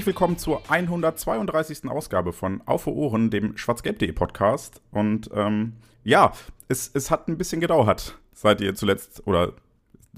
Herzlich 0.00 0.14
willkommen 0.14 0.38
zur 0.38 0.62
132. 0.70 1.84
Ausgabe 1.90 2.32
von 2.32 2.62
Auf 2.64 2.86
Ohren, 2.86 3.28
dem 3.28 3.58
schwarzgelb.de 3.58 4.10
Podcast. 4.12 4.80
Und 4.92 5.28
ähm, 5.34 5.74
ja, 6.04 6.32
es, 6.68 6.90
es 6.94 7.10
hat 7.10 7.28
ein 7.28 7.36
bisschen 7.36 7.60
gedauert, 7.60 8.16
seit 8.32 8.62
ihr 8.62 8.74
zuletzt, 8.74 9.26
oder 9.26 9.52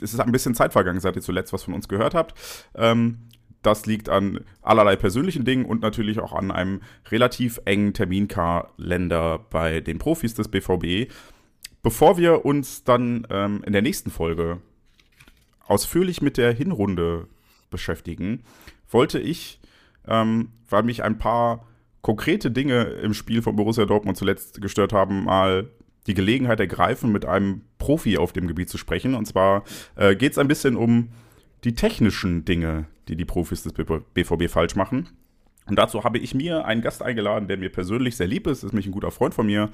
es 0.00 0.14
ist 0.14 0.20
ein 0.20 0.30
bisschen 0.30 0.54
Zeit 0.54 0.72
vergangen, 0.72 1.00
seit 1.00 1.16
ihr 1.16 1.22
zuletzt 1.22 1.52
was 1.52 1.64
von 1.64 1.74
uns 1.74 1.88
gehört 1.88 2.14
habt. 2.14 2.32
Ähm, 2.76 3.22
das 3.62 3.84
liegt 3.84 4.08
an 4.08 4.44
allerlei 4.62 4.94
persönlichen 4.94 5.44
Dingen 5.44 5.64
und 5.64 5.82
natürlich 5.82 6.20
auch 6.20 6.32
an 6.32 6.52
einem 6.52 6.80
relativ 7.10 7.60
engen 7.64 7.92
Terminkalender 7.92 9.40
bei 9.50 9.80
den 9.80 9.98
Profis 9.98 10.34
des 10.34 10.46
BVB. 10.46 11.12
Bevor 11.82 12.16
wir 12.18 12.44
uns 12.44 12.84
dann 12.84 13.26
ähm, 13.30 13.64
in 13.66 13.72
der 13.72 13.82
nächsten 13.82 14.12
Folge 14.12 14.58
ausführlich 15.66 16.22
mit 16.22 16.36
der 16.36 16.52
Hinrunde 16.52 17.26
beschäftigen, 17.68 18.44
wollte 18.88 19.18
ich, 19.18 19.58
ähm, 20.06 20.48
weil 20.68 20.82
mich 20.82 21.02
ein 21.02 21.18
paar 21.18 21.66
konkrete 22.00 22.50
Dinge 22.50 22.82
im 22.82 23.14
Spiel 23.14 23.42
von 23.42 23.56
Borussia 23.56 23.84
Dortmund 23.84 24.16
zuletzt 24.16 24.60
gestört 24.60 24.92
haben, 24.92 25.24
mal 25.24 25.70
die 26.06 26.14
Gelegenheit 26.14 26.58
ergreifen, 26.58 27.12
mit 27.12 27.24
einem 27.24 27.62
Profi 27.78 28.18
auf 28.18 28.32
dem 28.32 28.48
Gebiet 28.48 28.68
zu 28.68 28.78
sprechen. 28.78 29.14
Und 29.14 29.26
zwar 29.26 29.64
äh, 29.94 30.16
geht 30.16 30.32
es 30.32 30.38
ein 30.38 30.48
bisschen 30.48 30.76
um 30.76 31.10
die 31.64 31.74
technischen 31.74 32.44
Dinge, 32.44 32.86
die 33.08 33.16
die 33.16 33.24
Profis 33.24 33.62
des 33.62 33.72
BVB 33.72 34.50
falsch 34.50 34.74
machen. 34.74 35.10
Und 35.66 35.76
dazu 35.78 36.02
habe 36.02 36.18
ich 36.18 36.34
mir 36.34 36.64
einen 36.64 36.82
Gast 36.82 37.02
eingeladen, 37.02 37.46
der 37.46 37.56
mir 37.56 37.70
persönlich 37.70 38.16
sehr 38.16 38.26
lieb 38.26 38.48
ist, 38.48 38.64
ist 38.64 38.72
mich 38.72 38.86
ein 38.86 38.92
guter 38.92 39.12
Freund 39.12 39.32
von 39.32 39.46
mir. 39.46 39.70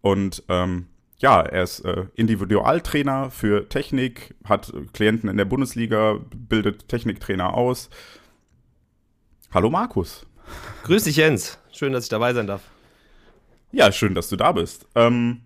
Und 0.00 0.42
ähm, 0.48 0.86
ja, 1.18 1.40
er 1.42 1.62
ist 1.62 1.80
äh, 1.80 2.06
Individualtrainer 2.14 3.30
für 3.30 3.68
Technik, 3.68 4.34
hat 4.44 4.72
Klienten 4.92 5.28
in 5.28 5.36
der 5.36 5.44
Bundesliga, 5.44 6.18
bildet 6.34 6.88
Techniktrainer 6.88 7.54
aus 7.54 7.90
Hallo 9.52 9.68
Markus. 9.68 10.24
Grüß 10.84 11.02
dich 11.02 11.16
Jens. 11.16 11.58
Schön, 11.72 11.92
dass 11.92 12.04
ich 12.04 12.08
dabei 12.08 12.32
sein 12.32 12.46
darf. 12.46 12.62
Ja, 13.72 13.90
schön, 13.90 14.14
dass 14.14 14.28
du 14.28 14.36
da 14.36 14.52
bist. 14.52 14.86
Ähm, 14.94 15.40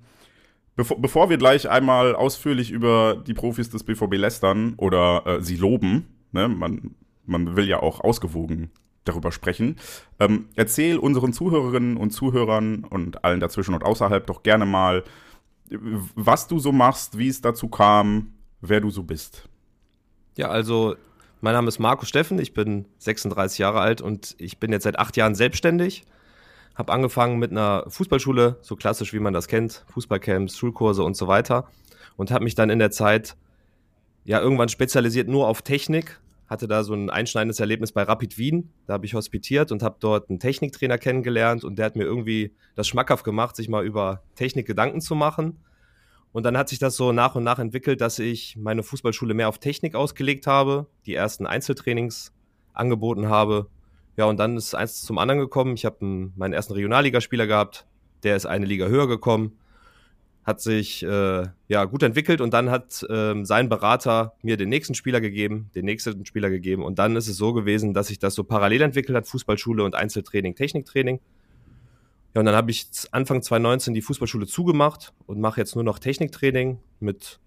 bevor, 0.76 1.00
bevor, 1.00 1.30
wir 1.30 1.38
gleich 1.38 1.70
einmal 1.70 2.14
ausführlich 2.14 2.70
über 2.70 3.16
die 3.26 3.32
Profis 3.32 3.70
des 3.70 3.82
BVB 3.82 4.16
lästern 4.16 4.74
oder 4.76 5.22
äh, 5.24 5.42
sie 5.42 5.56
loben, 5.56 6.06
ne, 6.32 6.48
man, 6.48 6.94
man 7.24 7.56
will 7.56 7.66
ja 7.66 7.80
auch 7.80 8.00
ausgewogen 8.00 8.70
darüber 9.06 9.32
sprechen, 9.32 9.76
ähm, 10.20 10.48
erzähl 10.54 10.98
unseren 10.98 11.32
Zuhörerinnen 11.32 11.96
und 11.96 12.10
Zuhörern 12.10 12.84
und 12.84 13.24
allen 13.24 13.40
dazwischen 13.40 13.72
und 13.72 13.84
außerhalb 13.84 14.26
doch 14.26 14.42
gerne 14.42 14.66
mal, 14.66 15.02
was 16.14 16.46
du 16.46 16.58
so 16.58 16.72
machst, 16.72 17.16
wie 17.16 17.28
es 17.28 17.40
dazu 17.40 17.68
kam, 17.68 18.34
wer 18.60 18.82
du 18.82 18.90
so 18.90 19.02
bist. 19.02 19.48
Ja, 20.36 20.50
also 20.50 20.94
mein 21.44 21.52
Name 21.52 21.68
ist 21.68 21.78
Marco 21.78 22.06
Steffen, 22.06 22.38
ich 22.38 22.54
bin 22.54 22.86
36 23.00 23.58
Jahre 23.58 23.80
alt 23.80 24.00
und 24.00 24.34
ich 24.38 24.58
bin 24.58 24.72
jetzt 24.72 24.84
seit 24.84 24.98
acht 24.98 25.14
Jahren 25.18 25.34
selbstständig. 25.34 26.04
Habe 26.74 26.90
angefangen 26.90 27.38
mit 27.38 27.50
einer 27.50 27.84
Fußballschule, 27.86 28.56
so 28.62 28.76
klassisch 28.76 29.12
wie 29.12 29.18
man 29.18 29.34
das 29.34 29.46
kennt, 29.46 29.84
Fußballcamps, 29.92 30.56
Schulkurse 30.56 31.02
und 31.02 31.18
so 31.18 31.28
weiter. 31.28 31.68
Und 32.16 32.30
habe 32.30 32.44
mich 32.44 32.54
dann 32.54 32.70
in 32.70 32.78
der 32.78 32.90
Zeit 32.90 33.36
ja 34.24 34.40
irgendwann 34.40 34.70
spezialisiert 34.70 35.28
nur 35.28 35.46
auf 35.46 35.60
Technik. 35.60 36.18
Hatte 36.48 36.66
da 36.66 36.82
so 36.82 36.94
ein 36.94 37.10
einschneidendes 37.10 37.60
Erlebnis 37.60 37.92
bei 37.92 38.04
Rapid 38.04 38.38
Wien. 38.38 38.70
Da 38.86 38.94
habe 38.94 39.04
ich 39.04 39.12
hospitiert 39.12 39.70
und 39.70 39.82
habe 39.82 39.96
dort 40.00 40.30
einen 40.30 40.40
Techniktrainer 40.40 40.96
kennengelernt 40.96 41.62
und 41.62 41.76
der 41.76 41.84
hat 41.84 41.94
mir 41.94 42.04
irgendwie 42.04 42.54
das 42.74 42.88
schmackhaft 42.88 43.22
gemacht, 43.22 43.54
sich 43.54 43.68
mal 43.68 43.84
über 43.84 44.22
Technik 44.34 44.66
Gedanken 44.66 45.02
zu 45.02 45.14
machen. 45.14 45.58
Und 46.34 46.42
dann 46.42 46.58
hat 46.58 46.68
sich 46.68 46.80
das 46.80 46.96
so 46.96 47.12
nach 47.12 47.36
und 47.36 47.44
nach 47.44 47.60
entwickelt, 47.60 48.00
dass 48.00 48.18
ich 48.18 48.56
meine 48.56 48.82
Fußballschule 48.82 49.34
mehr 49.34 49.48
auf 49.48 49.58
Technik 49.58 49.94
ausgelegt 49.94 50.48
habe, 50.48 50.88
die 51.06 51.14
ersten 51.14 51.46
Einzeltrainings 51.46 52.32
angeboten 52.72 53.28
habe. 53.28 53.68
Ja, 54.16 54.24
und 54.24 54.38
dann 54.38 54.56
ist 54.56 54.74
eins 54.74 55.02
zum 55.02 55.18
anderen 55.18 55.38
gekommen. 55.38 55.74
Ich 55.74 55.84
habe 55.84 56.04
meinen 56.34 56.52
ersten 56.52 56.72
Regionalligaspieler 56.72 57.46
gehabt, 57.46 57.86
der 58.24 58.34
ist 58.34 58.46
eine 58.46 58.66
Liga 58.66 58.88
höher 58.88 59.06
gekommen, 59.06 59.52
hat 60.42 60.60
sich 60.60 61.04
äh, 61.04 61.46
ja 61.68 61.84
gut 61.84 62.02
entwickelt 62.02 62.40
und 62.40 62.52
dann 62.52 62.68
hat 62.68 63.04
äh, 63.08 63.44
sein 63.44 63.68
Berater 63.68 64.34
mir 64.42 64.56
den 64.56 64.70
nächsten 64.70 64.96
Spieler 64.96 65.20
gegeben, 65.20 65.70
den 65.76 65.84
nächsten 65.84 66.26
Spieler 66.26 66.50
gegeben 66.50 66.82
und 66.82 66.98
dann 66.98 67.14
ist 67.14 67.28
es 67.28 67.36
so 67.36 67.52
gewesen, 67.52 67.94
dass 67.94 68.08
sich 68.08 68.18
das 68.18 68.34
so 68.34 68.42
parallel 68.42 68.82
entwickelt 68.82 69.16
hat, 69.16 69.28
Fußballschule 69.28 69.84
und 69.84 69.94
Einzeltraining, 69.94 70.56
Techniktraining. 70.56 71.20
Ja, 72.34 72.40
und 72.40 72.46
dann 72.46 72.56
habe 72.56 72.72
ich 72.72 72.88
Anfang 73.12 73.42
2019 73.42 73.94
die 73.94 74.02
Fußballschule 74.02 74.46
zugemacht 74.46 75.12
und 75.26 75.40
mache 75.40 75.60
jetzt 75.60 75.76
nur 75.76 75.84
noch 75.84 76.00
Techniktraining 76.00 76.80
mit 76.98 77.38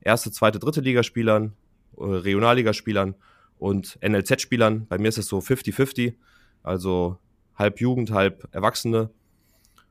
erste, 0.00 0.32
zweite, 0.32 0.58
dritte 0.58 0.80
Ligaspielern, 0.80 1.52
äh, 1.98 2.04
Regionalligaspielern 2.04 3.14
und 3.58 3.98
NLZ-Spielern. 4.02 4.86
Bei 4.86 4.96
mir 4.96 5.08
ist 5.08 5.18
es 5.18 5.26
so 5.26 5.40
50-50, 5.40 6.14
also 6.62 7.18
halb 7.54 7.80
Jugend, 7.80 8.12
halb 8.12 8.48
Erwachsene. 8.52 9.10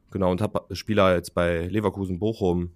Genau, 0.09 0.31
und 0.31 0.41
habe 0.41 0.75
Spieler 0.75 1.13
jetzt 1.13 1.35
bei 1.35 1.67
Leverkusen, 1.67 2.17
Bochum 2.17 2.71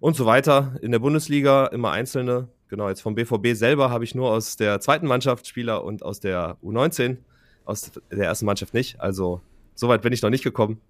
und 0.00 0.16
so 0.16 0.24
weiter. 0.24 0.76
In 0.80 0.92
der 0.92 1.00
Bundesliga 1.00 1.66
immer 1.66 1.90
einzelne. 1.90 2.48
Genau, 2.68 2.88
jetzt 2.88 3.02
vom 3.02 3.14
BVB 3.14 3.48
selber 3.52 3.90
habe 3.90 4.04
ich 4.04 4.14
nur 4.14 4.30
aus 4.30 4.56
der 4.56 4.80
zweiten 4.80 5.06
Mannschaft 5.06 5.46
Spieler 5.46 5.84
und 5.84 6.02
aus 6.02 6.20
der 6.20 6.56
U19, 6.62 7.18
aus 7.66 7.92
der 8.10 8.24
ersten 8.24 8.46
Mannschaft 8.46 8.72
nicht. 8.72 8.98
Also 9.00 9.42
Soweit 9.74 10.02
bin 10.02 10.12
ich 10.12 10.22
noch 10.22 10.30
nicht 10.30 10.44
gekommen. 10.44 10.80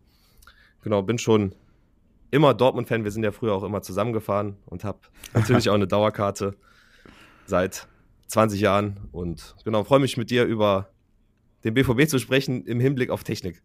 Genau, 0.82 1.02
bin 1.02 1.18
schon 1.18 1.54
immer 2.30 2.54
Dortmund-Fan. 2.54 3.04
Wir 3.04 3.10
sind 3.10 3.24
ja 3.24 3.32
früher 3.32 3.54
auch 3.54 3.62
immer 3.62 3.82
zusammengefahren 3.82 4.56
und 4.66 4.84
habe 4.84 5.00
natürlich 5.34 5.70
auch 5.70 5.74
eine 5.74 5.86
Dauerkarte 5.86 6.56
seit 7.46 7.86
20 8.28 8.60
Jahren. 8.60 9.08
Und 9.12 9.56
genau, 9.64 9.84
freue 9.84 10.00
mich 10.00 10.16
mit 10.16 10.30
dir 10.30 10.44
über 10.44 10.90
den 11.64 11.74
BVB 11.74 12.08
zu 12.08 12.18
sprechen 12.18 12.64
im 12.64 12.80
Hinblick 12.80 13.10
auf 13.10 13.24
Technik. 13.24 13.62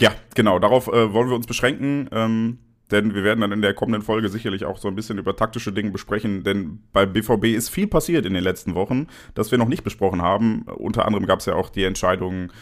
Ja, 0.00 0.12
genau, 0.34 0.58
darauf 0.58 0.88
äh, 0.88 1.12
wollen 1.12 1.28
wir 1.28 1.36
uns 1.36 1.46
beschränken. 1.46 2.08
Ähm, 2.12 2.58
denn 2.90 3.14
wir 3.14 3.24
werden 3.24 3.40
dann 3.40 3.52
in 3.52 3.62
der 3.62 3.74
kommenden 3.74 4.02
Folge 4.02 4.28
sicherlich 4.28 4.64
auch 4.64 4.78
so 4.78 4.88
ein 4.88 4.94
bisschen 4.94 5.18
über 5.18 5.34
taktische 5.36 5.72
Dinge 5.72 5.90
besprechen, 5.90 6.44
denn 6.44 6.80
bei 6.92 7.06
BVB 7.06 7.46
ist 7.46 7.70
viel 7.70 7.86
passiert 7.86 8.26
in 8.26 8.34
den 8.34 8.44
letzten 8.44 8.74
Wochen, 8.74 9.06
das 9.34 9.50
wir 9.50 9.58
noch 9.58 9.68
nicht 9.68 9.84
besprochen 9.84 10.20
haben. 10.20 10.62
Unter 10.62 11.06
anderem 11.06 11.26
gab 11.26 11.40
es 11.40 11.46
ja 11.46 11.54
auch 11.54 11.70
die 11.70 11.84
Entscheidung 11.84 12.52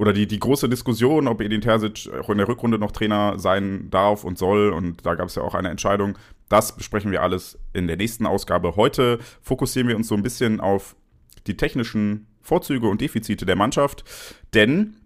oder 0.00 0.14
die, 0.14 0.26
die 0.26 0.38
große 0.38 0.66
Diskussion, 0.66 1.28
ob 1.28 1.42
Edin 1.42 1.60
Terzic 1.60 2.08
auch 2.22 2.30
in 2.30 2.38
der 2.38 2.48
Rückrunde 2.48 2.78
noch 2.78 2.90
Trainer 2.90 3.38
sein 3.38 3.90
darf 3.90 4.24
und 4.24 4.38
soll. 4.38 4.70
Und 4.70 5.04
da 5.04 5.14
gab 5.14 5.28
es 5.28 5.34
ja 5.34 5.42
auch 5.42 5.54
eine 5.54 5.68
Entscheidung. 5.68 6.16
Das 6.48 6.74
besprechen 6.74 7.12
wir 7.12 7.22
alles 7.22 7.58
in 7.74 7.86
der 7.86 7.98
nächsten 7.98 8.24
Ausgabe. 8.24 8.76
Heute 8.76 9.18
fokussieren 9.42 9.88
wir 9.88 9.96
uns 9.96 10.08
so 10.08 10.14
ein 10.14 10.22
bisschen 10.22 10.58
auf 10.58 10.96
die 11.46 11.58
technischen 11.58 12.28
Vorzüge 12.40 12.88
und 12.88 13.02
Defizite 13.02 13.44
der 13.44 13.56
Mannschaft. 13.56 14.04
Denn 14.54 14.96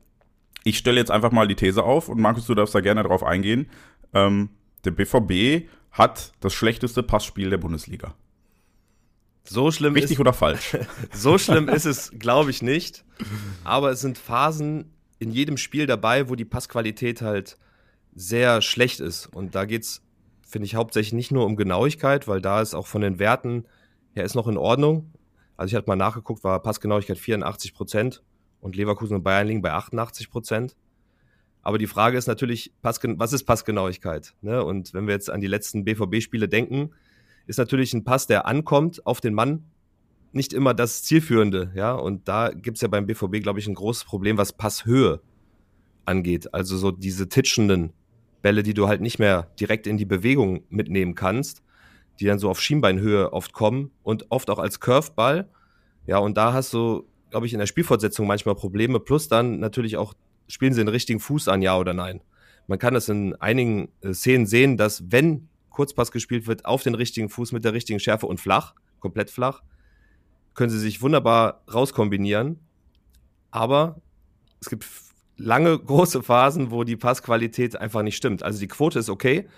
ich 0.62 0.78
stelle 0.78 1.00
jetzt 1.00 1.10
einfach 1.10 1.32
mal 1.32 1.48
die 1.48 1.56
These 1.56 1.82
auf 1.82 2.08
und 2.08 2.20
Markus, 2.20 2.46
du 2.46 2.54
darfst 2.54 2.76
da 2.76 2.80
gerne 2.80 3.02
drauf 3.02 3.24
eingehen. 3.24 3.68
Ähm, 4.12 4.50
der 4.84 4.92
BVB 4.92 5.68
hat 5.90 6.30
das 6.38 6.54
schlechteste 6.54 7.02
Passspiel 7.02 7.50
der 7.50 7.58
Bundesliga. 7.58 8.14
So 9.44 9.70
schlimm 9.70 9.94
Richtig 9.94 10.12
ist, 10.12 10.20
oder 10.20 10.32
falsch? 10.32 10.76
so 11.12 11.38
schlimm 11.38 11.68
ist 11.68 11.84
es, 11.84 12.10
glaube 12.18 12.50
ich, 12.50 12.62
nicht. 12.62 13.04
Aber 13.62 13.90
es 13.90 14.00
sind 14.00 14.16
Phasen 14.16 14.92
in 15.18 15.30
jedem 15.30 15.58
Spiel 15.58 15.86
dabei, 15.86 16.28
wo 16.28 16.34
die 16.34 16.46
Passqualität 16.46 17.20
halt 17.20 17.58
sehr 18.14 18.62
schlecht 18.62 19.00
ist. 19.00 19.26
Und 19.26 19.54
da 19.54 19.66
geht 19.66 19.82
es, 19.82 20.02
finde 20.46 20.66
ich, 20.66 20.74
hauptsächlich 20.74 21.12
nicht 21.12 21.30
nur 21.30 21.44
um 21.44 21.56
Genauigkeit, 21.56 22.26
weil 22.26 22.40
da 22.40 22.60
ist 22.62 22.74
auch 22.74 22.86
von 22.86 23.02
den 23.02 23.18
Werten 23.18 23.66
her 24.14 24.24
ist 24.24 24.34
noch 24.34 24.48
in 24.48 24.56
Ordnung. 24.56 25.12
Also 25.56 25.72
ich 25.72 25.76
hatte 25.76 25.88
mal 25.88 25.96
nachgeguckt, 25.96 26.42
war 26.42 26.62
Passgenauigkeit 26.62 27.18
84 27.18 27.74
Prozent 27.74 28.22
und 28.60 28.76
Leverkusen 28.76 29.16
und 29.16 29.22
Bayern 29.22 29.46
liegen 29.46 29.62
bei 29.62 29.72
88 29.72 30.30
Prozent. 30.30 30.76
Aber 31.62 31.78
die 31.78 31.86
Frage 31.86 32.18
ist 32.18 32.26
natürlich, 32.26 32.72
was 32.82 33.32
ist 33.32 33.44
Passgenauigkeit? 33.44 34.34
Ne? 34.42 34.62
Und 34.62 34.94
wenn 34.94 35.06
wir 35.06 35.14
jetzt 35.14 35.30
an 35.30 35.40
die 35.40 35.46
letzten 35.46 35.84
BVB-Spiele 35.84 36.48
denken, 36.48 36.90
ist 37.46 37.58
natürlich 37.58 37.92
ein 37.94 38.04
Pass, 38.04 38.26
der 38.26 38.46
ankommt 38.46 39.06
auf 39.06 39.20
den 39.20 39.34
Mann, 39.34 39.64
nicht 40.32 40.52
immer 40.52 40.74
das 40.74 41.02
Zielführende, 41.04 41.72
ja. 41.74 41.92
Und 41.92 42.26
da 42.28 42.50
gibt 42.50 42.76
es 42.76 42.80
ja 42.80 42.88
beim 42.88 43.06
BVB, 43.06 43.42
glaube 43.42 43.60
ich, 43.60 43.66
ein 43.68 43.74
großes 43.74 44.04
Problem, 44.04 44.36
was 44.36 44.52
Passhöhe 44.52 45.20
angeht. 46.04 46.52
Also 46.52 46.76
so 46.76 46.90
diese 46.90 47.28
titschenden 47.28 47.92
Bälle, 48.42 48.62
die 48.62 48.74
du 48.74 48.88
halt 48.88 49.00
nicht 49.00 49.18
mehr 49.18 49.48
direkt 49.58 49.86
in 49.86 49.96
die 49.96 50.04
Bewegung 50.04 50.64
mitnehmen 50.68 51.14
kannst. 51.14 51.62
die 52.20 52.26
dann 52.26 52.38
so 52.38 52.48
auf 52.48 52.60
Schienbeinhöhe 52.60 53.32
oft 53.32 53.52
kommen 53.52 53.90
und 54.04 54.30
oft 54.30 54.48
auch 54.48 54.60
als 54.60 54.78
Curveball. 54.78 55.48
Ja, 56.06 56.18
und 56.18 56.36
da 56.36 56.52
hast 56.52 56.72
du, 56.72 57.08
glaube 57.30 57.46
ich, 57.46 57.52
in 57.52 57.58
der 57.58 57.66
Spielfortsetzung 57.66 58.26
manchmal 58.28 58.54
Probleme. 58.54 59.00
Plus 59.00 59.26
dann 59.26 59.58
natürlich 59.58 59.96
auch, 59.96 60.14
spielen 60.46 60.72
sie 60.72 60.80
den 60.80 60.88
richtigen 60.88 61.18
Fuß 61.18 61.48
an, 61.48 61.60
ja 61.60 61.76
oder 61.76 61.92
nein. 61.92 62.20
Man 62.68 62.78
kann 62.78 62.94
das 62.94 63.08
in 63.08 63.34
einigen 63.36 63.88
äh, 64.00 64.12
Szenen 64.12 64.46
sehen, 64.46 64.76
dass 64.76 65.02
wenn 65.10 65.48
Kurzpass 65.74 66.12
gespielt 66.12 66.46
wird, 66.46 66.64
auf 66.64 66.82
den 66.82 66.94
richtigen 66.94 67.28
Fuß 67.28 67.52
mit 67.52 67.64
der 67.64 67.72
richtigen 67.72 68.00
Schärfe 68.00 68.26
und 68.26 68.40
flach, 68.40 68.74
komplett 69.00 69.30
flach, 69.30 69.62
können 70.54 70.70
sie 70.70 70.78
sich 70.78 71.02
wunderbar 71.02 71.62
rauskombinieren. 71.72 72.60
Aber 73.50 74.00
es 74.60 74.70
gibt 74.70 74.86
lange 75.36 75.76
große 75.78 76.22
Phasen, 76.22 76.70
wo 76.70 76.84
die 76.84 76.96
Passqualität 76.96 77.76
einfach 77.76 78.02
nicht 78.02 78.16
stimmt. 78.16 78.42
Also 78.42 78.60
die 78.60 78.68
Quote 78.68 79.00
ist 79.00 79.10
okay, 79.10 79.48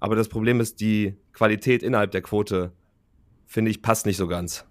aber 0.00 0.16
das 0.16 0.28
Problem 0.28 0.60
ist, 0.60 0.80
die 0.80 1.16
Qualität 1.32 1.82
innerhalb 1.82 2.12
der 2.12 2.22
Quote, 2.22 2.72
finde 3.46 3.70
ich, 3.70 3.82
passt 3.82 4.06
nicht 4.06 4.16
so 4.16 4.26
ganz. 4.26 4.64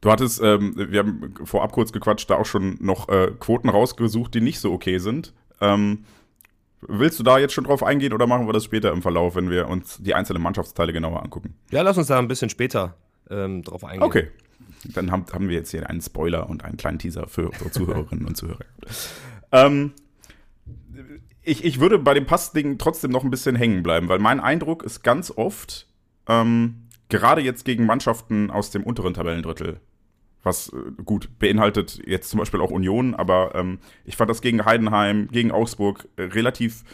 Du 0.00 0.10
hattest, 0.10 0.40
ähm, 0.42 0.74
wir 0.76 1.00
haben 1.00 1.34
vorab 1.44 1.72
kurz 1.72 1.92
gequatscht, 1.92 2.28
da 2.28 2.36
auch 2.36 2.46
schon 2.46 2.76
noch 2.80 3.08
äh, 3.08 3.32
Quoten 3.38 3.68
rausgesucht, 3.68 4.34
die 4.34 4.40
nicht 4.40 4.58
so 4.58 4.72
okay 4.72 4.98
sind. 4.98 5.32
Ähm, 5.60 6.04
willst 6.88 7.18
du 7.18 7.22
da 7.22 7.38
jetzt 7.38 7.52
schon 7.54 7.64
drauf 7.64 7.82
eingehen 7.82 8.12
oder 8.12 8.26
machen 8.26 8.46
wir 8.46 8.52
das 8.52 8.64
später 8.64 8.92
im 8.92 9.02
Verlauf, 9.02 9.34
wenn 9.36 9.50
wir 9.50 9.68
uns 9.68 9.98
die 9.98 10.14
einzelnen 10.14 10.42
Mannschaftsteile 10.42 10.92
genauer 10.92 11.22
angucken? 11.22 11.54
Ja, 11.70 11.82
lass 11.82 11.96
uns 11.98 12.08
da 12.08 12.18
ein 12.18 12.28
bisschen 12.28 12.50
später 12.50 12.94
ähm, 13.30 13.62
drauf 13.62 13.84
eingehen. 13.84 14.02
Okay. 14.02 14.28
Dann 14.84 15.12
haben, 15.12 15.24
haben 15.32 15.48
wir 15.48 15.56
jetzt 15.56 15.70
hier 15.70 15.88
einen 15.88 16.00
Spoiler 16.00 16.48
und 16.48 16.64
einen 16.64 16.76
kleinen 16.76 16.98
Teaser 16.98 17.28
für 17.28 17.50
unsere 17.50 17.70
Zuhörerinnen 17.70 18.26
und 18.26 18.36
Zuhörer. 18.36 18.64
Ähm, 19.54 19.92
ich, 21.42 21.62
ich 21.62 21.78
würde 21.78 21.98
bei 21.98 22.14
dem 22.14 22.24
Passding 22.24 22.78
trotzdem 22.78 23.10
noch 23.10 23.22
ein 23.22 23.30
bisschen 23.30 23.54
hängen 23.54 23.82
bleiben, 23.82 24.08
weil 24.08 24.18
mein 24.18 24.40
Eindruck 24.40 24.82
ist 24.82 25.02
ganz 25.02 25.30
oft, 25.30 25.86
ähm, 26.26 26.88
gerade 27.10 27.42
jetzt 27.42 27.66
gegen 27.66 27.84
Mannschaften 27.84 28.50
aus 28.50 28.70
dem 28.70 28.82
unteren 28.82 29.12
Tabellendrittel, 29.12 29.78
was 30.42 30.68
äh, 30.68 31.02
gut 31.04 31.38
beinhaltet 31.38 32.00
jetzt 32.06 32.30
zum 32.30 32.38
Beispiel 32.38 32.60
auch 32.60 32.70
Union, 32.70 33.14
aber 33.14 33.54
ähm, 33.54 33.78
ich 34.04 34.16
fand 34.16 34.30
das 34.30 34.42
gegen 34.42 34.64
Heidenheim, 34.64 35.28
gegen 35.30 35.52
Augsburg 35.52 36.08
äh, 36.16 36.22
relativ 36.22 36.84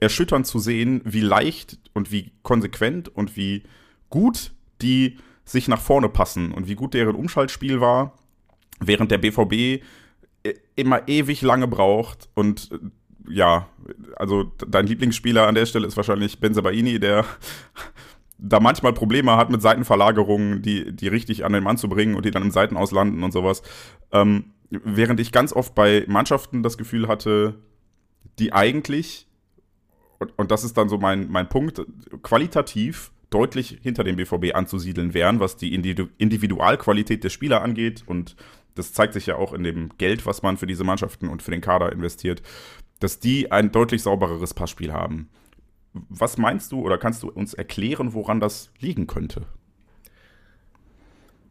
erschütternd 0.00 0.46
zu 0.46 0.58
sehen, 0.58 1.00
wie 1.04 1.20
leicht 1.20 1.78
und 1.94 2.12
wie 2.12 2.32
konsequent 2.42 3.08
und 3.08 3.36
wie 3.36 3.62
gut 4.10 4.52
die 4.80 5.18
sich 5.44 5.68
nach 5.68 5.80
vorne 5.80 6.08
passen 6.08 6.52
und 6.52 6.68
wie 6.68 6.74
gut 6.74 6.94
deren 6.94 7.16
Umschaltspiel 7.16 7.80
war, 7.80 8.12
während 8.80 9.10
der 9.10 9.18
BVB 9.18 9.82
äh, 10.42 10.54
immer 10.76 11.08
ewig 11.08 11.42
lange 11.42 11.68
braucht 11.68 12.28
und 12.34 12.70
äh, 12.72 12.78
ja, 13.30 13.68
also 14.16 14.44
dein 14.66 14.86
Lieblingsspieler 14.86 15.46
an 15.46 15.54
der 15.54 15.66
Stelle 15.66 15.86
ist 15.86 15.96
wahrscheinlich 15.96 16.40
Benzabaini, 16.40 16.98
der 16.98 17.26
da 18.38 18.60
manchmal 18.60 18.92
Probleme 18.92 19.36
hat 19.36 19.50
mit 19.50 19.60
Seitenverlagerungen, 19.60 20.62
die, 20.62 20.94
die 20.94 21.08
richtig 21.08 21.44
an 21.44 21.52
den 21.52 21.64
Mann 21.64 21.76
zu 21.76 21.88
bringen 21.88 22.14
und 22.14 22.24
die 22.24 22.30
dann 22.30 22.44
im 22.44 22.50
Seitenaus 22.50 22.92
landen 22.92 23.22
und 23.22 23.32
sowas. 23.32 23.62
Ähm, 24.12 24.52
während 24.70 25.20
ich 25.20 25.32
ganz 25.32 25.52
oft 25.52 25.74
bei 25.74 26.04
Mannschaften 26.06 26.62
das 26.62 26.78
Gefühl 26.78 27.08
hatte, 27.08 27.56
die 28.38 28.52
eigentlich, 28.52 29.26
und, 30.18 30.38
und 30.38 30.50
das 30.50 30.64
ist 30.64 30.76
dann 30.76 30.88
so 30.88 30.98
mein, 30.98 31.28
mein 31.30 31.48
Punkt, 31.48 31.84
qualitativ 32.22 33.10
deutlich 33.30 33.78
hinter 33.82 34.04
dem 34.04 34.16
BVB 34.16 34.54
anzusiedeln 34.54 35.14
wären, 35.14 35.40
was 35.40 35.56
die 35.56 35.74
Individualqualität 35.74 37.24
der 37.24 37.30
Spieler 37.30 37.62
angeht. 37.62 38.04
Und 38.06 38.36
das 38.74 38.92
zeigt 38.92 39.14
sich 39.14 39.26
ja 39.26 39.36
auch 39.36 39.52
in 39.52 39.64
dem 39.64 39.90
Geld, 39.98 40.24
was 40.26 40.42
man 40.42 40.56
für 40.56 40.66
diese 40.66 40.84
Mannschaften 40.84 41.28
und 41.28 41.42
für 41.42 41.50
den 41.50 41.60
Kader 41.60 41.92
investiert, 41.92 42.42
dass 43.00 43.18
die 43.18 43.52
ein 43.52 43.72
deutlich 43.72 44.02
saubereres 44.02 44.54
Passspiel 44.54 44.92
haben. 44.92 45.28
Was 45.92 46.36
meinst 46.36 46.72
du 46.72 46.80
oder 46.80 46.98
kannst 46.98 47.22
du 47.22 47.30
uns 47.30 47.54
erklären, 47.54 48.12
woran 48.12 48.40
das 48.40 48.70
liegen 48.78 49.06
könnte? 49.06 49.46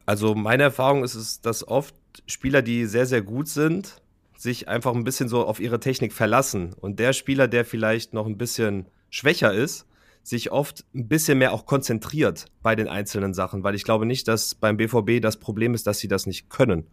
Also 0.05 0.35
meine 0.35 0.63
Erfahrung 0.63 1.03
ist 1.03 1.15
es, 1.15 1.41
dass 1.41 1.67
oft 1.67 1.95
Spieler, 2.27 2.61
die 2.61 2.85
sehr, 2.85 3.05
sehr 3.05 3.21
gut 3.21 3.47
sind, 3.47 4.01
sich 4.37 4.67
einfach 4.67 4.93
ein 4.93 5.03
bisschen 5.03 5.27
so 5.27 5.45
auf 5.45 5.59
ihre 5.59 5.79
Technik 5.79 6.13
verlassen. 6.13 6.73
Und 6.79 6.99
der 6.99 7.13
Spieler, 7.13 7.47
der 7.47 7.65
vielleicht 7.65 8.13
noch 8.13 8.25
ein 8.25 8.37
bisschen 8.37 8.87
schwächer 9.09 9.53
ist, 9.53 9.85
sich 10.23 10.51
oft 10.51 10.85
ein 10.93 11.07
bisschen 11.07 11.37
mehr 11.37 11.53
auch 11.53 11.65
konzentriert 11.65 12.45
bei 12.61 12.75
den 12.75 12.87
einzelnen 12.87 13.33
Sachen, 13.33 13.63
weil 13.63 13.75
ich 13.75 13.83
glaube 13.83 14.05
nicht, 14.05 14.27
dass 14.27 14.55
beim 14.55 14.77
BVB 14.77 15.21
das 15.21 15.37
Problem 15.37 15.73
ist, 15.73 15.87
dass 15.87 15.99
sie 15.99 16.07
das 16.07 16.25
nicht 16.25 16.49
können. 16.49 16.87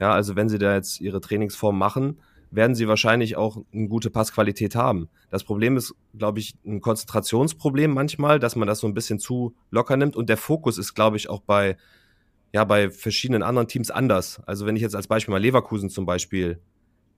Ja, 0.00 0.12
also 0.12 0.36
wenn 0.36 0.48
sie 0.48 0.58
da 0.58 0.74
jetzt 0.74 1.00
ihre 1.00 1.20
Trainingsform 1.20 1.78
machen, 1.78 2.18
werden 2.52 2.74
sie 2.74 2.86
wahrscheinlich 2.86 3.36
auch 3.36 3.56
eine 3.72 3.88
gute 3.88 4.10
Passqualität 4.10 4.76
haben. 4.76 5.08
Das 5.30 5.42
Problem 5.42 5.76
ist, 5.76 5.94
glaube 6.16 6.38
ich, 6.38 6.54
ein 6.64 6.80
Konzentrationsproblem 6.80 7.92
manchmal, 7.92 8.38
dass 8.38 8.56
man 8.56 8.68
das 8.68 8.80
so 8.80 8.86
ein 8.86 8.94
bisschen 8.94 9.18
zu 9.18 9.54
locker 9.70 9.96
nimmt 9.96 10.14
und 10.14 10.28
der 10.28 10.36
Fokus 10.36 10.78
ist, 10.78 10.94
glaube 10.94 11.16
ich, 11.16 11.30
auch 11.30 11.40
bei, 11.40 11.76
ja, 12.52 12.64
bei 12.64 12.90
verschiedenen 12.90 13.42
anderen 13.42 13.68
Teams 13.68 13.90
anders. 13.90 14.40
Also 14.46 14.66
wenn 14.66 14.76
ich 14.76 14.82
jetzt 14.82 14.94
als 14.94 15.08
Beispiel 15.08 15.32
mal 15.32 15.40
Leverkusen 15.40 15.88
zum 15.88 16.04
Beispiel 16.04 16.60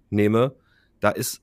nehme, 0.09 0.55
da 1.01 1.11
ist 1.11 1.43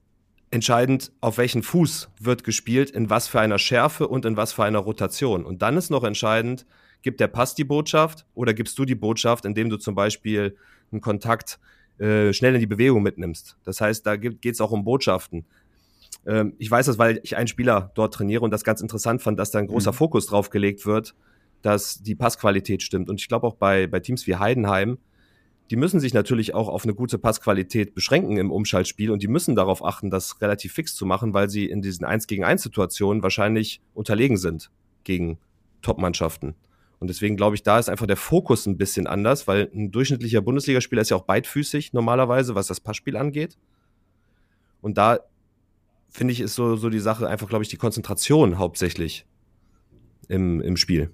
entscheidend, 0.51 1.11
auf 1.19 1.37
welchen 1.37 1.61
Fuß 1.61 2.09
wird 2.19 2.43
gespielt, 2.45 2.91
in 2.91 3.09
was 3.09 3.27
für 3.27 3.41
einer 3.41 3.59
Schärfe 3.59 4.07
und 4.07 4.25
in 4.25 4.37
was 4.37 4.53
für 4.53 4.63
einer 4.63 4.79
Rotation. 4.79 5.45
Und 5.45 5.61
dann 5.61 5.75
ist 5.75 5.89
noch 5.89 6.03
entscheidend, 6.03 6.65
gibt 7.01 7.19
der 7.19 7.27
Pass 7.27 7.55
die 7.55 7.63
Botschaft 7.65 8.25
oder 8.33 8.53
gibst 8.53 8.77
du 8.79 8.85
die 8.85 8.95
Botschaft, 8.95 9.45
indem 9.45 9.69
du 9.69 9.77
zum 9.77 9.95
Beispiel 9.95 10.55
einen 10.91 11.01
Kontakt 11.01 11.59
äh, 11.99 12.33
schnell 12.33 12.55
in 12.55 12.59
die 12.59 12.67
Bewegung 12.67 13.03
mitnimmst. 13.03 13.57
Das 13.63 13.81
heißt, 13.81 14.05
da 14.05 14.15
geht 14.15 14.45
es 14.45 14.61
auch 14.61 14.71
um 14.71 14.83
Botschaften. 14.83 15.45
Ähm, 16.25 16.53
ich 16.57 16.69
weiß 16.69 16.85
das, 16.85 16.97
weil 16.97 17.19
ich 17.23 17.37
einen 17.37 17.47
Spieler 17.47 17.91
dort 17.95 18.13
trainiere 18.13 18.43
und 18.43 18.51
das 18.51 18.63
ganz 18.63 18.81
interessant 18.81 19.21
fand, 19.21 19.39
dass 19.39 19.51
da 19.51 19.59
ein 19.59 19.67
großer 19.67 19.91
mhm. 19.91 19.95
Fokus 19.95 20.25
drauf 20.27 20.49
gelegt 20.49 20.85
wird, 20.85 21.15
dass 21.61 22.01
die 22.01 22.15
Passqualität 22.15 22.83
stimmt. 22.83 23.09
Und 23.09 23.19
ich 23.19 23.27
glaube 23.27 23.47
auch 23.47 23.55
bei, 23.55 23.87
bei 23.87 23.99
Teams 23.99 24.27
wie 24.27 24.35
Heidenheim, 24.35 24.97
die 25.69 25.77
müssen 25.77 26.01
sich 26.01 26.13
natürlich 26.13 26.53
auch 26.53 26.67
auf 26.67 26.83
eine 26.83 26.93
gute 26.93 27.17
Passqualität 27.17 27.95
beschränken 27.95 28.35
im 28.37 28.51
Umschaltspiel 28.51 29.09
und 29.09 29.23
die 29.23 29.29
müssen 29.29 29.55
darauf 29.55 29.85
achten, 29.85 30.09
das 30.09 30.41
relativ 30.41 30.73
fix 30.73 30.95
zu 30.95 31.05
machen, 31.05 31.33
weil 31.33 31.49
sie 31.49 31.65
in 31.65 31.81
diesen 31.81 32.03
1 32.03 32.27
gegen 32.27 32.43
1 32.43 32.61
Situationen 32.61 33.23
wahrscheinlich 33.23 33.81
unterlegen 33.93 34.35
sind 34.35 34.69
gegen 35.05 35.37
Top-Mannschaften. 35.81 36.55
Und 37.01 37.07
deswegen 37.07 37.35
glaube 37.35 37.55
ich, 37.55 37.63
da 37.63 37.79
ist 37.79 37.89
einfach 37.89 38.05
der 38.05 38.15
Fokus 38.15 38.67
ein 38.67 38.77
bisschen 38.77 39.07
anders, 39.07 39.47
weil 39.47 39.71
ein 39.73 39.91
durchschnittlicher 39.91 40.41
Bundesligaspieler 40.41 41.01
ist 41.01 41.09
ja 41.09 41.17
auch 41.17 41.23
beidfüßig 41.23 41.93
normalerweise, 41.93 42.53
was 42.53 42.67
das 42.67 42.79
Passspiel 42.79 43.17
angeht. 43.17 43.57
Und 44.81 44.99
da 44.99 45.19
finde 46.09 46.31
ich, 46.31 46.41
ist 46.41 46.53
so, 46.53 46.75
so 46.75 46.91
die 46.91 46.99
Sache 46.99 47.27
einfach, 47.27 47.49
glaube 47.49 47.63
ich, 47.63 47.69
die 47.69 47.77
Konzentration 47.77 48.59
hauptsächlich 48.59 49.25
im, 50.27 50.61
im 50.61 50.77
Spiel. 50.77 51.09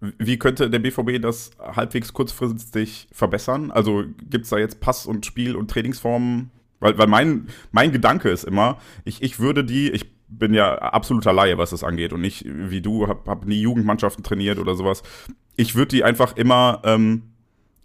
Wie 0.00 0.40
könnte 0.40 0.68
der 0.68 0.80
BVB 0.80 1.22
das 1.22 1.52
halbwegs 1.60 2.12
kurzfristig 2.12 3.06
verbessern? 3.12 3.70
Also 3.70 4.02
gibt 4.28 4.46
es 4.46 4.50
da 4.50 4.58
jetzt 4.58 4.80
Pass 4.80 5.06
und 5.06 5.24
Spiel 5.24 5.54
und 5.54 5.70
Trainingsformen? 5.70 6.50
Weil, 6.80 6.98
weil 6.98 7.06
mein, 7.06 7.46
mein 7.70 7.92
Gedanke 7.92 8.30
ist 8.30 8.42
immer, 8.42 8.80
ich, 9.04 9.22
ich 9.22 9.38
würde 9.38 9.62
die, 9.62 9.88
ich 9.90 10.10
bin 10.30 10.54
ja 10.54 10.76
absoluter 10.78 11.32
Laie, 11.32 11.58
was 11.58 11.70
das 11.70 11.84
angeht 11.84 12.12
und 12.12 12.20
nicht 12.20 12.44
wie 12.46 12.80
du, 12.80 13.08
hab, 13.08 13.26
hab 13.28 13.46
nie 13.46 13.60
Jugendmannschaften 13.60 14.24
trainiert 14.24 14.58
oder 14.58 14.74
sowas. 14.74 15.02
Ich 15.56 15.74
würde 15.74 15.88
die 15.88 16.04
einfach 16.04 16.36
immer 16.36 16.80
ähm, 16.84 17.22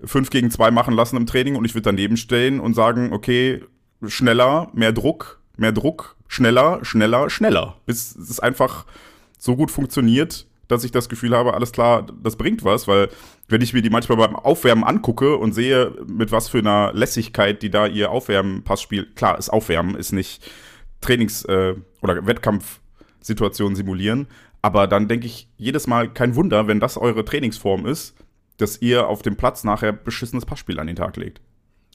5 0.03 0.29
gegen 0.29 0.51
2 0.51 0.71
machen 0.71 0.93
lassen 0.93 1.17
im 1.17 1.25
Training 1.25 1.55
und 1.55 1.65
ich 1.65 1.73
würde 1.73 1.89
daneben 1.89 2.17
stehen 2.17 2.59
und 2.59 2.73
sagen, 2.73 3.11
okay, 3.13 3.63
schneller, 4.05 4.69
mehr 4.73 4.91
Druck, 4.91 5.41
mehr 5.57 5.71
Druck, 5.71 6.15
schneller, 6.27 6.79
schneller, 6.83 7.29
schneller. 7.29 7.77
Bis 7.85 8.15
es 8.15 8.39
einfach 8.39 8.85
so 9.37 9.55
gut 9.55 9.71
funktioniert, 9.71 10.47
dass 10.67 10.83
ich 10.83 10.91
das 10.91 11.09
Gefühl 11.09 11.35
habe, 11.35 11.53
alles 11.53 11.71
klar, 11.71 12.07
das 12.23 12.35
bringt 12.35 12.63
was, 12.63 12.87
weil 12.87 13.09
wenn 13.47 13.61
ich 13.61 13.73
mir 13.73 13.81
die 13.81 13.89
manchmal 13.89 14.17
beim 14.17 14.35
Aufwärmen 14.35 14.83
angucke 14.83 15.37
und 15.37 15.53
sehe, 15.53 15.91
mit 16.07 16.31
was 16.31 16.49
für 16.49 16.59
einer 16.59 16.91
Lässigkeit 16.93 17.61
die 17.61 17.69
da 17.69 17.85
ihr 17.85 18.11
Aufwärmen-Pass 18.11 18.81
spielt, 18.81 19.15
klar, 19.15 19.37
ist 19.37 19.49
Aufwärmen, 19.49 19.95
ist 19.95 20.11
nicht 20.11 20.43
Trainings- 21.05 21.45
äh, 21.45 21.75
oder 22.01 22.25
Wettkampfsituationen 22.25 23.75
simulieren. 23.75 24.27
Aber 24.61 24.87
dann 24.87 25.07
denke 25.07 25.27
ich 25.27 25.47
jedes 25.57 25.87
Mal 25.87 26.11
kein 26.11 26.35
Wunder, 26.35 26.67
wenn 26.67 26.79
das 26.79 26.97
eure 26.97 27.23
Trainingsform 27.23 27.85
ist, 27.85 28.15
dass 28.57 28.81
ihr 28.81 29.07
auf 29.07 29.21
dem 29.21 29.35
Platz 29.35 29.63
nachher 29.63 29.93
beschissenes 29.93 30.45
Passspiel 30.45 30.79
an 30.79 30.87
den 30.87 30.95
Tag 30.95 31.17
legt. 31.17 31.41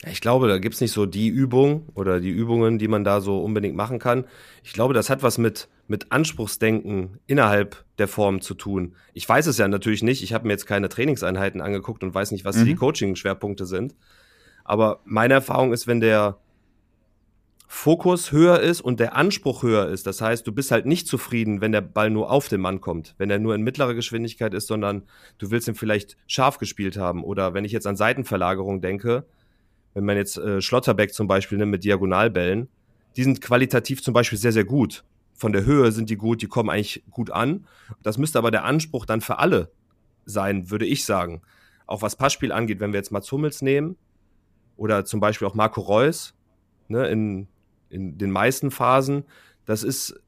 Ich 0.09 0.21
glaube, 0.21 0.47
da 0.47 0.57
gibt 0.57 0.75
es 0.75 0.81
nicht 0.81 0.93
so 0.93 1.05
die 1.05 1.27
Übung 1.27 1.87
oder 1.93 2.19
die 2.19 2.31
Übungen, 2.31 2.79
die 2.79 2.87
man 2.87 3.03
da 3.03 3.21
so 3.21 3.43
unbedingt 3.43 3.75
machen 3.75 3.99
kann. 3.99 4.25
Ich 4.63 4.73
glaube, 4.73 4.95
das 4.95 5.11
hat 5.11 5.21
was 5.21 5.37
mit, 5.37 5.67
mit 5.87 6.11
Anspruchsdenken 6.11 7.19
innerhalb 7.27 7.85
der 7.99 8.07
Form 8.07 8.41
zu 8.41 8.55
tun. 8.55 8.95
Ich 9.13 9.29
weiß 9.29 9.45
es 9.45 9.59
ja 9.59 9.67
natürlich 9.67 10.01
nicht. 10.01 10.23
Ich 10.23 10.33
habe 10.33 10.47
mir 10.47 10.53
jetzt 10.53 10.65
keine 10.65 10.89
Trainingseinheiten 10.89 11.61
angeguckt 11.61 12.03
und 12.03 12.15
weiß 12.15 12.31
nicht, 12.31 12.45
was 12.45 12.57
mhm. 12.57 12.65
die 12.65 12.75
Coaching-Schwerpunkte 12.75 13.67
sind. 13.67 13.95
Aber 14.63 15.01
meine 15.05 15.35
Erfahrung 15.35 15.71
ist, 15.71 15.85
wenn 15.85 15.99
der, 15.99 16.37
Fokus 17.73 18.33
höher 18.33 18.59
ist 18.59 18.81
und 18.81 18.99
der 18.99 19.15
Anspruch 19.15 19.63
höher 19.63 19.87
ist. 19.87 20.05
Das 20.05 20.19
heißt, 20.19 20.45
du 20.45 20.51
bist 20.51 20.71
halt 20.71 20.85
nicht 20.85 21.07
zufrieden, 21.07 21.61
wenn 21.61 21.71
der 21.71 21.81
Ball 21.81 22.09
nur 22.09 22.29
auf 22.29 22.49
den 22.49 22.59
Mann 22.59 22.81
kommt, 22.81 23.15
wenn 23.17 23.29
er 23.29 23.39
nur 23.39 23.55
in 23.55 23.61
mittlerer 23.61 23.93
Geschwindigkeit 23.93 24.53
ist, 24.53 24.67
sondern 24.67 25.03
du 25.37 25.51
willst 25.51 25.69
ihn 25.69 25.75
vielleicht 25.75 26.17
scharf 26.27 26.57
gespielt 26.57 26.97
haben. 26.97 27.23
Oder 27.23 27.53
wenn 27.53 27.63
ich 27.63 27.71
jetzt 27.71 27.87
an 27.87 27.95
Seitenverlagerung 27.95 28.81
denke, 28.81 29.25
wenn 29.93 30.03
man 30.03 30.17
jetzt 30.17 30.37
äh, 30.37 30.61
Schlotterbeck 30.61 31.13
zum 31.13 31.27
Beispiel 31.27 31.57
nimmt 31.57 31.71
mit 31.71 31.83
Diagonalbällen, 31.83 32.67
die 33.15 33.23
sind 33.23 33.41
qualitativ 33.41 34.03
zum 34.03 34.13
Beispiel 34.13 34.37
sehr, 34.37 34.51
sehr 34.51 34.65
gut 34.65 35.03
von 35.41 35.53
der 35.53 35.65
Höhe 35.65 35.91
sind 35.91 36.11
die 36.11 36.17
gut, 36.17 36.43
die 36.43 36.47
kommen 36.47 36.69
eigentlich 36.69 37.03
gut 37.09 37.31
an. 37.31 37.65
Das 38.03 38.19
müsste 38.19 38.37
aber 38.37 38.51
der 38.51 38.63
Anspruch 38.63 39.07
dann 39.07 39.21
für 39.21 39.39
alle 39.39 39.71
sein, 40.23 40.69
würde 40.69 40.85
ich 40.85 41.03
sagen. 41.03 41.41
Auch 41.87 42.03
was 42.03 42.15
Passspiel 42.15 42.51
angeht, 42.51 42.79
wenn 42.79 42.93
wir 42.93 42.99
jetzt 42.99 43.11
Mats 43.11 43.31
Hummels 43.31 43.63
nehmen 43.63 43.95
oder 44.77 45.03
zum 45.03 45.19
Beispiel 45.19 45.47
auch 45.47 45.55
Marco 45.55 45.81
Reus 45.81 46.35
ne, 46.89 47.07
in, 47.07 47.47
in 47.91 48.17
den 48.17 48.31
meisten 48.31 48.71
Phasen, 48.71 49.25
das 49.65 49.83
ist 49.83 50.19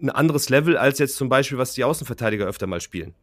ein 0.00 0.10
anderes 0.10 0.48
Level 0.48 0.76
als 0.76 0.98
jetzt 0.98 1.16
zum 1.16 1.28
Beispiel, 1.28 1.58
was 1.58 1.74
die 1.74 1.84
Außenverteidiger 1.84 2.46
öfter 2.46 2.66
mal 2.66 2.80
spielen. 2.80 3.14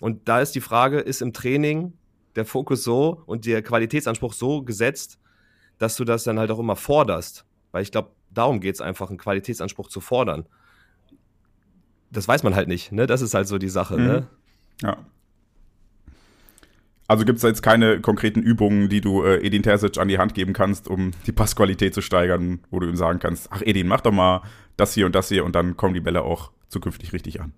Und 0.00 0.28
da 0.28 0.40
ist 0.40 0.54
die 0.54 0.60
Frage, 0.60 0.98
ist 1.00 1.22
im 1.22 1.32
Training 1.32 1.92
der 2.34 2.44
Fokus 2.44 2.82
so 2.82 3.22
und 3.26 3.46
der 3.46 3.62
Qualitätsanspruch 3.62 4.32
so 4.32 4.62
gesetzt, 4.62 5.18
dass 5.78 5.96
du 5.96 6.04
das 6.04 6.24
dann 6.24 6.38
halt 6.38 6.50
auch 6.50 6.58
immer 6.58 6.76
forderst? 6.76 7.44
Weil 7.72 7.82
ich 7.82 7.92
glaube, 7.92 8.10
darum 8.30 8.60
geht 8.60 8.74
es 8.74 8.80
einfach, 8.80 9.08
einen 9.08 9.18
Qualitätsanspruch 9.18 9.88
zu 9.88 10.00
fordern. 10.00 10.46
Das 12.10 12.28
weiß 12.28 12.42
man 12.42 12.54
halt 12.54 12.68
nicht, 12.68 12.92
ne? 12.92 13.06
Das 13.06 13.22
ist 13.22 13.34
halt 13.34 13.48
so 13.48 13.58
die 13.58 13.68
Sache, 13.68 13.96
mhm. 13.96 14.06
ne? 14.06 14.26
Ja. 14.82 14.98
Also 17.06 17.24
gibt 17.24 17.36
es 17.36 17.42
jetzt 17.42 17.62
keine 17.62 18.00
konkreten 18.00 18.40
Übungen, 18.40 18.88
die 18.88 19.00
du 19.00 19.22
äh, 19.24 19.44
Edin 19.44 19.62
Terzic 19.62 19.98
an 19.98 20.08
die 20.08 20.18
Hand 20.18 20.34
geben 20.34 20.54
kannst, 20.54 20.88
um 20.88 21.10
die 21.26 21.32
Passqualität 21.32 21.92
zu 21.92 22.00
steigern, 22.00 22.60
wo 22.70 22.80
du 22.80 22.88
ihm 22.88 22.96
sagen 22.96 23.18
kannst, 23.18 23.48
ach 23.50 23.60
Edin, 23.62 23.88
mach 23.88 24.00
doch 24.00 24.12
mal 24.12 24.42
das 24.76 24.94
hier 24.94 25.06
und 25.06 25.14
das 25.14 25.28
hier 25.28 25.44
und 25.44 25.54
dann 25.54 25.76
kommen 25.76 25.94
die 25.94 26.00
Bälle 26.00 26.22
auch 26.22 26.50
zukünftig 26.68 27.12
richtig 27.12 27.40
an. 27.40 27.52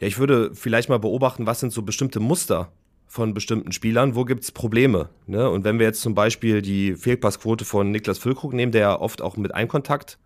Ja, 0.00 0.06
ich 0.06 0.18
würde 0.18 0.54
vielleicht 0.54 0.90
mal 0.90 0.98
beobachten, 0.98 1.46
was 1.46 1.60
sind 1.60 1.72
so 1.72 1.82
bestimmte 1.82 2.20
Muster 2.20 2.70
von 3.06 3.32
bestimmten 3.32 3.72
Spielern, 3.72 4.14
wo 4.14 4.24
gibt 4.24 4.44
es 4.44 4.52
Probleme. 4.52 5.08
Ne? 5.26 5.48
Und 5.48 5.64
wenn 5.64 5.78
wir 5.78 5.86
jetzt 5.86 6.02
zum 6.02 6.14
Beispiel 6.14 6.60
die 6.60 6.94
Fehlpassquote 6.94 7.64
von 7.64 7.90
Niklas 7.90 8.18
Füllkrug 8.18 8.52
nehmen, 8.52 8.72
der 8.72 8.80
ja 8.80 9.00
oft 9.00 9.22
auch 9.22 9.36
mit 9.38 9.54
Einkontakt 9.54 10.18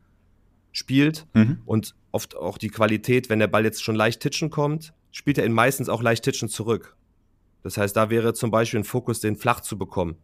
spielt 0.73 1.27
mhm. 1.35 1.59
und 1.67 1.95
oft 2.11 2.37
auch 2.37 2.59
die 2.59 2.71
Qualität, 2.71 3.29
wenn 3.29 3.39
der 3.39 3.47
Ball 3.49 3.65
jetzt 3.65 3.85
schon 3.85 3.95
leicht 3.95 4.21
titschen 4.21 4.51
kommt, 4.51 4.93
spielt 5.13 5.39
er 5.39 5.45
ihn 5.45 5.53
meistens 5.53 5.89
auch 5.89 6.03
leicht 6.03 6.25
titschen 6.25 6.49
zurück. 6.49 6.97
Das 7.63 7.77
heißt, 7.77 7.97
da 7.97 8.11
wäre 8.11 8.35
zum 8.35 8.51
Beispiel 8.51 8.81
ein 8.81 8.85
Fokus, 8.85 9.21
den 9.21 9.37
flach 9.37 9.61
zu 9.61 9.79
bekommen. 9.79 10.17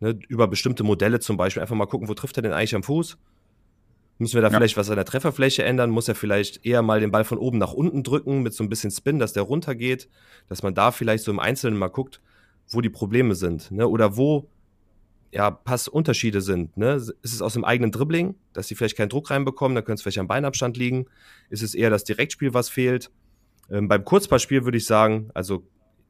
Ne? 0.00 0.18
Über 0.28 0.48
bestimmte 0.48 0.84
Modelle 0.84 1.20
zum 1.20 1.36
Beispiel. 1.36 1.60
Einfach 1.60 1.76
mal 1.76 1.86
gucken, 1.86 2.08
wo 2.08 2.14
trifft 2.14 2.36
er 2.36 2.42
denn 2.42 2.52
eigentlich 2.52 2.74
am 2.74 2.82
Fuß? 2.82 3.18
Müssen 4.18 4.34
wir 4.34 4.42
da 4.42 4.48
ja. 4.48 4.56
vielleicht 4.56 4.76
was 4.76 4.90
an 4.90 4.96
der 4.96 5.04
Trefferfläche 5.04 5.62
ändern? 5.62 5.90
Muss 5.90 6.08
er 6.08 6.14
vielleicht 6.14 6.64
eher 6.66 6.82
mal 6.82 7.00
den 7.00 7.10
Ball 7.10 7.24
von 7.24 7.38
oben 7.38 7.58
nach 7.58 7.72
unten 7.72 8.02
drücken 8.02 8.42
mit 8.42 8.52
so 8.52 8.64
ein 8.64 8.68
bisschen 8.68 8.90
Spin, 8.90 9.18
dass 9.18 9.32
der 9.32 9.44
runtergeht? 9.44 10.08
Dass 10.48 10.62
man 10.62 10.74
da 10.74 10.90
vielleicht 10.90 11.24
so 11.24 11.30
im 11.30 11.38
Einzelnen 11.38 11.78
mal 11.78 11.88
guckt, 11.88 12.20
wo 12.68 12.80
die 12.80 12.90
Probleme 12.90 13.34
sind. 13.34 13.70
Ne? 13.70 13.86
Oder 13.86 14.16
wo 14.16 14.48
ja, 15.30 15.50
Passunterschiede 15.50 16.40
sind. 16.40 16.76
Ne? 16.76 16.94
Ist 16.94 17.14
es 17.22 17.42
aus 17.42 17.52
dem 17.52 17.64
eigenen 17.64 17.92
Dribbling, 17.92 18.34
dass 18.52 18.68
sie 18.68 18.74
vielleicht 18.74 18.96
keinen 18.96 19.10
Druck 19.10 19.30
reinbekommen, 19.30 19.74
dann 19.74 19.84
könnte 19.84 20.00
es 20.00 20.02
vielleicht 20.02 20.18
am 20.18 20.28
Beinabstand 20.28 20.76
liegen. 20.76 21.06
Ist 21.50 21.62
es 21.62 21.74
eher 21.74 21.90
das 21.90 22.04
Direktspiel, 22.04 22.54
was 22.54 22.70
fehlt? 22.70 23.10
Ähm, 23.70 23.88
beim 23.88 24.04
Kurzpassspiel 24.04 24.64
würde 24.64 24.78
ich 24.78 24.86
sagen, 24.86 25.30
also 25.34 25.64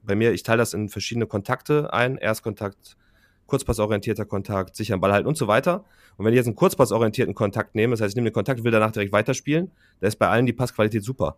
bei 0.08 0.16
mir, 0.16 0.32
ich 0.32 0.42
teile 0.42 0.58
das 0.58 0.74
in 0.74 0.88
verschiedene 0.88 1.26
Kontakte 1.26 1.92
ein. 1.92 2.16
Erstkontakt, 2.16 2.96
kurzpassorientierter 3.46 4.24
Kontakt, 4.24 4.74
sicheren 4.74 5.00
Ball 5.00 5.12
halten 5.12 5.28
und 5.28 5.36
so 5.36 5.46
weiter. 5.46 5.84
Und 6.16 6.24
wenn 6.24 6.32
ich 6.32 6.38
jetzt 6.38 6.46
einen 6.46 6.56
kurzpassorientierten 6.56 7.34
Kontakt 7.34 7.76
nehme, 7.76 7.92
das 7.92 8.00
heißt, 8.00 8.12
ich 8.12 8.16
nehme 8.16 8.30
den 8.30 8.34
Kontakt, 8.34 8.64
will 8.64 8.72
danach 8.72 8.90
direkt 8.90 9.12
weiterspielen, 9.12 9.70
da 10.00 10.08
ist 10.08 10.16
bei 10.16 10.28
allen 10.28 10.46
die 10.46 10.52
Passqualität 10.52 11.04
super. 11.04 11.36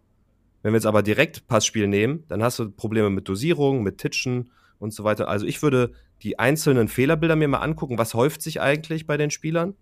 Wenn 0.63 0.73
wir 0.73 0.77
jetzt 0.77 0.87
aber 0.87 1.03
direkt 1.03 1.47
Passspiel 1.49 1.89
nehmen, 1.89 2.25
dann 2.29 2.43
hast 2.43 2.59
du 2.59 2.71
Probleme 2.71 3.11
mit 3.11 3.29
Dosierung, 3.29 3.83
mit 3.83 3.99
Titschen 3.99 4.51
und 4.79 4.95
so 4.95 5.05
weiter. 5.05 5.29
Also 5.29 5.47
ich 5.47 5.63
würde 5.63 5.93
die 6.23 6.39
einzelnen 6.39 6.89
Fehlerbilder 6.89 7.37
mir 7.37 7.49
mal 7.49 7.59
angucken, 7.59 7.99
was 7.99 8.15
häuft 8.15 8.41
sich 8.41 8.61
eigentlich 8.61 9.07
bei 9.07 9.17
den 9.17 9.31
Spielern 9.31 9.75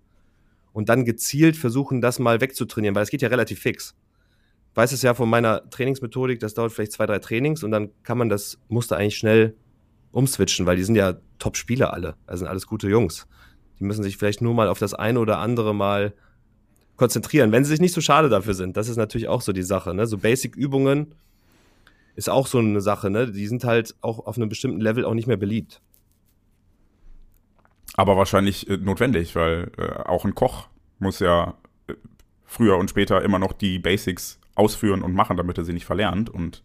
und 0.73 0.89
dann 0.89 1.05
gezielt 1.05 1.57
versuchen, 1.57 2.01
das 2.01 2.19
mal 2.19 2.41
wegzutrainieren, 2.41 2.95
weil 2.95 3.03
es 3.03 3.11
geht 3.11 3.23
ja 3.23 3.29
relativ 3.29 3.61
fix. 3.61 3.97
Weiß 4.75 4.93
es 4.93 5.03
ja 5.03 5.15
von 5.15 5.29
meiner 5.29 5.69
Trainingsmethodik, 5.71 6.41
das 6.41 6.55
dauert 6.55 6.73
vielleicht 6.73 6.93
zwei, 6.93 7.07
drei 7.07 7.19
Trainings 7.19 7.65
und 7.65 7.71
dann 7.71 7.91
kann 8.03 8.19
man 8.19 8.29
das 8.29 8.59
Muster 8.69 8.97
eigentlich 8.97 9.17
schnell 9.17 9.57
umswitchen, 10.13 10.67
weil 10.67 10.77
die 10.77 10.85
sind 10.85 10.95
ja 10.95 11.15
Top-Spieler 11.39 11.93
alle. 11.93 12.17
Also 12.27 12.41
sind 12.41 12.49
alles 12.49 12.67
gute 12.67 12.89
Jungs. 12.89 13.27
Die 13.79 13.85
müssen 13.85 14.03
sich 14.03 14.17
vielleicht 14.17 14.41
nur 14.41 14.55
mal 14.55 14.69
auf 14.69 14.79
das 14.79 14.95
eine 14.95 15.21
oder 15.21 15.39
andere 15.39 15.75
mal 15.75 16.15
konzentrieren, 16.97 17.53
wenn 17.53 17.65
sie 17.65 17.71
sich 17.71 17.81
nicht 17.81 17.95
so 17.95 18.01
schade 18.01 18.29
dafür 18.29 18.55
sind. 18.55 18.77
Das 18.77 18.89
ist 18.89 18.97
natürlich 18.97 19.29
auch 19.29 19.41
so 19.41 19.53
die 19.53 19.63
Sache. 19.63 19.95
Ne? 19.95 20.07
So 20.07 20.19
Basic-Übungen 20.19 21.15
ist 22.17 22.29
auch 22.29 22.49
so 22.49 22.59
eine 22.59 22.81
Sache. 22.81 23.11
Ne? 23.11 23.31
Die 23.31 23.47
sind 23.47 23.65
halt 23.65 23.95
auch 24.01 24.27
auf 24.27 24.37
einem 24.37 24.49
bestimmten 24.49 24.81
Level 24.81 25.05
auch 25.05 25.15
nicht 25.15 25.29
mehr 25.29 25.37
beliebt. 25.37 25.81
Aber 27.95 28.17
wahrscheinlich 28.17 28.69
äh, 28.69 28.77
notwendig, 28.77 29.35
weil 29.37 29.71
äh, 29.79 30.03
auch 30.09 30.25
ein 30.25 30.35
Koch 30.35 30.69
muss 30.99 31.21
ja 31.21 31.55
äh, 31.87 31.95
früher 32.45 32.77
und 32.77 32.91
später 32.91 33.23
immer 33.23 33.39
noch 33.39 33.53
die 33.53 33.79
Basics 33.79 34.38
ausführen 34.59 35.03
und 35.03 35.15
machen, 35.15 35.37
damit 35.37 35.59
er 35.59 35.65
sie 35.65 35.73
nicht 35.73 35.87
verlernt. 35.87 36.31
Und 36.31 36.63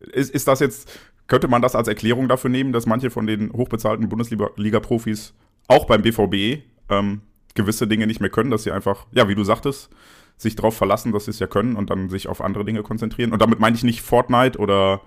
ist, 0.00 0.34
ist 0.34 0.48
das 0.48 0.60
jetzt 0.60 0.90
könnte 1.26 1.48
man 1.48 1.62
das 1.62 1.74
als 1.74 1.88
Erklärung 1.88 2.28
dafür 2.28 2.50
nehmen, 2.50 2.72
dass 2.72 2.86
manche 2.86 3.10
von 3.10 3.26
den 3.26 3.52
hochbezahlten 3.52 4.08
Bundesliga-Profis 4.08 5.34
auch 5.68 5.86
beim 5.86 6.02
BVB 6.02 6.64
ähm, 6.90 7.22
gewisse 7.54 7.86
Dinge 7.86 8.06
nicht 8.06 8.20
mehr 8.20 8.30
können, 8.30 8.50
dass 8.50 8.64
sie 8.64 8.72
einfach, 8.72 9.06
ja, 9.12 9.28
wie 9.28 9.34
du 9.34 9.44
sagtest, 9.44 9.90
sich 10.36 10.56
darauf 10.56 10.76
verlassen, 10.76 11.12
dass 11.12 11.24
sie 11.24 11.30
es 11.30 11.38
ja 11.38 11.46
können 11.46 11.76
und 11.76 11.90
dann 11.90 12.10
sich 12.10 12.28
auf 12.28 12.40
andere 12.40 12.64
Dinge 12.64 12.82
konzentrieren. 12.82 13.32
Und 13.32 13.40
damit 13.40 13.60
meine 13.60 13.76
ich 13.76 13.84
nicht 13.84 14.02
Fortnite 14.02 14.58
oder 14.58 15.00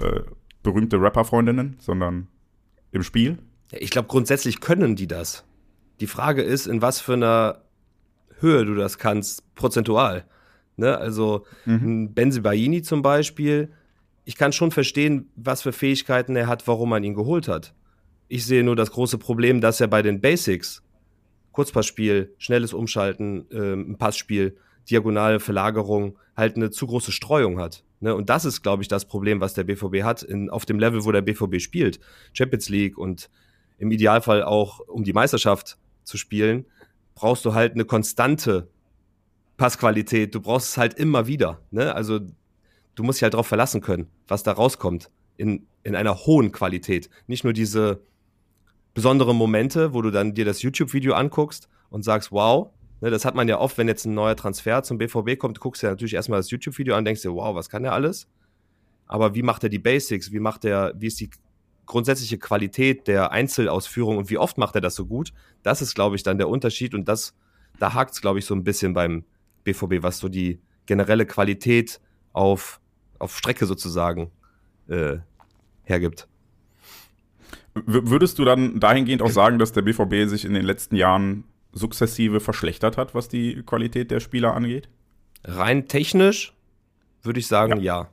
äh, 0.00 0.20
berühmte 0.62 1.00
Rapper-Freundinnen, 1.00 1.76
sondern 1.78 2.28
im 2.90 3.02
Spiel. 3.02 3.38
Ich 3.70 3.90
glaube, 3.90 4.08
grundsätzlich 4.08 4.60
können 4.60 4.96
die 4.96 5.06
das. 5.06 5.44
Die 6.00 6.06
Frage 6.06 6.42
ist, 6.42 6.66
in 6.66 6.82
was 6.82 7.00
für 7.00 7.12
einer 7.12 7.62
Höhe 8.40 8.64
du 8.64 8.74
das 8.74 8.98
kannst, 8.98 9.54
prozentual. 9.54 10.24
Ne? 10.80 10.98
Also 10.98 11.44
mhm. 11.64 12.12
Benzibaini 12.12 12.82
zum 12.82 13.02
Beispiel, 13.02 13.70
ich 14.24 14.36
kann 14.36 14.52
schon 14.52 14.70
verstehen, 14.70 15.30
was 15.36 15.62
für 15.62 15.72
Fähigkeiten 15.72 16.34
er 16.34 16.46
hat, 16.46 16.66
warum 16.66 16.90
man 16.90 17.04
ihn 17.04 17.14
geholt 17.14 17.46
hat. 17.46 17.74
Ich 18.28 18.46
sehe 18.46 18.64
nur 18.64 18.76
das 18.76 18.90
große 18.90 19.18
Problem, 19.18 19.60
dass 19.60 19.80
er 19.80 19.88
bei 19.88 20.02
den 20.02 20.20
Basics, 20.20 20.82
Kurzpassspiel, 21.52 22.34
schnelles 22.38 22.72
Umschalten, 22.72 23.46
ähm, 23.52 23.96
Passspiel, 23.98 24.56
diagonale 24.88 25.40
Verlagerung, 25.40 26.16
halt 26.36 26.56
eine 26.56 26.70
zu 26.70 26.86
große 26.86 27.12
Streuung 27.12 27.58
hat. 27.58 27.84
Ne? 28.00 28.14
Und 28.14 28.30
das 28.30 28.44
ist, 28.44 28.62
glaube 28.62 28.82
ich, 28.82 28.88
das 28.88 29.06
Problem, 29.06 29.40
was 29.40 29.54
der 29.54 29.64
BVB 29.64 30.02
hat, 30.02 30.22
in, 30.22 30.48
auf 30.50 30.64
dem 30.64 30.78
Level, 30.78 31.04
wo 31.04 31.12
der 31.12 31.22
BVB 31.22 31.60
spielt. 31.60 32.00
Champions 32.32 32.68
League 32.68 32.98
und 32.98 33.30
im 33.78 33.90
Idealfall 33.90 34.42
auch, 34.42 34.80
um 34.80 35.04
die 35.04 35.12
Meisterschaft 35.12 35.78
zu 36.04 36.16
spielen, 36.16 36.66
brauchst 37.14 37.44
du 37.44 37.54
halt 37.54 37.74
eine 37.74 37.84
konstante 37.84 38.68
Passqualität. 39.60 40.34
Du 40.34 40.40
brauchst 40.40 40.70
es 40.70 40.78
halt 40.78 40.94
immer 40.94 41.26
wieder. 41.26 41.60
Ne? 41.70 41.94
Also 41.94 42.18
du 42.94 43.02
musst 43.02 43.18
dich 43.18 43.24
halt 43.24 43.34
darauf 43.34 43.46
verlassen 43.46 43.82
können, 43.82 44.06
was 44.26 44.42
da 44.42 44.52
rauskommt. 44.52 45.10
In, 45.36 45.66
in 45.82 45.94
einer 45.94 46.16
hohen 46.16 46.50
Qualität. 46.50 47.10
Nicht 47.26 47.44
nur 47.44 47.52
diese 47.52 48.00
besonderen 48.94 49.36
Momente, 49.36 49.92
wo 49.92 50.00
du 50.00 50.10
dann 50.10 50.32
dir 50.32 50.46
das 50.46 50.62
YouTube-Video 50.62 51.12
anguckst 51.12 51.68
und 51.90 52.04
sagst, 52.04 52.32
wow, 52.32 52.70
ne, 53.02 53.10
das 53.10 53.26
hat 53.26 53.34
man 53.34 53.48
ja 53.48 53.58
oft, 53.58 53.76
wenn 53.76 53.86
jetzt 53.86 54.06
ein 54.06 54.14
neuer 54.14 54.34
Transfer 54.34 54.82
zum 54.82 54.96
BVB 54.96 55.38
kommt, 55.38 55.60
guckst 55.60 55.82
du 55.82 55.88
ja 55.88 55.92
natürlich 55.92 56.14
erstmal 56.14 56.38
das 56.38 56.50
YouTube-Video 56.50 56.94
an, 56.94 57.04
denkst 57.04 57.20
dir, 57.20 57.34
wow, 57.34 57.54
was 57.54 57.68
kann 57.68 57.82
der 57.82 57.92
alles? 57.92 58.28
Aber 59.06 59.34
wie 59.34 59.42
macht 59.42 59.62
er 59.62 59.68
die 59.68 59.78
Basics? 59.78 60.32
Wie 60.32 60.40
macht 60.40 60.64
er, 60.64 60.94
wie 60.96 61.08
ist 61.08 61.20
die 61.20 61.28
grundsätzliche 61.84 62.38
Qualität 62.38 63.08
der 63.08 63.30
Einzelausführung 63.30 64.16
und 64.16 64.30
wie 64.30 64.38
oft 64.38 64.56
macht 64.56 64.74
er 64.74 64.80
das 64.80 64.94
so 64.94 65.04
gut? 65.04 65.34
Das 65.62 65.82
ist, 65.82 65.94
glaube 65.94 66.16
ich, 66.16 66.22
dann 66.22 66.38
der 66.38 66.48
Unterschied 66.48 66.94
und 66.94 67.08
das, 67.08 67.34
da 67.78 67.92
hakt 67.92 68.14
es, 68.14 68.22
glaube 68.22 68.38
ich, 68.38 68.46
so 68.46 68.54
ein 68.54 68.64
bisschen 68.64 68.94
beim 68.94 69.24
BVB, 69.64 70.02
was 70.02 70.18
so 70.18 70.28
die 70.28 70.60
generelle 70.86 71.26
Qualität 71.26 72.00
auf 72.32 72.80
auf 73.20 73.36
Strecke 73.36 73.66
sozusagen 73.66 74.32
äh, 74.88 75.18
hergibt. 75.84 76.26
Würdest 77.74 78.38
du 78.38 78.44
dann 78.44 78.80
dahingehend 78.80 79.22
auch 79.22 79.30
sagen, 79.30 79.60
dass 79.60 79.72
der 79.72 79.82
BVB 79.82 80.28
sich 80.28 80.44
in 80.44 80.54
den 80.54 80.64
letzten 80.64 80.96
Jahren 80.96 81.44
sukzessive 81.72 82.40
verschlechtert 82.40 82.96
hat, 82.96 83.14
was 83.14 83.28
die 83.28 83.62
Qualität 83.62 84.10
der 84.10 84.18
Spieler 84.18 84.54
angeht? 84.54 84.88
Rein 85.44 85.86
technisch 85.86 86.52
würde 87.22 87.38
ich 87.38 87.46
sagen, 87.46 87.80
ja. 87.80 88.02
ja. 88.02 88.08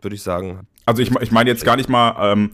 Würde 0.00 0.16
ich 0.16 0.22
sagen. 0.22 0.66
Also 0.84 1.02
ich, 1.02 1.10
ich 1.20 1.30
meine 1.30 1.50
jetzt 1.50 1.64
gar 1.64 1.76
nicht 1.76 1.88
mal, 1.88 2.32
ähm, 2.32 2.50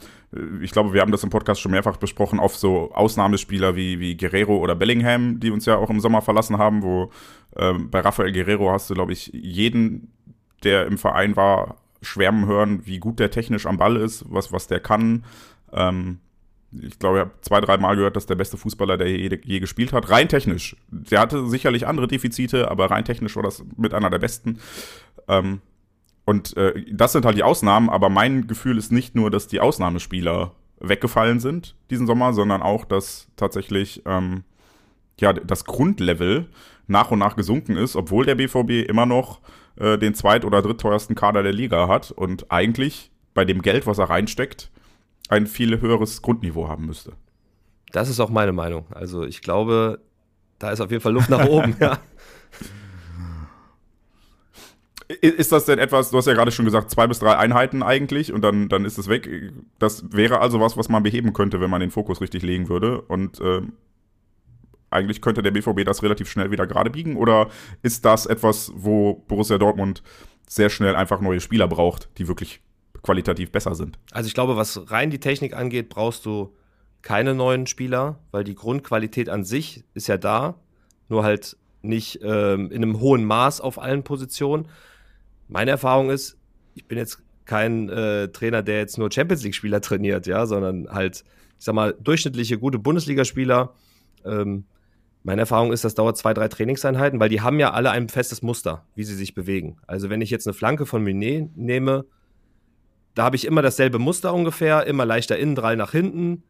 ich 0.63 0.71
glaube, 0.71 0.93
wir 0.93 1.01
haben 1.01 1.13
das 1.13 1.25
im 1.25 1.31
Podcast 1.31 1.61
schon 1.61 1.73
mehrfach 1.73 1.97
besprochen, 1.97 2.41
auf 2.41 2.57
so 2.57 2.91
Ausnahmespieler 2.93 3.77
wie, 3.77 4.01
wie 4.01 4.17
Guerrero 4.17 4.57
oder 4.57 4.75
Bellingham, 4.75 5.41
die 5.41 5.51
uns 5.51 5.67
ja 5.67 5.77
auch 5.77 5.91
im 5.91 6.01
Sommer 6.01 6.23
verlassen 6.23 6.59
haben, 6.59 6.83
wo 6.83 7.11
ähm, 7.57 7.91
bei 7.91 8.01
Rafael 8.01 8.33
Guerrero 8.33 8.71
hast 8.71 8.89
du, 8.89 8.95
glaube 8.95 9.13
ich, 9.13 9.31
jeden 9.35 10.13
der 10.65 10.87
im 10.87 10.99
Verein 10.99 11.37
war, 11.37 11.77
schwärmen 12.03 12.47
hören, 12.47 12.87
wie 12.87 12.99
gut 12.99 13.19
der 13.19 13.31
technisch 13.31 13.67
am 13.67 13.79
Ball 13.79 13.97
ist, 13.97 14.25
was, 14.29 14.53
was 14.53 14.67
der 14.67 14.81
kann. 14.81 15.25
Ähm, 15.73 16.19
ich 16.73 16.99
glaube, 16.99 17.19
ich 17.19 17.21
habe 17.21 17.33
zwei, 17.43 17.61
drei 17.61 17.77
Mal 17.77 17.97
gehört, 17.97 18.17
dass 18.17 18.27
der 18.27 18.35
beste 18.35 18.57
Fußballer, 18.57 18.97
der 18.97 19.09
je, 19.09 19.39
je, 19.45 19.61
gespielt 19.61 19.93
hat, 19.93 20.09
rein 20.11 20.29
technisch. 20.29 20.77
Der 20.89 21.21
hatte 21.21 21.47
sicherlich 21.47 21.87
andere 21.87 22.09
Defizite, 22.09 22.71
aber 22.71 22.91
rein 22.91 23.05
technisch 23.05 23.37
war 23.37 23.43
das 23.43 23.63
mit 23.77 23.93
einer 23.93 24.11
der 24.11 24.19
besten. 24.19 24.59
Ähm, 25.29 25.61
und 26.25 26.57
äh, 26.57 26.85
das 26.91 27.13
sind 27.13 27.25
halt 27.25 27.37
die 27.37 27.43
Ausnahmen, 27.43 27.91
aber 27.91 28.09
mein 28.09 28.47
Gefühl 28.47 28.79
ist 28.79 28.93
nicht 28.93 29.15
nur, 29.15 29.31
dass 29.31 29.49
die 29.49 29.61
Ausnahmespieler 29.61 30.53
weggefallen 30.81 31.41
sind 31.41 31.77
diesen 31.91 32.07
Sommer, 32.07 32.33
sondern 32.33 32.63
auch, 32.63 32.85
dass 32.85 33.29
tatsächlich 33.37 34.03
ähm, 34.05 34.45
ja, 35.21 35.33
das 35.33 35.65
Grundlevel 35.65 36.49
nach 36.87 37.11
und 37.11 37.21
nach 37.21 37.37
gesunken 37.37 37.77
ist, 37.77 37.97
obwohl 37.97 38.27
der 38.27 38.35
BVB 38.35 38.89
immer 38.89 39.07
noch 39.07 39.41
äh, 39.77 39.97
den 39.99 40.15
zweit- 40.15 40.45
oder 40.45 40.63
drittteuersten 40.63 41.15
Kader 41.15 41.43
der 41.43 41.53
Liga 41.53 41.89
hat 41.89 42.11
und 42.11 42.51
eigentlich 42.51 43.11
bei 43.35 43.45
dem 43.45 43.63
Geld, 43.63 43.87
was 43.87 43.99
er 43.99 44.11
reinsteckt, 44.11 44.71
ein 45.29 45.47
viel 45.47 45.81
höheres 45.81 46.21
Grundniveau 46.23 46.69
haben 46.69 46.87
müsste. 46.87 47.13
Das 47.93 48.09
ist 48.09 48.21
auch 48.21 48.31
meine 48.31 48.53
Meinung. 48.53 48.87
Also 48.91 49.25
ich 49.25 49.41
glaube, 49.41 50.01
da 50.59 50.71
ist 50.71 50.81
auf 50.81 50.91
jeden 50.91 51.03
Fall 51.03 51.13
Luft 51.13 51.31
nach 51.31 51.47
oben, 51.47 51.77
ja. 51.81 51.99
Ist 55.21 55.53
das 55.53 55.65
denn 55.65 55.79
etwas, 55.79 56.11
du 56.11 56.19
hast 56.19 56.27
ja 56.27 56.35
gerade 56.35 56.53
schon 56.53 56.65
gesagt, 56.65 56.91
zwei 56.91 57.07
bis 57.07 57.19
drei 57.19 57.37
Einheiten 57.37 57.83
eigentlich 57.83 58.33
und 58.33 58.43
dann, 58.43 58.69
dann 58.69 58.85
ist 58.85 58.99
es 58.99 59.09
weg. 59.09 59.29
Das 59.79 60.05
wäre 60.13 60.41
also 60.41 60.61
was, 60.61 60.77
was 60.77 60.89
man 60.89 61.03
beheben 61.03 61.33
könnte, 61.33 61.61
wenn 61.61 61.71
man 61.71 61.81
den 61.81 61.91
Fokus 61.91 62.21
richtig 62.21 62.43
legen 62.43 62.69
würde. 62.69 63.03
Und 63.03 63.41
äh, 63.41 63.63
eigentlich 64.91 65.21
könnte 65.21 65.43
der 65.43 65.51
BVB 65.51 65.85
das 65.85 66.03
relativ 66.03 66.31
schnell 66.31 66.51
wieder 66.51 66.67
gerade 66.67 66.91
biegen. 66.91 67.17
Oder 67.17 67.49
ist 67.83 68.05
das 68.05 68.27
etwas, 68.27 68.73
wo 68.75 69.15
Borussia 69.27 69.59
Dortmund 69.59 70.03
sehr 70.47 70.71
schnell 70.71 70.95
einfach 70.95 71.21
neue 71.21 71.41
Spieler 71.41 71.67
braucht, 71.67 72.11
die 72.19 72.29
wirklich 72.29 72.61
qualitativ 73.03 73.51
besser 73.51 73.75
sind? 73.75 73.99
Also 74.13 74.29
ich 74.29 74.35
glaube, 74.35 74.57
was 74.57 74.91
rein 74.91 75.11
die 75.11 75.21
Technik 75.21 75.55
angeht, 75.55 75.89
brauchst 75.89 76.27
du 76.27 76.55
keine 77.01 77.35
neuen 77.35 77.67
Spieler, 77.67 78.21
weil 78.31 78.45
die 78.45 78.55
Grundqualität 78.55 79.29
an 79.29 79.45
sich 79.45 79.85
ist 79.95 80.07
ja 80.07 80.17
da, 80.17 80.55
nur 81.09 81.25
halt 81.25 81.57
nicht 81.83 82.21
ähm, 82.23 82.71
in 82.71 82.83
einem 82.83 83.01
hohen 83.01 83.25
Maß 83.25 83.61
auf 83.61 83.81
allen 83.81 84.05
Positionen. 84.05 84.69
Meine 85.53 85.71
Erfahrung 85.71 86.11
ist, 86.11 86.39
ich 86.75 86.87
bin 86.87 86.97
jetzt 86.97 87.23
kein 87.45 87.91
äh, 87.91 88.29
Trainer, 88.29 88.63
der 88.63 88.79
jetzt 88.79 88.97
nur 88.97 89.13
Champions 89.13 89.43
League-Spieler 89.43 89.83
trainiert, 89.83 90.27
ja, 90.27 90.47
sondern 90.47 90.89
halt, 90.89 91.25
ich 91.59 91.65
sag 91.65 91.75
mal, 91.75 91.95
durchschnittliche, 92.01 92.59
gute 92.59 92.79
Bundesligaspieler. 92.79 93.75
Ähm, 94.25 94.65
meine 95.25 95.43
Erfahrung 95.43 95.73
ist, 95.73 95.85
das 95.85 95.95
dauert 95.95 96.17
zwei, 96.17 96.33
drei 96.33 96.49
Trainingseinheiten, 96.49 97.21
weil 97.21 97.29
die 97.29 97.43
haben 97.43 97.61
ja 97.61 97.73
alle 97.73 97.91
ein 97.91 98.09
festes 98.09 98.41
Muster, 98.43 98.87
wie 98.95 99.05
sie 99.05 99.15
sich 99.15 99.35
bewegen. 99.35 99.77
Also 99.87 100.09
wenn 100.09 100.23
ich 100.23 100.31
jetzt 100.31 100.47
eine 100.47 100.55
Flanke 100.55 100.87
von 100.87 101.03
Menet 101.03 101.55
nehme, 101.57 102.07
da 103.15 103.25
habe 103.25 103.37
ich 103.37 103.45
immer 103.45 103.61
dasselbe 103.61 103.99
Muster 103.99 104.33
ungefähr, 104.33 104.87
immer 104.87 105.05
leichter 105.05 105.39
innen, 105.39 105.55
nach 105.55 105.93
hinten, 105.93 106.45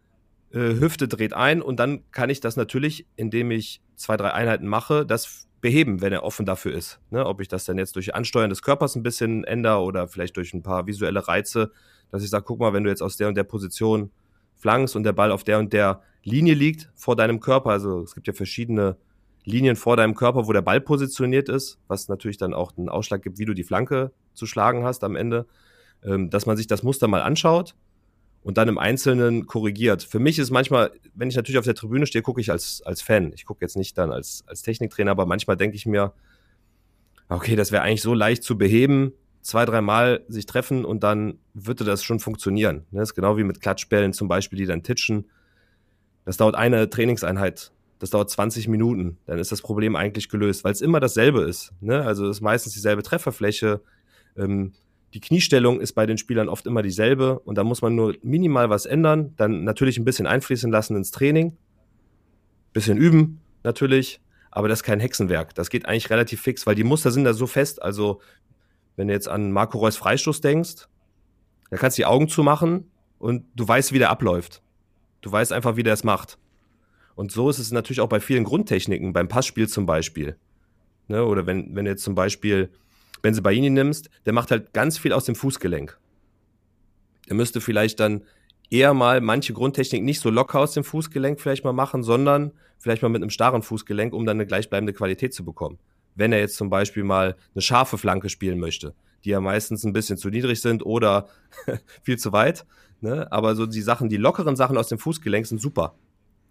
äh, 0.52 0.78
Hüfte 0.78 1.09
dreht 1.09 1.32
ein 1.32 1.61
und 1.61 1.80
dann 1.80 2.02
kann 2.12 2.30
ich 2.30 2.38
das 2.38 2.56
natürlich, 2.56 3.06
indem 3.16 3.50
ich 3.50 3.80
zwei, 3.97 4.16
drei 4.16 4.32
Einheiten 4.32 4.68
mache, 4.68 5.04
das 5.04 5.49
beheben, 5.62 6.02
wenn 6.02 6.12
er 6.12 6.25
offen 6.25 6.45
dafür 6.45 6.75
ist. 6.75 7.00
Ne? 7.11 7.25
Ob 7.25 7.40
ich 7.40 7.49
das 7.49 7.64
dann 7.64 7.78
jetzt 7.78 7.97
durch 7.97 8.14
Ansteuern 8.14 8.50
des 8.50 8.61
Körpers 8.61 8.97
ein 8.97 9.02
bisschen 9.02 9.45
ändere 9.45 9.78
oder 9.78 10.09
vielleicht 10.09 10.37
durch 10.37 10.52
ein 10.52 10.62
paar 10.62 10.87
visuelle 10.87 11.26
Reize, 11.26 11.73
dass 12.11 12.23
ich 12.23 12.28
sage, 12.28 12.45
guck 12.45 12.59
mal, 12.59 12.75
wenn 12.75 12.85
du 12.85 12.90
jetzt 12.90 13.00
aus 13.00 13.16
der 13.16 13.28
und 13.28 13.37
der 13.37 13.45
Position 13.45 14.11
flankst 14.57 14.95
und 14.97 15.04
der 15.04 15.12
Ball 15.12 15.31
auf 15.31 15.45
der 15.45 15.59
und 15.59 15.73
der 15.73 16.02
Linie 16.25 16.54
liegt 16.54 16.90
vor 16.95 17.16
deinem 17.16 17.40
Körper, 17.40 17.71
also 17.71 18.02
es 18.02 18.14
gibt 18.14 18.26
ja 18.26 18.33
verschiedene 18.33 18.97
Linien 19.45 19.76
vor 19.76 19.97
deinem 19.97 20.14
Körper, 20.14 20.47
wo 20.47 20.52
der 20.52 20.62
Ball 20.62 20.81
positioniert 20.81 21.49
ist, 21.49 21.78
was 21.88 22.09
natürlich 22.09 22.38
dann 22.38 22.54
auch 22.54 22.76
einen 22.76 22.88
Ausschlag 22.88 23.23
gibt, 23.23 23.38
wie 23.38 23.45
du 23.45 23.54
die 23.54 23.64
Flanke 23.64 24.12
zu 24.35 24.47
schlagen 24.47 24.85
hast 24.85 25.04
am 25.04 25.16
Ende, 25.16 25.47
ähm, 26.04 26.28
dass 26.28 26.45
man 26.45 26.57
sich 26.57 26.66
das 26.66 26.83
Muster 26.83 27.09
mal 27.09 27.23
anschaut 27.23 27.75
und 28.42 28.58
dann 28.58 28.68
im 28.68 28.78
Einzelnen 28.78 29.46
korrigiert. 29.46 30.02
Für 30.02 30.18
mich 30.18 30.38
ist 30.38 30.50
manchmal, 30.50 30.90
wenn 31.14 31.28
ich 31.28 31.37
natürlich 31.37 31.58
auf 31.58 31.64
der 31.64 31.75
Tribüne 31.75 32.06
stehe, 32.06 32.22
gucke 32.22 32.40
ich 32.40 32.50
als, 32.50 32.82
als 32.84 33.00
Fan. 33.00 33.32
Ich 33.34 33.44
gucke 33.44 33.64
jetzt 33.64 33.76
nicht 33.76 33.96
dann 33.96 34.12
als, 34.12 34.44
als 34.46 34.62
Techniktrainer, 34.62 35.12
aber 35.12 35.26
manchmal 35.26 35.56
denke 35.56 35.76
ich 35.76 35.87
mir, 35.87 36.12
okay, 37.28 37.56
das 37.56 37.72
wäre 37.72 37.82
eigentlich 37.82 38.02
so 38.02 38.14
leicht 38.14 38.42
zu 38.42 38.58
beheben, 38.58 39.12
zwei, 39.42 39.64
dreimal 39.64 40.25
sich 40.28 40.46
treffen 40.46 40.84
und 40.84 41.02
dann 41.02 41.38
würde 41.54 41.84
das 41.84 42.02
schon 42.02 42.20
funktionieren. 42.20 42.84
Das 42.90 43.11
ist 43.11 43.14
genau 43.14 43.37
wie 43.37 43.44
mit 43.44 43.61
Klatschbällen 43.61 44.12
zum 44.12 44.28
Beispiel, 44.28 44.58
die 44.58 44.66
dann 44.66 44.82
titschen. 44.82 45.26
Das 46.25 46.37
dauert 46.37 46.54
eine 46.54 46.90
Trainingseinheit. 46.90 47.72
Das 47.99 48.11
dauert 48.11 48.30
20 48.30 48.66
Minuten. 48.66 49.18
Dann 49.26 49.38
ist 49.38 49.52
das 49.52 49.62
Problem 49.62 49.94
eigentlich 49.94 50.28
gelöst, 50.28 50.64
weil 50.64 50.72
es 50.72 50.80
immer 50.80 50.99
dasselbe 50.99 51.42
ist. 51.42 51.72
Ne? 51.80 52.04
Also 52.04 52.26
es 52.26 52.38
ist 52.38 52.40
meistens 52.40 52.72
dieselbe 52.72 53.04
Trefferfläche. 53.04 53.80
Ähm, 54.37 54.72
die 55.14 55.21
Kniestellung 55.21 55.81
ist 55.81 55.92
bei 55.92 56.07
den 56.07 56.19
Spielern 56.19 56.49
oft 56.49 56.66
immer 56.66 56.83
dieselbe 56.83 57.38
und 57.40 57.59
da 57.59 57.64
muss 57.64 57.83
man 57.83 57.95
nur 57.95 58.16
minimal 58.23 58.71
was 58.71 58.87
ändern, 58.87 59.35
dann 59.37 59.64
natürlich 59.64 59.98
ein 59.98 60.05
bisschen 60.05 60.27
einfließen 60.27 60.70
lassen 60.70 60.96
ins 60.96 61.11
Training, 61.11 61.57
bisschen 62.72 62.96
üben 62.96 63.40
natürlich, 63.62 64.20
aber 64.51 64.68
das 64.68 64.81
ist 64.81 64.85
kein 64.85 65.01
Hexenwerk. 65.01 65.55
Das 65.55 65.70
geht 65.70 65.87
eigentlich 65.87 66.11
relativ 66.11 66.40
fix, 66.40 66.66
weil 66.66 66.75
die 66.75 66.85
Muster 66.85 67.11
sind 67.11 67.25
da 67.25 67.35
so 67.35 67.46
fest. 67.46 67.83
Also 67.83 68.20
wenn 68.96 69.09
du 69.09 69.14
jetzt 69.14 69.29
an 69.29 69.53
Marco 69.53 69.79
Reus 69.79 69.96
Freistoß 69.96 70.40
denkst, 70.40 70.88
da 71.70 71.77
kannst 71.77 71.98
du 71.98 72.03
die 72.03 72.07
Augen 72.07 72.29
zumachen 72.29 72.90
und 73.18 73.44
du 73.55 73.66
weißt, 73.66 73.92
wie 73.92 73.98
der 73.98 74.11
abläuft. 74.11 74.62
Du 75.20 75.31
weißt 75.31 75.53
einfach, 75.53 75.77
wie 75.77 75.83
der 75.83 75.94
es 75.94 76.05
macht. 76.05 76.38
Und 77.14 77.33
so 77.33 77.48
ist 77.48 77.59
es 77.59 77.72
natürlich 77.72 78.01
auch 78.01 78.09
bei 78.09 78.20
vielen 78.20 78.44
Grundtechniken, 78.44 79.12
beim 79.12 79.29
Passspiel 79.29 79.68
zum 79.68 79.87
Beispiel. 79.87 80.37
Ne? 81.09 81.25
Oder 81.25 81.46
wenn, 81.46 81.75
wenn 81.75 81.87
jetzt 81.87 82.03
zum 82.03 82.14
Beispiel 82.14 82.70
Benzebaini 83.22 83.70
nimmst, 83.70 84.11
der 84.26 84.32
macht 84.32 84.50
halt 84.50 84.72
ganz 84.72 84.98
viel 84.98 85.12
aus 85.12 85.24
dem 85.24 85.35
Fußgelenk. 85.35 85.98
Der 87.28 87.37
müsste 87.37 87.61
vielleicht 87.61 88.00
dann 88.00 88.22
eher 88.70 88.94
mal 88.94 89.20
manche 89.20 89.52
Grundtechnik 89.52 90.02
nicht 90.02 90.20
so 90.20 90.30
locker 90.30 90.58
aus 90.58 90.72
dem 90.72 90.82
Fußgelenk 90.82 91.40
vielleicht 91.40 91.64
mal 91.64 91.72
machen, 91.72 92.02
sondern 92.02 92.52
vielleicht 92.78 93.02
mal 93.02 93.08
mit 93.08 93.22
einem 93.22 93.30
starren 93.30 93.62
Fußgelenk, 93.62 94.12
um 94.12 94.26
dann 94.26 94.38
eine 94.38 94.46
gleichbleibende 94.46 94.92
Qualität 94.92 95.35
zu 95.35 95.44
bekommen. 95.44 95.78
Wenn 96.14 96.32
er 96.32 96.40
jetzt 96.40 96.56
zum 96.56 96.68
Beispiel 96.68 97.04
mal 97.04 97.37
eine 97.54 97.62
scharfe 97.62 97.96
Flanke 97.96 98.28
spielen 98.28 98.58
möchte, 98.58 98.94
die 99.24 99.30
ja 99.30 99.40
meistens 99.40 99.85
ein 99.85 99.92
bisschen 99.92 100.18
zu 100.18 100.28
niedrig 100.28 100.61
sind 100.61 100.85
oder 100.85 101.28
viel 102.02 102.18
zu 102.18 102.32
weit. 102.32 102.66
Ne? 103.00 103.30
Aber 103.30 103.54
so 103.54 103.66
die 103.66 103.82
Sachen, 103.82 104.08
die 104.08 104.16
lockeren 104.16 104.56
Sachen 104.56 104.76
aus 104.76 104.88
dem 104.88 104.98
Fußgelenk 104.98 105.46
sind 105.46 105.61
super. 105.61 105.94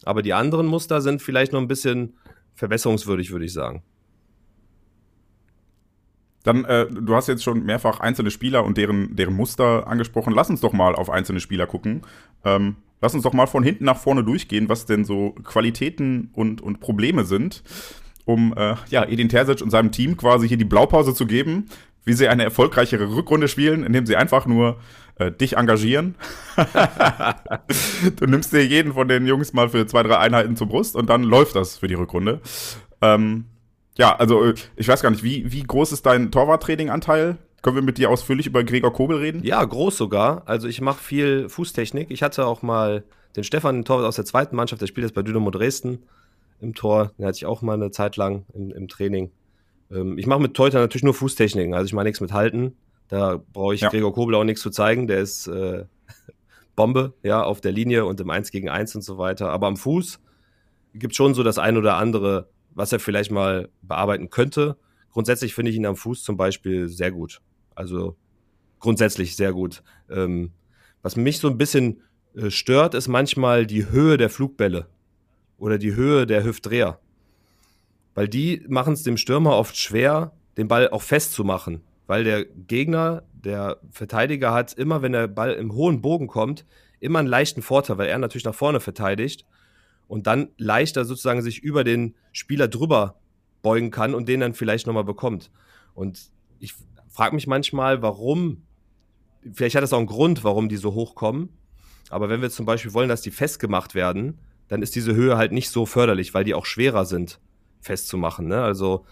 Aber 0.04 0.22
die 0.22 0.34
anderen 0.34 0.68
Muster 0.68 1.02
sind 1.02 1.22
vielleicht 1.22 1.54
noch 1.54 1.60
ein 1.60 1.68
bisschen 1.68 2.16
verbesserungswürdig, 2.56 3.32
würde 3.32 3.46
ich 3.46 3.54
sagen. 3.54 3.84
Dann, 6.44 6.66
äh, 6.66 6.88
du 6.88 7.16
hast 7.16 7.28
jetzt 7.28 7.44
schon 7.44 7.66
mehrfach 7.66 8.00
einzelne 8.00 8.32
Spieler 8.32 8.64
und 8.66 8.78
deren, 8.78 9.16
deren 9.16 9.36
Muster 9.36 9.88
angesprochen. 9.88 10.34
Lass 10.34 10.50
uns 10.50 10.62
doch 10.62 10.74
mal 10.74 10.96
auf 10.96 11.10
einzelne 11.10 11.40
Spieler 11.40 11.68
gucken. 11.68 12.02
Ähm, 12.44 12.78
lass 13.00 13.14
uns 13.14 13.24
doch 13.24 13.34
mal 13.34 13.48
von 13.48 13.64
hinten 13.64 13.86
nach 13.86 13.98
vorne 13.98 14.24
durchgehen, 14.24 14.70
was 14.70 14.86
denn 14.86 15.06
so 15.06 15.36
Qualitäten 15.44 16.32
und, 16.34 16.62
und 16.62 16.80
Probleme 16.80 17.26
sind, 17.26 17.64
um 18.26 18.54
äh, 18.58 18.76
ja, 18.90 19.06
Edin 19.08 19.30
Terzic 19.30 19.62
und 19.62 19.70
seinem 19.70 19.92
Team 19.92 20.18
quasi 20.18 20.48
hier 20.48 20.58
die 20.58 20.66
Blaupause 20.66 21.14
zu 21.14 21.28
geben, 21.28 21.68
wie 22.06 22.14
sie 22.14 22.28
eine 22.28 22.44
erfolgreichere 22.44 23.16
Rückrunde 23.16 23.48
spielen, 23.48 23.84
indem 23.84 24.08
sie 24.08 24.16
einfach 24.16 24.48
nur 24.48 24.80
äh, 25.20 25.32
dich 25.32 25.58
engagieren. 25.58 26.16
du 28.16 28.26
nimmst 28.26 28.52
dir 28.52 28.66
jeden 28.66 28.94
von 28.94 29.08
den 29.08 29.28
Jungs 29.28 29.54
mal 29.54 29.70
für 29.70 29.86
zwei, 29.86 30.02
drei 30.02 30.18
Einheiten 30.18 30.56
zur 30.56 30.68
Brust 30.68 30.96
und 30.96 31.10
dann 31.10 31.24
läuft 31.24 31.56
das 31.56 31.78
für 31.78 31.88
die 31.88 31.94
Rückrunde. 31.94 32.42
Ähm, 33.02 33.46
ja, 33.98 34.16
also 34.16 34.44
äh, 34.44 34.56
ich 34.76 34.88
weiß 34.88 35.02
gar 35.02 35.12
nicht, 35.12 35.24
wie, 35.24 35.52
wie 35.52 35.64
groß 35.64 35.92
ist 35.92 36.06
dein 36.06 36.32
Torwarttraining-Anteil? 36.32 37.38
Können 37.62 37.76
wir 37.76 37.84
mit 37.84 37.98
dir 37.98 38.10
ausführlich 38.10 38.48
über 38.48 38.64
Gregor 38.64 38.92
Kobel 38.92 39.18
reden? 39.18 39.44
Ja, 39.44 39.64
groß 39.64 39.96
sogar. 39.96 40.44
Also 40.48 40.68
ich 40.68 40.82
mache 40.82 41.02
viel 41.02 41.48
Fußtechnik. 41.48 42.10
Ich 42.10 42.24
hatte 42.24 42.46
auch 42.46 42.64
mal 42.64 43.04
den 43.36 43.44
Stefan, 43.44 43.76
den 43.76 43.86
Torwart 43.86 44.08
aus 44.08 44.16
der 44.16 44.26
zweiten 44.26 44.56
Mannschaft, 44.56 44.82
der 44.82 44.88
spielt 44.88 45.06
jetzt 45.06 45.14
bei 45.14 45.22
Dynamo 45.22 45.52
Dresden 45.52 46.00
im 46.60 46.74
Tor. 46.74 47.12
Den 47.18 47.26
hatte 47.26 47.38
ich 47.38 47.46
auch 47.46 47.62
mal 47.62 47.74
eine 47.74 47.92
Zeit 47.92 48.18
lang 48.18 48.46
im, 48.54 48.72
im 48.72 48.88
Training. 48.88 49.32
Ähm, 49.92 50.18
ich 50.18 50.26
mache 50.26 50.40
mit 50.40 50.56
Teuter 50.56 50.80
natürlich 50.80 51.04
nur 51.04 51.14
Fußtechniken, 51.14 51.74
also 51.74 51.86
ich 51.86 51.94
mache 51.94 52.06
nichts 52.06 52.22
mit 52.22 52.34
Halten. 52.34 52.76
Da 53.10 53.42
brauche 53.54 53.76
ich 53.76 53.82
ja. 53.82 53.90
Gregor 53.90 54.14
Kobel 54.14 54.36
auch 54.36 54.44
nichts 54.44 54.62
zu 54.62 54.70
zeigen. 54.70 55.08
Der 55.08 55.20
ist 55.20 55.48
äh, 55.48 55.86
Bombe, 56.76 57.14
ja, 57.24 57.44
auf 57.44 57.62
der 57.62 57.74
Linie 57.74 58.06
und 58.06 58.20
im 58.22 58.30
1 58.30 58.52
gegen 58.52 58.70
1 58.70 58.96
und 58.96 59.02
so 59.02 59.18
weiter. 59.18 59.50
Aber 59.50 59.68
am 59.68 59.78
Fuß 59.78 60.20
gibt 60.94 61.16
schon 61.16 61.34
so 61.34 61.44
das 61.44 61.60
ein 61.60 61.78
oder 61.78 61.98
andere 61.98 62.48
was 62.74 62.92
er 62.92 63.00
vielleicht 63.00 63.32
mal 63.32 63.70
bearbeiten 63.82 64.30
könnte. 64.30 64.78
Grundsätzlich 65.12 65.54
finde 65.54 65.72
ich 65.72 65.78
ihn 65.78 65.86
am 65.86 65.96
Fuß 65.96 66.24
zum 66.24 66.38
Beispiel 66.38 66.88
sehr 66.88 67.12
gut. 67.12 67.42
Also 67.76 68.16
grundsätzlich 68.80 69.36
sehr 69.36 69.54
gut. 69.54 69.84
Ähm, 70.10 70.52
was 71.02 71.16
mich 71.16 71.40
so 71.40 71.50
ein 71.50 71.58
bisschen 71.58 72.02
äh, 72.36 72.50
stört, 72.50 72.94
ist 72.94 73.08
manchmal 73.08 73.66
die 73.66 73.90
Höhe 73.90 74.18
der 74.18 74.30
Flugbälle 74.30 74.88
oder 75.58 75.78
die 75.78 75.96
Höhe 75.96 76.26
der 76.26 76.44
Hüftdreher. 76.44 77.00
Weil 78.14 78.28
die 78.28 78.66
machen 78.68 78.94
es 78.94 79.04
dem 79.04 79.18
Stürmer 79.18 79.58
oft 79.58 79.78
schwer, 79.78 80.34
den 80.58 80.68
Ball 80.68 80.90
auch 80.90 81.02
festzumachen. 81.02 81.82
Weil 82.08 82.24
der 82.24 82.46
Gegner, 82.46 83.24
der 83.34 83.80
Verteidiger 83.92 84.54
hat 84.54 84.74
immer, 84.74 85.02
wenn 85.02 85.14
der 85.14 85.28
Ball 85.28 85.54
im 85.54 85.74
hohen 85.74 86.02
Bogen 86.02 86.28
kommt, 86.28 86.66
immer 87.00 87.20
einen 87.20 87.28
leichten 87.28 87.62
Vorteil, 87.62 87.98
weil 87.98 88.10
er 88.10 88.18
natürlich 88.18 88.44
nach 88.44 88.56
vorne 88.56 88.80
verteidigt 88.80 89.46
und 90.12 90.28
dann 90.28 90.50
leichter 90.58 91.06
sozusagen 91.06 91.42
sich 91.42 91.64
über 91.64 91.86
den 91.86 92.16
Spieler 92.34 92.68
drüber 92.68 93.22
beugen 93.62 93.92
kann 93.92 94.14
und 94.14 94.28
den 94.28 94.42
dann 94.42 94.54
vielleicht 94.54 94.86
nochmal 94.86 95.06
bekommt. 95.06 95.52
Und 95.94 96.32
ich 96.60 96.74
frage 97.08 97.34
mich 97.34 97.48
manchmal, 97.48 98.02
warum, 98.02 98.64
vielleicht 99.54 99.74
hat 99.76 99.84
das 99.84 99.94
auch 99.94 100.00
einen 100.00 100.08
Grund, 100.08 100.44
warum 100.44 100.68
die 100.68 100.76
so 100.76 100.96
hochkommen. 100.96 101.48
Aber 102.10 102.28
wenn 102.28 102.42
wir 102.42 102.50
zum 102.50 102.66
Beispiel 102.66 102.92
wollen, 102.92 103.08
dass 103.08 103.22
die 103.22 103.32
festgemacht 103.32 103.96
werden, 103.96 104.38
dann 104.68 104.82
ist 104.82 104.98
diese 104.98 105.16
Höhe 105.16 105.38
halt 105.38 105.54
nicht 105.54 105.70
so 105.70 105.86
förderlich, 105.86 106.34
weil 106.34 106.44
die 106.44 106.56
auch 106.56 106.66
schwerer 106.66 107.06
sind, 107.06 107.40
festzumachen. 107.80 108.50
Ne? 108.50 108.62
Also, 108.62 109.06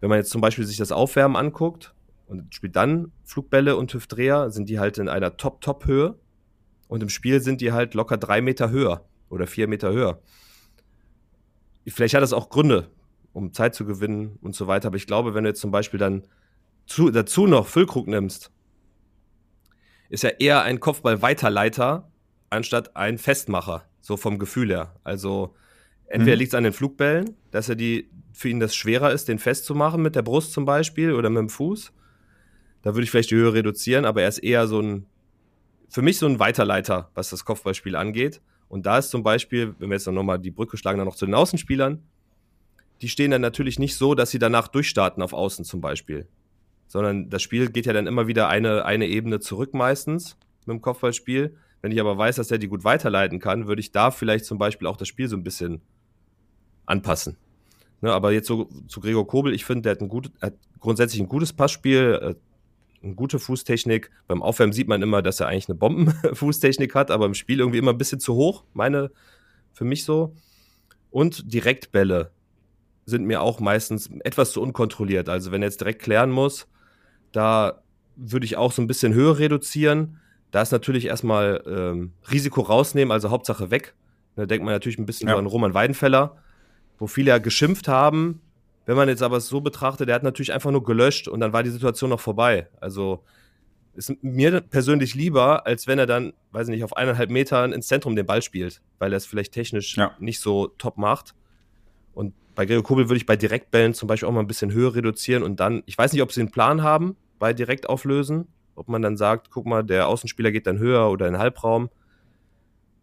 wenn 0.00 0.08
man 0.08 0.18
jetzt 0.18 0.30
zum 0.30 0.40
Beispiel 0.40 0.64
sich 0.64 0.78
das 0.78 0.90
Aufwärmen 0.90 1.36
anguckt 1.36 1.94
und 2.26 2.52
spielt 2.52 2.74
dann 2.74 3.12
Flugbälle 3.22 3.76
und 3.76 3.94
Hüftdreher, 3.94 4.50
sind 4.50 4.68
die 4.68 4.80
halt 4.80 4.98
in 4.98 5.08
einer 5.08 5.36
Top-Top-Höhe. 5.36 6.18
Und 6.88 7.00
im 7.00 7.08
Spiel 7.08 7.40
sind 7.40 7.60
die 7.60 7.70
halt 7.70 7.94
locker 7.94 8.16
drei 8.16 8.40
Meter 8.40 8.68
höher 8.70 9.04
oder 9.32 9.46
vier 9.46 9.66
Meter 9.66 9.92
höher. 9.92 10.20
vielleicht 11.88 12.14
hat 12.14 12.22
das 12.22 12.32
auch 12.32 12.50
Gründe, 12.50 12.90
um 13.32 13.52
Zeit 13.52 13.74
zu 13.74 13.86
gewinnen 13.86 14.38
und 14.42 14.54
so 14.54 14.66
weiter. 14.66 14.88
Aber 14.88 14.96
ich 14.96 15.06
glaube, 15.06 15.34
wenn 15.34 15.44
du 15.44 15.50
jetzt 15.50 15.60
zum 15.60 15.70
Beispiel 15.70 15.98
dann 15.98 16.22
zu, 16.86 17.10
dazu 17.10 17.46
noch 17.46 17.66
Füllkrug 17.66 18.06
nimmst, 18.06 18.52
ist 20.10 20.24
er 20.24 20.40
eher 20.40 20.62
ein 20.62 20.78
Kopfball-Weiterleiter 20.78 22.10
anstatt 22.50 22.94
ein 22.94 23.16
Festmacher, 23.16 23.88
so 24.02 24.18
vom 24.18 24.38
Gefühl 24.38 24.68
her. 24.68 24.94
Also 25.02 25.54
entweder 26.06 26.36
mhm. 26.36 26.40
liegt 26.40 26.52
es 26.52 26.54
an 26.54 26.64
den 26.64 26.74
Flugbällen, 26.74 27.34
dass 27.50 27.70
er 27.70 27.74
die 27.74 28.10
für 28.34 28.50
ihn 28.50 28.60
das 28.60 28.74
schwerer 28.74 29.12
ist, 29.12 29.28
den 29.28 29.38
festzumachen 29.38 30.02
mit 30.02 30.14
der 30.14 30.22
Brust 30.22 30.52
zum 30.52 30.66
Beispiel 30.66 31.14
oder 31.14 31.30
mit 31.30 31.40
dem 31.40 31.48
Fuß. 31.48 31.92
Da 32.82 32.94
würde 32.94 33.04
ich 33.04 33.10
vielleicht 33.10 33.30
die 33.30 33.36
Höhe 33.36 33.54
reduzieren, 33.54 34.04
aber 34.04 34.22
er 34.22 34.28
ist 34.28 34.38
eher 34.38 34.66
so 34.66 34.80
ein, 34.80 35.06
für 35.88 36.02
mich 36.02 36.18
so 36.18 36.26
ein 36.26 36.38
Weiterleiter, 36.38 37.10
was 37.14 37.30
das 37.30 37.46
Kopfballspiel 37.46 37.96
angeht. 37.96 38.42
Und 38.72 38.86
da 38.86 38.96
ist 38.96 39.10
zum 39.10 39.22
Beispiel, 39.22 39.74
wenn 39.78 39.90
wir 39.90 39.96
jetzt 39.96 40.06
nochmal 40.06 40.38
die 40.38 40.50
Brücke 40.50 40.78
schlagen, 40.78 40.96
dann 40.96 41.06
noch 41.06 41.14
zu 41.14 41.26
den 41.26 41.34
Außenspielern, 41.34 42.02
die 43.02 43.08
stehen 43.10 43.30
dann 43.30 43.42
natürlich 43.42 43.78
nicht 43.78 43.96
so, 43.96 44.14
dass 44.14 44.30
sie 44.30 44.38
danach 44.38 44.66
durchstarten 44.66 45.22
auf 45.22 45.34
Außen 45.34 45.66
zum 45.66 45.82
Beispiel. 45.82 46.26
Sondern 46.86 47.28
das 47.28 47.42
Spiel 47.42 47.70
geht 47.70 47.84
ja 47.84 47.92
dann 47.92 48.06
immer 48.06 48.28
wieder 48.28 48.48
eine, 48.48 48.86
eine 48.86 49.08
Ebene 49.08 49.40
zurück 49.40 49.74
meistens 49.74 50.38
mit 50.64 50.72
dem 50.72 50.80
Kopfballspiel. 50.80 51.54
Wenn 51.82 51.92
ich 51.92 52.00
aber 52.00 52.16
weiß, 52.16 52.36
dass 52.36 52.50
er 52.50 52.56
die 52.56 52.68
gut 52.68 52.82
weiterleiten 52.82 53.40
kann, 53.40 53.66
würde 53.66 53.80
ich 53.80 53.92
da 53.92 54.10
vielleicht 54.10 54.46
zum 54.46 54.56
Beispiel 54.56 54.88
auch 54.88 54.96
das 54.96 55.06
Spiel 55.08 55.28
so 55.28 55.36
ein 55.36 55.44
bisschen 55.44 55.82
anpassen. 56.86 57.36
Ne, 58.00 58.10
aber 58.10 58.32
jetzt 58.32 58.46
so 58.46 58.70
zu 58.88 59.00
Gregor 59.00 59.26
Kobel, 59.26 59.52
ich 59.52 59.66
finde, 59.66 59.82
der 59.82 59.92
hat, 59.92 60.00
ein 60.00 60.08
gut, 60.08 60.32
hat 60.40 60.54
grundsätzlich 60.80 61.20
ein 61.20 61.28
gutes 61.28 61.52
Passspiel, 61.52 62.36
eine 63.02 63.14
gute 63.14 63.38
Fußtechnik. 63.38 64.10
Beim 64.26 64.42
Aufwärmen 64.42 64.72
sieht 64.72 64.88
man 64.88 65.02
immer, 65.02 65.22
dass 65.22 65.40
er 65.40 65.48
eigentlich 65.48 65.68
eine 65.68 65.76
Bombenfußtechnik 65.76 66.94
hat, 66.94 67.10
aber 67.10 67.26
im 67.26 67.34
Spiel 67.34 67.58
irgendwie 67.60 67.78
immer 67.78 67.92
ein 67.92 67.98
bisschen 67.98 68.20
zu 68.20 68.34
hoch, 68.34 68.64
meine, 68.72 69.10
für 69.72 69.84
mich 69.84 70.04
so. 70.04 70.34
Und 71.10 71.52
Direktbälle 71.52 72.30
sind 73.04 73.24
mir 73.24 73.42
auch 73.42 73.60
meistens 73.60 74.10
etwas 74.24 74.52
zu 74.52 74.62
unkontrolliert. 74.62 75.28
Also 75.28 75.50
wenn 75.50 75.62
er 75.62 75.68
jetzt 75.68 75.80
direkt 75.80 76.02
klären 76.02 76.30
muss, 76.30 76.68
da 77.32 77.82
würde 78.16 78.46
ich 78.46 78.56
auch 78.56 78.72
so 78.72 78.82
ein 78.82 78.86
bisschen 78.86 79.14
Höhe 79.14 79.38
reduzieren. 79.38 80.20
Da 80.50 80.62
ist 80.62 80.70
natürlich 80.70 81.06
erstmal 81.06 81.62
ähm, 81.66 82.12
Risiko 82.30 82.60
rausnehmen, 82.60 83.10
also 83.10 83.30
Hauptsache 83.30 83.70
weg. 83.70 83.94
Da 84.36 84.46
denkt 84.46 84.64
man 84.64 84.74
natürlich 84.74 84.98
ein 84.98 85.06
bisschen 85.06 85.28
ja. 85.28 85.36
an 85.36 85.46
Roman 85.46 85.74
Weidenfeller, 85.74 86.36
wo 86.98 87.06
viele 87.06 87.30
ja 87.30 87.38
geschimpft 87.38 87.88
haben, 87.88 88.40
wenn 88.86 88.96
man 88.96 89.08
jetzt 89.08 89.22
aber 89.22 89.36
es 89.36 89.48
so 89.48 89.60
betrachtet, 89.60 90.08
der 90.08 90.14
hat 90.14 90.22
natürlich 90.22 90.52
einfach 90.52 90.70
nur 90.70 90.82
gelöscht 90.82 91.28
und 91.28 91.40
dann 91.40 91.52
war 91.52 91.62
die 91.62 91.70
Situation 91.70 92.10
noch 92.10 92.20
vorbei. 92.20 92.68
Also 92.80 93.24
ist 93.94 94.22
mir 94.22 94.60
persönlich 94.60 95.14
lieber, 95.14 95.66
als 95.66 95.86
wenn 95.86 95.98
er 95.98 96.06
dann, 96.06 96.32
weiß 96.52 96.68
ich 96.68 96.74
nicht, 96.74 96.84
auf 96.84 96.96
eineinhalb 96.96 97.30
Metern 97.30 97.72
ins 97.72 97.86
Zentrum 97.86 98.16
den 98.16 98.26
Ball 98.26 98.42
spielt, 98.42 98.80
weil 98.98 99.12
er 99.12 99.18
es 99.18 99.26
vielleicht 99.26 99.52
technisch 99.52 99.96
ja. 99.96 100.16
nicht 100.18 100.40
so 100.40 100.68
top 100.78 100.96
macht. 100.96 101.34
Und 102.14 102.34
bei 102.54 102.66
Gregor 102.66 102.82
Kobel 102.82 103.08
würde 103.08 103.18
ich 103.18 103.26
bei 103.26 103.36
Direktbällen 103.36 103.94
zum 103.94 104.08
Beispiel 104.08 104.28
auch 104.28 104.32
mal 104.32 104.40
ein 104.40 104.46
bisschen 104.46 104.72
Höhe 104.72 104.94
reduzieren 104.94 105.42
und 105.42 105.60
dann, 105.60 105.82
ich 105.86 105.96
weiß 105.96 106.12
nicht, 106.12 106.22
ob 106.22 106.32
sie 106.32 106.40
einen 106.40 106.50
Plan 106.50 106.82
haben 106.82 107.16
bei 107.38 107.52
Direktauflösen, 107.52 108.48
ob 108.74 108.88
man 108.88 109.02
dann 109.02 109.16
sagt, 109.16 109.50
guck 109.50 109.66
mal, 109.66 109.82
der 109.82 110.08
Außenspieler 110.08 110.52
geht 110.52 110.66
dann 110.66 110.78
höher 110.78 111.10
oder 111.10 111.26
in 111.26 111.34
den 111.34 111.40
Halbraum. 111.40 111.90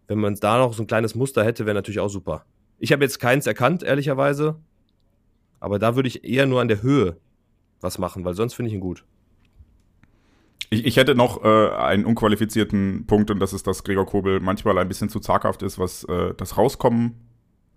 Wenn 0.08 0.20
man 0.20 0.36
da 0.36 0.58
noch 0.58 0.74
so 0.74 0.84
ein 0.84 0.88
kleines 0.88 1.13
Muster 1.13 1.44
hätte, 1.44 1.65
wäre 1.65 1.76
natürlich 1.76 2.00
auch 2.00 2.10
super. 2.10 2.46
Ich 2.80 2.92
habe 2.92 3.04
jetzt 3.04 3.20
keins 3.20 3.46
erkannt, 3.46 3.84
ehrlicherweise. 3.84 4.56
Aber 5.60 5.80
da 5.80 5.95
würde 5.95 6.08
ich 6.08 6.24
eher 6.24 6.45
nur 6.45 6.62
an 6.62 6.67
der 6.67 6.82
Höhe 6.82 7.17
was 7.82 7.98
machen, 7.98 8.26
weil 8.26 8.34
sonst 8.34 8.54
finde 8.54 8.69
ich 8.69 8.76
ihn 8.76 8.82
gut. 8.82 9.04
Ich, 10.69 10.86
ich 10.86 10.98
hätte 10.98 11.15
noch 11.15 11.43
äh, 11.43 11.69
einen 11.76 12.06
unqualifizierten 12.06 13.06
Punkt 13.08 13.32
und 13.32 13.39
das 13.39 13.54
ist, 13.54 13.67
dass 13.67 13.84
Gregor 13.84 14.06
Kobel 14.06 14.39
manchmal 14.39 14.78
ein 14.78 14.88
bisschen 14.88 15.10
zu 15.10 15.19
zaghaft 15.19 15.63
ist, 15.63 15.80
was 15.80 16.04
äh, 16.06 16.34
das 16.36 16.58
Rauskommen 16.58 17.15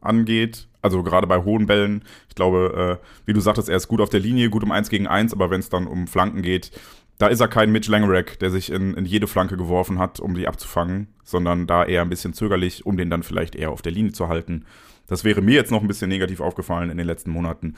angeht. 0.00 0.68
Also 0.82 1.02
gerade 1.02 1.26
bei 1.26 1.42
hohen 1.42 1.66
Bällen. 1.66 2.04
Ich 2.28 2.34
glaube, 2.34 2.98
äh, 3.00 3.06
wie 3.24 3.32
du 3.32 3.40
sagtest, 3.40 3.68
er 3.68 3.76
ist 3.76 3.88
gut 3.88 4.00
auf 4.00 4.10
der 4.10 4.20
Linie, 4.20 4.50
gut 4.50 4.64
um 4.64 4.72
eins 4.72 4.90
gegen 4.90 5.06
eins, 5.06 5.32
aber 5.32 5.50
wenn 5.50 5.60
es 5.60 5.68
dann 5.68 5.86
um 5.86 6.06
Flanken 6.06 6.42
geht, 6.42 6.72
da 7.18 7.28
ist 7.28 7.40
er 7.40 7.48
kein 7.48 7.70
Mitch 7.70 7.90
Langerack, 7.90 8.38
der 8.40 8.50
sich 8.50 8.70
in, 8.70 8.94
in 8.94 9.04
jede 9.04 9.28
Flanke 9.28 9.56
geworfen 9.56 9.98
hat, 10.00 10.18
um 10.18 10.34
die 10.34 10.48
abzufangen, 10.48 11.06
sondern 11.22 11.68
da 11.68 11.84
eher 11.84 12.02
ein 12.02 12.10
bisschen 12.10 12.34
zögerlich, 12.34 12.84
um 12.84 12.96
den 12.96 13.10
dann 13.10 13.22
vielleicht 13.22 13.54
eher 13.54 13.70
auf 13.70 13.80
der 13.80 13.92
Linie 13.92 14.12
zu 14.12 14.26
halten. 14.26 14.64
Das 15.06 15.24
wäre 15.24 15.42
mir 15.42 15.54
jetzt 15.54 15.70
noch 15.70 15.82
ein 15.82 15.88
bisschen 15.88 16.08
negativ 16.08 16.40
aufgefallen 16.40 16.90
in 16.90 16.96
den 16.96 17.06
letzten 17.06 17.30
Monaten. 17.30 17.74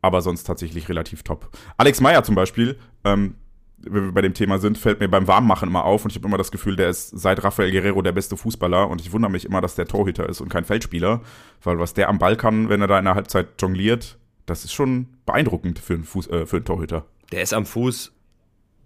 Aber 0.00 0.20
sonst 0.20 0.44
tatsächlich 0.44 0.88
relativ 0.88 1.22
top. 1.22 1.50
Alex 1.76 2.00
Meyer 2.00 2.24
zum 2.24 2.34
Beispiel, 2.34 2.78
ähm, 3.04 3.36
wenn 3.78 4.04
wir 4.06 4.12
bei 4.12 4.22
dem 4.22 4.34
Thema 4.34 4.58
sind, 4.58 4.78
fällt 4.78 5.00
mir 5.00 5.08
beim 5.08 5.26
Warmmachen 5.26 5.68
immer 5.68 5.84
auf 5.84 6.04
und 6.04 6.10
ich 6.10 6.16
habe 6.16 6.26
immer 6.26 6.38
das 6.38 6.50
Gefühl, 6.50 6.76
der 6.76 6.88
ist 6.88 7.10
seit 7.10 7.42
Rafael 7.42 7.70
Guerrero 7.70 8.02
der 8.02 8.12
beste 8.12 8.36
Fußballer 8.36 8.88
und 8.88 9.00
ich 9.00 9.12
wundere 9.12 9.30
mich 9.30 9.44
immer, 9.44 9.60
dass 9.60 9.74
der 9.74 9.86
Torhüter 9.86 10.28
ist 10.28 10.40
und 10.40 10.48
kein 10.48 10.64
Feldspieler, 10.64 11.22
weil 11.62 11.78
was 11.78 11.94
der 11.94 12.08
am 12.08 12.18
Ball 12.18 12.36
kann, 12.36 12.68
wenn 12.68 12.80
er 12.80 12.86
da 12.86 12.98
in 12.98 13.04
der 13.04 13.14
Halbzeit 13.14 13.48
jongliert, 13.60 14.18
das 14.46 14.64
ist 14.64 14.72
schon 14.72 15.08
beeindruckend 15.26 15.78
für 15.78 15.94
einen, 15.94 16.04
Fuß, 16.04 16.28
äh, 16.28 16.46
für 16.46 16.56
einen 16.56 16.64
Torhüter. 16.64 17.06
Der 17.32 17.42
ist 17.42 17.54
am 17.54 17.66
Fuß 17.66 18.12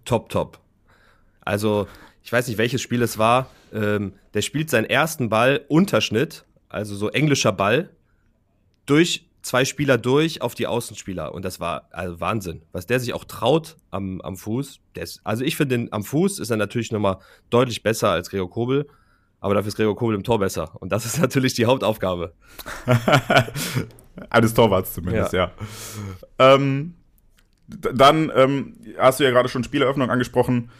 top, 0.05 0.29
top. 0.29 0.59
Also, 1.41 1.87
ich 2.23 2.31
weiß 2.31 2.47
nicht, 2.47 2.57
welches 2.57 2.81
Spiel 2.81 3.01
es 3.01 3.17
war. 3.17 3.49
Ähm, 3.73 4.13
der 4.33 4.41
spielt 4.41 4.69
seinen 4.69 4.85
ersten 4.85 5.29
Ball 5.29 5.65
Unterschnitt 5.67 6.45
also 6.69 6.95
so 6.95 7.09
englischer 7.09 7.51
Ball, 7.51 7.89
durch 8.85 9.27
zwei 9.41 9.65
Spieler 9.65 9.97
durch 9.97 10.41
auf 10.41 10.55
die 10.55 10.67
Außenspieler. 10.67 11.33
Und 11.33 11.45
das 11.45 11.59
war 11.59 11.87
also 11.91 12.19
Wahnsinn. 12.19 12.61
Was 12.71 12.85
der 12.85 12.99
sich 12.99 13.13
auch 13.13 13.23
traut 13.25 13.77
am, 13.91 14.21
am 14.21 14.37
Fuß. 14.37 14.79
Ist, 14.95 15.21
also 15.23 15.43
ich 15.43 15.55
finde, 15.55 15.77
den 15.77 15.93
am 15.93 16.03
Fuß 16.03 16.39
ist 16.39 16.49
er 16.49 16.57
natürlich 16.57 16.91
nochmal 16.91 17.17
deutlich 17.49 17.83
besser 17.83 18.09
als 18.09 18.29
Gregor 18.29 18.49
Kobel. 18.49 18.87
Aber 19.39 19.53
dafür 19.53 19.69
ist 19.69 19.77
Gregor 19.77 19.95
Kobel 19.95 20.15
im 20.15 20.23
Tor 20.23 20.39
besser. 20.39 20.71
Und 20.79 20.91
das 20.91 21.05
ist 21.05 21.19
natürlich 21.21 21.53
die 21.53 21.65
Hauptaufgabe. 21.65 22.33
Eines 24.29 24.53
Torwarts 24.53 24.93
zumindest, 24.93 25.33
ja. 25.33 25.51
ja. 26.39 26.53
Ähm, 26.55 26.95
dann 27.67 28.31
ähm, 28.35 28.77
hast 28.97 29.19
du 29.19 29.23
ja 29.23 29.31
gerade 29.31 29.49
schon 29.49 29.63
Spieleröffnung 29.63 30.09
angesprochen. 30.09 30.71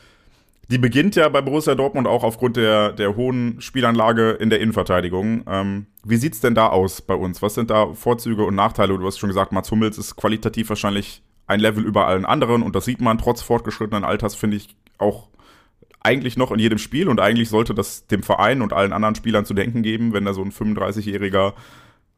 Die 0.70 0.78
beginnt 0.78 1.16
ja 1.16 1.30
bei 1.30 1.42
Borussia 1.42 1.76
Dortmund 1.76 2.08
auch 2.08 2.24
aufgrund 2.24 2.58
der, 2.58 2.92
der 2.92 3.16
hohen 3.16 3.62
Spielanlage 3.62 4.32
in 4.32 4.50
der 4.50 4.60
Innenverteidigung. 4.60 5.44
Ähm, 5.48 5.86
wie 6.04 6.18
sieht's 6.18 6.42
denn 6.42 6.56
da 6.56 6.68
aus 6.68 7.02
bei 7.02 7.14
uns? 7.14 7.42
Was 7.42 7.54
sind 7.54 7.70
da 7.70 7.94
Vorzüge 7.94 8.44
und 8.44 8.56
Nachteile? 8.56 8.98
Du 8.98 9.06
hast 9.06 9.18
schon 9.18 9.30
gesagt, 9.30 9.54
Mats 9.54 9.72
Hummels 9.72 9.98
ist 9.98 10.18
qualitativ 10.18 10.68
wahrscheinlich 10.68 11.24
ein 11.48 11.62
Level 11.62 11.86
über 11.86 12.08
allen 12.08 12.26
anderen 12.26 12.64
und 12.64 12.76
das 12.76 12.84
sieht 12.84 13.00
man 13.00 13.18
trotz 13.18 13.42
fortgeschrittenen 13.42 14.04
Alters, 14.04 14.36
finde 14.36 14.58
ich, 14.58 14.76
auch 14.98 15.30
eigentlich 16.02 16.36
noch 16.36 16.52
in 16.52 16.60
jedem 16.60 16.78
Spiel 16.78 17.08
und 17.08 17.22
eigentlich 17.22 17.48
sollte 17.48 17.74
das 17.74 18.08
dem 18.08 18.22
Verein 18.22 18.62
und 18.62 18.74
allen 18.74 18.92
anderen 18.92 19.16
Spielern 19.16 19.46
zu 19.46 19.54
denken 19.54 19.84
geben, 19.84 20.12
wenn 20.12 20.26
da 20.26 20.34
so 20.34 20.42
ein 20.42 20.52
35-jähriger, 20.52 21.54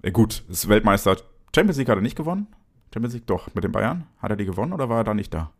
äh 0.01 0.11
gut, 0.11 0.43
ist 0.49 0.67
Weltmeister, 0.67 1.17
Champions 1.55 1.77
League 1.77 1.89
hat 1.89 1.97
er 1.97 2.01
nicht 2.01 2.17
gewonnen? 2.17 2.47
Champions 2.91 3.13
League 3.13 3.27
doch, 3.27 3.53
mit 3.53 3.63
den 3.63 3.71
Bayern? 3.71 4.07
Hat 4.19 4.31
er 4.31 4.37
die 4.37 4.45
gewonnen 4.45 4.73
oder 4.73 4.89
war 4.89 4.97
er 4.97 5.03
da 5.03 5.13
nicht 5.13 5.33
da? 5.33 5.51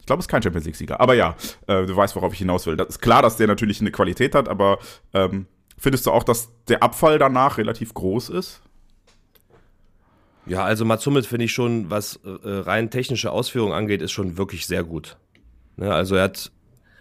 Ich 0.00 0.06
glaube, 0.06 0.20
es 0.20 0.24
ist 0.24 0.28
kein 0.28 0.42
Champions 0.42 0.66
League-Sieger. 0.66 1.00
Aber 1.00 1.14
ja, 1.14 1.36
äh, 1.66 1.86
du 1.86 1.96
weißt, 1.96 2.16
worauf 2.16 2.32
ich 2.32 2.40
hinaus 2.40 2.66
will. 2.66 2.76
Das 2.76 2.88
ist 2.88 3.00
klar, 3.00 3.22
dass 3.22 3.36
der 3.36 3.46
natürlich 3.46 3.80
eine 3.80 3.92
Qualität 3.92 4.34
hat, 4.34 4.48
aber 4.48 4.78
ähm, 5.14 5.46
findest 5.78 6.06
du 6.06 6.10
auch, 6.10 6.24
dass 6.24 6.50
der 6.68 6.82
Abfall 6.82 7.18
danach 7.18 7.58
relativ 7.58 7.94
groß 7.94 8.30
ist? 8.30 8.62
Ja, 10.46 10.64
also 10.64 10.84
Mats 10.84 11.06
Hummels 11.06 11.26
finde 11.26 11.44
ich 11.44 11.52
schon, 11.52 11.90
was 11.90 12.16
äh, 12.24 12.28
rein 12.44 12.90
technische 12.90 13.30
Ausführung 13.30 13.72
angeht, 13.72 14.02
ist 14.02 14.12
schon 14.12 14.36
wirklich 14.36 14.66
sehr 14.66 14.82
gut. 14.82 15.16
Ne, 15.76 15.94
also 15.94 16.16
er 16.16 16.24
hat 16.24 16.50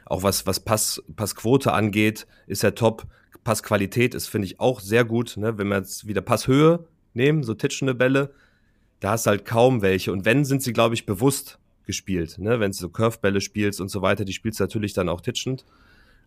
auch 0.06 0.24
was, 0.24 0.46
was 0.46 0.60
Pass, 0.60 1.02
Passquote 1.16 1.72
angeht, 1.72 2.28
ist 2.48 2.64
er 2.64 2.76
top. 2.76 3.06
Passqualität 3.44 4.16
ist, 4.16 4.28
finde 4.28 4.48
ich, 4.48 4.60
auch 4.60 4.80
sehr 4.80 5.06
gut. 5.06 5.38
Ne? 5.38 5.58
Wenn 5.58 5.68
wir 5.68 5.78
jetzt 5.78 6.08
wieder 6.08 6.22
Passhöhe 6.22 6.86
nehmen, 7.14 7.44
so 7.44 7.54
titschende 7.54 7.96
Bälle, 7.96 8.34
da 9.00 9.12
hast 9.12 9.26
du 9.26 9.30
halt 9.30 9.46
kaum 9.46 9.82
welche. 9.82 10.12
Und 10.12 10.26
wenn, 10.26 10.46
sind 10.46 10.62
sie, 10.62 10.74
glaube 10.74 10.96
ich, 10.96 11.06
bewusst 11.06 11.59
gespielt. 11.90 12.38
Ne? 12.38 12.60
Wenn 12.60 12.72
du 12.72 12.78
so 12.78 12.88
Curvebälle 12.88 13.42
spielst 13.42 13.82
und 13.82 13.90
so 13.90 14.04
weiter, 14.04 14.24
die 14.24 14.34
spielst 14.34 14.60
du 14.60 14.64
natürlich 14.64 14.94
dann 14.94 15.10
auch 15.10 15.22
titschend. 15.22 15.66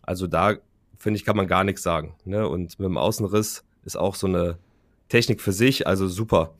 Also 0.01 0.27
da, 0.27 0.57
finde 0.97 1.17
ich, 1.17 1.23
kann 1.23 1.37
man 1.37 1.47
gar 1.47 1.63
nichts 1.63 1.83
sagen. 1.83 2.15
Ne? 2.25 2.45
Und 2.49 2.77
mit 2.79 2.85
dem 2.85 2.97
Außenriss 2.97 3.63
ist 3.85 3.95
auch 3.95 4.15
so 4.15 4.27
eine 4.27 4.57
Technik 5.07 5.39
für 5.39 5.53
sich, 5.53 5.87
also 5.87 6.09
super. 6.09 6.53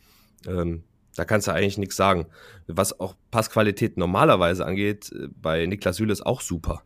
Ähm, 0.48 0.84
da 1.18 1.26
kannst 1.26 1.48
du 1.48 1.52
eigentlich 1.52 1.78
nichts 1.78 1.98
sagen. 1.98 2.28
Was 2.68 2.98
auch 2.98 3.18
Passqualität 3.30 3.98
normalerweise 3.98 4.66
angeht, 4.66 5.12
äh, 5.12 5.28
bei 5.36 5.66
Niklas 5.66 5.98
Süle 5.98 6.13
ist 6.13 6.26
auch 6.26 6.39
super. 6.39 6.84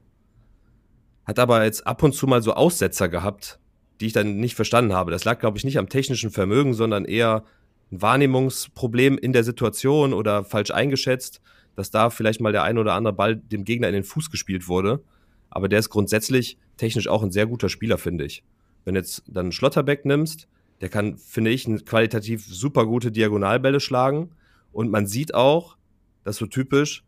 Hat 1.23 1.37
aber 1.37 1.63
jetzt 1.65 1.85
ab 1.85 2.01
und 2.01 2.13
zu 2.13 2.25
mal 2.25 2.41
so 2.41 2.53
Aussetzer 2.53 3.09
gehabt, 3.09 3.59
die 4.01 4.07
ich 4.07 4.13
dann 4.13 4.37
nicht 4.37 4.55
verstanden 4.55 4.93
habe. 4.93 5.11
Das 5.11 5.23
lag, 5.23 5.37
glaube 5.37 5.59
ich, 5.59 5.63
nicht 5.63 5.77
am 5.77 5.87
technischen 5.87 6.31
Vermögen, 6.31 6.73
sondern 6.73 7.05
eher 7.05 7.43
ein 7.91 8.01
Wahrnehmungsproblem 8.01 9.19
in 9.19 9.33
der 9.33 9.43
Situation 9.43 10.13
oder 10.13 10.43
falsch 10.43 10.71
eingeschätzt 10.71 11.41
dass 11.77 11.91
da 11.91 12.09
vielleicht 12.09 12.41
mal 12.41 12.51
der 12.51 12.63
ein 12.63 12.79
oder 12.79 12.95
andere 12.95 13.13
Ball 13.13 13.35
dem 13.35 13.63
Gegner 13.63 13.87
in 13.87 13.93
den 13.93 14.03
Fuß 14.03 14.31
gespielt 14.31 14.67
wurde. 14.67 15.03
Aber 15.51 15.69
der 15.69 15.77
ist 15.77 15.91
grundsätzlich 15.91 16.57
technisch 16.75 17.07
auch 17.07 17.21
ein 17.21 17.31
sehr 17.31 17.45
guter 17.45 17.69
Spieler, 17.69 17.99
finde 17.99 18.25
ich. 18.25 18.43
Wenn 18.83 18.95
du 18.95 18.99
jetzt 18.99 19.23
dann 19.27 19.51
Schlotterbeck 19.51 20.03
nimmst, 20.03 20.47
der 20.81 20.89
kann, 20.89 21.17
finde 21.17 21.51
ich, 21.51 21.65
qualitativ 21.85 22.47
super 22.47 22.87
gute 22.87 23.11
Diagonalbälle 23.11 23.79
schlagen. 23.79 24.31
Und 24.71 24.89
man 24.89 25.05
sieht 25.05 25.35
auch, 25.35 25.77
das 26.23 26.35
ist 26.35 26.39
so 26.39 26.47
typisch, 26.47 27.03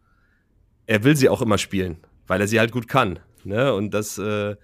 er 0.86 1.03
will 1.03 1.15
sie 1.15 1.29
auch 1.29 1.41
immer 1.41 1.58
spielen, 1.58 1.97
weil 2.27 2.39
er 2.39 2.47
sie 2.47 2.60
halt 2.60 2.71
gut 2.71 2.88
kann. 2.88 3.19
Ne? 3.43 3.73
Und 3.73 3.91
das, 3.95 4.19
äh, 4.19 4.55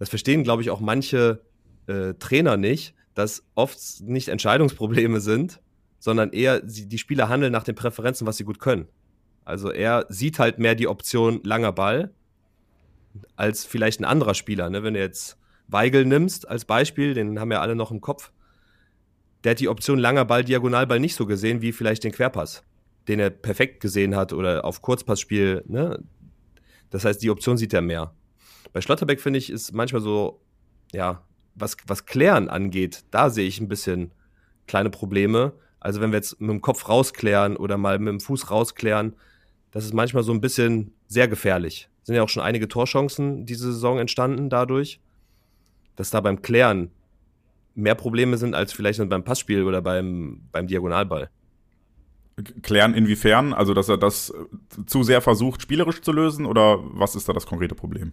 das 0.00 0.08
verstehen, 0.08 0.42
glaube 0.42 0.62
ich, 0.62 0.70
auch 0.70 0.80
manche 0.80 1.40
äh, 1.86 2.14
Trainer 2.14 2.56
nicht, 2.56 2.94
dass 3.14 3.44
oft 3.54 3.78
nicht 4.00 4.26
Entscheidungsprobleme 4.26 5.20
sind, 5.20 5.60
sondern 6.00 6.32
eher 6.32 6.60
die 6.60 6.98
Spieler 6.98 7.28
handeln 7.28 7.52
nach 7.52 7.64
den 7.64 7.76
Präferenzen, 7.76 8.26
was 8.26 8.38
sie 8.38 8.44
gut 8.44 8.58
können. 8.58 8.88
Also 9.46 9.70
er 9.70 10.06
sieht 10.08 10.40
halt 10.40 10.58
mehr 10.58 10.74
die 10.74 10.88
Option 10.88 11.40
langer 11.44 11.72
Ball 11.72 12.12
als 13.36 13.64
vielleicht 13.64 14.00
ein 14.00 14.04
anderer 14.04 14.34
Spieler. 14.34 14.68
Ne? 14.68 14.82
Wenn 14.82 14.94
du 14.94 15.00
jetzt 15.00 15.38
Weigel 15.68 16.04
nimmst 16.04 16.48
als 16.48 16.64
Beispiel, 16.64 17.14
den 17.14 17.38
haben 17.38 17.52
ja 17.52 17.60
alle 17.60 17.76
noch 17.76 17.92
im 17.92 18.00
Kopf, 18.00 18.32
der 19.44 19.52
hat 19.52 19.60
die 19.60 19.68
Option 19.68 20.00
langer 20.00 20.24
Ball, 20.24 20.42
Diagonalball 20.42 20.98
nicht 20.98 21.14
so 21.14 21.26
gesehen 21.26 21.62
wie 21.62 21.70
vielleicht 21.70 22.02
den 22.02 22.10
Querpass, 22.10 22.64
den 23.06 23.20
er 23.20 23.30
perfekt 23.30 23.80
gesehen 23.80 24.16
hat 24.16 24.32
oder 24.32 24.64
auf 24.64 24.82
Kurzpassspiel. 24.82 25.62
Ne? 25.68 26.02
Das 26.90 27.04
heißt, 27.04 27.22
die 27.22 27.30
Option 27.30 27.56
sieht 27.56 27.72
er 27.72 27.82
mehr. 27.82 28.12
Bei 28.72 28.80
Schlotterbeck 28.80 29.20
finde 29.20 29.38
ich, 29.38 29.48
ist 29.48 29.72
manchmal 29.72 30.02
so, 30.02 30.42
ja, 30.92 31.24
was, 31.54 31.76
was 31.86 32.04
Klären 32.04 32.48
angeht, 32.48 33.04
da 33.12 33.30
sehe 33.30 33.46
ich 33.46 33.60
ein 33.60 33.68
bisschen 33.68 34.10
kleine 34.66 34.90
Probleme. 34.90 35.52
Also 35.78 36.00
wenn 36.00 36.10
wir 36.10 36.16
jetzt 36.16 36.40
mit 36.40 36.50
dem 36.50 36.60
Kopf 36.60 36.88
rausklären 36.88 37.56
oder 37.56 37.76
mal 37.76 38.00
mit 38.00 38.08
dem 38.08 38.20
Fuß 38.20 38.50
rausklären, 38.50 39.14
das 39.76 39.84
ist 39.84 39.92
manchmal 39.92 40.22
so 40.22 40.32
ein 40.32 40.40
bisschen 40.40 40.94
sehr 41.06 41.28
gefährlich. 41.28 41.90
Sind 42.02 42.14
ja 42.14 42.22
auch 42.22 42.30
schon 42.30 42.42
einige 42.42 42.66
Torchancen 42.66 43.44
diese 43.44 43.70
Saison 43.74 43.98
entstanden 43.98 44.48
dadurch, 44.48 45.00
dass 45.96 46.08
da 46.08 46.22
beim 46.22 46.40
Klären 46.40 46.90
mehr 47.74 47.94
Probleme 47.94 48.38
sind 48.38 48.54
als 48.54 48.72
vielleicht 48.72 49.06
beim 49.06 49.22
Passspiel 49.22 49.64
oder 49.64 49.82
beim, 49.82 50.40
beim 50.50 50.66
Diagonalball. 50.66 51.28
Klären 52.62 52.94
inwiefern? 52.94 53.52
Also, 53.52 53.74
dass 53.74 53.90
er 53.90 53.98
das 53.98 54.32
zu 54.86 55.02
sehr 55.02 55.20
versucht, 55.20 55.60
spielerisch 55.60 56.00
zu 56.00 56.10
lösen 56.10 56.46
oder 56.46 56.78
was 56.80 57.14
ist 57.14 57.28
da 57.28 57.34
das 57.34 57.44
konkrete 57.44 57.74
Problem? 57.74 58.12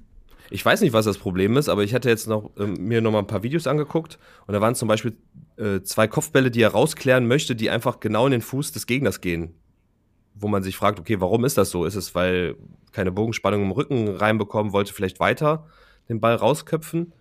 Ich 0.50 0.66
weiß 0.66 0.82
nicht, 0.82 0.92
was 0.92 1.06
das 1.06 1.18
Problem 1.18 1.56
ist, 1.56 1.70
aber 1.70 1.86
ich 1.86 1.94
hatte 1.94 2.10
jetzt 2.10 2.28
noch 2.28 2.52
äh, 2.58 2.68
mir 2.68 3.00
noch 3.00 3.12
mal 3.12 3.20
ein 3.20 3.28
paar 3.28 3.44
Videos 3.44 3.68
angeguckt 3.68 4.20
und 4.48 4.54
da 4.54 4.60
waren 4.60 4.76
zum 4.76 4.90
Beispiel 4.90 5.16
äh, 5.56 5.80
zwei 5.84 6.10
Kopfbälle, 6.10 6.52
die 6.52 6.62
er 6.62 6.74
rausklären 6.74 7.26
möchte, 7.26 7.56
die 7.56 7.70
einfach 7.70 8.02
genau 8.02 8.26
in 8.26 8.34
den 8.34 8.42
Fuß 8.42 8.74
des 8.74 8.86
Gegners 8.86 9.22
gehen. 9.22 9.56
Wo 10.36 10.48
man 10.48 10.64
sich 10.64 10.76
fragt, 10.76 11.00
okay, 11.00 11.22
warum 11.22 11.46
ist 11.46 11.58
das 11.58 11.70
so? 11.70 11.86
Ist 11.86 11.96
es, 11.96 12.16
weil 12.16 12.56
keine 12.92 13.12
Bogenspannung 13.12 13.64
im 13.64 13.72
Rücken 13.72 14.08
reinbekommen, 14.10 14.74
wollte 14.74 14.94
vielleicht 14.94 15.20
weiter 15.20 15.68
den 16.10 16.20
Ball 16.20 16.36
rausköpfen? 16.36 17.14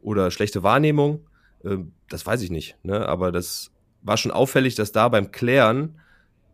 Oder 0.00 0.30
schlechte 0.30 0.62
Wahrnehmung? 0.62 1.26
Äh, 1.64 1.78
das 2.08 2.24
weiß 2.24 2.42
ich 2.42 2.50
nicht. 2.50 2.76
Ne? 2.82 3.08
Aber 3.08 3.32
das 3.32 3.72
war 4.02 4.16
schon 4.16 4.30
auffällig, 4.30 4.74
dass 4.74 4.92
da 4.92 5.08
beim 5.08 5.32
Klären, 5.32 6.00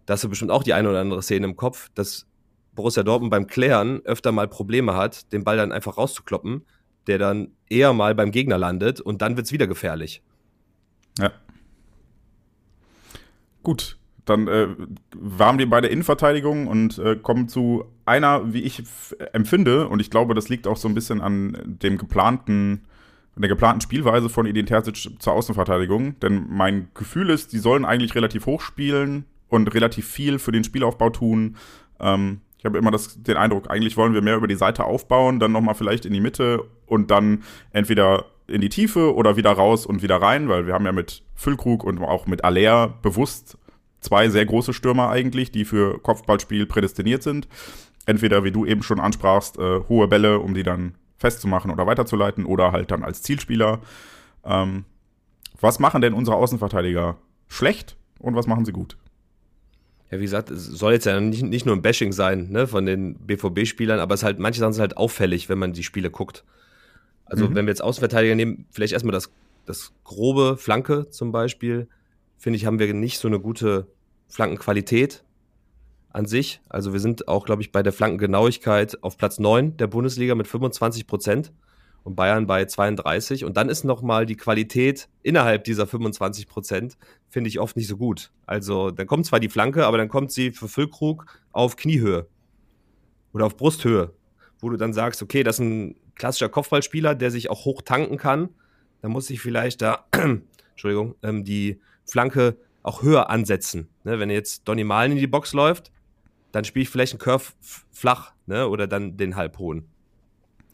dass 0.07 0.23
du 0.23 0.29
bestimmt 0.29 0.51
auch 0.51 0.63
die 0.63 0.73
eine 0.73 0.89
oder 0.89 1.01
andere 1.01 1.23
Szene 1.23 1.47
im 1.47 1.57
Kopf, 1.57 1.91
dass 1.95 2.27
Borussia 2.75 3.03
Dortmund 3.03 3.31
beim 3.31 3.47
Klären 3.47 4.01
öfter 4.05 4.33
mal 4.33 4.49
Probleme 4.49 4.97
hat, 4.97 5.33
den 5.33 5.45
Ball 5.45 5.57
dann 5.57 5.73
einfach 5.73 5.97
rauszukloppen, 5.97 6.67
der 7.07 7.19
dann 7.19 7.53
eher 7.69 7.93
mal 7.93 8.15
beim 8.15 8.31
Gegner 8.31 8.59
landet 8.59 9.01
und 9.01 9.23
dann 9.23 9.37
wird 9.37 9.47
es 9.47 9.53
wieder 9.53 9.67
gefährlich. 9.67 10.23
Ja. 11.19 11.33
Gut, 13.63 13.99
dann 14.25 14.49
äh, 14.49 14.69
waren 15.15 15.59
wir 15.59 15.69
bei 15.69 15.81
der 15.81 15.91
Innenverteidigung 15.91 16.67
und 16.67 16.99
äh, 16.99 17.17
kommen 17.17 17.49
zu 17.49 17.85
einer, 18.07 18.53
wie 18.53 18.63
ich 18.63 18.83
empfinde, 19.33 19.89
und 19.89 20.01
ich 20.01 20.11
glaube, 20.11 20.35
das 20.35 20.49
liegt 20.49 20.67
auch 20.67 20.77
so 20.77 20.89
ein 20.89 20.95
bisschen 20.95 21.21
an 21.21 21.59
dem 21.65 21.99
geplanten, 21.99 22.85
an 23.37 23.43
der 23.43 23.49
geplanten 23.49 23.81
Spielweise 23.81 24.29
von 24.29 24.47
Edin 24.47 24.67
Terzic 24.67 25.21
zur 25.21 25.33
Außenverteidigung. 25.33 26.19
Denn 26.21 26.47
mein 26.49 26.89
Gefühl 26.95 27.31
ist, 27.31 27.53
die 27.53 27.59
sollen 27.59 27.85
eigentlich 27.85 28.15
relativ 28.15 28.47
hoch 28.47 28.61
spielen 28.61 29.25
und 29.49 29.75
relativ 29.75 30.07
viel 30.07 30.39
für 30.39 30.53
den 30.53 30.65
Spielaufbau 30.65 31.11
tun. 31.11 31.57
Ähm, 32.01 32.41
ich 32.59 32.65
habe 32.65 32.79
immer 32.79 32.91
das, 32.91 33.23
den 33.23 33.37
Eindruck, 33.37 33.71
eigentlich 33.71 33.97
wollen 33.99 34.15
wir 34.15 34.23
mehr 34.23 34.37
über 34.37 34.49
die 34.49 34.55
Seite 34.55 34.85
aufbauen, 34.85 35.39
dann 35.39 35.53
nochmal 35.53 35.75
vielleicht 35.75 36.07
in 36.07 36.15
die 36.15 36.21
Mitte 36.21 36.65
und 36.87 37.11
dann 37.11 37.43
entweder 37.73 38.25
in 38.47 38.63
die 38.63 38.71
Tiefe 38.71 39.15
oder 39.15 39.37
wieder 39.37 39.53
raus 39.53 39.85
und 39.85 40.03
wieder 40.03 40.17
rein, 40.17 40.49
weil 40.49 40.67
wir 40.67 40.73
haben 40.73 40.87
ja 40.87 40.93
mit 40.93 41.23
Füllkrug 41.35 41.85
und 41.85 41.99
auch 42.01 42.27
mit 42.27 42.45
Aller 42.45 42.95
bewusst 43.03 43.59
zwei 44.05 44.29
sehr 44.29 44.47
große 44.47 44.73
Stürmer 44.73 45.11
eigentlich, 45.11 45.51
die 45.51 45.65
für 45.65 45.99
Kopfballspiel 45.99 46.67
prädestiniert 46.67 47.23
sind. 47.23 47.49
Entweder, 48.07 48.45
wie 48.45 48.53
du 48.53 48.67
eben 48.67 48.83
schon 48.83 49.01
ansprachst, 49.01 49.59
äh, 49.59 49.81
hohe 49.89 50.09
Bälle, 50.09 50.39
um 50.39 50.55
die 50.55 50.63
dann 50.63 50.95
festzumachen 51.19 51.71
oder 51.71 51.87
weiterzuleiten, 51.87 52.45
oder 52.45 52.73
halt 52.73 52.91
dann 52.91 53.03
als 53.03 53.23
Zielspieler. 53.23 53.81
Ähm, 54.45 54.85
was 55.61 55.79
machen 55.79 56.03
denn 56.03 56.13
unsere 56.13 56.37
Außenverteidiger 56.37 57.17
schlecht 57.49 57.97
und 58.19 58.37
was 58.37 58.47
machen 58.47 58.65
sie 58.65 58.73
gut? 58.73 58.97
ja, 60.15 60.21
wie 60.21 60.25
gesagt, 60.25 60.51
es 60.51 60.67
soll 60.67 60.93
jetzt 60.93 61.07
ja 61.07 61.21
nicht, 61.21 61.43
nicht 61.43 61.67
nur 61.67 61.75
ein 61.75 61.83
Bashing 61.83 62.13
sein, 62.13 62.51
ne, 62.51 62.67
von 62.69 62.87
den 62.87 63.17
BVB-Spielern, 63.17 63.99
aber 63.99 64.15
es 64.15 64.23
halt, 64.23 64.39
manche 64.39 64.61
Sachen 64.61 64.73
sind 64.73 64.81
halt 64.81 64.97
auffällig, 64.97 65.49
wenn 65.49 65.59
man 65.59 65.73
die 65.73 65.83
Spiele 65.83 66.11
guckt. 66.11 66.45
Also, 67.25 67.49
mhm. 67.49 67.55
wenn 67.55 67.67
wir 67.67 67.73
jetzt 67.73 67.83
Außenverteidiger 67.83 68.35
nehmen, 68.35 68.67
vielleicht 68.71 68.93
erstmal 68.93 69.13
das, 69.13 69.31
das 69.67 69.93
grobe 70.05 70.57
Flanke 70.57 71.11
zum 71.11 71.33
Beispiel, 71.33 71.89
finde 72.45 72.59
ich, 72.59 72.67
haben 72.67 72.79
wir 72.79 72.93
nicht 72.93 73.19
so 73.19 73.27
eine 73.27 73.41
gute 73.41 73.87
Flankenqualität 74.29 75.25
an 76.11 76.27
sich. 76.27 76.61
Also, 76.69 76.93
wir 76.93 77.01
sind 77.01 77.27
auch, 77.27 77.47
glaube 77.47 77.63
ich, 77.63 77.73
bei 77.73 77.83
der 77.83 77.95
Flankengenauigkeit 77.95 79.03
auf 79.03 79.17
Platz 79.17 79.39
9 79.39 79.79
der 79.79 79.87
Bundesliga 79.87 80.35
mit 80.35 80.47
25 80.47 81.07
Prozent 81.07 81.55
und 82.03 82.17
Bayern 82.17 82.47
bei 82.47 82.67
32. 82.67 83.47
Und 83.47 83.57
dann 83.57 83.71
ist 83.71 83.85
nochmal 83.85 84.27
die 84.27 84.37
Qualität 84.37 85.09
innerhalb 85.23 85.65
dieser 85.65 85.87
25 85.87 86.47
Prozent, 86.47 86.99
finde 87.31 87.49
ich 87.49 87.61
oft 87.61 87.79
nicht 87.79 87.89
so 87.89 87.97
gut. 87.97 88.31
Also 88.45 88.91
dann 88.91 89.07
kommt 89.07 89.25
zwar 89.25 89.41
die 89.41 89.49
Flanke, 89.49 89.87
aber 89.87 89.97
dann 89.97 90.11
kommt 90.11 90.31
sie 90.31 90.53
für 90.53 90.69
Füllkrug 90.69 91.25
auf 91.51 91.77
Kniehöhe 91.77 92.29
oder 93.33 93.47
auf 93.47 93.57
Brusthöhe, 93.57 94.13
wo 94.61 94.69
du 94.69 94.77
dann 94.77 94.93
sagst, 94.93 95.23
okay, 95.23 95.45
das 95.45 95.57
ist 95.57 95.61
ein 95.65 95.97
klassischer 96.15 96.51
Kopfballspieler, 96.51 97.15
der 97.15 97.31
sich 97.31 97.49
auch 97.49 97.65
hoch 97.65 97.81
tanken 97.81 98.19
kann. 98.19 98.51
Dann 99.01 99.13
muss 99.13 99.31
ich 99.31 99.41
vielleicht 99.41 99.81
da, 99.81 100.05
Entschuldigung, 100.73 101.15
ähm, 101.23 101.43
die 101.43 101.81
Flanke 102.07 102.57
auch 102.83 103.03
höher 103.03 103.31
ansetzen. 103.31 103.89
Ne, 104.05 104.19
wenn 104.19 104.31
jetzt 104.31 104.69
Donny 104.69 104.85
Malen 104.85 105.13
in 105.13 105.19
die 105.19 105.27
Box 105.27 105.53
läuft, 105.53 105.91
dann 106.53 106.65
spiele 106.65 106.85
ich 106.85 106.89
vielleicht 106.89 107.13
einen 107.13 107.21
Curve 107.21 107.53
flach 107.91 108.33
ne, 108.47 108.69
oder 108.69 108.87
dann 108.87 109.17
den 109.17 109.37
halbhohen. 109.37 109.89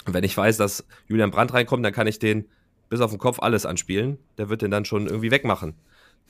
Und 0.06 0.14
wenn 0.14 0.24
ich 0.24 0.36
weiß, 0.36 0.56
dass 0.56 0.86
Julian 1.06 1.30
Brandt 1.30 1.52
reinkommt, 1.52 1.84
dann 1.84 1.92
kann 1.92 2.06
ich 2.06 2.18
den 2.18 2.48
bis 2.88 3.00
auf 3.00 3.10
den 3.10 3.18
Kopf 3.18 3.38
alles 3.40 3.64
anspielen. 3.64 4.18
Der 4.38 4.48
wird 4.48 4.62
den 4.62 4.70
dann 4.70 4.84
schon 4.84 5.06
irgendwie 5.06 5.30
wegmachen. 5.30 5.74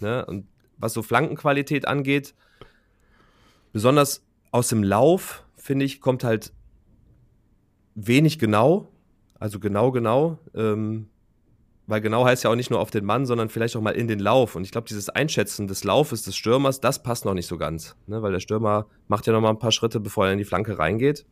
Ne? 0.00 0.24
Und 0.26 0.46
was 0.76 0.92
so 0.92 1.02
Flankenqualität 1.02 1.86
angeht, 1.86 2.34
besonders 3.72 4.24
aus 4.50 4.68
dem 4.68 4.82
Lauf, 4.82 5.44
finde 5.56 5.84
ich, 5.84 6.00
kommt 6.00 6.24
halt 6.24 6.52
wenig 7.94 8.38
genau. 8.38 8.88
Also 9.38 9.58
genau, 9.58 9.90
genau. 9.90 10.38
Ähm, 10.54 11.08
weil 11.90 12.00
genau 12.00 12.24
heißt 12.24 12.44
ja 12.44 12.50
auch 12.50 12.54
nicht 12.54 12.70
nur 12.70 12.78
auf 12.78 12.92
den 12.92 13.04
Mann, 13.04 13.26
sondern 13.26 13.48
vielleicht 13.48 13.74
auch 13.74 13.80
mal 13.80 13.90
in 13.90 14.06
den 14.06 14.20
Lauf. 14.20 14.54
Und 14.54 14.62
ich 14.62 14.70
glaube, 14.70 14.86
dieses 14.86 15.08
Einschätzen 15.08 15.66
des 15.66 15.82
Laufes 15.82 16.22
des 16.22 16.36
Stürmers, 16.36 16.80
das 16.80 17.02
passt 17.02 17.24
noch 17.24 17.34
nicht 17.34 17.48
so 17.48 17.58
ganz. 17.58 17.96
Ne? 18.06 18.22
Weil 18.22 18.30
der 18.30 18.38
Stürmer 18.38 18.86
macht 19.08 19.26
ja 19.26 19.32
noch 19.32 19.40
mal 19.40 19.50
ein 19.50 19.58
paar 19.58 19.72
Schritte, 19.72 19.98
bevor 19.98 20.26
er 20.26 20.32
in 20.32 20.38
die 20.38 20.44
Flanke 20.44 20.78
reingeht. 20.78 21.26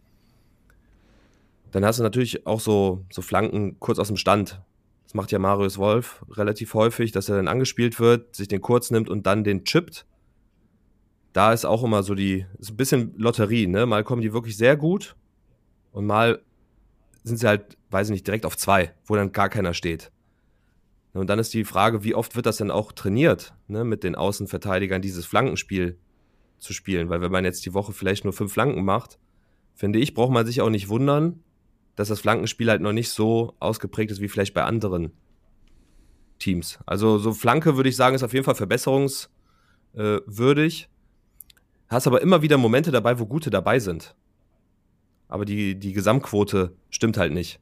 Dann 1.71 1.85
hast 1.85 2.01
du 2.01 2.03
natürlich 2.03 2.45
auch 2.45 2.59
so, 2.59 3.05
so 3.09 3.23
Flanken 3.23 3.79
kurz 3.79 4.01
aus 4.01 4.09
dem 4.09 4.17
Stand. 4.17 4.61
Das 5.05 5.15
macht 5.15 5.31
ja 5.31 5.39
Marius 5.39 5.79
Wolf 5.79 6.25
relativ 6.29 6.75
häufig, 6.75 7.13
dass 7.13 7.29
er 7.29 7.37
dann 7.37 7.47
angespielt 7.47 8.01
wird, 8.01 8.35
sich 8.35 8.49
den 8.49 8.61
kurz 8.61 8.91
nimmt 8.91 9.09
und 9.09 9.29
dann 9.29 9.45
den 9.45 9.65
chippt. 9.65 10.07
Da 11.33 11.53
ist 11.53 11.67
auch 11.67 11.85
immer 11.85 12.03
so 12.03 12.17
die, 12.17 12.47
ist 12.59 12.71
ein 12.71 12.77
bisschen 12.77 13.15
Lotterie, 13.17 13.69
ne? 13.69 13.87
Mal 13.87 14.03
kommen 14.03 14.23
die 14.23 14.33
wirklich 14.33 14.57
sehr 14.57 14.77
gut 14.77 15.15
und 15.93 16.05
mal 16.05 16.43
sind 17.23 17.37
sie 17.37 17.47
halt, 17.47 17.79
weiß 17.91 18.09
ich 18.09 18.13
nicht, 18.13 18.27
direkt 18.27 18.45
auf 18.45 18.57
zwei, 18.57 18.93
wo 19.07 19.15
dann 19.15 19.31
gar 19.31 19.49
keiner 19.49 19.73
steht. 19.73 20.11
Und 21.19 21.29
dann 21.29 21.39
ist 21.39 21.53
die 21.53 21.65
Frage, 21.65 22.05
wie 22.05 22.15
oft 22.15 22.37
wird 22.37 22.47
das 22.47 22.59
denn 22.59 22.71
auch 22.71 22.93
trainiert, 22.93 23.53
ne, 23.67 23.83
mit 23.85 24.05
den 24.05 24.15
Außenverteidigern 24.15 25.03
dieses 25.03 25.27
Flankenspiel 25.27 25.99
zu 26.59 26.73
spielen? 26.73 27.09
Weil 27.09 27.21
wenn 27.21 27.33
man 27.33 27.45
jetzt 27.45 27.67
die 27.67 27.75
Woche 27.75 27.93
vielleicht 27.93 28.23
nur 28.25 28.33
fünf 28.33 28.53
Flanken 28.53 28.85
macht, 28.85 29.19
finde 29.75 29.99
ich, 29.99 30.15
braucht 30.15 30.31
man 30.33 30.47
sich 30.47 30.61
auch 30.61 30.71
nicht 30.71 30.89
wundern, 30.89 31.43
dass 31.97 32.09
das 32.09 32.21
Flankenspiel 32.21 32.71
halt 32.71 32.83
noch 32.83 32.93
nicht 32.93 33.11
so 33.11 33.55
ausgeprägt 33.59 34.13
ist 34.13 34.21
wie 34.21 34.29
vielleicht 34.29 34.55
bei 34.55 34.63
anderen 34.63 35.11
Teams. 36.39 36.79
Also 36.87 37.19
so 37.19 37.33
Flanke 37.33 37.77
würde 37.77 37.89
ich 37.89 37.97
sagen, 37.97 38.15
ist 38.15 38.23
auf 38.23 38.33
jeden 38.33 38.45
Fall 38.45 38.55
verbesserungswürdig. 38.55 39.29
Äh, 40.85 40.89
Hast 41.89 42.07
aber 42.07 42.21
immer 42.21 42.43
wieder 42.43 42.59
Momente 42.59 42.91
dabei, 42.91 43.19
wo 43.19 43.27
gute 43.27 43.51
dabei 43.51 43.79
sind. 43.79 44.15
Aber 45.27 45.45
die, 45.45 45.75
die 45.75 45.95
Gesamtquote 45.95 46.77
stimmt 46.91 47.17
halt 47.17 47.33
nicht. 47.33 47.61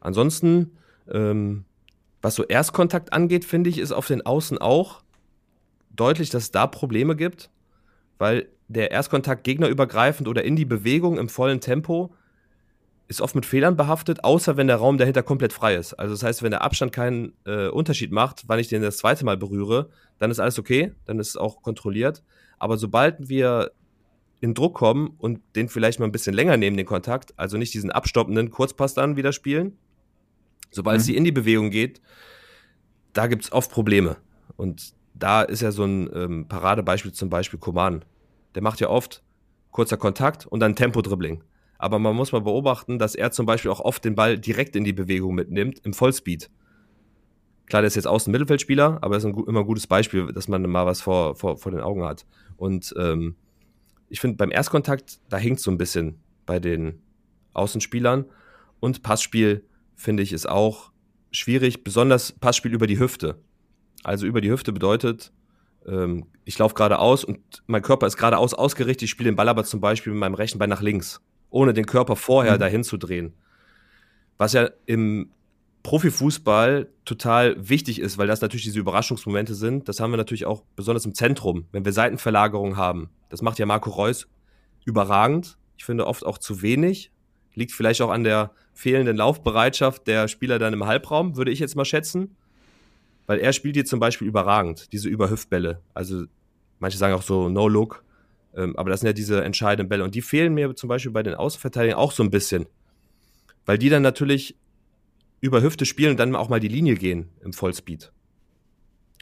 Ansonsten, 0.00 0.76
ähm, 1.10 1.64
was 2.22 2.34
so 2.34 2.44
Erstkontakt 2.44 3.12
angeht, 3.12 3.44
finde 3.44 3.70
ich, 3.70 3.78
ist 3.78 3.92
auf 3.92 4.06
den 4.06 4.24
Außen 4.24 4.58
auch 4.58 5.02
deutlich, 5.90 6.30
dass 6.30 6.44
es 6.44 6.50
da 6.50 6.66
Probleme 6.66 7.16
gibt, 7.16 7.50
weil 8.18 8.48
der 8.68 8.90
Erstkontakt 8.90 9.44
gegnerübergreifend 9.44 10.28
oder 10.28 10.44
in 10.44 10.56
die 10.56 10.64
Bewegung 10.64 11.18
im 11.18 11.28
vollen 11.28 11.60
Tempo 11.60 12.14
ist 13.08 13.20
oft 13.20 13.34
mit 13.34 13.44
Fehlern 13.44 13.76
behaftet, 13.76 14.22
außer 14.22 14.56
wenn 14.56 14.68
der 14.68 14.76
Raum 14.76 14.96
dahinter 14.96 15.24
komplett 15.24 15.52
frei 15.52 15.74
ist. 15.74 15.94
Also 15.94 16.14
das 16.14 16.22
heißt, 16.22 16.42
wenn 16.44 16.52
der 16.52 16.62
Abstand 16.62 16.92
keinen 16.92 17.32
äh, 17.44 17.66
Unterschied 17.66 18.12
macht, 18.12 18.44
wann 18.46 18.60
ich 18.60 18.68
den 18.68 18.82
das 18.82 18.98
zweite 18.98 19.24
Mal 19.24 19.36
berühre, 19.36 19.90
dann 20.18 20.30
ist 20.30 20.38
alles 20.38 20.60
okay, 20.60 20.92
dann 21.06 21.18
ist 21.18 21.30
es 21.30 21.36
auch 21.36 21.60
kontrolliert. 21.60 22.22
Aber 22.60 22.76
sobald 22.76 23.28
wir 23.28 23.72
in 24.40 24.54
Druck 24.54 24.74
kommen 24.74 25.14
und 25.18 25.40
den 25.56 25.68
vielleicht 25.68 25.98
mal 25.98 26.06
ein 26.06 26.12
bisschen 26.12 26.34
länger 26.34 26.56
nehmen, 26.56 26.76
den 26.76 26.86
Kontakt, 26.86 27.34
also 27.36 27.56
nicht 27.58 27.74
diesen 27.74 27.90
abstoppenden 27.90 28.50
Kurzpass 28.50 28.94
dann 28.94 29.16
wieder 29.16 29.32
spielen, 29.32 29.76
sobald 30.70 30.98
mhm. 30.98 31.00
es 31.00 31.08
in 31.08 31.24
die 31.24 31.32
Bewegung 31.32 31.70
geht, 31.70 32.00
da 33.12 33.26
gibt 33.26 33.44
es 33.44 33.52
oft 33.52 33.70
Probleme. 33.70 34.16
Und 34.56 34.94
da 35.14 35.42
ist 35.42 35.62
ja 35.62 35.72
so 35.72 35.84
ein 35.84 36.10
ähm, 36.14 36.48
Paradebeispiel 36.48 37.12
zum 37.12 37.30
Beispiel 37.30 37.58
Koman. 37.58 38.04
Der 38.54 38.62
macht 38.62 38.80
ja 38.80 38.88
oft 38.88 39.22
kurzer 39.70 39.96
Kontakt 39.96 40.46
und 40.46 40.60
dann 40.60 40.76
Tempo-Dribbling. 40.76 41.42
Aber 41.78 41.98
man 41.98 42.14
muss 42.14 42.32
mal 42.32 42.40
beobachten, 42.40 42.98
dass 42.98 43.14
er 43.14 43.30
zum 43.30 43.46
Beispiel 43.46 43.70
auch 43.70 43.80
oft 43.80 44.04
den 44.04 44.14
Ball 44.14 44.38
direkt 44.38 44.76
in 44.76 44.84
die 44.84 44.92
Bewegung 44.92 45.34
mitnimmt, 45.34 45.80
im 45.84 45.94
Vollspeed. 45.94 46.50
Klar, 47.66 47.82
der 47.82 47.86
ist 47.86 47.94
jetzt 47.94 48.06
Außen-Mittelfeldspieler, 48.06 48.98
aber 49.00 49.14
das 49.14 49.24
ist 49.24 49.30
ein, 49.30 49.44
immer 49.46 49.60
ein 49.60 49.66
gutes 49.66 49.86
Beispiel, 49.86 50.32
dass 50.32 50.48
man 50.48 50.62
mal 50.62 50.86
was 50.86 51.00
vor, 51.00 51.36
vor, 51.36 51.56
vor 51.56 51.72
den 51.72 51.80
Augen 51.80 52.04
hat. 52.04 52.26
Und 52.56 52.92
ähm, 52.98 53.36
ich 54.08 54.20
finde, 54.20 54.36
beim 54.36 54.50
Erstkontakt, 54.50 55.20
da 55.28 55.38
hinkt 55.38 55.60
so 55.60 55.70
ein 55.70 55.78
bisschen 55.78 56.18
bei 56.46 56.58
den 56.58 57.00
Außenspielern. 57.54 58.26
Und 58.80 59.02
Passspiel, 59.02 59.64
finde 60.00 60.22
ich, 60.22 60.32
ist 60.32 60.48
auch 60.48 60.90
schwierig, 61.30 61.84
besonders 61.84 62.32
Passspiel 62.32 62.72
über 62.72 62.86
die 62.86 62.98
Hüfte. 62.98 63.38
Also 64.02 64.26
über 64.26 64.40
die 64.40 64.50
Hüfte 64.50 64.72
bedeutet, 64.72 65.32
ähm, 65.86 66.26
ich 66.44 66.58
laufe 66.58 66.74
geradeaus 66.74 67.24
und 67.24 67.38
mein 67.66 67.82
Körper 67.82 68.06
ist 68.06 68.16
geradeaus 68.16 68.54
ausgerichtet, 68.54 69.02
ich 69.02 69.10
spiele 69.10 69.30
den 69.30 69.36
Ball 69.36 69.48
aber 69.48 69.64
zum 69.64 69.80
Beispiel 69.80 70.12
mit 70.12 70.20
meinem 70.20 70.34
rechten 70.34 70.58
Bein 70.58 70.70
nach 70.70 70.80
links, 70.80 71.20
ohne 71.50 71.74
den 71.74 71.86
Körper 71.86 72.16
vorher 72.16 72.54
mhm. 72.54 72.60
dahin 72.60 72.84
zu 72.84 72.96
drehen. 72.96 73.34
Was 74.38 74.54
ja 74.54 74.70
im 74.86 75.30
Profifußball 75.82 76.88
total 77.04 77.68
wichtig 77.68 78.00
ist, 78.00 78.18
weil 78.18 78.26
das 78.26 78.40
natürlich 78.40 78.64
diese 78.64 78.78
Überraschungsmomente 78.78 79.54
sind. 79.54 79.88
Das 79.88 80.00
haben 80.00 80.12
wir 80.12 80.18
natürlich 80.18 80.46
auch 80.46 80.62
besonders 80.76 81.06
im 81.06 81.14
Zentrum, 81.14 81.66
wenn 81.72 81.84
wir 81.84 81.92
Seitenverlagerung 81.92 82.76
haben. 82.76 83.10
Das 83.28 83.42
macht 83.42 83.58
ja 83.58 83.66
Marco 83.66 83.90
Reus 83.90 84.28
überragend. 84.84 85.58
Ich 85.76 85.84
finde 85.84 86.06
oft 86.06 86.24
auch 86.24 86.38
zu 86.38 86.62
wenig. 86.62 87.12
Liegt 87.54 87.72
vielleicht 87.72 88.02
auch 88.02 88.10
an 88.10 88.24
der 88.24 88.52
fehlenden 88.80 89.18
Laufbereitschaft 89.18 90.06
der 90.06 90.26
Spieler 90.26 90.58
dann 90.58 90.72
im 90.72 90.86
Halbraum, 90.86 91.36
würde 91.36 91.50
ich 91.50 91.58
jetzt 91.58 91.76
mal 91.76 91.84
schätzen. 91.84 92.34
Weil 93.26 93.38
er 93.38 93.52
spielt 93.52 93.76
hier 93.76 93.84
zum 93.84 94.00
Beispiel 94.00 94.26
überragend, 94.26 94.90
diese 94.92 95.10
Überhüftbälle. 95.10 95.82
Also 95.92 96.24
manche 96.78 96.96
sagen 96.96 97.14
auch 97.14 97.22
so 97.22 97.50
No-Look. 97.50 98.02
Ähm, 98.56 98.74
aber 98.76 98.88
das 98.88 99.00
sind 99.00 99.08
ja 99.08 99.12
diese 99.12 99.44
entscheidenden 99.44 99.90
Bälle. 99.90 100.02
Und 100.02 100.14
die 100.14 100.22
fehlen 100.22 100.54
mir 100.54 100.74
zum 100.74 100.88
Beispiel 100.88 101.12
bei 101.12 101.22
den 101.22 101.34
Außenverteidigern 101.34 101.98
auch 101.98 102.10
so 102.10 102.22
ein 102.22 102.30
bisschen. 102.30 102.66
Weil 103.66 103.76
die 103.76 103.90
dann 103.90 104.02
natürlich 104.02 104.56
über 105.42 105.60
Hüfte 105.60 105.84
spielen 105.84 106.12
und 106.12 106.16
dann 106.18 106.34
auch 106.34 106.48
mal 106.48 106.58
die 106.58 106.68
Linie 106.68 106.94
gehen 106.94 107.28
im 107.44 107.52
Vollspeed. 107.52 108.10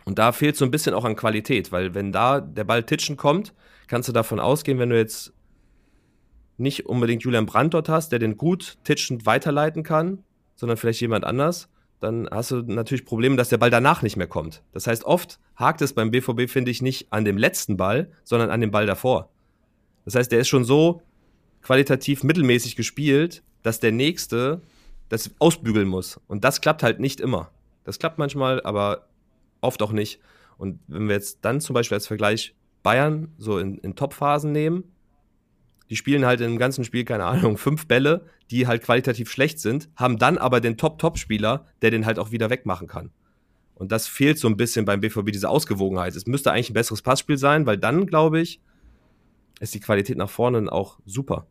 Und 0.04 0.20
da 0.20 0.30
fehlt 0.30 0.56
so 0.56 0.64
ein 0.64 0.70
bisschen 0.70 0.94
auch 0.94 1.04
an 1.04 1.16
Qualität, 1.16 1.72
weil 1.72 1.94
wenn 1.94 2.12
da 2.12 2.40
der 2.40 2.64
Ball 2.64 2.84
titschen 2.84 3.16
kommt, 3.16 3.52
kannst 3.88 4.08
du 4.08 4.12
davon 4.12 4.38
ausgehen, 4.38 4.78
wenn 4.78 4.90
du 4.90 4.96
jetzt 4.96 5.32
nicht 6.58 6.86
unbedingt 6.86 7.22
Julian 7.22 7.46
Brandt 7.46 7.74
dort 7.74 7.88
hast, 7.88 8.10
der 8.10 8.18
den 8.18 8.36
gut 8.36 8.76
titschend 8.84 9.26
weiterleiten 9.26 9.82
kann, 9.82 10.24
sondern 10.56 10.76
vielleicht 10.76 11.00
jemand 11.00 11.24
anders, 11.24 11.68
dann 12.00 12.28
hast 12.30 12.50
du 12.50 12.62
natürlich 12.62 13.04
Probleme, 13.04 13.36
dass 13.36 13.48
der 13.48 13.58
Ball 13.58 13.70
danach 13.70 14.02
nicht 14.02 14.16
mehr 14.16 14.26
kommt. 14.26 14.62
Das 14.72 14.86
heißt, 14.86 15.04
oft 15.04 15.40
hakt 15.56 15.82
es 15.82 15.92
beim 15.92 16.10
BVB, 16.10 16.48
finde 16.48 16.70
ich, 16.70 16.82
nicht 16.82 17.12
an 17.12 17.24
dem 17.24 17.38
letzten 17.38 17.76
Ball, 17.76 18.10
sondern 18.24 18.50
an 18.50 18.60
dem 18.60 18.70
Ball 18.70 18.86
davor. 18.86 19.30
Das 20.04 20.14
heißt, 20.14 20.30
der 20.30 20.40
ist 20.40 20.48
schon 20.48 20.64
so 20.64 21.02
qualitativ 21.62 22.22
mittelmäßig 22.22 22.76
gespielt, 22.76 23.42
dass 23.62 23.80
der 23.80 23.92
nächste 23.92 24.62
das 25.08 25.30
ausbügeln 25.38 25.88
muss. 25.88 26.20
Und 26.28 26.44
das 26.44 26.60
klappt 26.60 26.82
halt 26.82 27.00
nicht 27.00 27.20
immer. 27.20 27.50
Das 27.84 27.98
klappt 27.98 28.18
manchmal, 28.18 28.62
aber 28.62 29.08
oft 29.60 29.82
auch 29.82 29.92
nicht. 29.92 30.20
Und 30.56 30.80
wenn 30.86 31.08
wir 31.08 31.14
jetzt 31.14 31.38
dann 31.42 31.60
zum 31.60 31.74
Beispiel 31.74 31.96
als 31.96 32.06
Vergleich 32.06 32.54
Bayern 32.82 33.32
so 33.38 33.58
in, 33.58 33.78
in 33.78 33.96
Top-Phasen 33.96 34.52
nehmen, 34.52 34.84
die 35.90 35.96
spielen 35.96 36.26
halt 36.26 36.40
im 36.40 36.58
ganzen 36.58 36.84
Spiel, 36.84 37.04
keine 37.04 37.24
Ahnung, 37.24 37.56
fünf 37.56 37.86
Bälle, 37.86 38.26
die 38.50 38.66
halt 38.66 38.82
qualitativ 38.82 39.30
schlecht 39.30 39.60
sind, 39.60 39.88
haben 39.96 40.18
dann 40.18 40.38
aber 40.38 40.60
den 40.60 40.76
Top-Top-Spieler, 40.76 41.66
der 41.82 41.90
den 41.90 42.06
halt 42.06 42.18
auch 42.18 42.30
wieder 42.30 42.50
wegmachen 42.50 42.86
kann. 42.86 43.10
Und 43.74 43.92
das 43.92 44.06
fehlt 44.08 44.38
so 44.38 44.48
ein 44.48 44.56
bisschen 44.56 44.84
beim 44.84 45.00
BVB, 45.00 45.30
diese 45.30 45.48
Ausgewogenheit. 45.48 46.16
Es 46.16 46.26
müsste 46.26 46.50
eigentlich 46.50 46.70
ein 46.70 46.74
besseres 46.74 47.00
Passspiel 47.00 47.38
sein, 47.38 47.64
weil 47.64 47.78
dann, 47.78 48.06
glaube 48.06 48.40
ich, 48.40 48.60
ist 49.60 49.74
die 49.74 49.80
Qualität 49.80 50.16
nach 50.16 50.30
vorne 50.30 50.70
auch 50.70 50.98
super. 51.06 51.46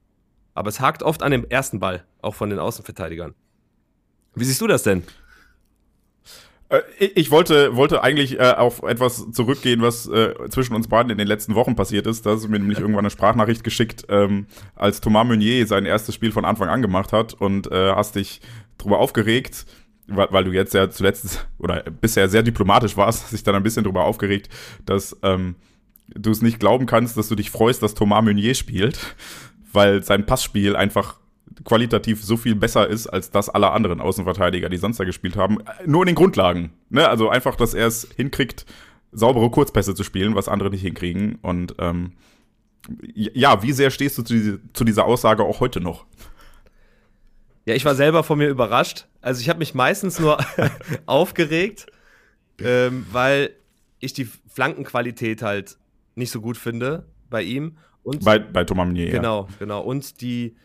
Aber 0.53 0.69
es 0.69 0.79
hakt 0.79 1.03
oft 1.03 1.23
an 1.23 1.31
dem 1.31 1.45
ersten 1.45 1.79
Ball, 1.79 2.05
auch 2.21 2.35
von 2.35 2.49
den 2.49 2.59
Außenverteidigern. 2.59 3.33
Wie 4.35 4.43
siehst 4.43 4.59
du 4.59 4.67
das 4.67 4.83
denn? 4.83 5.03
Äh, 6.69 6.81
ich 6.99 7.31
wollte, 7.31 7.75
wollte 7.75 8.03
eigentlich 8.03 8.39
äh, 8.39 8.53
auf 8.53 8.83
etwas 8.83 9.31
zurückgehen, 9.31 9.81
was 9.81 10.07
äh, 10.07 10.33
zwischen 10.49 10.75
uns 10.75 10.87
beiden 10.87 11.11
in 11.11 11.17
den 11.17 11.27
letzten 11.27 11.55
Wochen 11.55 11.75
passiert 11.75 12.07
ist. 12.07 12.25
Da 12.25 12.31
hast 12.31 12.43
du 12.43 12.49
mir 12.49 12.59
nämlich 12.59 12.79
irgendwann 12.79 13.05
eine 13.05 13.09
Sprachnachricht 13.09 13.63
geschickt, 13.63 14.05
ähm, 14.09 14.47
als 14.75 15.01
Thomas 15.01 15.27
Meunier 15.27 15.65
sein 15.67 15.85
erstes 15.85 16.15
Spiel 16.15 16.31
von 16.31 16.45
Anfang 16.45 16.69
an 16.69 16.81
gemacht 16.81 17.13
hat 17.13 17.33
und 17.33 17.71
äh, 17.71 17.93
hast 17.93 18.15
dich 18.15 18.41
darüber 18.77 18.99
aufgeregt, 18.99 19.65
weil, 20.07 20.27
weil 20.31 20.43
du 20.43 20.51
jetzt 20.51 20.73
ja 20.73 20.89
zuletzt 20.89 21.47
oder 21.57 21.83
bisher 21.83 22.29
sehr 22.29 22.43
diplomatisch 22.43 22.97
warst, 22.97 23.23
hast 23.23 23.33
dich 23.33 23.43
dann 23.43 23.55
ein 23.55 23.63
bisschen 23.63 23.83
darüber 23.83 24.05
aufgeregt, 24.05 24.49
dass 24.85 25.17
ähm, 25.23 25.55
du 26.09 26.31
es 26.31 26.41
nicht 26.41 26.59
glauben 26.59 26.85
kannst, 26.85 27.17
dass 27.17 27.27
du 27.27 27.35
dich 27.35 27.51
freust, 27.51 27.83
dass 27.83 27.93
Thomas 27.93 28.23
Meunier 28.23 28.55
spielt, 28.55 29.15
weil 29.71 30.03
sein 30.03 30.25
Passspiel 30.25 30.75
einfach 30.75 31.19
qualitativ 31.63 32.23
so 32.23 32.37
viel 32.37 32.55
besser 32.55 32.87
ist 32.87 33.07
als 33.07 33.31
das 33.31 33.49
aller 33.49 33.73
anderen 33.73 34.01
Außenverteidiger, 34.01 34.69
die 34.69 34.77
sonst 34.77 34.99
da 34.99 35.03
gespielt 35.03 35.35
haben. 35.35 35.57
Nur 35.85 36.03
in 36.03 36.07
den 36.07 36.15
Grundlagen. 36.15 36.71
Ne? 36.89 37.07
Also 37.07 37.29
einfach, 37.29 37.55
dass 37.55 37.73
er 37.73 37.87
es 37.87 38.07
hinkriegt, 38.15 38.65
saubere 39.11 39.49
Kurzpässe 39.49 39.95
zu 39.95 40.03
spielen, 40.03 40.35
was 40.35 40.47
andere 40.47 40.69
nicht 40.69 40.81
hinkriegen. 40.81 41.39
Und 41.41 41.75
ähm, 41.79 42.13
ja, 43.13 43.63
wie 43.63 43.71
sehr 43.71 43.91
stehst 43.91 44.17
du 44.17 44.23
zu, 44.23 44.33
diese, 44.33 44.59
zu 44.73 44.83
dieser 44.83 45.05
Aussage 45.05 45.43
auch 45.43 45.59
heute 45.59 45.81
noch? 45.81 46.05
Ja, 47.65 47.75
ich 47.75 47.83
war 47.85 47.95
selber 47.95 48.23
von 48.23 48.37
mir 48.37 48.47
überrascht. 48.47 49.07
Also 49.21 49.41
ich 49.41 49.49
habe 49.49 49.59
mich 49.59 49.73
meistens 49.73 50.19
nur 50.19 50.37
aufgeregt, 51.05 51.87
ähm, 52.59 53.05
weil 53.11 53.51
ich 53.99 54.13
die 54.13 54.29
Flankenqualität 54.47 55.41
halt 55.41 55.77
nicht 56.15 56.31
so 56.31 56.39
gut 56.39 56.57
finde 56.57 57.05
bei 57.29 57.41
ihm. 57.41 57.77
Und 58.03 58.23
bei, 58.23 58.39
bei 58.39 58.63
Thomas 58.63 58.85
Meunier, 58.87 59.11
Genau, 59.11 59.47
ja. 59.49 59.55
genau. 59.59 59.81
Und 59.81 60.21
die, 60.21 60.55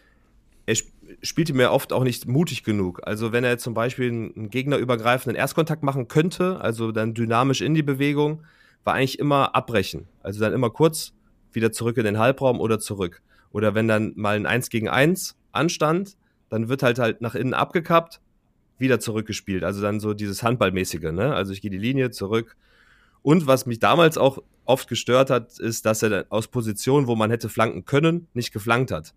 er 0.67 0.77
spielte 1.23 1.55
mir 1.55 1.73
oft 1.73 1.93
auch 1.93 2.05
nicht 2.05 2.27
mutig 2.27 2.65
genug. 2.65 3.01
Also 3.05 3.33
wenn 3.33 3.45
er 3.45 3.59
zum 3.59 3.75
Beispiel 3.75 4.09
einen 4.09 4.51
gegnerübergreifenden 4.51 5.37
Erstkontakt 5.37 5.83
machen 5.83 6.09
könnte, 6.09 6.61
also 6.61 6.93
dann 6.93 7.15
dynamisch 7.15 7.61
in 7.61 7.75
die 7.75 7.83
Bewegung, 7.83 8.43
war 8.85 8.95
eigentlich 8.95 9.19
immer 9.19 9.55
abbrechen. 9.55 10.07
Also 10.23 10.41
dann 10.41 10.53
immer 10.53 10.71
kurz 10.71 11.13
wieder 11.53 11.73
zurück 11.73 11.97
in 11.97 12.05
den 12.05 12.19
Halbraum 12.19 12.61
oder 12.61 12.79
zurück. 12.79 13.23
Oder 13.51 13.75
wenn 13.75 13.89
dann 13.89 14.13
mal 14.17 14.37
ein 14.37 14.47
1 14.47 14.71
gegen 14.71 14.89
1 14.89 15.37
anstand, 15.53 16.17
dann 16.49 16.69
wird 16.69 16.83
halt 16.83 16.99
halt 16.99 17.21
nach 17.21 17.35
innen 17.35 17.55
abgekappt, 17.55 18.21
wieder 18.79 18.99
zurückgespielt. 19.01 19.65
Also 19.65 19.83
dann 19.83 20.01
so 20.01 20.15
dieses 20.15 20.43
Handballmäßige, 20.43 21.13
ne? 21.13 21.35
Also 21.35 21.53
ich 21.53 21.61
gehe 21.61 21.71
die 21.71 21.79
Linie 21.79 22.11
zurück. 22.11 22.57
Und 23.23 23.47
was 23.47 23.67
mich 23.67 23.79
damals 23.79 24.19
auch 24.19 24.39
oft 24.65 24.89
gestört 24.89 25.31
hat, 25.31 25.59
ist, 25.59 25.87
dass 25.87 26.03
er 26.03 26.27
aus 26.31 26.49
Positionen, 26.49 27.07
wo 27.07 27.15
man 27.15 27.31
hätte 27.31 27.49
flanken 27.49 27.85
können, 27.85 28.27
nicht 28.35 28.53
geflankt 28.53 28.91
hat. 28.91 29.15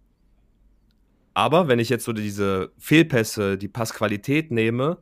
Aber 1.35 1.67
wenn 1.67 1.79
ich 1.79 1.89
jetzt 1.89 2.05
so 2.05 2.13
diese 2.13 2.71
Fehlpässe, 2.79 3.57
die 3.57 3.67
Passqualität 3.67 4.51
nehme, 4.51 4.99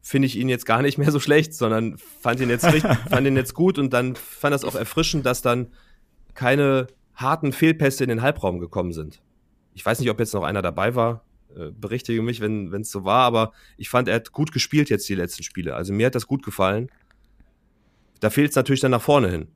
finde 0.00 0.24
ich 0.24 0.36
ihn 0.36 0.48
jetzt 0.48 0.64
gar 0.64 0.80
nicht 0.80 0.96
mehr 0.96 1.12
so 1.12 1.20
schlecht, 1.20 1.52
sondern 1.52 1.98
fand 1.98 2.40
ihn 2.40 2.48
jetzt 2.48 2.64
richtig, 2.64 2.90
fand 3.10 3.26
ihn 3.26 3.36
jetzt 3.36 3.54
gut 3.54 3.78
und 3.78 3.92
dann 3.92 4.16
fand 4.16 4.54
das 4.54 4.64
auch 4.64 4.74
erfrischend, 4.74 5.26
dass 5.26 5.42
dann 5.42 5.68
keine 6.32 6.86
harten 7.14 7.52
Fehlpässe 7.52 8.02
in 8.02 8.08
den 8.08 8.22
Halbraum 8.22 8.58
gekommen 8.58 8.94
sind. 8.94 9.22
Ich 9.74 9.84
weiß 9.84 10.00
nicht, 10.00 10.08
ob 10.08 10.18
jetzt 10.18 10.32
noch 10.32 10.44
einer 10.44 10.62
dabei 10.62 10.94
war. 10.94 11.26
Äh, 11.54 11.72
berichtige 11.72 12.22
mich, 12.22 12.40
wenn 12.40 12.72
es 12.72 12.90
so 12.90 13.04
war, 13.04 13.24
aber 13.24 13.52
ich 13.76 13.90
fand, 13.90 14.08
er 14.08 14.14
hat 14.14 14.32
gut 14.32 14.52
gespielt 14.52 14.88
jetzt 14.88 15.06
die 15.10 15.14
letzten 15.14 15.42
Spiele. 15.42 15.76
Also 15.76 15.92
mir 15.92 16.06
hat 16.06 16.14
das 16.14 16.26
gut 16.26 16.42
gefallen. 16.42 16.90
Da 18.20 18.30
fehlt 18.30 18.50
es 18.50 18.56
natürlich 18.56 18.80
dann 18.80 18.92
nach 18.92 19.02
vorne 19.02 19.28
hin. 19.28 19.48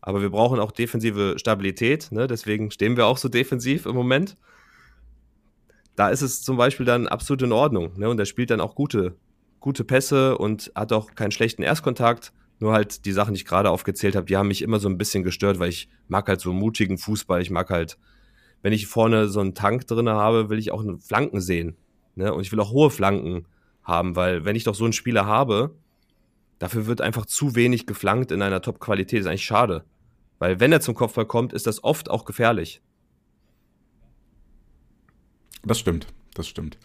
Aber 0.00 0.20
wir 0.20 0.30
brauchen 0.30 0.58
auch 0.58 0.72
defensive 0.72 1.38
Stabilität, 1.38 2.10
ne? 2.10 2.26
deswegen 2.26 2.72
stehen 2.72 2.96
wir 2.96 3.06
auch 3.06 3.18
so 3.18 3.28
defensiv 3.28 3.86
im 3.86 3.94
Moment 3.94 4.36
da 6.00 6.08
ist 6.08 6.22
es 6.22 6.40
zum 6.40 6.56
Beispiel 6.56 6.86
dann 6.86 7.08
absolut 7.08 7.42
in 7.42 7.52
Ordnung. 7.52 7.92
Ne? 7.98 8.08
Und 8.08 8.18
er 8.18 8.24
spielt 8.24 8.50
dann 8.50 8.62
auch 8.62 8.74
gute, 8.74 9.16
gute 9.60 9.84
Pässe 9.84 10.38
und 10.38 10.72
hat 10.74 10.94
auch 10.94 11.14
keinen 11.14 11.30
schlechten 11.30 11.62
Erstkontakt. 11.62 12.32
Nur 12.58 12.72
halt 12.72 13.04
die 13.04 13.12
Sachen, 13.12 13.34
die 13.34 13.40
ich 13.40 13.44
gerade 13.44 13.68
aufgezählt 13.68 14.16
habe, 14.16 14.24
die 14.24 14.38
haben 14.38 14.48
mich 14.48 14.62
immer 14.62 14.78
so 14.78 14.88
ein 14.88 14.96
bisschen 14.96 15.24
gestört, 15.24 15.58
weil 15.58 15.68
ich 15.68 15.90
mag 16.08 16.26
halt 16.26 16.40
so 16.40 16.54
mutigen 16.54 16.96
Fußball. 16.96 17.42
Ich 17.42 17.50
mag 17.50 17.68
halt, 17.68 17.98
wenn 18.62 18.72
ich 18.72 18.86
vorne 18.86 19.28
so 19.28 19.40
einen 19.40 19.54
Tank 19.54 19.86
drin 19.88 20.08
habe, 20.08 20.48
will 20.48 20.58
ich 20.58 20.72
auch 20.72 20.82
Flanken 21.06 21.42
sehen. 21.42 21.76
Ne? 22.14 22.32
Und 22.32 22.40
ich 22.40 22.50
will 22.50 22.60
auch 22.60 22.72
hohe 22.72 22.88
Flanken 22.88 23.46
haben, 23.82 24.16
weil 24.16 24.46
wenn 24.46 24.56
ich 24.56 24.64
doch 24.64 24.74
so 24.74 24.84
einen 24.84 24.94
Spieler 24.94 25.26
habe, 25.26 25.76
dafür 26.58 26.86
wird 26.86 27.02
einfach 27.02 27.26
zu 27.26 27.56
wenig 27.56 27.84
geflankt 27.84 28.32
in 28.32 28.40
einer 28.40 28.62
Top-Qualität. 28.62 29.18
Das 29.18 29.26
ist 29.26 29.30
eigentlich 29.30 29.44
schade. 29.44 29.84
Weil 30.38 30.60
wenn 30.60 30.72
er 30.72 30.80
zum 30.80 30.94
Kopfball 30.94 31.26
kommt, 31.26 31.52
ist 31.52 31.66
das 31.66 31.84
oft 31.84 32.08
auch 32.08 32.24
gefährlich. 32.24 32.80
Das 35.64 35.78
stimmt. 35.78 36.06
Das 36.34 36.46
stimmt. 36.48 36.78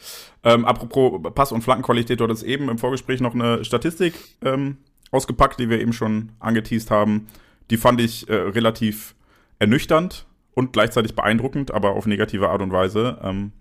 Ähm, 0.44 0.66
apropos 0.66 1.22
Pass- 1.34 1.52
und 1.52 1.62
Flankenqualität, 1.62 2.20
du 2.20 2.24
hattest 2.24 2.44
eben 2.44 2.68
im 2.70 2.78
Vorgespräch 2.78 3.22
noch 3.22 3.36
eine 3.36 3.64
Statistik 3.64 4.16
ähm, 4.44 4.78
ausgepackt, 5.12 5.60
die 5.60 5.70
wir 5.70 5.80
eben 5.80 5.94
schon 5.94 6.32
angeteased 6.40 6.90
haben. 6.90 7.28
Die 7.70 7.78
fand 7.78 8.02
ich 8.02 8.28
äh, 8.28 8.34
relativ 8.34 9.16
ernüchternd 9.60 10.26
und 10.56 10.74
gleichzeitig 10.74 11.16
beeindruckend, 11.16 11.72
aber 11.72 11.92
auf 11.92 12.08
negative 12.08 12.50
Art 12.50 12.62
und 12.62 12.72
Weise. 12.72 13.20
Ähm, 13.22 13.52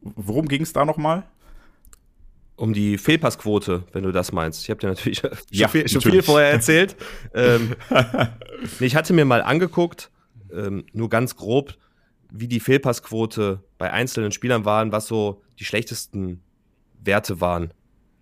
worum 0.00 0.48
ging 0.48 0.62
es 0.62 0.72
da 0.72 0.84
nochmal? 0.84 1.24
um 2.58 2.72
die 2.72 2.98
Fehlpassquote, 2.98 3.84
wenn 3.92 4.02
du 4.02 4.10
das 4.10 4.32
meinst. 4.32 4.64
Ich 4.64 4.70
habe 4.70 4.80
dir 4.80 4.88
natürlich 4.88 5.22
ja, 5.50 5.68
schon, 5.68 5.80
viel, 5.80 5.88
schon 5.88 6.02
viel 6.02 6.22
vorher 6.22 6.50
erzählt. 6.50 6.96
ähm, 7.34 7.76
ich 8.80 8.96
hatte 8.96 9.12
mir 9.12 9.24
mal 9.24 9.42
angeguckt, 9.42 10.10
ähm, 10.52 10.84
nur 10.92 11.08
ganz 11.08 11.36
grob, 11.36 11.74
wie 12.30 12.48
die 12.48 12.60
Fehlpassquote 12.60 13.62
bei 13.78 13.92
einzelnen 13.92 14.32
Spielern 14.32 14.64
waren, 14.64 14.92
was 14.92 15.06
so 15.06 15.42
die 15.58 15.64
schlechtesten 15.64 16.42
Werte 17.02 17.40
waren. 17.40 17.72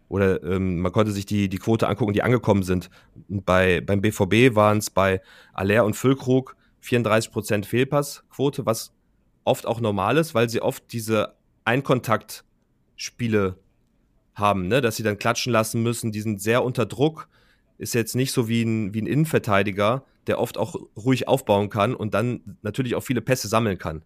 Oder 0.08 0.42
ähm, 0.44 0.80
man 0.80 0.92
konnte 0.92 1.12
sich 1.12 1.26
die, 1.26 1.48
die 1.48 1.58
Quote 1.58 1.88
angucken, 1.88 2.12
die 2.12 2.22
angekommen 2.22 2.62
sind. 2.62 2.90
Bei, 3.28 3.80
beim 3.80 4.00
BVB 4.00 4.54
waren 4.54 4.78
es 4.78 4.90
bei 4.90 5.20
Aller 5.52 5.84
und 5.84 5.96
Füllkrug 5.96 6.56
34% 6.84 7.64
Fehlpassquote, 7.64 8.64
was 8.64 8.92
oft 9.44 9.66
auch 9.66 9.80
normal 9.80 10.16
ist, 10.18 10.34
weil 10.34 10.48
sie 10.48 10.62
oft 10.62 10.92
diese 10.92 11.34
Einkontaktspiele 11.64 13.58
haben, 14.34 14.68
ne? 14.68 14.80
dass 14.80 14.96
sie 14.96 15.02
dann 15.02 15.18
klatschen 15.18 15.52
lassen 15.52 15.82
müssen. 15.82 16.12
Die 16.12 16.20
sind 16.20 16.40
sehr 16.40 16.62
unter 16.62 16.86
Druck. 16.86 17.28
Ist 17.78 17.94
jetzt 17.94 18.14
nicht 18.14 18.32
so 18.32 18.48
wie 18.48 18.62
ein, 18.62 18.94
wie 18.94 19.02
ein 19.02 19.06
Innenverteidiger, 19.06 20.04
der 20.26 20.38
oft 20.38 20.58
auch 20.58 20.76
ruhig 20.96 21.28
aufbauen 21.28 21.70
kann 21.70 21.94
und 21.94 22.14
dann 22.14 22.58
natürlich 22.62 22.94
auch 22.94 23.02
viele 23.02 23.20
Pässe 23.20 23.48
sammeln 23.48 23.78
kann. 23.78 24.02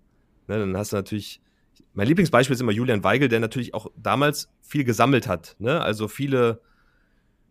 Ne? 0.48 0.58
Dann 0.58 0.76
hast 0.76 0.92
du 0.92 0.96
natürlich. 0.96 1.40
Mein 1.92 2.06
Lieblingsbeispiel 2.06 2.54
ist 2.54 2.60
immer 2.60 2.72
Julian 2.72 3.02
Weigel, 3.02 3.28
der 3.28 3.40
natürlich 3.40 3.74
auch 3.74 3.90
damals 3.96 4.48
viel 4.60 4.84
gesammelt 4.84 5.26
hat. 5.26 5.56
Ne? 5.58 5.80
Also 5.80 6.06
viele, 6.06 6.60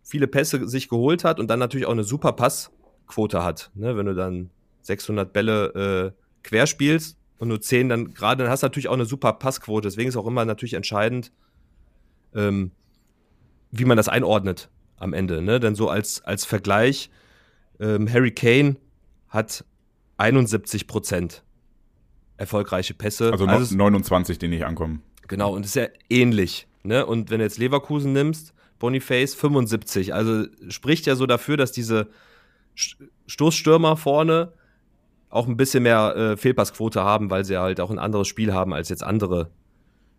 viele 0.02 0.28
Pässe 0.28 0.68
sich 0.70 0.88
geholt 0.88 1.24
hat 1.24 1.40
und 1.40 1.50
dann 1.50 1.60
natürlich 1.60 1.88
auch 1.88 1.92
eine 1.92 2.04
super 2.04 2.34
Passquote 2.34 3.44
hat. 3.44 3.72
Ne? 3.74 3.98
Wenn 3.98 4.06
du 4.06 4.16
dann 4.16 4.50
600 4.82 5.34
Bälle 5.34 6.14
äh, 6.16 6.22
quer 6.44 6.68
spielst 6.68 7.18
und 7.38 7.50
nur 7.50 7.60
10 7.60 7.90
dann 7.90 8.14
gerade, 8.14 8.44
dann 8.44 8.52
hast 8.52 8.64
du 8.64 8.68
natürlich 8.68 8.88
auch 8.88 8.94
eine 8.94 9.06
super 9.06 9.34
Passquote. 9.34 9.88
Deswegen 9.88 10.08
ist 10.08 10.16
auch 10.16 10.28
immer 10.28 10.46
natürlich 10.46 10.74
entscheidend, 10.74 11.34
ähm, 12.34 12.72
wie 13.72 13.86
man 13.86 13.98
das 13.98 14.08
einordnet 14.08 14.70
am 14.98 15.14
Ende. 15.14 15.42
Ne? 15.42 15.60
Denn 15.60 15.76
so 15.76 15.90
als, 15.90 16.24
als 16.24 16.46
Vergleich, 16.46 17.10
ähm, 17.80 18.12
Harry 18.12 18.32
Kane 18.32 18.78
hat 19.30 19.64
71 20.18 20.88
Prozent 20.88 21.44
erfolgreiche 22.38 22.94
Pässe. 22.94 23.32
Also, 23.32 23.46
also 23.46 23.76
29, 23.76 24.38
die 24.40 24.48
nicht 24.48 24.66
ankommen. 24.66 25.02
Genau, 25.28 25.54
und 25.54 25.66
ist 25.66 25.76
ja 25.76 25.88
ähnlich. 26.10 26.68
Ne? 26.84 27.06
Und 27.06 27.30
wenn 27.30 27.40
du 27.40 27.46
jetzt 27.46 27.58
Leverkusen 27.58 28.14
nimmst, 28.14 28.54
Boniface 28.80 29.36
75. 29.36 30.14
Also 30.14 30.46
spricht 30.70 31.06
ja 31.06 31.16
so 31.16 31.26
dafür, 31.26 31.58
dass 31.58 31.72
diese 31.72 32.08
Stoßstürmer 33.28 33.98
vorne 33.98 34.54
auch 35.30 35.48
ein 35.48 35.58
bisschen 35.58 35.84
mehr 35.84 36.16
äh, 36.16 36.38
Fehlpassquote 36.38 37.04
haben, 37.04 37.30
weil 37.30 37.46
sie 37.46 37.58
halt 37.58 37.80
auch 37.82 37.92
ein 37.92 38.00
anderes 38.00 38.28
Spiel 38.28 38.54
haben 38.54 38.74
als 38.74 38.90
jetzt 38.90 39.04
andere 39.04 39.52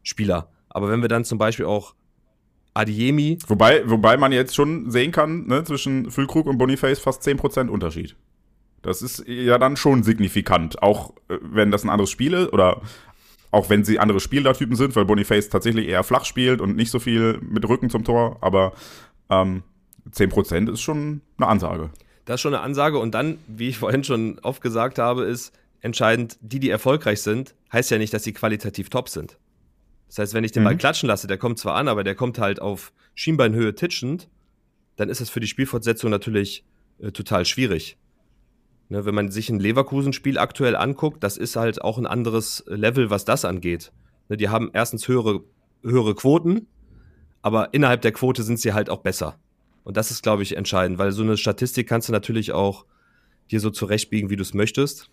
Spieler. 0.02 0.50
Aber 0.68 0.90
wenn 0.90 1.00
wir 1.02 1.08
dann 1.08 1.24
zum 1.24 1.38
Beispiel 1.38 1.64
auch 1.64 1.94
Adiemi. 2.74 3.38
Wobei, 3.46 3.88
wobei 3.88 4.16
man 4.16 4.32
jetzt 4.32 4.54
schon 4.54 4.90
sehen 4.90 5.12
kann, 5.12 5.46
ne, 5.46 5.64
zwischen 5.64 6.10
Füllkrug 6.10 6.46
und 6.46 6.58
Boniface 6.58 7.00
fast 7.00 7.22
10% 7.22 7.68
Unterschied. 7.68 8.16
Das 8.82 9.02
ist 9.02 9.24
ja 9.26 9.58
dann 9.58 9.76
schon 9.76 10.02
signifikant, 10.02 10.82
auch 10.82 11.10
äh, 11.28 11.38
wenn 11.42 11.70
das 11.70 11.84
ein 11.84 11.90
anderes 11.90 12.10
Spiel 12.10 12.34
ist 12.34 12.52
oder 12.52 12.80
auch 13.50 13.68
wenn 13.68 13.84
sie 13.84 13.98
andere 13.98 14.20
Spielertypen 14.20 14.76
sind, 14.76 14.94
weil 14.94 15.04
Boniface 15.04 15.48
tatsächlich 15.48 15.88
eher 15.88 16.04
flach 16.04 16.24
spielt 16.24 16.60
und 16.60 16.76
nicht 16.76 16.90
so 16.90 17.00
viel 17.00 17.38
mit 17.42 17.68
Rücken 17.68 17.90
zum 17.90 18.04
Tor, 18.04 18.38
aber 18.40 18.72
ähm, 19.28 19.64
10% 20.12 20.72
ist 20.72 20.80
schon 20.80 21.20
eine 21.36 21.48
Ansage. 21.48 21.90
Das 22.24 22.36
ist 22.36 22.40
schon 22.42 22.54
eine 22.54 22.62
Ansage 22.62 22.98
und 22.98 23.12
dann, 23.12 23.38
wie 23.48 23.68
ich 23.68 23.78
vorhin 23.78 24.04
schon 24.04 24.38
oft 24.42 24.62
gesagt 24.62 24.98
habe, 24.98 25.24
ist 25.24 25.52
entscheidend, 25.80 26.38
die, 26.40 26.60
die 26.60 26.70
erfolgreich 26.70 27.22
sind, 27.22 27.54
heißt 27.72 27.90
ja 27.90 27.98
nicht, 27.98 28.14
dass 28.14 28.22
sie 28.22 28.32
qualitativ 28.32 28.88
top 28.88 29.08
sind. 29.08 29.36
Das 30.10 30.18
heißt, 30.18 30.34
wenn 30.34 30.42
ich 30.42 30.50
den 30.50 30.62
mhm. 30.62 30.70
mal 30.70 30.76
klatschen 30.76 31.06
lasse, 31.06 31.28
der 31.28 31.38
kommt 31.38 31.60
zwar 31.60 31.76
an, 31.76 31.86
aber 31.86 32.02
der 32.02 32.16
kommt 32.16 32.40
halt 32.40 32.60
auf 32.60 32.92
Schienbeinhöhe 33.14 33.76
titschend, 33.76 34.28
dann 34.96 35.08
ist 35.08 35.20
das 35.20 35.30
für 35.30 35.38
die 35.38 35.46
Spielfortsetzung 35.46 36.10
natürlich 36.10 36.64
äh, 36.98 37.12
total 37.12 37.44
schwierig. 37.44 37.96
Ne, 38.88 39.04
wenn 39.04 39.14
man 39.14 39.30
sich 39.30 39.50
ein 39.50 39.60
Leverkusen-Spiel 39.60 40.36
aktuell 40.36 40.74
anguckt, 40.74 41.22
das 41.22 41.36
ist 41.36 41.54
halt 41.54 41.80
auch 41.80 41.96
ein 41.96 42.06
anderes 42.06 42.64
Level, 42.66 43.08
was 43.08 43.24
das 43.24 43.44
angeht. 43.44 43.92
Ne, 44.28 44.36
die 44.36 44.48
haben 44.48 44.70
erstens 44.72 45.06
höhere, 45.06 45.44
höhere 45.84 46.16
Quoten, 46.16 46.66
aber 47.40 47.72
innerhalb 47.72 48.02
der 48.02 48.10
Quote 48.10 48.42
sind 48.42 48.58
sie 48.58 48.72
halt 48.72 48.90
auch 48.90 49.02
besser. 49.02 49.38
Und 49.84 49.96
das 49.96 50.10
ist, 50.10 50.24
glaube 50.24 50.42
ich, 50.42 50.56
entscheidend, 50.56 50.98
weil 50.98 51.12
so 51.12 51.22
eine 51.22 51.36
Statistik 51.36 51.88
kannst 51.88 52.08
du 52.08 52.12
natürlich 52.12 52.50
auch 52.50 52.84
dir 53.52 53.60
so 53.60 53.70
zurechtbiegen, 53.70 54.28
wie 54.28 54.36
du 54.36 54.42
es 54.42 54.54
möchtest. 54.54 55.08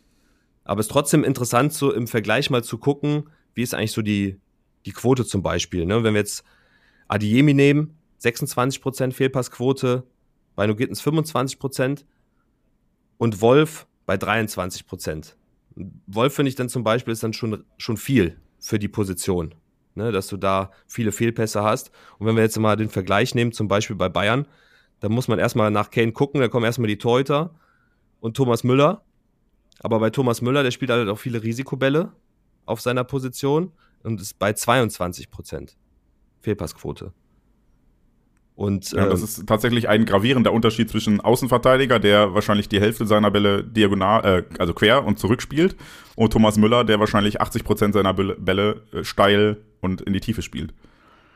Aber 0.64 0.80
es 0.80 0.88
ist 0.88 0.91
trotzdem 0.91 1.24
interessant, 1.24 1.72
so 1.72 1.93
im 1.93 2.08
Vergleich 2.08 2.50
mal 2.50 2.64
zu 2.64 2.80
gucken, 2.80 3.30
wie 3.54 3.62
ist 3.62 3.76
eigentlich 3.76 3.91
so 3.91 4.02
die, 4.02 4.39
die 4.88 4.94
Quote 4.94 5.26
zum 5.26 5.44
Beispiel. 5.44 5.86
Ne? 5.86 6.04
Wenn 6.04 6.14
wir 6.14 6.22
jetzt 6.22 6.44
Adiemi 7.08 7.54
nehmen, 7.54 7.98
26% 8.22 9.12
Fehlpassquote, 9.12 10.04
bei 10.56 10.66
Nugittens 10.66 11.04
25% 11.04 12.06
und 13.18 13.42
Wolf 13.42 13.86
bei 14.08 14.16
23%. 14.16 15.34
Wolf 16.08 16.34
finde 16.34 16.50
ich 16.50 16.56
dann 16.56 16.70
zum 16.70 16.84
Beispiel 16.84 17.12
ist 17.14 17.22
dann 17.22 17.34
schon, 17.34 17.64
schon 17.78 17.98
viel 17.98 18.40
für 18.60 18.80
die 18.80 18.88
Position, 18.88 19.54
ne? 19.94 20.12
dass 20.12 20.28
du 20.28 20.38
da 20.38 20.72
viele 20.88 21.12
Fehlpässe 21.12 21.62
hast. 21.62 21.92
Und 22.18 22.26
wenn 22.26 22.36
wir 22.36 22.44
jetzt 22.44 22.58
mal 22.58 22.76
den 22.76 22.90
Vergleich 22.90 23.36
nehmen, 23.36 23.52
zum 23.52 23.68
Beispiel 23.68 23.96
bei 23.96 24.10
Bayern, 24.10 24.48
dann 25.00 25.12
muss 25.12 25.28
man 25.28 25.38
erstmal 25.38 25.70
nach 25.70 25.92
Kane 25.92 26.14
gucken, 26.14 26.42
da 26.42 26.48
kommen 26.48 26.66
erstmal 26.66 26.88
die 26.88 26.98
Torhüter 26.98 27.54
und 28.20 28.36
Thomas 28.36 28.64
Müller. 28.64 29.04
Aber 29.80 30.00
bei 30.00 30.10
Thomas 30.10 30.42
Müller, 30.42 30.64
der 30.64 30.72
spielt 30.72 30.90
halt 30.90 31.08
auch 31.08 31.20
viele 31.20 31.44
Risikobälle 31.44 32.14
auf 32.66 32.82
seiner 32.82 33.04
Position 33.04 33.74
und 34.08 34.22
ist 34.22 34.39
bei 34.39 34.53
22 34.53 35.30
Prozent 35.30 35.78
Fehlpassquote. 36.41 37.14
Und, 38.55 38.91
ja, 38.91 39.05
das 39.05 39.20
ähm, 39.20 39.26
ist 39.26 39.47
tatsächlich 39.47 39.88
ein 39.88 40.05
gravierender 40.05 40.51
Unterschied 40.51 40.89
zwischen 40.89 41.22
Außenverteidiger, 41.22 41.99
der 41.99 42.34
wahrscheinlich 42.34 42.68
die 42.68 42.82
Hälfte 42.82 43.05
seiner 43.05 43.30
Bälle 43.30 43.64
diagonal, 43.64 44.26
äh, 44.26 44.43
also 44.58 44.74
quer 44.74 45.05
und 45.05 45.20
zurückspielt, 45.20 45.76
und 46.16 46.34
Thomas 46.34 46.58
Müller, 46.58 46.84
der 46.84 46.99
wahrscheinlich 46.99 47.39
80 47.39 47.64
Prozent 47.64 47.93
seiner 47.93 48.16
Bälle 48.16 48.82
äh, 48.93 49.03
steil 49.03 49.58
und 49.80 50.01
in 50.01 50.14
die 50.14 50.22
Tiefe 50.22 50.41
spielt. 50.41 50.74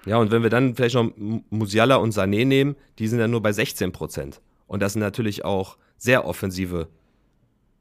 Ja, 0.07 0.17
und 0.17 0.31
wenn 0.31 0.41
wir 0.41 0.49
dann 0.49 0.75
vielleicht 0.75 0.95
noch 0.95 1.11
Musiala 1.51 1.97
und 1.97 2.11
Sané 2.11 2.43
nehmen, 2.43 2.75
die 2.97 3.07
sind 3.07 3.19
ja 3.19 3.27
nur 3.27 3.43
bei 3.43 3.51
16 3.51 3.91
Prozent. 3.91 4.41
Und 4.65 4.81
das 4.81 4.93
sind 4.93 5.01
natürlich 5.01 5.45
auch 5.45 5.77
sehr 5.97 6.25
offensive 6.25 6.87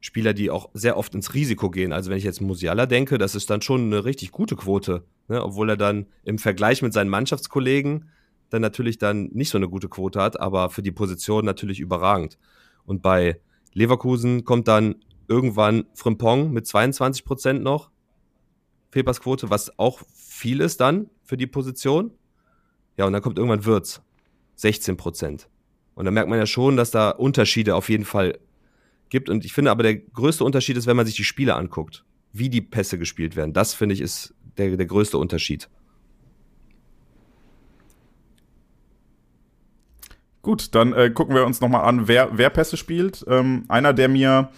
Spieler, 0.01 0.33
die 0.33 0.49
auch 0.49 0.69
sehr 0.73 0.97
oft 0.97 1.13
ins 1.13 1.33
Risiko 1.35 1.69
gehen. 1.69 1.93
Also 1.93 2.09
wenn 2.09 2.17
ich 2.17 2.23
jetzt 2.23 2.41
Musiala 2.41 2.87
denke, 2.87 3.19
das 3.19 3.35
ist 3.35 3.49
dann 3.51 3.61
schon 3.61 3.85
eine 3.85 4.03
richtig 4.03 4.31
gute 4.31 4.55
Quote, 4.55 5.05
ne? 5.27 5.43
obwohl 5.43 5.69
er 5.69 5.77
dann 5.77 6.07
im 6.23 6.39
Vergleich 6.39 6.81
mit 6.81 6.91
seinen 6.91 7.09
Mannschaftskollegen 7.09 8.09
dann 8.49 8.61
natürlich 8.61 8.97
dann 8.97 9.29
nicht 9.31 9.49
so 9.49 9.57
eine 9.57 9.69
gute 9.69 9.87
Quote 9.87 10.19
hat, 10.19 10.39
aber 10.39 10.69
für 10.69 10.81
die 10.81 10.91
Position 10.91 11.45
natürlich 11.45 11.79
überragend. 11.79 12.37
Und 12.83 13.01
bei 13.01 13.39
Leverkusen 13.73 14.43
kommt 14.43 14.67
dann 14.67 14.95
irgendwann 15.27 15.85
Frimpong 15.93 16.51
mit 16.51 16.67
22 16.67 17.23
Prozent 17.23 17.63
noch 17.63 17.91
Fehlpassquote, 18.89 19.49
was 19.49 19.77
auch 19.79 20.01
viel 20.13 20.59
ist 20.59 20.81
dann 20.81 21.09
für 21.23 21.37
die 21.37 21.47
Position. 21.47 22.11
Ja, 22.97 23.05
und 23.05 23.13
dann 23.13 23.21
kommt 23.21 23.37
irgendwann 23.37 23.63
Würz, 23.63 24.01
16 24.55 24.97
Prozent. 24.97 25.47
Und 25.95 26.05
da 26.05 26.11
merkt 26.11 26.29
man 26.29 26.39
ja 26.39 26.45
schon, 26.45 26.75
dass 26.75 26.91
da 26.91 27.11
Unterschiede 27.11 27.75
auf 27.75 27.87
jeden 27.87 28.05
Fall 28.05 28.37
gibt. 29.11 29.29
Und 29.29 29.45
ich 29.45 29.53
finde 29.53 29.69
aber, 29.69 29.83
der 29.83 29.95
größte 29.95 30.43
Unterschied 30.43 30.77
ist, 30.77 30.87
wenn 30.87 30.97
man 30.97 31.05
sich 31.05 31.15
die 31.15 31.23
Spiele 31.23 31.55
anguckt, 31.55 32.03
wie 32.33 32.49
die 32.49 32.61
Pässe 32.61 32.97
gespielt 32.97 33.35
werden. 33.35 33.53
Das 33.53 33.75
finde 33.75 33.93
ich 33.93 34.01
ist 34.01 34.33
der, 34.57 34.75
der 34.75 34.85
größte 34.87 35.19
Unterschied. 35.19 35.69
Gut, 40.41 40.73
dann 40.73 40.93
äh, 40.93 41.11
gucken 41.11 41.35
wir 41.35 41.45
uns 41.45 41.61
nochmal 41.61 41.85
an, 41.85 42.07
wer, 42.07 42.29
wer 42.33 42.49
Pässe 42.49 42.75
spielt. 42.75 43.23
Ähm, 43.27 43.65
einer, 43.67 43.93
der 43.93 44.09
mir, 44.09 44.49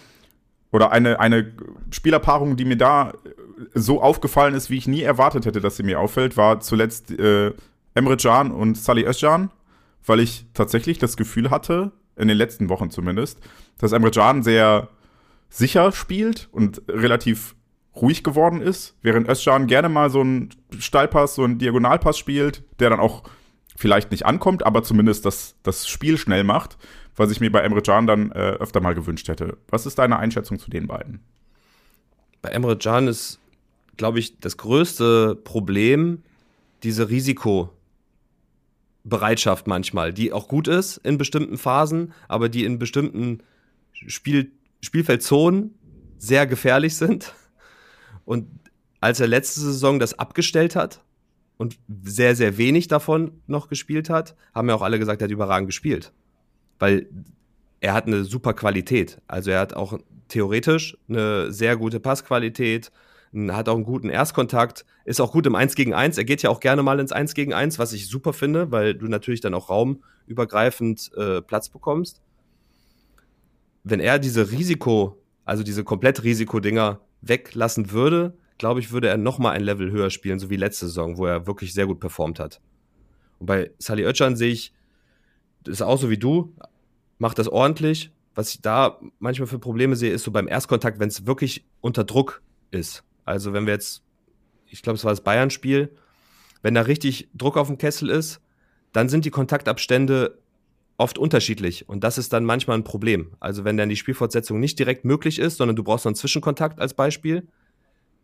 oder 0.71 0.91
eine, 0.93 1.19
eine 1.19 1.51
Spielerpaarung, 1.91 2.55
die 2.55 2.63
mir 2.63 2.77
da 2.77 3.09
äh, 3.09 3.13
so 3.73 4.01
aufgefallen 4.01 4.53
ist, 4.53 4.69
wie 4.69 4.77
ich 4.77 4.87
nie 4.87 5.01
erwartet 5.01 5.45
hätte, 5.45 5.59
dass 5.59 5.75
sie 5.75 5.83
mir 5.83 5.99
auffällt, 5.99 6.37
war 6.37 6.61
zuletzt 6.61 7.11
äh, 7.11 7.51
Emre 7.95 8.15
Can 8.15 8.51
und 8.51 8.77
Salih 8.77 9.05
Özcan, 9.05 9.51
weil 10.05 10.21
ich 10.21 10.45
tatsächlich 10.53 10.99
das 10.99 11.17
Gefühl 11.17 11.49
hatte, 11.49 11.91
in 12.15 12.27
den 12.27 12.37
letzten 12.37 12.69
Wochen 12.69 12.89
zumindest, 12.89 13.39
dass 13.77 13.91
Emre 13.91 14.11
Can 14.11 14.43
sehr 14.43 14.89
sicher 15.49 15.91
spielt 15.91 16.49
und 16.51 16.81
relativ 16.87 17.55
ruhig 17.95 18.23
geworden 18.23 18.61
ist, 18.61 18.95
während 19.01 19.29
Özcan 19.29 19.67
gerne 19.67 19.89
mal 19.89 20.09
so 20.09 20.21
einen 20.21 20.49
Steilpass, 20.79 21.35
so 21.35 21.43
einen 21.43 21.59
Diagonalpass 21.59 22.17
spielt, 22.17 22.63
der 22.79 22.89
dann 22.89 22.99
auch 22.99 23.23
vielleicht 23.75 24.11
nicht 24.11 24.25
ankommt, 24.25 24.65
aber 24.65 24.83
zumindest 24.83 25.25
das, 25.25 25.55
das 25.63 25.87
Spiel 25.87 26.17
schnell 26.17 26.43
macht, 26.43 26.77
was 27.15 27.31
ich 27.31 27.39
mir 27.39 27.51
bei 27.51 27.61
Emre 27.61 27.81
Can 27.81 28.07
dann 28.07 28.31
äh, 28.31 28.53
öfter 28.59 28.81
mal 28.81 28.95
gewünscht 28.95 29.27
hätte. 29.27 29.57
Was 29.67 29.85
ist 29.85 29.99
deine 29.99 30.17
Einschätzung 30.17 30.57
zu 30.57 30.69
den 30.69 30.87
beiden? 30.87 31.19
Bei 32.41 32.49
Emre 32.49 32.77
Can 32.77 33.07
ist, 33.07 33.39
glaube 33.97 34.19
ich, 34.19 34.39
das 34.39 34.57
größte 34.57 35.35
Problem 35.35 36.23
diese 36.83 37.09
Risiko, 37.09 37.69
Bereitschaft 39.05 39.67
manchmal, 39.67 40.13
die 40.13 40.31
auch 40.31 40.47
gut 40.47 40.67
ist 40.67 40.97
in 40.97 41.17
bestimmten 41.17 41.57
Phasen, 41.57 42.13
aber 42.27 42.49
die 42.49 42.63
in 42.63 42.79
bestimmten 42.79 43.39
Spiel, 44.07 44.51
Spielfeldzonen 44.81 45.75
sehr 46.17 46.47
gefährlich 46.47 46.95
sind. 46.95 47.33
Und 48.25 48.47
als 49.01 49.19
er 49.19 49.27
letzte 49.27 49.59
Saison 49.59 49.99
das 49.99 50.17
abgestellt 50.17 50.75
hat, 50.75 51.03
und 51.57 51.77
sehr, 52.03 52.35
sehr 52.35 52.57
wenig 52.57 52.87
davon 52.87 53.41
noch 53.47 53.69
gespielt 53.69 54.09
hat, 54.09 54.35
haben 54.53 54.69
ja 54.69 54.75
auch 54.75 54.81
alle 54.81 54.99
gesagt, 54.99 55.21
er 55.21 55.25
hat 55.25 55.31
überragend 55.31 55.67
gespielt. 55.67 56.11
Weil 56.79 57.07
er 57.79 57.93
hat 57.93 58.07
eine 58.07 58.23
super 58.23 58.53
Qualität. 58.53 59.21
Also 59.27 59.51
er 59.51 59.59
hat 59.59 59.73
auch 59.73 59.97
theoretisch 60.27 60.97
eine 61.07 61.51
sehr 61.51 61.77
gute 61.77 61.99
Passqualität, 61.99 62.91
hat 63.49 63.69
auch 63.69 63.75
einen 63.75 63.83
guten 63.83 64.09
Erstkontakt, 64.09 64.85
ist 65.05 65.21
auch 65.21 65.31
gut 65.31 65.45
im 65.45 65.55
1 65.55 65.75
gegen 65.75 65.93
1. 65.93 66.17
Er 66.17 66.23
geht 66.23 66.41
ja 66.41 66.49
auch 66.49 66.59
gerne 66.59 66.83
mal 66.83 66.99
ins 66.99 67.11
1 67.11 67.33
gegen 67.33 67.53
1, 67.53 67.79
was 67.79 67.93
ich 67.93 68.07
super 68.07 68.33
finde, 68.33 68.71
weil 68.71 68.93
du 68.93 69.07
natürlich 69.07 69.41
dann 69.41 69.53
auch 69.53 69.69
raumübergreifend 69.69 71.11
äh, 71.15 71.41
Platz 71.41 71.69
bekommst. 71.69 72.21
Wenn 73.83 73.99
er 73.99 74.19
diese 74.19 74.51
Risiko, 74.51 75.21
also 75.45 75.63
diese 75.63 75.83
komplett 75.83 76.23
Risikodinger 76.23 77.01
weglassen 77.21 77.91
würde, 77.91 78.37
glaube 78.57 78.79
ich, 78.79 78.91
würde 78.91 79.07
er 79.07 79.17
noch 79.17 79.39
mal 79.39 79.51
ein 79.51 79.63
Level 79.63 79.91
höher 79.91 80.09
spielen, 80.09 80.39
so 80.39 80.49
wie 80.49 80.55
letzte 80.55 80.87
Saison, 80.87 81.17
wo 81.17 81.25
er 81.25 81.47
wirklich 81.47 81.73
sehr 81.73 81.85
gut 81.85 81.99
performt 81.99 82.39
hat. 82.39 82.61
Und 83.39 83.47
bei 83.47 83.71
Sally 83.77 84.05
Oetschan 84.05 84.35
sehe 84.35 84.51
ich, 84.51 84.73
das 85.63 85.75
ist 85.75 85.81
auch 85.81 85.99
so 85.99 86.09
wie 86.09 86.17
du, 86.17 86.53
macht 87.17 87.39
das 87.39 87.47
ordentlich. 87.47 88.11
Was 88.35 88.53
ich 88.53 88.61
da 88.61 88.99
manchmal 89.19 89.47
für 89.47 89.59
Probleme 89.59 89.95
sehe, 89.95 90.11
ist 90.11 90.23
so 90.23 90.31
beim 90.31 90.47
Erstkontakt, 90.47 90.99
wenn 90.99 91.09
es 91.09 91.25
wirklich 91.25 91.65
unter 91.81 92.03
Druck 92.03 92.41
ist. 92.71 93.03
Also 93.25 93.53
wenn 93.53 93.65
wir 93.65 93.73
jetzt, 93.73 94.03
ich 94.67 94.81
glaube, 94.81 94.95
es 94.95 95.03
war 95.03 95.11
das 95.11 95.21
Bayern-Spiel, 95.21 95.95
wenn 96.61 96.73
da 96.73 96.81
richtig 96.81 97.29
Druck 97.33 97.57
auf 97.57 97.67
dem 97.67 97.77
Kessel 97.77 98.09
ist, 98.09 98.41
dann 98.91 99.09
sind 99.09 99.25
die 99.25 99.29
Kontaktabstände 99.29 100.39
oft 100.97 101.17
unterschiedlich 101.17 101.89
und 101.89 102.03
das 102.03 102.17
ist 102.17 102.33
dann 102.33 102.45
manchmal 102.45 102.77
ein 102.77 102.83
Problem. 102.83 103.31
Also 103.39 103.63
wenn 103.63 103.77
dann 103.77 103.89
die 103.89 103.95
Spielfortsetzung 103.95 104.59
nicht 104.59 104.77
direkt 104.77 105.05
möglich 105.05 105.39
ist, 105.39 105.57
sondern 105.57 105.75
du 105.75 105.83
brauchst 105.83 106.05
noch 106.05 106.11
einen 106.11 106.15
Zwischenkontakt 106.15 106.79
als 106.79 106.93
Beispiel, 106.93 107.47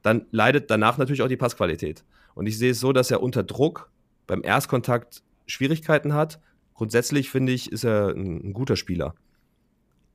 dann 0.01 0.25
leidet 0.31 0.69
danach 0.69 0.97
natürlich 0.97 1.21
auch 1.21 1.27
die 1.27 1.37
Passqualität. 1.37 2.03
Und 2.35 2.45
ich 2.47 2.57
sehe 2.57 2.71
es 2.71 2.79
so, 2.79 2.93
dass 2.93 3.11
er 3.11 3.21
unter 3.21 3.43
Druck 3.43 3.91
beim 4.27 4.43
Erstkontakt 4.43 5.23
Schwierigkeiten 5.47 6.13
hat. 6.13 6.39
Grundsätzlich 6.75 7.29
finde 7.29 7.51
ich, 7.51 7.71
ist 7.71 7.83
er 7.83 8.09
ein, 8.09 8.49
ein 8.49 8.53
guter 8.53 8.75
Spieler. 8.75 9.15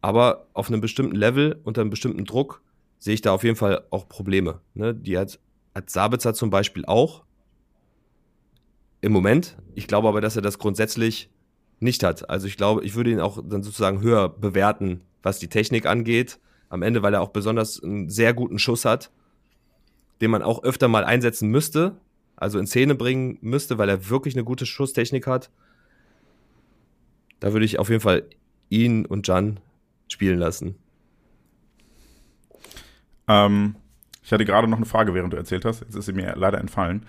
Aber 0.00 0.46
auf 0.52 0.68
einem 0.68 0.80
bestimmten 0.80 1.16
Level, 1.16 1.60
unter 1.64 1.80
einem 1.80 1.90
bestimmten 1.90 2.24
Druck, 2.24 2.62
sehe 2.98 3.14
ich 3.14 3.20
da 3.20 3.32
auf 3.32 3.44
jeden 3.44 3.56
Fall 3.56 3.84
auch 3.90 4.08
Probleme. 4.08 4.60
Ne? 4.74 4.94
Die 4.94 5.18
hat, 5.18 5.38
hat 5.74 5.90
Sabitzer 5.90 6.34
zum 6.34 6.50
Beispiel 6.50 6.84
auch. 6.86 7.24
Im 9.00 9.12
Moment. 9.12 9.56
Ich 9.74 9.86
glaube 9.86 10.08
aber, 10.08 10.22
dass 10.22 10.36
er 10.36 10.42
das 10.42 10.58
grundsätzlich 10.58 11.30
nicht 11.84 12.02
hat. 12.02 12.28
Also 12.28 12.46
ich 12.48 12.56
glaube, 12.56 12.84
ich 12.84 12.94
würde 12.96 13.10
ihn 13.10 13.20
auch 13.20 13.38
dann 13.44 13.62
sozusagen 13.62 14.00
höher 14.00 14.28
bewerten, 14.28 15.02
was 15.22 15.38
die 15.38 15.48
Technik 15.48 15.86
angeht. 15.86 16.40
Am 16.68 16.82
Ende, 16.82 17.02
weil 17.02 17.14
er 17.14 17.20
auch 17.20 17.28
besonders 17.28 17.80
einen 17.80 18.10
sehr 18.10 18.34
guten 18.34 18.58
Schuss 18.58 18.84
hat, 18.84 19.10
den 20.20 20.30
man 20.30 20.42
auch 20.42 20.64
öfter 20.64 20.88
mal 20.88 21.04
einsetzen 21.04 21.48
müsste, 21.48 21.96
also 22.34 22.58
in 22.58 22.66
Szene 22.66 22.96
bringen 22.96 23.38
müsste, 23.40 23.78
weil 23.78 23.88
er 23.88 24.08
wirklich 24.08 24.34
eine 24.34 24.44
gute 24.44 24.66
Schusstechnik 24.66 25.26
hat. 25.26 25.50
Da 27.38 27.52
würde 27.52 27.64
ich 27.64 27.78
auf 27.78 27.90
jeden 27.90 28.00
Fall 28.00 28.24
ihn 28.70 29.06
und 29.06 29.28
Jan 29.28 29.60
spielen 30.08 30.38
lassen. 30.38 30.76
Ähm, 33.28 33.76
ich 34.22 34.32
hatte 34.32 34.44
gerade 34.44 34.66
noch 34.66 34.78
eine 34.78 34.86
Frage, 34.86 35.14
während 35.14 35.32
du 35.32 35.36
erzählt 35.36 35.64
hast. 35.64 35.80
Jetzt 35.80 35.94
ist 35.94 36.06
sie 36.06 36.12
mir 36.12 36.34
leider 36.36 36.58
entfallen. 36.58 37.06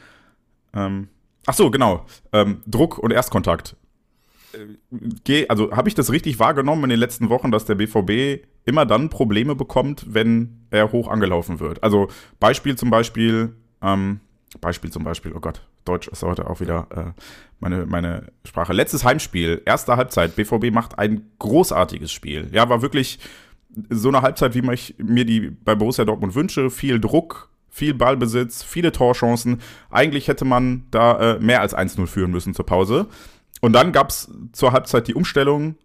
Ähm, 0.73 1.07
ach 1.45 1.53
so, 1.53 1.71
genau. 1.71 2.05
Ähm, 2.33 2.61
Druck 2.67 2.99
und 2.99 3.11
Erstkontakt. 3.11 3.75
Äh, 5.27 5.45
also 5.47 5.71
habe 5.71 5.89
ich 5.89 5.95
das 5.95 6.11
richtig 6.11 6.39
wahrgenommen 6.39 6.83
in 6.85 6.89
den 6.91 6.99
letzten 6.99 7.29
Wochen, 7.29 7.51
dass 7.51 7.65
der 7.65 7.75
BVB 7.75 8.45
immer 8.65 8.85
dann 8.85 9.09
Probleme 9.09 9.55
bekommt, 9.55 10.05
wenn 10.13 10.65
er 10.71 10.91
hoch 10.91 11.07
angelaufen 11.07 11.59
wird? 11.59 11.83
Also 11.83 12.07
Beispiel 12.39 12.75
zum 12.75 12.89
Beispiel, 12.89 13.55
ähm, 13.81 14.19
Beispiel 14.61 14.91
zum 14.91 15.03
Beispiel, 15.03 15.33
oh 15.33 15.39
Gott, 15.39 15.61
Deutsch 15.85 16.07
ist 16.07 16.23
heute 16.23 16.49
auch 16.49 16.59
wieder 16.59 16.87
äh, 16.95 17.21
meine, 17.59 17.85
meine 17.85 18.31
Sprache. 18.43 18.73
Letztes 18.73 19.03
Heimspiel, 19.03 19.61
erste 19.65 19.97
Halbzeit, 19.97 20.35
BVB 20.35 20.71
macht 20.71 20.97
ein 20.97 21.29
großartiges 21.39 22.11
Spiel. 22.11 22.49
Ja, 22.51 22.69
war 22.69 22.81
wirklich 22.81 23.19
so 23.89 24.09
eine 24.09 24.21
Halbzeit, 24.21 24.55
wie 24.55 24.73
ich 24.73 24.95
mir 24.97 25.25
die 25.25 25.49
bei 25.49 25.75
Borussia 25.75 26.05
Dortmund 26.05 26.33
wünsche. 26.35 26.69
Viel 26.69 26.99
Druck, 26.99 27.49
viel 27.69 27.93
Ballbesitz, 27.93 28.63
viele 28.63 28.91
Torchancen. 28.91 29.61
Eigentlich 29.89 30.27
hätte 30.27 30.45
man 30.45 30.85
da 30.91 31.35
äh, 31.35 31.39
mehr 31.39 31.61
als 31.61 31.75
1-0 31.75 32.07
führen 32.07 32.31
müssen 32.31 32.53
zur 32.53 32.65
Pause. 32.65 33.07
Und 33.61 33.73
dann 33.73 33.91
gab 33.91 34.09
es 34.09 34.29
zur 34.51 34.71
Halbzeit 34.71 35.07
die 35.07 35.15
Umstellung, 35.15 35.75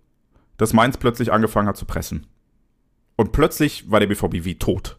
dass 0.57 0.73
Mainz 0.73 0.99
plötzlich 0.99 1.33
angefangen 1.33 1.68
hat 1.68 1.77
zu 1.77 1.87
pressen. 1.87 2.27
Und 3.16 3.33
plötzlich 3.33 3.91
war 3.91 4.01
der 4.01 4.07
BVB 4.07 4.45
wie 4.45 4.59
tot. 4.59 4.99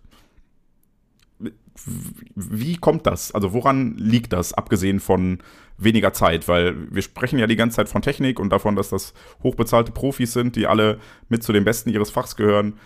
Wie 2.36 2.78
kommt 2.78 3.08
das? 3.08 3.32
Also 3.32 3.54
woran 3.54 3.98
liegt 3.98 4.34
das, 4.34 4.54
abgesehen 4.54 5.00
von 5.00 5.40
weniger 5.78 6.14
Zeit? 6.14 6.48
Weil 6.48 6.94
wir 6.94 7.02
sprechen 7.02 7.40
ja 7.40 7.48
die 7.48 7.56
ganze 7.56 7.78
Zeit 7.78 7.90
von 7.90 8.02
Technik 8.02 8.40
und 8.40 8.52
davon, 8.52 8.76
dass 8.76 8.90
das 8.90 9.14
hochbezahlte 9.42 9.92
Profis 9.92 10.34
sind, 10.34 10.56
die 10.56 10.68
alle 10.68 11.00
mit 11.30 11.44
zu 11.44 11.54
den 11.54 11.64
Besten 11.64 11.90
ihres 11.90 12.12
Fachs 12.12 12.36
gehören. 12.36 12.78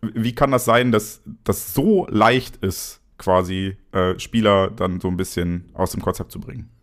Wie 0.00 0.34
kann 0.34 0.50
das 0.50 0.64
sein, 0.64 0.92
dass 0.92 1.22
das 1.44 1.74
so 1.74 2.06
leicht 2.08 2.56
ist, 2.56 3.00
quasi 3.18 3.76
äh, 3.92 4.18
Spieler 4.18 4.70
dann 4.70 5.00
so 5.00 5.08
ein 5.08 5.16
bisschen 5.16 5.70
aus 5.74 5.92
dem 5.92 6.02
Konzept 6.02 6.32
zu 6.32 6.40
bringen? 6.40 6.73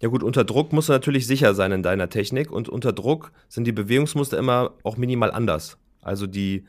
Ja 0.00 0.08
gut, 0.08 0.22
unter 0.22 0.44
Druck 0.44 0.72
musst 0.72 0.88
du 0.88 0.94
natürlich 0.94 1.26
sicher 1.26 1.54
sein 1.54 1.72
in 1.72 1.82
deiner 1.82 2.08
Technik 2.08 2.50
und 2.50 2.70
unter 2.70 2.92
Druck 2.94 3.32
sind 3.48 3.66
die 3.66 3.72
Bewegungsmuster 3.72 4.38
immer 4.38 4.72
auch 4.82 4.96
minimal 4.96 5.30
anders. 5.30 5.76
Also 6.00 6.26
die 6.26 6.64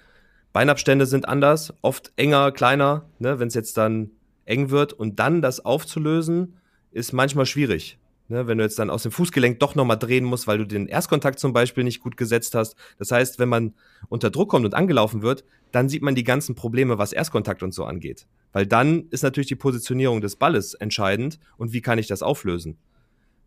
Beinabstände 0.52 1.06
sind 1.06 1.30
anders, 1.30 1.74
oft 1.82 2.12
enger, 2.18 2.52
kleiner, 2.52 3.06
ne, 3.20 3.40
wenn 3.40 3.48
es 3.48 3.54
jetzt 3.54 3.78
dann 3.78 4.12
eng 4.44 4.70
wird 4.70 4.92
und 4.92 5.20
dann 5.20 5.42
das 5.42 5.64
aufzulösen 5.64 6.58
ist 6.92 7.14
manchmal 7.14 7.46
schwierig. 7.46 7.98
Ne, 8.28 8.48
wenn 8.48 8.58
du 8.58 8.66
jetzt 8.66 8.80
dann 8.80 8.90
aus 8.90 9.04
dem 9.04 9.14
Fußgelenk 9.14 9.60
doch 9.60 9.76
nochmal 9.76 9.98
drehen 9.98 10.26
musst, 10.26 10.48
weil 10.48 10.58
du 10.58 10.66
den 10.66 10.88
Erstkontakt 10.88 11.40
zum 11.40 11.54
Beispiel 11.54 11.86
nicht 11.86 12.02
gut 12.02 12.18
gesetzt 12.18 12.54
hast. 12.54 12.76
Das 12.98 13.12
heißt, 13.12 13.40
wenn 13.40 13.50
man 13.50 13.74
unter 14.10 14.30
Druck 14.30 14.50
kommt 14.50 14.66
und 14.66 14.74
angelaufen 14.74 15.22
wird, 15.22 15.46
dann 15.72 15.88
sieht 15.88 16.02
man 16.02 16.16
die 16.16 16.24
ganzen 16.26 16.56
Probleme, 16.56 16.98
was 16.98 17.14
Erstkontakt 17.14 17.64
und 17.64 17.74
so 17.74 17.86
angeht. 17.86 18.28
Weil 18.52 18.66
dann 18.68 19.08
ist 19.10 19.24
natürlich 19.24 19.48
die 19.48 19.56
Positionierung 19.56 20.20
des 20.20 20.36
Balles 20.36 20.74
entscheidend 20.74 21.40
und 21.58 21.72
wie 21.72 21.82
kann 21.82 21.98
ich 21.98 22.08
das 22.08 22.24
auflösen. 22.24 22.78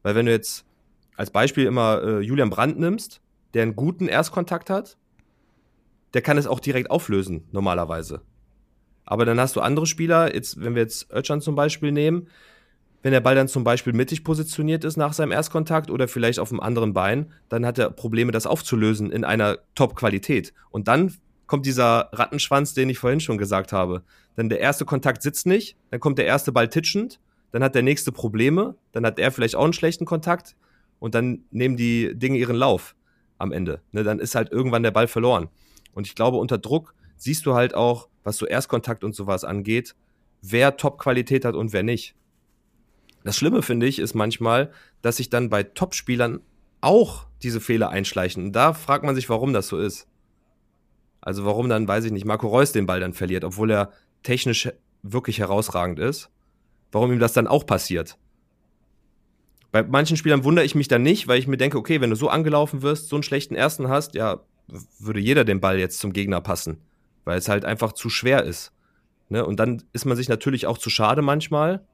Weil 0.05 0.15
wenn 0.15 0.27
du 0.27 0.33
jetzt 0.33 0.65
als 1.17 1.31
Beispiel 1.31 1.67
immer 1.67 2.03
äh, 2.03 2.21
Julian 2.21 2.51
Brandt 2.51 2.79
nimmst, 2.79 3.21
der 3.55 3.63
einen 3.63 3.75
guten 3.75 4.07
Erstkontakt 4.07 4.71
hat, 4.71 4.97
der 6.13 6.23
kann 6.23 6.39
es 6.39 6.47
auch 6.47 6.61
direkt 6.61 6.91
auflösen, 6.91 7.49
normalerweise. 7.51 8.21
Aber 9.05 9.25
dann 9.25 9.41
hast 9.41 9.57
du 9.57 9.61
andere 9.61 9.87
Spieler, 9.87 10.35
jetzt, 10.35 10.61
wenn 10.63 10.75
wir 10.75 10.83
jetzt 10.83 11.11
Özcan 11.13 11.41
zum 11.41 11.57
Beispiel 11.57 11.91
nehmen, 11.91 12.29
wenn 13.03 13.13
der 13.13 13.21
Ball 13.21 13.35
dann 13.35 13.49
zum 13.49 13.65
Beispiel 13.65 13.93
mittig 13.93 14.25
positioniert 14.25 14.85
ist 14.85 14.97
nach 14.97 15.13
seinem 15.13 15.33
Erstkontakt 15.33 15.91
oder 15.91 16.07
vielleicht 16.07 16.39
auf 16.39 16.51
einem 16.51 16.61
anderen 16.61 16.95
Bein, 16.95 17.33
dann 17.49 17.67
hat 17.67 17.79
er 17.79 17.91
Probleme, 17.91 18.33
das 18.33 18.47
aufzulösen 18.47 19.11
in 19.11 19.25
einer 19.25 19.59
Top-Qualität. 19.75 20.55
Und 20.71 20.89
dann 20.89 21.15
kommt 21.47 21.67
dieser 21.67 22.09
Rattenschwanz, 22.13 22.73
den 22.75 22.89
ich 22.89 22.99
vorhin 22.99 23.21
schon 23.21 23.37
gesagt 23.37 23.73
habe. 23.73 24.03
Denn 24.37 24.49
der 24.49 24.61
erste 24.61 24.85
Kontakt 24.85 25.23
sitzt 25.23 25.47
nicht, 25.47 25.77
dann 25.91 26.01
kommt 26.01 26.19
der 26.19 26.27
erste 26.27 26.53
Ball 26.53 26.69
titschend 26.69 27.21
dann 27.55 27.63
hat 27.63 27.77
der 27.77 27.83
nächste 27.83 28.11
Probleme, 28.11 28.75
dann 28.91 29.07
hat 29.07 29.21
er 29.21 29.31
vielleicht 29.31 29.55
auch 29.55 29.63
einen 29.63 29.73
schlechten 29.73 30.07
Kontakt 30.07 30.57
und 30.99 31.15
dann 31.15 31.45
nehmen 31.53 31.77
die 31.77 32.13
Dinge 32.13 32.37
ihren 32.37 32.57
Lauf 32.57 32.97
am 33.39 33.53
Ende. 33.53 33.81
Ne, 33.93 34.03
dann 34.03 34.19
ist 34.19 34.35
halt 34.35 34.51
irgendwann 34.51 34.83
der 34.83 34.91
Ball 34.91 35.07
verloren. 35.07 35.49
Und 35.93 36.09
ich 36.09 36.17
glaube, 36.17 36.39
unter 36.39 36.59
Druck 36.59 36.97
siehst 37.17 37.47
du 37.47 37.55
halt 37.55 37.73
auch, 37.77 38.09
was 38.25 38.39
so 38.39 38.47
Erstkontakt 38.47 39.05
und 39.05 39.15
sowas 39.15 39.45
angeht, 39.45 39.95
wer 40.43 40.77
Top-Qualität 40.77 41.45
hat 41.45 41.55
und 41.55 41.73
wer 41.73 41.85
nicht. 41.85 42.17
Das 43.23 43.37
Schlimme 43.37 43.63
finde 43.63 43.87
ich 43.87 44.01
ist 44.01 44.15
manchmal, 44.15 44.73
dass 45.01 45.19
sich 45.19 45.31
dann 45.31 45.49
bei 45.49 45.63
Top-Spielern 45.63 46.41
auch 46.81 47.29
diese 47.45 47.61
Fehler 47.61 47.91
einschleichen. 47.91 48.47
Und 48.47 48.53
da 48.53 48.73
fragt 48.73 49.05
man 49.05 49.15
sich, 49.15 49.29
warum 49.29 49.53
das 49.53 49.69
so 49.69 49.79
ist. 49.79 50.09
Also 51.21 51.45
warum 51.45 51.69
dann, 51.69 51.87
weiß 51.87 52.05
ich 52.07 52.11
nicht, 52.11 52.27
Marco 52.27 52.49
Reus 52.49 52.73
den 52.73 52.87
Ball 52.87 52.99
dann 52.99 53.15
verliert, 53.15 53.45
obwohl 53.45 53.71
er 53.71 53.93
technisch 54.25 54.69
wirklich 55.05 55.39
herausragend 55.39 56.01
ist 56.01 56.31
warum 56.95 57.13
ihm 57.13 57.19
das 57.19 57.33
dann 57.33 57.47
auch 57.47 57.67
passiert. 57.67 58.17
Bei 59.73 59.83
manchen 59.83 60.17
Spielern 60.17 60.45
wundere 60.45 60.65
ich 60.65 60.77
mich 60.77 60.87
dann 60.87 61.03
nicht, 61.03 61.27
weil 61.27 61.41
ich 61.41 61.49
mir 61.49 61.57
denke, 61.57 61.77
okay, 61.77 62.01
wenn 62.01 62.11
du 62.11 62.17
so 62.17 62.29
angelaufen 62.29 62.83
wirst, 62.83 63.09
so 63.09 63.17
einen 63.17 63.25
schlechten 63.25 63.57
ersten 63.57 63.89
hast, 63.89 64.15
ja, 64.15 64.41
würde 65.01 65.19
jeder 65.19 65.45
den 65.45 65.61
Ball 65.61 65.79
jetzt 65.79 65.99
zum 65.99 66.13
Gegner 66.13 66.41
passen, 66.41 66.79
weil 67.25 67.37
es 67.37 67.49
halt 67.49 67.65
einfach 67.65 67.93
zu 67.93 68.09
schwer 68.09 68.45
ist. 68.45 68.73
Ne? 69.29 69.45
Und 69.45 69.59
dann 69.59 69.83
ist 69.93 70.05
man 70.05 70.17
sich 70.17 70.29
natürlich 70.29 70.69
auch 70.69 70.79
zu 70.79 70.91
schade 70.91 71.21
manchmal. 71.21 71.85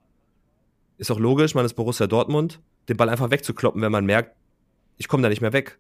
Ist 0.99 1.11
auch 1.11 1.19
logisch, 1.19 1.55
man 1.55 1.65
ist 1.65 1.75
Borussia 1.75 2.07
Dortmund, 2.07 2.61
den 2.91 2.99
Ball 2.99 3.09
einfach 3.09 3.31
wegzukloppen, 3.31 3.81
wenn 3.81 3.93
man 3.93 4.05
merkt, 4.05 4.37
ich 4.99 5.09
komme 5.09 5.23
da 5.23 5.31
nicht 5.31 5.41
mehr 5.41 5.55
weg. 5.55 5.79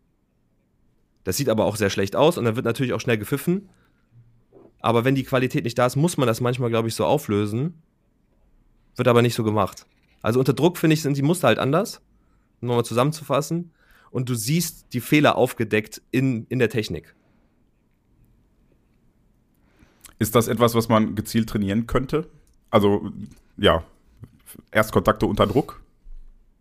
Das 1.24 1.36
sieht 1.36 1.50
aber 1.50 1.66
auch 1.66 1.76
sehr 1.76 1.90
schlecht 1.90 2.16
aus 2.16 2.38
und 2.38 2.46
dann 2.46 2.56
wird 2.56 2.64
natürlich 2.64 2.94
auch 2.94 3.00
schnell 3.00 3.18
gepfiffen. 3.18 3.68
Aber 4.80 5.04
wenn 5.04 5.14
die 5.14 5.24
Qualität 5.24 5.64
nicht 5.64 5.78
da 5.78 5.84
ist, 5.84 5.96
muss 5.96 6.16
man 6.16 6.26
das 6.26 6.40
manchmal, 6.40 6.70
glaube 6.70 6.88
ich, 6.88 6.94
so 6.94 7.04
auflösen. 7.04 7.82
Wird 9.00 9.08
aber 9.08 9.22
nicht 9.22 9.34
so 9.34 9.44
gemacht. 9.44 9.86
Also 10.20 10.40
unter 10.40 10.52
Druck, 10.52 10.76
finde 10.76 10.92
ich, 10.92 11.00
sind 11.00 11.16
die 11.16 11.22
Muster 11.22 11.48
halt 11.48 11.58
anders. 11.58 12.02
Um 12.60 12.68
nochmal 12.68 12.84
zusammenzufassen. 12.84 13.72
Und 14.10 14.28
du 14.28 14.34
siehst 14.34 14.92
die 14.92 15.00
Fehler 15.00 15.36
aufgedeckt 15.36 16.02
in, 16.10 16.44
in 16.50 16.58
der 16.58 16.68
Technik. 16.68 17.14
Ist 20.18 20.34
das 20.34 20.48
etwas, 20.48 20.74
was 20.74 20.90
man 20.90 21.14
gezielt 21.14 21.48
trainieren 21.48 21.86
könnte? 21.86 22.28
Also, 22.68 23.10
ja, 23.56 23.84
Erstkontakte 24.70 25.24
unter 25.24 25.46
Druck? 25.46 25.80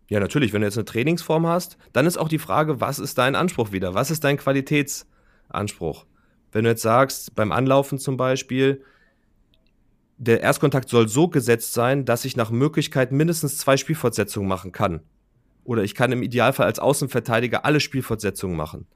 Ja, 0.08 0.18
natürlich, 0.18 0.54
wenn 0.54 0.62
du 0.62 0.66
jetzt 0.66 0.78
eine 0.78 0.86
Trainingsform 0.86 1.46
hast, 1.46 1.76
dann 1.92 2.06
ist 2.06 2.16
auch 2.16 2.30
die 2.30 2.38
Frage, 2.38 2.80
was 2.80 2.98
ist 2.98 3.18
dein 3.18 3.34
Anspruch 3.34 3.70
wieder? 3.70 3.92
Was 3.92 4.10
ist 4.10 4.24
dein 4.24 4.38
Qualitätsanspruch? 4.38 6.06
Wenn 6.52 6.64
du 6.64 6.70
jetzt 6.70 6.80
sagst, 6.80 7.34
beim 7.34 7.52
Anlaufen 7.52 7.98
zum 7.98 8.16
Beispiel, 8.16 8.82
der 10.22 10.42
Erstkontakt 10.42 10.90
soll 10.90 11.08
so 11.08 11.28
gesetzt 11.28 11.72
sein, 11.72 12.04
dass 12.04 12.26
ich 12.26 12.36
nach 12.36 12.50
Möglichkeit 12.50 13.10
mindestens 13.10 13.56
zwei 13.56 13.78
Spielfortsetzungen 13.78 14.46
machen 14.46 14.70
kann. 14.70 15.00
Oder 15.64 15.82
ich 15.82 15.94
kann 15.94 16.12
im 16.12 16.22
Idealfall 16.22 16.66
als 16.66 16.78
Außenverteidiger 16.78 17.64
alle 17.64 17.80
Spielfortsetzungen 17.80 18.54
machen. 18.54 18.86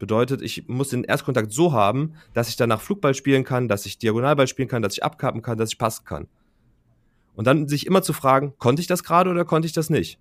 Bedeutet, 0.00 0.42
ich 0.42 0.66
muss 0.66 0.88
den 0.88 1.04
Erstkontakt 1.04 1.52
so 1.52 1.72
haben, 1.72 2.14
dass 2.34 2.48
ich 2.48 2.56
danach 2.56 2.80
Flugball 2.80 3.14
spielen 3.14 3.44
kann, 3.44 3.68
dass 3.68 3.86
ich 3.86 3.98
Diagonalball 3.98 4.48
spielen 4.48 4.66
kann, 4.66 4.82
dass 4.82 4.94
ich 4.94 5.04
abkappen 5.04 5.40
kann, 5.40 5.56
dass 5.56 5.70
ich 5.70 5.78
passen 5.78 6.04
kann. 6.04 6.26
Und 7.36 7.46
dann 7.46 7.68
sich 7.68 7.86
immer 7.86 8.02
zu 8.02 8.12
fragen, 8.12 8.54
konnte 8.58 8.82
ich 8.82 8.88
das 8.88 9.04
gerade 9.04 9.30
oder 9.30 9.44
konnte 9.44 9.66
ich 9.66 9.72
das 9.72 9.88
nicht? 9.88 10.18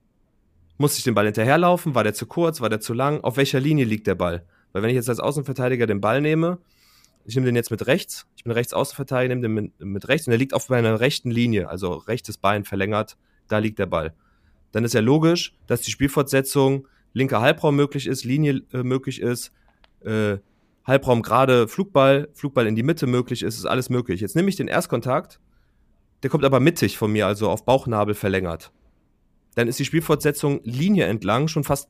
Musste 0.77 0.99
ich 0.99 1.03
den 1.03 1.15
Ball 1.15 1.25
hinterherlaufen? 1.25 1.95
War 1.95 2.03
der 2.03 2.13
zu 2.13 2.27
kurz? 2.27 2.61
War 2.61 2.69
der 2.69 2.79
zu 2.79 2.93
lang? 2.93 3.21
Auf 3.21 3.35
welcher 3.37 3.59
Linie 3.59 3.85
liegt 3.85 4.05
der 4.05 4.15
Ball? 4.15 4.45
Weil 4.73 4.83
wenn 4.83 4.91
ich 4.91 4.95
jetzt 4.95 5.09
als 5.09 5.19
Außenverteidiger 5.19 5.87
den 5.87 6.01
Ball 6.01 6.21
nehme, 6.21 6.59
ich 7.25 7.35
nehme 7.35 7.45
den 7.45 7.55
jetzt 7.55 7.71
mit 7.71 7.87
rechts, 7.87 8.27
ich 8.35 8.43
bin 8.43 8.51
rechts 8.51 8.73
Außenverteidiger, 8.73 9.35
nehme 9.35 9.41
den 9.41 9.53
mit, 9.53 9.79
mit 9.79 10.07
rechts 10.07 10.27
und 10.27 10.31
der 10.31 10.37
liegt 10.37 10.53
auf 10.53 10.69
meiner 10.69 10.99
rechten 10.99 11.31
Linie, 11.31 11.69
also 11.69 11.93
rechtes 11.93 12.37
Bein 12.37 12.65
verlängert, 12.65 13.17
da 13.47 13.57
liegt 13.57 13.79
der 13.79 13.85
Ball. 13.85 14.13
Dann 14.71 14.83
ist 14.85 14.93
ja 14.93 15.01
logisch, 15.01 15.55
dass 15.67 15.81
die 15.81 15.91
Spielfortsetzung 15.91 16.87
linker 17.13 17.41
Halbraum 17.41 17.75
möglich 17.75 18.07
ist, 18.07 18.23
Linie 18.23 18.61
äh, 18.73 18.83
möglich 18.83 19.21
ist, 19.21 19.51
äh, 20.03 20.37
Halbraum 20.83 21.21
gerade 21.21 21.67
Flugball, 21.67 22.29
Flugball 22.33 22.67
in 22.67 22.75
die 22.75 22.83
Mitte 22.83 23.05
möglich 23.07 23.43
ist, 23.43 23.57
ist 23.57 23.65
alles 23.65 23.89
möglich. 23.89 24.21
Jetzt 24.21 24.35
nehme 24.35 24.49
ich 24.49 24.55
den 24.55 24.67
Erstkontakt, 24.67 25.39
der 26.23 26.29
kommt 26.29 26.45
aber 26.45 26.59
mittig 26.59 26.97
von 26.97 27.11
mir, 27.11 27.27
also 27.27 27.49
auf 27.49 27.65
Bauchnabel 27.65 28.15
verlängert. 28.15 28.71
Dann 29.55 29.67
ist 29.67 29.79
die 29.79 29.85
Spielfortsetzung 29.85 30.61
Linie 30.63 31.05
entlang 31.05 31.47
schon 31.47 31.63
fast 31.63 31.89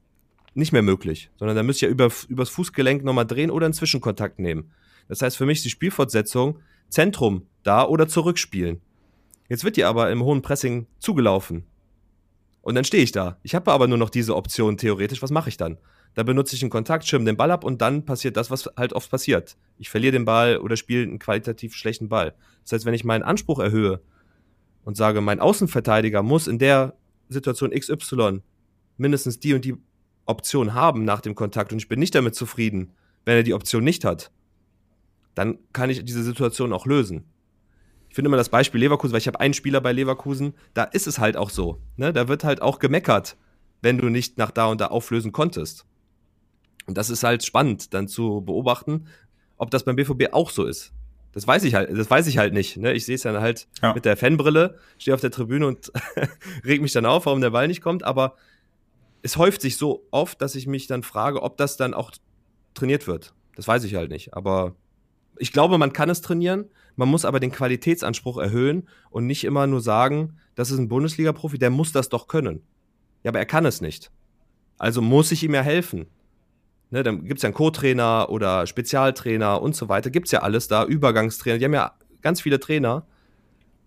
nicht 0.54 0.74
mehr 0.74 0.82
möglich, 0.82 1.30
sondern 1.38 1.56
da 1.56 1.64
müsste 1.64 1.86
ich 1.86 1.90
ja 1.90 1.94
über, 1.94 2.10
übers 2.28 2.50
Fußgelenk 2.50 3.04
nochmal 3.04 3.26
drehen 3.26 3.52
oder 3.52 3.66
einen 3.66 3.74
Zwischenkontakt 3.74 4.40
nehmen. 4.40 4.72
Das 5.08 5.22
heißt 5.22 5.38
für 5.38 5.46
mich 5.46 5.60
ist 5.60 5.66
die 5.66 5.70
Spielfortsetzung 5.70 6.60
Zentrum 6.90 7.48
da 7.64 7.86
oder 7.86 8.08
zurückspielen. 8.08 8.82
Jetzt 9.50 9.64
wird 9.64 9.78
die 9.78 9.84
aber 9.84 10.12
im 10.12 10.24
hohen 10.24 10.42
Pressing 10.42 10.88
zugelaufen. 11.00 11.66
Und 12.62 12.76
dann 12.76 12.84
stehe 12.84 13.04
ich 13.04 13.12
da. 13.12 13.38
Ich 13.44 13.56
habe 13.56 13.72
aber 13.72 13.88
nur 13.88 13.98
noch 13.98 14.10
diese 14.10 14.36
Option 14.36 14.78
theoretisch. 14.78 15.22
Was 15.22 15.32
mache 15.32 15.50
ich 15.50 15.58
dann? 15.58 15.78
Da 16.14 16.24
benutze 16.24 16.56
ich 16.56 16.62
einen 16.62 16.70
Kontakt, 16.70 17.08
schirm 17.08 17.26
den 17.26 17.38
Ball 17.38 17.52
ab 17.52 17.64
und 17.64 17.82
dann 17.82 18.06
passiert 18.06 18.36
das, 18.36 18.52
was 18.52 18.70
halt 18.78 18.94
oft 18.94 19.10
passiert. 19.10 19.58
Ich 19.78 19.90
verliere 19.90 20.12
den 20.12 20.26
Ball 20.26 20.58
oder 20.58 20.76
spiele 20.76 21.04
einen 21.04 21.20
qualitativ 21.20 21.74
schlechten 21.74 22.10
Ball. 22.10 22.36
Das 22.64 22.74
heißt, 22.74 22.86
wenn 22.86 22.94
ich 22.94 23.04
meinen 23.04 23.24
Anspruch 23.24 23.60
erhöhe 23.60 24.02
und 24.84 24.98
sage, 24.98 25.22
mein 25.22 25.40
Außenverteidiger 25.40 26.22
muss 26.22 26.48
in 26.48 26.60
der 26.60 26.96
Situation 27.30 27.72
XY 27.72 28.42
mindestens 28.98 29.40
die 29.40 29.54
und 29.54 29.64
die 29.64 29.76
Option 30.26 30.74
haben 30.74 31.06
nach 31.06 31.22
dem 31.22 31.34
Kontakt 31.34 31.72
und 31.72 31.80
ich 31.80 31.88
bin 31.88 32.00
nicht 32.00 32.14
damit 32.14 32.36
zufrieden, 32.36 32.94
wenn 33.26 33.38
er 33.38 33.44
die 33.44 33.54
Option 33.54 33.84
nicht 33.84 34.04
hat, 34.04 34.32
dann 35.36 35.60
kann 35.74 35.90
ich 35.90 36.04
diese 36.04 36.24
Situation 36.24 36.74
auch 36.74 36.86
lösen. 36.86 37.26
Ich 38.10 38.16
finde 38.16 38.28
immer 38.28 38.38
das 38.38 38.50
Beispiel 38.50 38.82
Leverkusen, 38.82 39.14
weil 39.14 39.22
ich 39.22 39.28
habe 39.28 39.40
einen 39.40 39.54
Spieler 39.54 39.80
bei 39.80 39.94
Leverkusen, 39.94 40.54
da 40.74 40.84
ist 40.84 41.08
es 41.08 41.20
halt 41.20 41.38
auch 41.38 41.50
so. 41.50 41.82
Ne? 41.96 42.12
Da 42.12 42.28
wird 42.28 42.44
halt 42.44 42.62
auch 42.62 42.80
gemeckert, 42.80 43.38
wenn 43.82 43.98
du 43.98 44.10
nicht 44.10 44.38
nach 44.38 44.52
da 44.52 44.66
und 44.66 44.82
da 44.82 44.88
auflösen 44.88 45.32
konntest. 45.32 45.86
Und 46.88 46.98
das 46.98 47.10
ist 47.10 47.24
halt 47.24 47.44
spannend, 47.46 47.94
dann 47.94 48.08
zu 48.08 48.42
beobachten, 48.42 49.08
ob 49.58 49.72
das 49.72 49.86
beim 49.86 49.96
BVB 49.96 50.34
auch 50.34 50.50
so 50.50 50.66
ist. 50.66 50.92
Das 51.32 51.48
weiß 51.48 51.64
ich 51.64 51.76
halt, 51.76 51.98
das 51.98 52.10
weiß 52.10 52.28
ich 52.28 52.38
halt 52.38 52.54
nicht. 52.54 52.78
Ne? 52.78 52.92
Ich 52.94 53.06
sehe 53.06 53.16
es 53.16 53.22
dann 53.22 53.40
halt 53.40 53.68
ja. 53.82 53.94
mit 53.94 54.04
der 54.04 54.18
Fanbrille, 54.18 54.78
stehe 54.98 55.16
auf 55.16 55.22
der 55.22 55.32
Tribüne 55.32 55.66
und 55.66 55.92
reg 56.66 56.82
mich 56.82 56.92
dann 56.92 57.06
auf, 57.06 57.26
warum 57.26 57.40
der 57.40 57.52
Ball 57.52 57.68
nicht 57.68 57.82
kommt. 57.82 58.04
Aber 58.04 58.36
es 59.22 59.38
häuft 59.38 59.62
sich 59.62 59.78
so 59.78 60.06
oft, 60.12 60.42
dass 60.42 60.56
ich 60.56 60.68
mich 60.68 60.88
dann 60.88 61.04
frage, 61.04 61.42
ob 61.42 61.56
das 61.58 61.78
dann 61.78 61.94
auch 61.94 62.12
trainiert 62.74 63.08
wird. 63.08 63.34
Das 63.56 63.68
weiß 63.68 63.84
ich 63.86 63.96
halt 63.96 64.12
nicht. 64.12 64.34
Aber 64.34 64.76
ich 65.42 65.52
glaube, 65.52 65.78
man 65.78 65.92
kann 65.92 66.10
es 66.10 66.22
trainieren. 66.22 66.66
Man 66.96 67.10
muss 67.10 67.26
aber 67.26 67.40
den 67.40 67.52
Qualitätsanspruch 67.52 68.38
erhöhen 68.38 68.88
und 69.10 69.26
nicht 69.26 69.44
immer 69.44 69.66
nur 69.66 69.82
sagen, 69.82 70.38
das 70.56 70.70
ist 70.70 70.78
ein 70.78 70.88
Bundesliga-Profi, 70.88 71.58
der 71.58 71.72
muss 71.72 71.92
das 71.92 72.10
doch 72.10 72.28
können. 72.28 72.62
Ja, 73.24 73.30
aber 73.30 73.40
er 73.40 73.46
kann 73.46 73.66
es 73.66 73.82
nicht. 73.82 74.12
Also 74.78 75.02
muss 75.02 75.32
ich 75.32 75.44
ihm 75.44 75.56
ja 75.56 75.62
helfen. 75.62 76.06
Ne, 76.92 77.02
dann 77.04 77.26
gibt 77.26 77.40
es 77.40 77.44
ja 77.44 77.48
einen 77.48 77.56
Co-Trainer 77.56 78.28
oder 78.30 78.68
Spezialtrainer 78.68 79.62
und 79.62 79.76
so 79.76 79.90
weiter. 79.90 80.12
Gibt 80.12 80.28
es 80.28 80.32
ja 80.32 80.42
alles 80.42 80.68
da, 80.68 80.86
Übergangstrainer. 80.86 81.58
Die 81.58 81.66
haben 81.66 81.74
ja 81.74 81.94
ganz 82.22 82.42
viele 82.42 82.60
Trainer. 82.60 83.08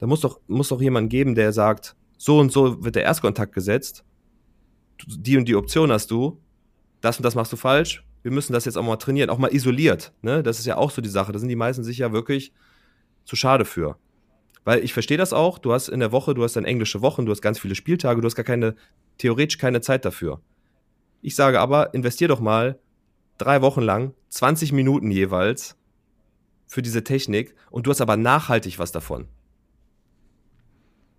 Da 0.00 0.07
muss 0.07 0.20
doch, 0.20 0.40
muss 0.48 0.68
doch 0.68 0.80
jemand 0.80 1.11
geben, 1.11 1.34
der 1.34 1.52
sagt, 1.52 1.94
so 2.16 2.38
und 2.40 2.50
so 2.50 2.82
wird 2.82 2.96
der 2.96 3.05
Erstkontakt 3.05 3.52
gesetzt. 3.55 4.05
Die 5.07 5.36
und 5.36 5.46
die 5.46 5.55
Option 5.55 5.92
hast 5.92 6.11
du. 6.11 6.40
Das 7.00 7.18
und 7.18 7.22
das 7.22 7.34
machst 7.34 7.52
du 7.52 7.57
falsch. 7.57 8.05
Wir 8.25 8.33
müssen 8.33 8.55
das 8.55 8.64
jetzt 8.64 8.79
auch 8.79 8.83
mal 8.83 8.97
trainieren, 8.97 9.29
auch 9.29 9.37
mal 9.37 9.55
isoliert. 9.55 10.14
Ne? 10.22 10.43
Das 10.43 10.59
ist 10.59 10.64
ja 10.64 10.79
auch 10.79 10.91
so 10.91 11.03
die 11.03 11.11
Sache. 11.11 11.31
Da 11.31 11.39
sind 11.39 11.51
die 11.51 11.57
meisten 11.57 11.85
sich 11.85 11.99
ja 11.99 12.11
wirklich 12.11 12.55
zu 13.27 13.37
schade 13.37 13.66
für. 13.66 13.99
Weil 14.64 14.83
ich 14.83 14.95
verstehe 14.95 15.18
das 15.18 15.35
auch. 15.35 15.59
Du 15.59 15.75
hast 15.75 15.89
in 15.89 16.01
der 16.01 16.11
Woche, 16.11 16.33
du 16.33 16.43
hast 16.43 16.57
dann 16.57 16.64
englische 16.64 17.03
Wochen, 17.03 17.27
du 17.27 17.33
hast 17.33 17.43
ganz 17.43 17.59
viele 17.59 17.75
Spieltage, 17.75 18.22
du 18.22 18.27
hast 18.27 18.35
gar 18.35 18.45
keine, 18.45 18.77
theoretisch 19.18 19.59
keine 19.59 19.83
Zeit 19.83 20.07
dafür. 20.07 20.41
Ich 21.20 21.37
sage 21.37 21.61
aber, 21.61 21.93
investier 21.93 22.27
doch 22.29 22.41
mal 22.41 22.79
drei 23.37 23.61
Wochen 23.61 23.83
lang, 23.83 24.14
20 24.31 24.72
Minuten 24.72 25.11
jeweils 25.11 25.77
für 26.66 26.81
diese 26.81 27.05
Technik 27.05 27.55
und 27.70 27.87
du 27.87 27.91
hast 27.91 28.01
aber 28.01 28.16
nachhaltig 28.16 28.79
was 28.79 28.91
davon. 28.91 29.29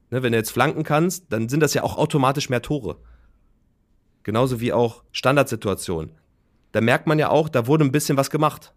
Ne, 0.10 0.24
wenn 0.24 0.32
du 0.32 0.40
jetzt 0.40 0.52
flanken 0.52 0.84
kannst, 0.84 1.32
dann 1.32 1.50
sind 1.50 1.60
das 1.60 1.76
ja 1.76 1.84
auch 1.84 1.98
automatisch 1.98 2.50
mehr 2.50 2.64
Tore. 2.64 2.98
Genauso 4.24 4.60
wie 4.60 4.74
auch 4.74 5.04
Standardsituationen. 5.12 6.12
Da 6.76 6.82
merkt 6.82 7.08
man 7.08 7.18
ja 7.20 7.30
auch, 7.30 7.48
da 7.48 7.68
wurde 7.68 7.86
ein 7.86 7.94
bisschen 7.94 8.18
was 8.18 8.30
gemacht. 8.30 8.74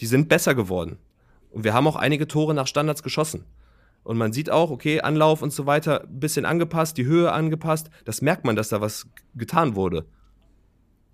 Die 0.00 0.06
sind 0.06 0.28
besser 0.28 0.56
geworden. 0.56 0.98
Und 1.50 1.62
wir 1.62 1.72
haben 1.72 1.86
auch 1.86 1.94
einige 1.94 2.26
Tore 2.26 2.52
nach 2.52 2.66
Standards 2.66 3.04
geschossen. 3.04 3.44
Und 4.02 4.18
man 4.18 4.32
sieht 4.32 4.50
auch, 4.50 4.72
okay, 4.72 5.00
Anlauf 5.00 5.40
und 5.40 5.52
so 5.52 5.66
weiter, 5.66 6.02
ein 6.02 6.18
bisschen 6.18 6.44
angepasst, 6.44 6.98
die 6.98 7.04
Höhe 7.04 7.30
angepasst. 7.30 7.90
Das 8.06 8.22
merkt 8.22 8.44
man, 8.44 8.56
dass 8.56 8.70
da 8.70 8.80
was 8.80 9.06
getan 9.36 9.76
wurde. 9.76 10.06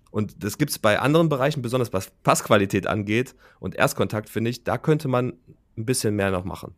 Und 0.09 0.43
das 0.43 0.57
gibt 0.57 0.71
es 0.71 0.79
bei 0.79 0.97
anderen 0.97 1.29
Bereichen, 1.29 1.61
besonders 1.61 1.93
was 1.93 2.09
Passqualität 2.23 2.87
angeht 2.87 3.35
und 3.59 3.75
Erstkontakt, 3.75 4.29
finde 4.29 4.49
ich, 4.49 4.63
da 4.63 4.79
könnte 4.79 5.07
man 5.07 5.33
ein 5.77 5.85
bisschen 5.85 6.15
mehr 6.15 6.31
noch 6.31 6.43
machen. 6.43 6.73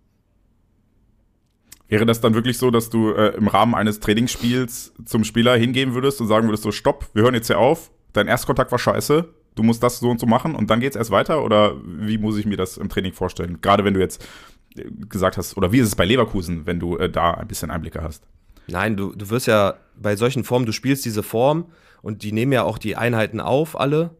Wäre 1.87 2.05
das 2.05 2.19
dann 2.19 2.33
wirklich 2.33 2.57
so, 2.57 2.69
dass 2.69 2.89
du 2.89 3.13
äh, 3.13 3.29
im 3.37 3.47
Rahmen 3.47 3.75
eines 3.75 4.01
Trainingsspiels 4.01 4.93
zum 5.05 5.23
Spieler 5.23 5.55
hingehen 5.55 5.93
würdest 5.93 6.19
und 6.19 6.27
sagen 6.27 6.49
würdest, 6.49 6.63
so 6.63 6.73
stopp, 6.73 7.09
wir 7.13 7.23
hören 7.23 7.33
jetzt 7.33 7.47
hier 7.47 7.59
auf, 7.59 7.91
dein 8.17 8.27
Erstkontakt 8.27 8.71
war 8.71 8.79
scheiße, 8.79 9.25
du 9.55 9.63
musst 9.63 9.81
das 9.83 9.99
so 9.99 10.09
und 10.09 10.19
so 10.19 10.25
machen 10.25 10.55
und 10.55 10.69
dann 10.69 10.79
geht 10.79 10.91
es 10.91 10.95
erst 10.95 11.11
weiter? 11.11 11.43
Oder 11.43 11.75
wie 11.83 12.17
muss 12.17 12.37
ich 12.37 12.45
mir 12.45 12.57
das 12.57 12.77
im 12.77 12.89
Training 12.89 13.13
vorstellen? 13.13 13.59
Gerade 13.61 13.83
wenn 13.83 13.93
du 13.93 13.99
jetzt 13.99 14.25
äh, 14.75 14.83
gesagt 15.09 15.37
hast, 15.37 15.57
oder 15.57 15.71
wie 15.71 15.79
ist 15.79 15.87
es 15.87 15.95
bei 15.95 16.05
Leverkusen, 16.05 16.65
wenn 16.65 16.79
du 16.79 16.97
äh, 16.97 17.09
da 17.09 17.31
ein 17.31 17.47
bisschen 17.47 17.71
Einblicke 17.71 18.01
hast? 18.01 18.27
Nein, 18.67 18.97
du, 18.97 19.13
du 19.15 19.29
wirst 19.29 19.47
ja 19.47 19.75
bei 19.95 20.15
solchen 20.15 20.43
Formen, 20.43 20.65
du 20.65 20.73
spielst 20.73 21.05
diese 21.05 21.23
Form 21.23 21.71
und 22.01 22.23
die 22.23 22.31
nehmen 22.31 22.51
ja 22.51 22.63
auch 22.63 22.77
die 22.77 22.95
Einheiten 22.95 23.39
auf, 23.39 23.79
alle. 23.79 24.11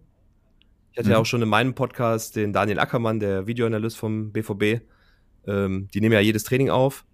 Ich 0.92 0.98
hatte 0.98 1.10
mhm. 1.10 1.14
ja 1.14 1.20
auch 1.20 1.26
schon 1.26 1.42
in 1.42 1.50
meinem 1.50 1.76
Podcast 1.76 2.36
den 2.36 2.54
Daniel 2.54 2.80
Ackermann, 2.80 3.20
der 3.20 3.46
Videoanalyst 3.46 3.98
vom 3.98 4.32
BVB. 4.32 4.82
Ähm, 5.46 5.88
die 5.94 6.02
nehmen 6.02 6.14
ja 6.14 6.20
jedes 6.20 6.44
Training 6.44 6.70
auf. 6.70 7.06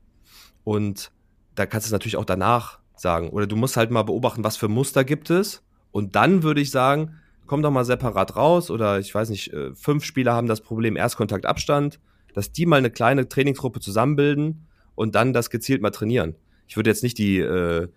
Und 0.64 1.12
da 1.56 1.66
kannst 1.66 1.86
du 1.86 1.90
es 1.90 1.92
natürlich 1.92 2.18
auch 2.18 2.26
danach 2.26 2.80
sagen. 2.96 3.30
Oder 3.30 3.48
du 3.48 3.56
musst 3.56 3.78
halt 3.78 3.92
mal 3.92 4.04
beobachten, 4.04 4.44
was 4.44 4.58
für 4.58 4.68
Muster 4.68 5.04
gibt 5.04 5.30
es. 5.30 5.64
Und 5.94 6.16
dann 6.16 6.42
würde 6.44 6.60
ich 6.60 6.72
sagen, 6.72 7.20
komm 7.46 7.62
doch 7.62 7.72
mal 7.72 7.86
separat 7.86 8.36
raus. 8.36 8.72
Oder 8.72 9.00
ich 9.00 9.14
weiß 9.14 9.30
nicht, 9.30 9.54
äh, 9.54 9.74
fünf 9.76 10.04
Spieler 10.04 10.34
haben 10.34 10.48
das 10.48 10.60
Problem 10.60 10.98
Erstkontaktabstand, 10.98 12.00
dass 12.34 12.52
die 12.52 12.66
mal 12.66 12.78
eine 12.78 12.90
kleine 12.90 13.30
Trainingsgruppe 13.30 13.80
zusammenbilden 13.80 14.68
und 14.96 15.16
dann 15.16 15.34
das 15.34 15.52
gezielt 15.52 15.82
mal 15.82 15.92
trainieren. 15.92 16.36
Ich 16.68 16.76
würde 16.76 16.90
jetzt 16.90 17.04
nicht 17.04 17.20
die 17.20 17.38
äh, 17.38 17.88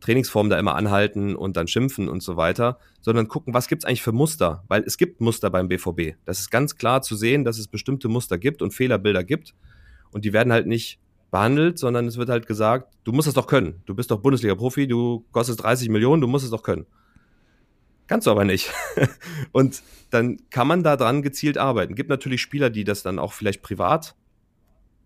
Trainingsform 0.00 0.50
da 0.50 0.58
immer 0.58 0.74
anhalten 0.74 1.36
und 1.36 1.56
dann 1.56 1.68
schimpfen 1.68 2.08
und 2.08 2.24
so 2.24 2.36
weiter, 2.36 2.78
sondern 3.00 3.28
gucken, 3.28 3.54
was 3.54 3.68
gibt 3.68 3.84
es 3.84 3.88
eigentlich 3.88 4.02
für 4.02 4.12
Muster? 4.12 4.64
Weil 4.66 4.82
es 4.82 4.98
gibt 4.98 5.20
Muster 5.20 5.48
beim 5.48 5.68
BVB. 5.68 6.16
Das 6.24 6.40
ist 6.40 6.50
ganz 6.50 6.76
klar 6.76 7.02
zu 7.02 7.14
sehen, 7.14 7.44
dass 7.44 7.58
es 7.58 7.68
bestimmte 7.68 8.08
Muster 8.08 8.36
gibt 8.36 8.62
und 8.62 8.74
Fehlerbilder 8.74 9.22
gibt. 9.22 9.54
Und 10.10 10.24
die 10.24 10.32
werden 10.32 10.52
halt 10.52 10.66
nicht 10.66 10.98
behandelt, 11.30 11.78
sondern 11.78 12.06
es 12.06 12.16
wird 12.16 12.30
halt 12.30 12.48
gesagt, 12.48 12.92
du 13.04 13.12
musst 13.12 13.28
es 13.28 13.34
doch 13.34 13.46
können. 13.46 13.82
Du 13.86 13.94
bist 13.94 14.10
doch 14.10 14.20
Bundesliga-Profi, 14.20 14.88
du 14.88 15.24
kostest 15.30 15.62
30 15.62 15.88
Millionen, 15.88 16.20
du 16.20 16.26
musst 16.26 16.44
es 16.44 16.50
doch 16.50 16.64
können. 16.64 16.86
Kannst 18.06 18.26
du 18.26 18.30
aber 18.30 18.44
nicht. 18.44 18.70
und 19.52 19.82
dann 20.10 20.38
kann 20.50 20.68
man 20.68 20.82
da 20.82 20.96
dran 20.96 21.22
gezielt 21.22 21.58
arbeiten. 21.58 21.94
Gibt 21.94 22.10
natürlich 22.10 22.42
Spieler, 22.42 22.70
die 22.70 22.84
das 22.84 23.02
dann 23.02 23.18
auch 23.18 23.32
vielleicht 23.32 23.62
privat 23.62 24.14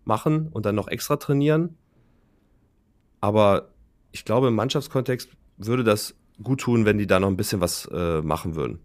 machen 0.03 0.49
und 0.49 0.65
dann 0.65 0.75
noch 0.75 0.87
extra 0.87 1.15
trainieren. 1.15 1.77
Aber 3.21 3.69
ich 4.11 4.25
glaube, 4.25 4.47
im 4.47 4.55
Mannschaftskontext 4.55 5.29
würde 5.57 5.83
das 5.83 6.15
gut 6.41 6.61
tun, 6.61 6.85
wenn 6.85 6.97
die 6.97 7.07
da 7.07 7.19
noch 7.19 7.27
ein 7.27 7.37
bisschen 7.37 7.61
was 7.61 7.85
äh, 7.91 8.21
machen 8.21 8.55
würden. 8.55 8.79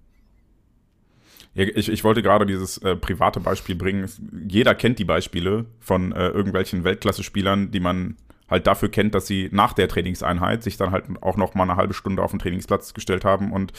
Ich, 1.54 1.88
ich 1.88 2.02
wollte 2.02 2.22
gerade 2.22 2.46
dieses 2.46 2.78
äh, 2.78 2.96
private 2.96 3.38
Beispiel 3.38 3.76
bringen. 3.76 4.08
Jeder 4.48 4.74
kennt 4.74 4.98
die 4.98 5.04
Beispiele 5.04 5.66
von 5.78 6.10
äh, 6.10 6.28
irgendwelchen 6.28 6.82
Weltklasse-Spielern, 6.82 7.70
die 7.70 7.78
man 7.78 8.16
halt 8.54 8.66
dafür 8.66 8.88
kennt, 8.88 9.14
dass 9.14 9.26
sie 9.26 9.48
nach 9.52 9.72
der 9.72 9.88
Trainingseinheit 9.88 10.62
sich 10.62 10.76
dann 10.76 10.90
halt 10.90 11.04
auch 11.20 11.36
noch 11.36 11.54
mal 11.54 11.64
eine 11.64 11.76
halbe 11.76 11.94
Stunde 11.94 12.22
auf 12.22 12.30
den 12.30 12.38
Trainingsplatz 12.38 12.94
gestellt 12.94 13.24
haben 13.24 13.52
und 13.52 13.72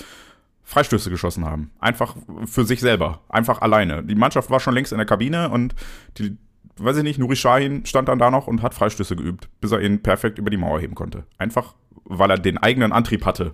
Freistöße 0.64 1.10
geschossen 1.10 1.46
haben. 1.46 1.72
Einfach 1.80 2.16
für 2.46 2.66
sich 2.66 2.82
selber. 2.82 3.22
Einfach 3.30 3.62
alleine. 3.62 4.04
Die 4.04 4.16
Mannschaft 4.16 4.50
war 4.50 4.60
schon 4.60 4.74
längst 4.74 4.92
in 4.92 4.98
der 4.98 5.06
Kabine 5.06 5.50
und 5.50 5.76
die, 6.18 6.38
weiß 6.78 6.98
ich 6.98 7.04
nicht, 7.04 7.20
Nuri 7.20 7.36
Shahin 7.36 7.86
stand 7.86 8.10
dann 8.10 8.20
da 8.20 8.32
noch 8.32 8.48
und 8.48 8.62
hat 8.62 8.74
Freistöße 8.74 9.16
geübt, 9.16 9.48
bis 9.62 9.72
er 9.72 9.82
ihn 9.82 10.02
perfekt 10.02 10.40
über 10.40 10.50
die 10.50 10.58
Mauer 10.58 10.80
heben 10.80 10.96
konnte. 10.96 11.24
Einfach, 11.38 11.76
weil 12.04 12.32
er 12.32 12.38
den 12.38 12.58
eigenen 12.58 12.92
Antrieb 12.92 13.26
hatte. 13.26 13.54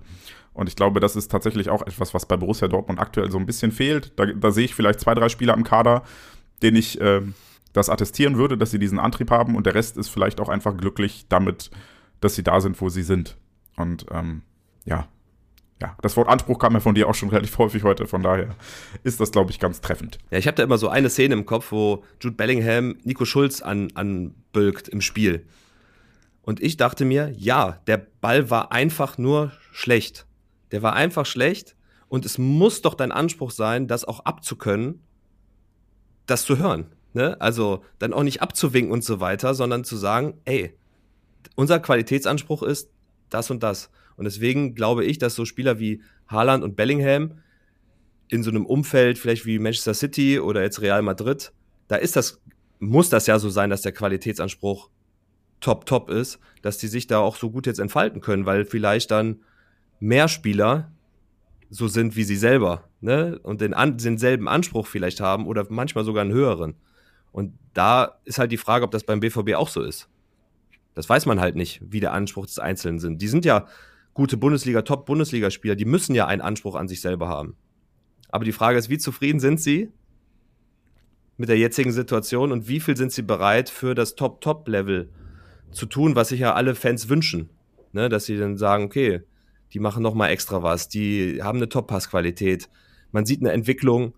Und 0.54 0.68
ich 0.68 0.76
glaube, 0.76 1.00
das 1.00 1.16
ist 1.16 1.30
tatsächlich 1.32 1.70
auch 1.70 1.82
etwas, 1.82 2.14
was 2.14 2.26
bei 2.26 2.38
Borussia 2.38 2.68
Dortmund 2.68 3.00
aktuell 3.00 3.30
so 3.30 3.38
ein 3.38 3.46
bisschen 3.46 3.72
fehlt. 3.72 4.14
Da, 4.18 4.26
da 4.26 4.52
sehe 4.52 4.66
ich 4.66 4.76
vielleicht 4.76 5.00
zwei, 5.00 5.14
drei 5.14 5.30
Spieler 5.30 5.54
im 5.54 5.64
Kader, 5.64 6.04
denen 6.62 6.78
ich 6.78 7.00
äh, 7.00 7.22
das 7.74 7.90
attestieren 7.90 8.38
würde, 8.38 8.58
dass 8.58 8.72
sie 8.72 8.80
diesen 8.80 9.00
Antrieb 9.00 9.32
haben 9.32 9.56
und 9.56 9.66
der 9.66 9.76
Rest 9.76 9.98
ist 9.98 10.10
vielleicht 10.10 10.40
auch 10.40 10.50
einfach 10.50 10.76
glücklich 10.76 11.26
damit, 11.30 11.72
dass 12.20 12.36
sie 12.36 12.44
da 12.44 12.60
sind, 12.62 12.80
wo 12.82 12.90
sie 12.90 13.04
sind. 13.04 13.38
Und 13.76 14.06
ähm, 14.12 14.42
ja, 14.86 15.08
ja, 15.82 15.98
das 16.02 16.16
Wort 16.16 16.30
Anspruch 16.30 16.60
kam 16.60 16.74
ja 16.74 16.80
von 16.80 16.94
dir 16.94 17.10
auch 17.10 17.16
schon 17.16 17.30
relativ 17.30 17.58
häufig 17.58 17.84
heute, 17.84 18.06
von 18.06 18.22
daher 18.22 18.56
ist 19.04 19.20
das, 19.20 19.32
glaube 19.32 19.50
ich, 19.50 19.60
ganz 19.60 19.82
treffend. 19.82 20.20
Ja, 20.30 20.38
ich 20.38 20.46
habe 20.46 20.56
da 20.56 20.64
immer 20.64 20.78
so 20.78 20.90
eine 20.90 21.10
Szene 21.10 21.34
im 21.34 21.46
Kopf, 21.46 21.72
wo 21.72 22.04
Jude 22.22 22.36
Bellingham 22.36 22.98
Nico 23.04 23.26
Schulz 23.26 23.62
an, 23.62 23.90
anbölkt 23.96 24.88
im 24.90 25.02
Spiel. 25.02 25.48
Und 26.44 26.62
ich 26.62 26.78
dachte 26.78 27.04
mir, 27.04 27.34
ja, 27.36 27.80
der 27.88 27.98
Ball 27.98 28.50
war 28.52 28.72
einfach 28.72 29.18
nur 29.18 29.54
schlecht. 29.72 30.28
Der 30.72 30.84
war 30.84 30.94
einfach 30.94 31.26
schlecht 31.26 31.76
und 32.10 32.26
es 32.26 32.38
muss 32.38 32.82
doch 32.82 32.94
dein 32.94 33.12
Anspruch 33.12 33.52
sein, 33.52 33.88
das 33.88 34.06
auch 34.06 34.22
abzukönnen, 34.22 35.02
das 36.28 36.44
zu 36.44 36.60
hören. 36.60 36.88
Ne? 37.14 37.40
Also 37.42 37.84
dann 38.00 38.14
auch 38.14 38.24
nicht 38.24 38.42
abzuwinken 38.42 38.92
und 38.92 39.04
so 39.04 39.20
weiter, 39.20 39.54
sondern 39.54 39.84
zu 39.84 39.98
sagen, 39.98 40.40
ey, 40.46 40.74
unser 41.56 41.80
Qualitätsanspruch 41.80 42.64
ist 42.64 42.90
das 43.30 43.50
und 43.50 43.64
das. 43.64 43.90
Und 44.16 44.26
deswegen 44.26 44.76
glaube 44.76 45.06
ich, 45.06 45.18
dass 45.18 45.36
so 45.36 45.46
Spieler 45.46 45.80
wie 45.80 46.02
Haaland 46.28 46.64
und 46.64 46.76
Bellingham 46.76 47.40
in 48.30 48.44
so 48.44 48.50
einem 48.50 48.66
Umfeld, 48.66 49.18
vielleicht 49.18 49.46
wie 49.46 49.60
Manchester 49.60 49.94
City 49.94 50.40
oder 50.40 50.62
jetzt 50.62 50.82
Real 50.82 51.02
Madrid, 51.02 51.52
da 51.88 51.98
ist 51.98 52.16
das, 52.16 52.42
muss 52.80 53.10
das 53.10 53.28
ja 53.28 53.40
so 53.40 53.50
sein, 53.50 53.70
dass 53.70 53.82
der 53.82 53.92
Qualitätsanspruch 53.92 54.90
top, 55.60 55.86
top 55.86 56.10
ist, 56.10 56.40
dass 56.62 56.78
die 56.78 56.88
sich 56.88 57.08
da 57.08 57.20
auch 57.20 57.36
so 57.36 57.52
gut 57.52 57.68
jetzt 57.68 57.80
entfalten 57.80 58.22
können, 58.22 58.46
weil 58.46 58.66
vielleicht 58.66 59.12
dann 59.12 59.42
mehr 60.00 60.28
Spieler 60.28 60.92
so 61.70 61.88
sind 61.88 62.16
wie 62.16 62.24
sie 62.24 62.36
selber, 62.36 62.90
ne? 63.00 63.40
Und 63.44 63.62
den, 63.62 63.74
an, 63.74 63.98
denselben 63.98 64.50
Anspruch 64.50 64.88
vielleicht 64.88 65.22
haben 65.22 65.48
oder 65.48 65.66
manchmal 65.70 66.04
sogar 66.04 66.22
einen 66.22 66.34
höheren. 66.34 66.76
Und 67.32 67.54
da 67.74 68.20
ist 68.26 68.40
halt 68.40 68.52
die 68.52 68.58
Frage, 68.58 68.86
ob 68.86 68.92
das 68.92 69.04
beim 69.04 69.20
BVB 69.20 69.54
auch 69.56 69.70
so 69.70 69.82
ist. 69.82 70.10
Das 70.94 71.08
weiß 71.08 71.26
man 71.26 71.40
halt 71.40 71.56
nicht, 71.56 71.82
wie 71.84 72.00
der 72.00 72.14
Anspruch 72.14 72.46
des 72.46 72.60
Einzelnen 72.60 73.00
sind. 73.00 73.22
Die 73.22 73.28
sind 73.28 73.46
ja 73.46 73.68
gute 74.14 74.38
Bundesliga, 74.38 74.82
Top-Bundesligaspieler, 74.82 75.76
die 75.76 75.86
müssen 75.86 76.16
ja 76.16 76.28
einen 76.28 76.42
Anspruch 76.42 76.76
an 76.76 76.88
sich 76.88 77.02
selber 77.02 77.28
haben. 77.30 77.56
Aber 78.30 78.46
die 78.46 78.52
Frage 78.52 78.78
ist, 78.78 78.90
wie 78.90 78.98
zufrieden 78.98 79.40
sind 79.40 79.62
sie 79.62 79.92
mit 81.38 81.50
der 81.50 81.58
jetzigen 81.58 81.92
Situation 81.92 82.52
und 82.52 82.68
wie 82.68 82.80
viel 82.80 82.98
sind 82.98 83.12
sie 83.12 83.22
bereit 83.22 83.70
für 83.70 83.96
das 83.96 84.16
Top-Top-Level 84.16 85.10
zu 85.72 85.86
tun, 85.86 86.16
was 86.16 86.30
sich 86.30 86.42
ja 86.42 86.54
alle 86.54 86.76
Fans 86.76 87.10
wünschen. 87.10 87.50
Ne? 87.94 88.10
Dass 88.10 88.26
sie 88.26 88.38
dann 88.38 88.58
sagen, 88.58 88.84
okay, 88.84 89.22
die 89.74 89.80
machen 89.80 90.04
noch 90.04 90.14
mal 90.14 90.30
extra 90.30 90.62
was, 90.62 90.90
die 90.90 91.42
haben 91.42 91.58
eine 91.58 91.70
Top-Pass-Qualität, 91.70 92.70
man 93.12 93.26
sieht 93.26 93.42
eine 93.42 93.52
Entwicklung 93.52 94.14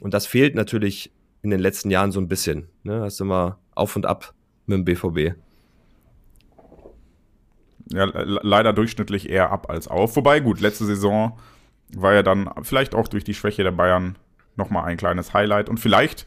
und 0.00 0.14
das 0.14 0.26
fehlt 0.26 0.54
natürlich 0.54 1.12
in 1.42 1.50
den 1.50 1.60
letzten 1.60 1.90
Jahren 1.90 2.12
so 2.12 2.20
ein 2.20 2.28
bisschen. 2.28 2.68
Ne? 2.82 3.00
Hast 3.02 3.20
du 3.20 3.24
mal 3.24 3.58
auf 3.74 3.96
und 3.96 4.06
ab 4.06 4.34
mit 4.66 4.78
dem 4.78 4.84
BVB 4.84 5.36
ja, 7.92 8.04
leider 8.04 8.72
durchschnittlich 8.72 9.28
eher 9.28 9.50
ab 9.50 9.70
als 9.70 9.88
auf. 9.88 10.16
Wobei, 10.16 10.40
gut, 10.40 10.60
letzte 10.60 10.84
Saison 10.84 11.38
war 11.94 12.14
ja 12.14 12.22
dann 12.22 12.50
vielleicht 12.62 12.94
auch 12.94 13.08
durch 13.08 13.24
die 13.24 13.34
Schwäche 13.34 13.62
der 13.62 13.72
Bayern 13.72 14.16
nochmal 14.56 14.84
ein 14.84 14.96
kleines 14.96 15.34
Highlight. 15.34 15.68
Und 15.68 15.78
vielleicht 15.78 16.26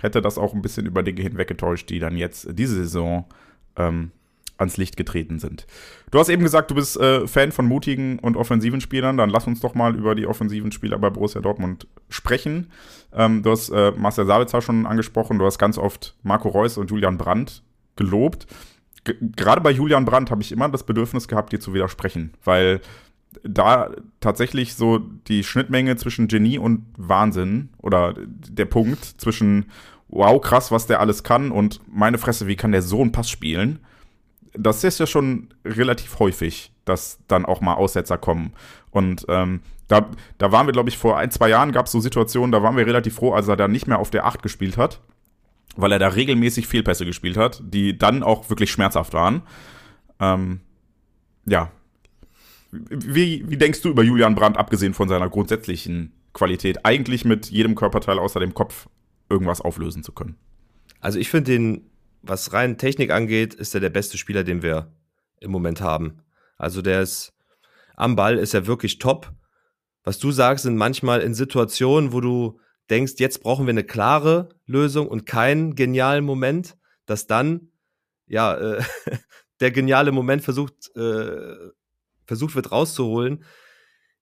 hätte 0.00 0.20
das 0.20 0.38
auch 0.38 0.54
ein 0.54 0.62
bisschen 0.62 0.86
über 0.86 1.02
Dinge 1.02 1.22
hinweggetäuscht, 1.22 1.88
die 1.90 1.98
dann 1.98 2.16
jetzt 2.16 2.48
diese 2.52 2.76
Saison 2.76 3.26
ähm, 3.76 4.12
ans 4.62 4.76
Licht 4.76 4.96
getreten 4.96 5.38
sind. 5.38 5.66
Du 6.10 6.18
hast 6.18 6.28
eben 6.28 6.42
gesagt, 6.42 6.70
du 6.70 6.74
bist 6.74 6.98
äh, 6.98 7.26
Fan 7.26 7.52
von 7.52 7.66
mutigen 7.66 8.18
und 8.18 8.36
offensiven 8.36 8.80
Spielern. 8.80 9.16
Dann 9.16 9.30
lass 9.30 9.46
uns 9.46 9.60
doch 9.60 9.74
mal 9.74 9.94
über 9.94 10.14
die 10.14 10.26
offensiven 10.26 10.72
Spieler 10.72 10.98
bei 10.98 11.10
Borussia 11.10 11.40
Dortmund 11.40 11.86
sprechen. 12.08 12.70
Ähm, 13.12 13.42
du 13.42 13.50
hast 13.50 13.68
äh, 13.68 13.92
Marcel 13.92 14.26
Sabitzer 14.26 14.62
schon 14.62 14.86
angesprochen. 14.86 15.38
Du 15.38 15.44
hast 15.44 15.58
ganz 15.58 15.78
oft 15.78 16.16
Marco 16.22 16.48
Reus 16.48 16.78
und 16.78 16.90
Julian 16.90 17.18
Brandt 17.18 17.62
gelobt 17.96 18.46
gerade 19.20 19.60
bei 19.60 19.70
Julian 19.70 20.04
Brandt 20.04 20.30
habe 20.30 20.42
ich 20.42 20.52
immer 20.52 20.68
das 20.68 20.84
Bedürfnis 20.84 21.28
gehabt, 21.28 21.52
dir 21.52 21.60
zu 21.60 21.74
widersprechen, 21.74 22.34
weil 22.44 22.80
da 23.42 23.90
tatsächlich 24.20 24.74
so 24.74 24.98
die 24.98 25.42
Schnittmenge 25.42 25.96
zwischen 25.96 26.28
Genie 26.28 26.58
und 26.58 26.84
Wahnsinn 26.96 27.70
oder 27.78 28.14
der 28.26 28.66
Punkt 28.66 29.04
zwischen 29.04 29.66
wow, 30.08 30.40
krass, 30.40 30.70
was 30.70 30.86
der 30.86 31.00
alles 31.00 31.22
kann 31.22 31.50
und 31.50 31.80
meine 31.90 32.18
Fresse, 32.18 32.46
wie 32.46 32.56
kann 32.56 32.72
der 32.72 32.82
so 32.82 33.00
einen 33.00 33.12
Pass 33.12 33.30
spielen? 33.30 33.78
Das 34.54 34.84
ist 34.84 35.00
ja 35.00 35.06
schon 35.06 35.48
relativ 35.64 36.18
häufig, 36.18 36.72
dass 36.84 37.18
dann 37.28 37.46
auch 37.46 37.60
mal 37.60 37.74
Aussetzer 37.74 38.18
kommen. 38.18 38.52
Und 38.90 39.24
ähm, 39.28 39.60
da, 39.88 40.10
da 40.38 40.52
waren 40.52 40.66
wir, 40.66 40.72
glaube 40.72 40.90
ich, 40.90 40.98
vor 40.98 41.16
ein, 41.16 41.30
zwei 41.30 41.48
Jahren 41.48 41.72
gab 41.72 41.86
es 41.86 41.92
so 41.92 42.00
Situationen, 42.00 42.52
da 42.52 42.62
waren 42.62 42.76
wir 42.76 42.86
relativ 42.86 43.16
froh, 43.16 43.32
als 43.32 43.48
er 43.48 43.56
dann 43.56 43.72
nicht 43.72 43.86
mehr 43.86 43.98
auf 43.98 44.10
der 44.10 44.26
8 44.26 44.42
gespielt 44.42 44.76
hat 44.76 45.00
weil 45.76 45.92
er 45.92 45.98
da 45.98 46.08
regelmäßig 46.08 46.66
Fehlpässe 46.66 47.04
gespielt 47.04 47.36
hat, 47.36 47.62
die 47.64 47.96
dann 47.96 48.22
auch 48.22 48.50
wirklich 48.50 48.70
schmerzhaft 48.70 49.14
waren. 49.14 49.42
Ähm, 50.20 50.60
ja. 51.46 51.70
Wie, 52.70 53.48
wie 53.48 53.56
denkst 53.56 53.82
du 53.82 53.90
über 53.90 54.02
Julian 54.02 54.34
Brandt, 54.34 54.56
abgesehen 54.56 54.94
von 54.94 55.08
seiner 55.08 55.28
grundsätzlichen 55.28 56.12
Qualität, 56.32 56.84
eigentlich 56.84 57.24
mit 57.24 57.50
jedem 57.50 57.74
Körperteil 57.74 58.18
außer 58.18 58.40
dem 58.40 58.54
Kopf 58.54 58.88
irgendwas 59.28 59.60
auflösen 59.60 60.02
zu 60.02 60.12
können? 60.12 60.36
Also 61.00 61.18
ich 61.18 61.28
finde 61.28 61.52
den, 61.52 61.90
was 62.22 62.52
rein 62.52 62.78
Technik 62.78 63.10
angeht, 63.10 63.54
ist 63.54 63.74
er 63.74 63.80
der 63.80 63.90
beste 63.90 64.16
Spieler, 64.16 64.44
den 64.44 64.62
wir 64.62 64.92
im 65.40 65.50
Moment 65.50 65.80
haben. 65.80 66.22
Also 66.56 66.82
der 66.82 67.02
ist 67.02 67.32
am 67.96 68.16
Ball 68.16 68.38
ist 68.38 68.54
er 68.54 68.66
wirklich 68.66 68.98
top. 68.98 69.32
Was 70.04 70.18
du 70.18 70.32
sagst, 70.32 70.64
sind 70.64 70.76
manchmal 70.76 71.20
in 71.20 71.34
Situationen, 71.34 72.12
wo 72.12 72.20
du 72.20 72.58
denkst, 72.90 73.14
jetzt 73.18 73.42
brauchen 73.42 73.66
wir 73.66 73.70
eine 73.70 73.84
klare 73.84 74.48
Lösung 74.66 75.08
und 75.08 75.26
keinen 75.26 75.74
genialen 75.74 76.24
Moment, 76.24 76.76
dass 77.06 77.26
dann 77.26 77.68
ja 78.26 78.56
äh, 78.56 78.82
der 79.60 79.70
geniale 79.70 80.12
Moment 80.12 80.42
versucht 80.42 80.94
äh, 80.96 81.54
versucht 82.26 82.54
wird 82.54 82.72
rauszuholen. 82.72 83.44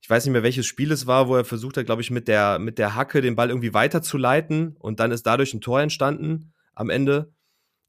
Ich 0.02 0.08
weiß 0.08 0.24
nicht 0.24 0.32
mehr, 0.32 0.42
welches 0.42 0.66
Spiel 0.66 0.92
es 0.92 1.06
war, 1.06 1.28
wo 1.28 1.36
er 1.36 1.44
versucht 1.44 1.76
hat, 1.76 1.86
glaube 1.86 2.02
ich, 2.02 2.10
mit 2.10 2.28
der 2.28 2.58
mit 2.58 2.78
der 2.78 2.94
Hacke 2.94 3.20
den 3.20 3.36
Ball 3.36 3.50
irgendwie 3.50 3.74
weiterzuleiten 3.74 4.76
und 4.78 5.00
dann 5.00 5.12
ist 5.12 5.26
dadurch 5.26 5.54
ein 5.54 5.60
Tor 5.60 5.80
entstanden 5.80 6.52
am 6.74 6.90
Ende, 6.90 7.32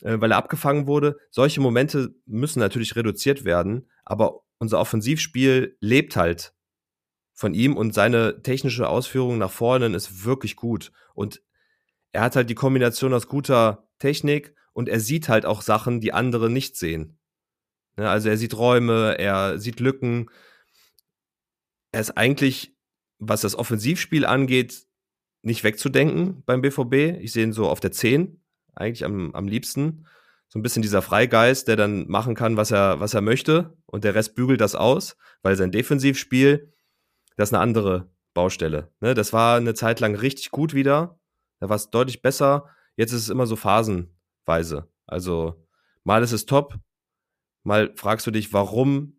äh, 0.02 0.20
weil 0.20 0.32
er 0.32 0.38
abgefangen 0.38 0.88
wurde. 0.88 1.18
Solche 1.30 1.62
Momente 1.62 2.14
müssen 2.26 2.60
natürlich 2.60 2.96
reduziert 2.96 3.46
werden, 3.46 3.90
aber 4.04 4.42
unser 4.58 4.80
Offensivspiel 4.80 5.78
lebt 5.80 6.16
halt 6.16 6.54
von 7.34 7.54
ihm 7.54 7.76
und 7.76 7.94
seine 7.94 8.44
technische 8.44 8.88
Ausführung 8.88 9.38
nach 9.38 9.52
vorne 9.52 9.88
ist 9.96 10.26
wirklich 10.26 10.56
gut. 10.56 10.92
Und 11.16 11.42
er 12.12 12.22
hat 12.22 12.36
halt 12.36 12.50
die 12.50 12.56
Kombination 12.56 13.14
aus 13.14 13.28
guter 13.28 13.88
Technik 14.00 14.54
und 14.74 14.90
er 14.90 15.00
sieht 15.00 15.30
halt 15.30 15.46
auch 15.46 15.62
Sachen, 15.62 16.02
die 16.02 16.14
andere 16.14 16.50
nicht 16.50 16.76
sehen. 16.76 17.20
Ne, 17.98 18.10
also 18.10 18.30
er 18.30 18.38
sieht 18.38 18.58
Räume, 18.58 19.18
er 19.18 19.60
sieht 19.60 19.80
Lücken. 19.80 20.30
Er 21.92 22.02
ist 22.02 22.12
eigentlich, 22.12 22.76
was 23.18 23.42
das 23.42 23.56
Offensivspiel 23.56 24.26
angeht, 24.26 24.86
nicht 25.42 25.64
wegzudenken 25.64 26.44
beim 26.46 26.62
BVB. 26.62 27.20
Ich 27.22 27.34
sehe 27.34 27.44
ihn 27.44 27.54
so 27.54 27.68
auf 27.68 27.80
der 27.80 27.92
10, 27.92 28.41
eigentlich 28.82 29.06
am, 29.06 29.34
am 29.34 29.48
liebsten. 29.48 30.06
So 30.50 30.60
ein 30.60 30.64
bisschen 30.64 30.82
dieser 30.82 31.02
Freigeist, 31.02 31.70
der 31.70 31.78
dann 31.78 32.08
machen 32.10 32.36
kann, 32.36 32.58
was 32.58 32.72
er, 32.72 33.00
was 33.00 33.14
er 33.14 33.22
möchte 33.22 33.78
und 33.86 34.04
der 34.04 34.16
Rest 34.16 34.36
bügelt 34.36 34.60
das 34.60 34.76
aus, 34.76 35.16
weil 35.44 35.56
sein 35.56 35.72
Defensivspiel 35.72 36.72
das 37.38 37.50
ist 37.50 37.54
eine 37.54 37.64
andere 37.64 38.12
Baustelle. 38.34 38.92
Ne? 39.00 39.14
Das 39.14 39.34
war 39.34 39.58
eine 39.58 39.74
Zeit 39.74 40.00
lang 40.00 40.16
richtig 40.16 40.52
gut 40.52 40.74
wieder. 40.74 41.20
Da 41.60 41.70
war 41.70 41.76
es 41.76 41.90
deutlich 41.90 42.22
besser. 42.22 42.70
Jetzt 42.96 43.14
ist 43.14 43.24
es 43.24 43.30
immer 43.30 43.48
so 43.48 43.56
phasenweise. 43.56 44.88
Also 45.08 45.66
mal 46.04 46.24
ist 46.24 46.32
es 46.32 46.46
top, 46.46 46.76
mal 47.64 47.94
fragst 47.96 48.26
du 48.28 48.32
dich, 48.32 48.54
warum 48.54 49.18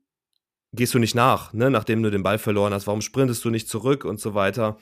gehst 0.72 0.94
du 0.94 0.98
nicht 0.98 1.14
nach, 1.14 1.52
ne? 1.52 1.70
nachdem 1.70 2.02
du 2.02 2.10
den 2.10 2.22
Ball 2.22 2.38
verloren 2.38 2.72
hast? 2.72 2.86
Warum 2.86 3.02
sprintest 3.02 3.44
du 3.44 3.50
nicht 3.50 3.68
zurück 3.68 4.04
und 4.04 4.20
so 4.20 4.34
weiter? 4.34 4.78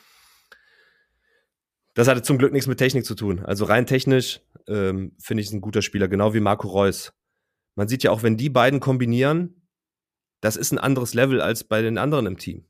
Das 1.94 2.06
hatte 2.06 2.22
zum 2.22 2.38
Glück 2.38 2.52
nichts 2.52 2.68
mit 2.68 2.78
Technik 2.78 3.04
zu 3.04 3.14
tun. 3.14 3.40
Also 3.40 3.64
rein 3.64 3.86
technisch 3.86 4.40
ähm, 4.68 5.16
finde 5.18 5.42
ich 5.42 5.48
es 5.48 5.52
ein 5.52 5.60
guter 5.60 5.82
Spieler, 5.82 6.08
genau 6.08 6.34
wie 6.34 6.40
Marco 6.40 6.68
Reus. 6.68 7.12
Man 7.74 7.88
sieht 7.88 8.02
ja 8.02 8.10
auch, 8.10 8.22
wenn 8.22 8.36
die 8.36 8.50
beiden 8.50 8.80
kombinieren, 8.80 9.66
das 10.40 10.56
ist 10.56 10.72
ein 10.72 10.78
anderes 10.78 11.14
Level 11.14 11.40
als 11.40 11.64
bei 11.64 11.82
den 11.82 11.98
anderen 11.98 12.26
im 12.26 12.38
Team. 12.38 12.66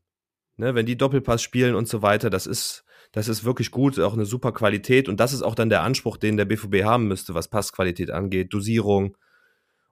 Ne, 0.57 0.75
wenn 0.75 0.87
die 0.87 0.97
Doppelpass 0.97 1.43
spielen 1.43 1.75
und 1.75 1.89
so 1.89 2.03
weiter, 2.03 2.29
das 2.29 2.47
ist, 2.47 2.85
das 3.13 3.29
ist 3.29 3.45
wirklich 3.45 3.71
gut, 3.71 3.99
auch 3.99 4.13
eine 4.13 4.27
super 4.27 4.53
Qualität. 4.53 5.09
Und 5.09 5.19
das 5.19 5.33
ist 5.33 5.43
auch 5.43 5.55
dann 5.55 5.71
der 5.71 5.83
Anspruch, 5.83 6.17
den 6.17 6.37
der 6.37 6.45
BVB 6.45 6.85
haben 6.85 7.09
müsste, 7.09 7.35
was 7.35 7.49
Passqualität 7.49 8.11
angeht, 8.11 8.53
Dosierung 8.53 9.17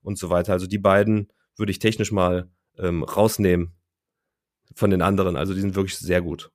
und 0.02 0.18
so 0.18 0.28
weiter. 0.28 0.52
Also 0.52 0.66
die 0.66 0.78
beiden 0.78 1.32
würde 1.56 1.72
ich 1.72 1.78
technisch 1.78 2.12
mal 2.12 2.50
ähm, 2.78 3.02
rausnehmen 3.02 3.74
von 4.74 4.90
den 4.90 5.02
anderen. 5.02 5.36
Also 5.36 5.54
die 5.54 5.60
sind 5.60 5.74
wirklich 5.74 5.96
sehr 5.96 6.20
gut. 6.20 6.50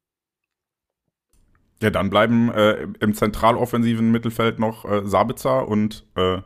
Ja, 1.81 1.89
dann 1.89 2.09
bleiben 2.09 2.49
äh, 2.51 2.87
im 2.99 3.13
zentraloffensiven 3.13 4.11
Mittelfeld 4.11 4.59
noch 4.59 4.85
äh, 4.85 5.05
Sabitzer 5.05 5.67
und 5.67 6.05
äh, 6.15 6.39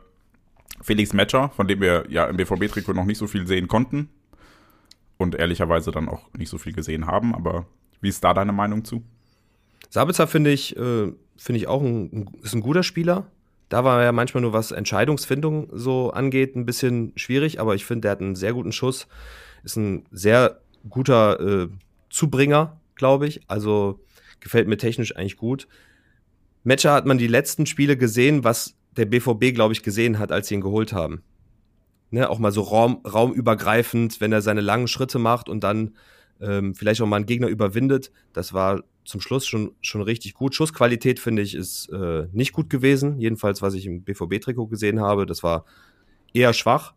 Felix 0.80 1.12
Metscher, 1.12 1.50
von 1.50 1.68
dem 1.68 1.80
wir 1.80 2.06
ja 2.08 2.26
im 2.26 2.36
BVB-Trikot 2.36 2.92
noch 2.92 3.04
nicht 3.04 3.18
so 3.18 3.26
viel 3.26 3.46
sehen 3.46 3.68
konnten. 3.68 4.08
Und 5.16 5.34
ehrlicherweise 5.34 5.90
dann 5.90 6.08
auch 6.08 6.32
nicht 6.36 6.48
so 6.48 6.58
viel 6.58 6.72
gesehen 6.72 7.06
haben. 7.06 7.34
Aber 7.34 7.66
wie 8.00 8.08
ist 8.08 8.22
da 8.22 8.34
deine 8.34 8.52
Meinung 8.52 8.84
zu? 8.84 9.02
Sabitzer 9.90 10.26
finde 10.26 10.50
ich, 10.50 10.76
äh, 10.76 11.12
finde 11.36 11.58
ich 11.58 11.66
auch 11.66 11.82
ein, 11.82 12.30
ist 12.42 12.54
ein 12.54 12.60
guter 12.60 12.82
Spieler. 12.82 13.26
Da 13.68 13.84
war 13.84 14.02
ja 14.02 14.12
manchmal 14.12 14.42
nur 14.42 14.52
was 14.52 14.70
Entscheidungsfindung 14.70 15.68
so 15.72 16.10
angeht, 16.10 16.56
ein 16.56 16.64
bisschen 16.66 17.12
schwierig, 17.16 17.60
aber 17.60 17.74
ich 17.74 17.84
finde, 17.84 18.02
der 18.02 18.10
hat 18.12 18.20
einen 18.20 18.34
sehr 18.34 18.54
guten 18.54 18.72
Schuss. 18.72 19.08
Ist 19.62 19.76
ein 19.76 20.04
sehr 20.10 20.60
guter 20.88 21.40
äh, 21.40 21.68
Zubringer, 22.08 22.78
glaube 22.94 23.26
ich. 23.26 23.42
Also 23.48 24.00
gefällt 24.40 24.68
mir 24.68 24.76
technisch 24.76 25.16
eigentlich 25.16 25.36
gut. 25.36 25.68
Matcher 26.64 26.92
hat 26.92 27.06
man 27.06 27.18
die 27.18 27.26
letzten 27.26 27.66
Spiele 27.66 27.96
gesehen, 27.96 28.44
was 28.44 28.76
der 28.96 29.06
BVB, 29.06 29.54
glaube 29.54 29.72
ich, 29.72 29.82
gesehen 29.82 30.18
hat, 30.18 30.32
als 30.32 30.48
sie 30.48 30.54
ihn 30.54 30.60
geholt 30.60 30.92
haben. 30.92 31.22
Ne, 32.10 32.28
auch 32.28 32.38
mal 32.38 32.52
so 32.52 32.62
Raum, 32.62 33.02
raumübergreifend, 33.04 34.20
wenn 34.20 34.32
er 34.32 34.40
seine 34.40 34.62
langen 34.62 34.88
Schritte 34.88 35.18
macht 35.18 35.48
und 35.48 35.62
dann 35.62 35.94
ähm, 36.40 36.74
vielleicht 36.74 37.00
auch 37.00 37.06
mal 37.06 37.16
einen 37.16 37.26
Gegner 37.26 37.48
überwindet. 37.48 38.10
Das 38.32 38.52
war 38.52 38.82
zum 39.04 39.20
Schluss 39.20 39.46
schon, 39.46 39.72
schon 39.80 40.02
richtig 40.02 40.34
gut. 40.34 40.54
Schussqualität, 40.54 41.20
finde 41.20 41.42
ich, 41.42 41.54
ist 41.54 41.88
äh, 41.90 42.26
nicht 42.32 42.52
gut 42.52 42.70
gewesen. 42.70 43.18
Jedenfalls, 43.18 43.62
was 43.62 43.74
ich 43.74 43.86
im 43.86 44.02
BVB-Trikot 44.02 44.68
gesehen 44.68 45.00
habe. 45.00 45.26
Das 45.26 45.42
war 45.42 45.64
eher 46.32 46.52
schwach. 46.52 46.94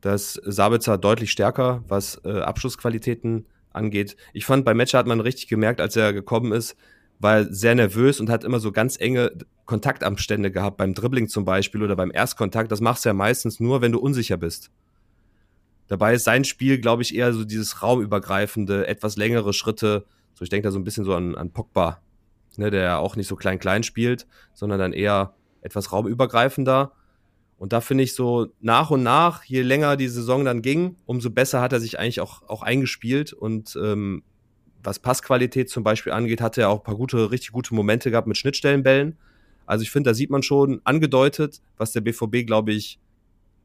Das 0.00 0.34
Sabitzer 0.44 0.98
deutlich 0.98 1.30
stärker, 1.30 1.82
was 1.88 2.20
äh, 2.24 2.40
Abschlussqualitäten 2.40 3.46
angeht. 3.74 4.16
Ich 4.32 4.46
fand, 4.46 4.64
bei 4.64 4.74
Matcher 4.74 4.98
hat 4.98 5.06
man 5.06 5.20
richtig 5.20 5.48
gemerkt, 5.48 5.80
als 5.80 5.96
er 5.96 6.12
gekommen 6.12 6.52
ist, 6.52 6.76
war 7.18 7.36
er 7.36 7.52
sehr 7.52 7.74
nervös 7.74 8.20
und 8.20 8.30
hat 8.30 8.44
immer 8.44 8.60
so 8.60 8.72
ganz 8.72 9.00
enge 9.00 9.32
Kontaktabstände 9.66 10.50
gehabt, 10.50 10.76
beim 10.76 10.94
Dribbling 10.94 11.28
zum 11.28 11.44
Beispiel 11.44 11.82
oder 11.82 11.96
beim 11.96 12.10
Erstkontakt. 12.12 12.70
Das 12.70 12.80
machst 12.80 13.04
du 13.04 13.08
ja 13.08 13.14
meistens 13.14 13.60
nur, 13.60 13.80
wenn 13.80 13.92
du 13.92 13.98
unsicher 13.98 14.36
bist. 14.36 14.70
Dabei 15.86 16.14
ist 16.14 16.24
sein 16.24 16.44
Spiel, 16.44 16.78
glaube 16.78 17.02
ich, 17.02 17.14
eher 17.14 17.32
so 17.32 17.44
dieses 17.44 17.82
raumübergreifende, 17.82 18.86
etwas 18.86 19.16
längere 19.16 19.52
Schritte. 19.52 20.06
So, 20.34 20.42
ich 20.42 20.48
denke 20.48 20.68
da 20.68 20.72
so 20.72 20.78
ein 20.78 20.84
bisschen 20.84 21.04
so 21.04 21.14
an, 21.14 21.34
an 21.34 21.50
Pogba, 21.52 22.00
ne, 22.56 22.70
der 22.70 22.98
auch 22.98 23.16
nicht 23.16 23.28
so 23.28 23.36
klein-klein 23.36 23.82
spielt, 23.82 24.26
sondern 24.54 24.78
dann 24.78 24.92
eher 24.92 25.34
etwas 25.60 25.92
raumübergreifender. 25.92 26.92
Und 27.56 27.72
da 27.72 27.80
finde 27.80 28.04
ich 28.04 28.14
so 28.14 28.48
nach 28.60 28.90
und 28.90 29.02
nach, 29.02 29.44
je 29.44 29.62
länger 29.62 29.96
die 29.96 30.08
Saison 30.08 30.44
dann 30.44 30.60
ging, 30.60 30.96
umso 31.06 31.30
besser 31.30 31.60
hat 31.60 31.72
er 31.72 31.80
sich 31.80 31.98
eigentlich 31.98 32.20
auch, 32.20 32.42
auch 32.48 32.62
eingespielt. 32.62 33.32
Und 33.32 33.78
ähm, 33.82 34.22
was 34.82 34.98
Passqualität 34.98 35.70
zum 35.70 35.84
Beispiel 35.84 36.12
angeht, 36.12 36.40
hat 36.40 36.58
er 36.58 36.68
auch 36.68 36.80
ein 36.80 36.84
paar 36.84 36.96
gute, 36.96 37.30
richtig 37.30 37.52
gute 37.52 37.74
Momente 37.74 38.10
gehabt 38.10 38.26
mit 38.26 38.36
Schnittstellenbällen. 38.36 39.16
Also 39.66 39.82
ich 39.82 39.90
finde, 39.90 40.10
da 40.10 40.14
sieht 40.14 40.30
man 40.30 40.42
schon 40.42 40.80
angedeutet, 40.84 41.62
was 41.76 41.92
der 41.92 42.02
BVB, 42.02 42.46
glaube 42.46 42.72
ich, 42.72 42.98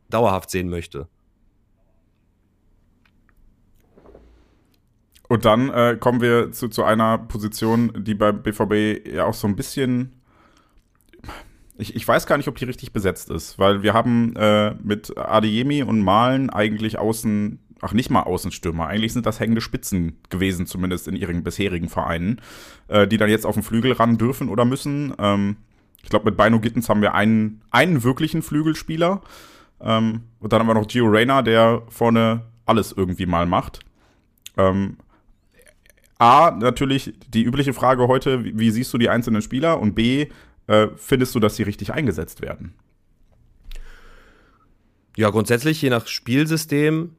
dauerhaft 0.09 0.49
sehen 0.49 0.69
möchte. 0.69 1.07
Und 5.27 5.45
dann 5.45 5.69
äh, 5.69 5.97
kommen 5.99 6.21
wir 6.21 6.51
zu, 6.51 6.69
zu 6.69 6.83
einer 6.83 7.19
Position, 7.19 8.03
die 8.03 8.15
beim 8.15 8.41
BVB 8.41 9.07
ja 9.13 9.25
auch 9.25 9.35
so 9.35 9.47
ein 9.47 9.55
bisschen 9.55 10.18
ich, 11.79 11.95
ich 11.95 12.07
weiß 12.07 12.27
gar 12.27 12.37
nicht, 12.37 12.47
ob 12.47 12.57
die 12.57 12.65
richtig 12.65 12.91
besetzt 12.91 13.29
ist, 13.29 13.57
weil 13.57 13.83
wir 13.83 13.93
haben 13.93 14.35
äh, 14.35 14.75
mit 14.83 15.17
Adeyemi 15.17 15.81
und 15.83 16.01
Malen 16.01 16.49
eigentlich 16.49 16.99
außen, 16.99 17.59
ach 17.81 17.93
nicht 17.93 18.09
mal 18.09 18.23
Außenstürmer, 18.23 18.87
eigentlich 18.87 19.13
sind 19.13 19.25
das 19.25 19.39
hängende 19.39 19.61
Spitzen 19.61 20.17
gewesen, 20.29 20.65
zumindest 20.65 21.07
in 21.07 21.15
ihren 21.15 21.41
bisherigen 21.41 21.87
Vereinen, 21.87 22.41
äh, 22.89 23.07
die 23.07 23.17
dann 23.17 23.29
jetzt 23.29 23.45
auf 23.45 23.55
den 23.55 23.63
Flügel 23.63 23.93
ran 23.93 24.17
dürfen 24.17 24.49
oder 24.49 24.65
müssen. 24.65 25.13
Ähm, 25.19 25.55
ich 26.03 26.09
glaube, 26.09 26.25
mit 26.25 26.37
Bino 26.37 26.59
Gittens 26.59 26.89
haben 26.89 27.01
wir 27.01 27.13
einen, 27.13 27.61
einen 27.71 28.03
wirklichen 28.03 28.41
Flügelspieler. 28.41 29.21
Ähm, 29.81 30.23
und 30.39 30.51
dann 30.51 30.59
haben 30.59 30.67
wir 30.67 30.73
noch 30.73 30.87
Gio 30.87 31.07
Reyna, 31.07 31.41
der 31.41 31.83
vorne 31.87 32.41
alles 32.65 32.91
irgendwie 32.91 33.25
mal 33.25 33.45
macht. 33.45 33.79
Ähm, 34.57 34.97
A, 36.17 36.51
natürlich 36.51 37.13
die 37.29 37.43
übliche 37.43 37.73
Frage 37.73 38.09
heute, 38.09 38.43
wie, 38.43 38.59
wie, 38.59 38.71
siehst 38.71 38.93
du 38.93 38.97
die 38.97 39.09
einzelnen 39.09 39.41
Spieler? 39.41 39.79
Und 39.79 39.95
B, 39.95 40.27
äh, 40.69 40.89
findest 40.95 41.33
du, 41.33 41.39
dass 41.39 41.55
sie 41.55 41.63
richtig 41.63 41.93
eingesetzt 41.93 42.41
werden? 42.41 42.73
Ja, 45.17 45.31
grundsätzlich, 45.31 45.81
je 45.81 45.89
nach 45.89 46.05
Spielsystem 46.05 47.15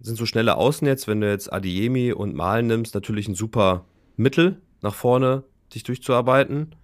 sind 0.00 0.16
so 0.16 0.24
schnelle 0.24 0.56
Außen 0.56 0.86
jetzt, 0.86 1.06
wenn 1.06 1.20
du 1.20 1.30
jetzt 1.30 1.52
Adiemi 1.52 2.12
und 2.12 2.34
Malen 2.34 2.66
nimmst, 2.66 2.94
natürlich 2.94 3.28
ein 3.28 3.34
super 3.34 3.84
Mittel 4.16 4.60
nach 4.80 4.94
vorne, 4.94 5.44
dich 5.74 5.82
durchzuarbeiten. 5.82 6.74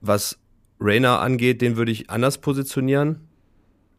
Was 0.00 0.38
Rainer 0.80 1.20
angeht, 1.20 1.60
den 1.60 1.76
würde 1.76 1.92
ich 1.92 2.08
anders 2.08 2.38
positionieren. 2.38 3.28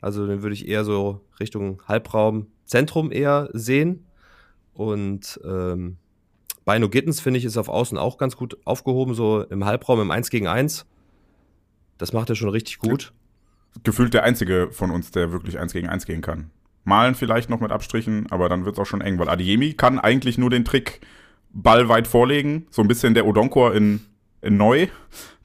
Also 0.02 0.26
den 0.26 0.42
würde 0.42 0.56
ich 0.56 0.68
eher 0.68 0.84
so 0.84 1.22
Richtung 1.40 1.84
Halbraum, 1.88 2.48
Zentrum 2.66 3.12
eher 3.12 3.50
sehen. 3.54 4.08
Und 4.74 5.40
ähm, 5.46 5.98
Bino 6.66 6.90
Gittens, 6.90 7.20
finde 7.20 7.40
ich, 7.40 7.46
ist 7.46 7.58
auf 7.58 7.70
Außen 7.70 7.98
auch 7.98 8.18
ganz 8.18 8.36
gut 8.36 8.58
aufgehoben, 8.66 9.14
so 9.14 9.44
im 9.44 9.66
Halbraum 9.66 10.02
im 10.02 10.12
1 10.12 10.30
gegen 10.30 10.48
1. 10.48 10.86
Das 11.98 12.14
macht 12.14 12.30
er 12.30 12.36
schon 12.36 12.50
richtig 12.50 12.80
gut. 12.80 13.14
Gefühlt 13.84 14.14
der 14.14 14.24
einzige 14.24 14.70
von 14.72 14.92
uns, 14.92 15.12
der 15.12 15.32
wirklich 15.32 15.60
1 15.60 15.74
gegen 15.74 15.88
1 15.88 16.06
gehen 16.06 16.22
kann. 16.22 16.52
Malen 16.84 17.16
vielleicht 17.16 17.50
noch 17.50 17.60
mit 17.60 17.72
Abstrichen, 17.72 18.28
aber 18.32 18.50
dann 18.50 18.66
wird 18.66 18.76
es 18.76 18.80
auch 18.80 18.86
schon 18.86 19.02
eng, 19.02 19.20
weil 19.20 19.30
Adiemi 19.30 19.74
kann 19.74 20.00
eigentlich 20.00 20.38
nur 20.38 20.50
den 20.50 20.66
Trick 20.66 21.02
Ball 21.54 21.90
weit 21.90 22.08
vorlegen, 22.08 22.68
so 22.70 22.82
ein 22.82 22.88
bisschen 22.88 23.14
der 23.14 23.26
Odonkor 23.26 23.74
in, 23.76 24.02
in 24.42 24.58
neu. 24.58 24.88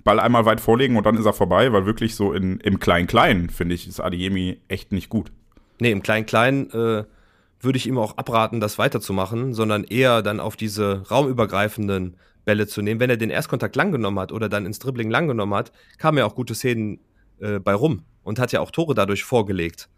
Ball 0.05 0.21
einmal 0.21 0.45
weit 0.45 0.61
vorlegen 0.61 0.97
und 0.97 1.05
dann 1.05 1.17
ist 1.17 1.27
er 1.27 1.33
vorbei, 1.33 1.73
weil 1.73 1.85
wirklich 1.85 2.15
so 2.15 2.33
in, 2.33 2.61
im 2.61 2.79
Klein-Klein, 2.79 3.51
finde 3.51 3.75
ich, 3.75 3.89
ist 3.89 3.99
Adiemi 3.99 4.61
echt 4.69 4.93
nicht 4.93 5.09
gut. 5.09 5.33
Nee, 5.81 5.91
im 5.91 6.03
Klein-Klein 6.03 6.71
äh, 6.71 7.05
würde 7.61 7.79
ich 7.79 7.87
ihm 7.87 7.99
auch 7.99 8.17
abraten, 8.17 8.61
das 8.61 8.79
weiterzumachen, 8.79 9.55
sondern 9.55 9.85
eher 9.85 10.23
dann 10.23 10.41
auf 10.41 10.57
diese 10.57 11.03
raumübergreifenden 11.11 12.17
Bälle 12.45 12.67
zu 12.67 12.83
nehmen. 12.83 13.01
Wenn 13.01 13.11
er 13.11 13.17
den 13.17 13.31
Erstkontakt 13.31 13.77
lang 13.77 13.93
genommen 13.93 14.19
hat 14.19 14.33
oder 14.33 14.49
dann 14.49 14.67
ins 14.67 14.79
Dribbling 14.79 15.11
lang 15.11 15.27
genommen 15.27 15.55
hat, 15.55 15.73
kamen 15.99 16.19
ja 16.19 16.27
auch 16.27 16.35
gute 16.35 16.55
Szenen 16.55 17.01
äh, 17.41 17.59
bei 17.59 17.75
rum 17.75 18.05
und 18.23 18.39
hat 18.39 18.53
ja 18.53 18.61
auch 18.61 18.71
Tore 18.71 18.95
dadurch 18.95 19.25
vorgelegt. 19.25 19.89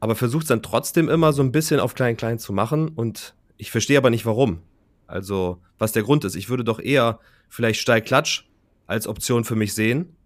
Aber 0.00 0.16
versucht 0.16 0.44
es 0.44 0.48
dann 0.48 0.62
trotzdem 0.62 1.08
immer 1.08 1.32
so 1.32 1.42
ein 1.42 1.52
bisschen 1.52 1.78
auf 1.78 1.94
Klein-Klein 1.94 2.38
zu 2.38 2.52
machen 2.52 2.88
und 2.88 3.34
ich 3.58 3.70
verstehe 3.70 3.98
aber 3.98 4.10
nicht 4.10 4.24
warum. 4.24 4.62
Also, 5.06 5.60
was 5.78 5.92
der 5.92 6.04
Grund 6.04 6.24
ist. 6.24 6.36
Ich 6.36 6.48
würde 6.48 6.64
doch 6.64 6.78
eher 6.78 7.18
vielleicht 7.48 7.80
Steil-Klatsch 7.80 8.44
als 8.86 9.06
Option 9.06 9.44
für 9.44 9.56
mich 9.56 9.74
sehen 9.74 10.16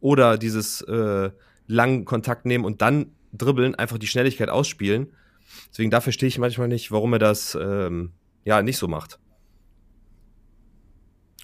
oder 0.00 0.38
dieses 0.38 0.82
äh, 0.82 1.30
langen 1.66 2.04
Kontakt 2.04 2.46
nehmen 2.46 2.64
und 2.64 2.82
dann 2.82 3.12
dribbeln, 3.32 3.74
einfach 3.74 3.98
die 3.98 4.06
Schnelligkeit 4.06 4.48
ausspielen 4.48 5.08
Deswegen 5.70 5.90
da 5.90 6.00
verstehe 6.00 6.28
ich 6.28 6.38
manchmal 6.38 6.68
nicht, 6.68 6.90
warum 6.90 7.12
er 7.12 7.18
das 7.18 7.58
ähm, 7.60 8.12
ja 8.44 8.62
nicht 8.62 8.78
so 8.78 8.88
macht. 8.88 9.18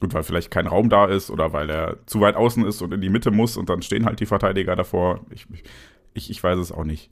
Gut, 0.00 0.12
weil 0.12 0.22
vielleicht 0.22 0.50
kein 0.50 0.66
Raum 0.66 0.90
da 0.90 1.06
ist 1.06 1.30
oder 1.30 1.52
weil 1.52 1.70
er 1.70 1.96
zu 2.06 2.20
weit 2.20 2.36
außen 2.36 2.66
ist 2.66 2.82
und 2.82 2.92
in 2.92 3.00
die 3.00 3.08
Mitte 3.08 3.30
muss 3.30 3.56
und 3.56 3.70
dann 3.70 3.80
stehen 3.82 4.04
halt 4.04 4.20
die 4.20 4.26
Verteidiger 4.26 4.76
davor. 4.76 5.20
Ich, 5.30 5.46
ich, 6.12 6.30
ich 6.30 6.42
weiß 6.42 6.58
es 6.58 6.70
auch 6.70 6.84
nicht. 6.84 7.10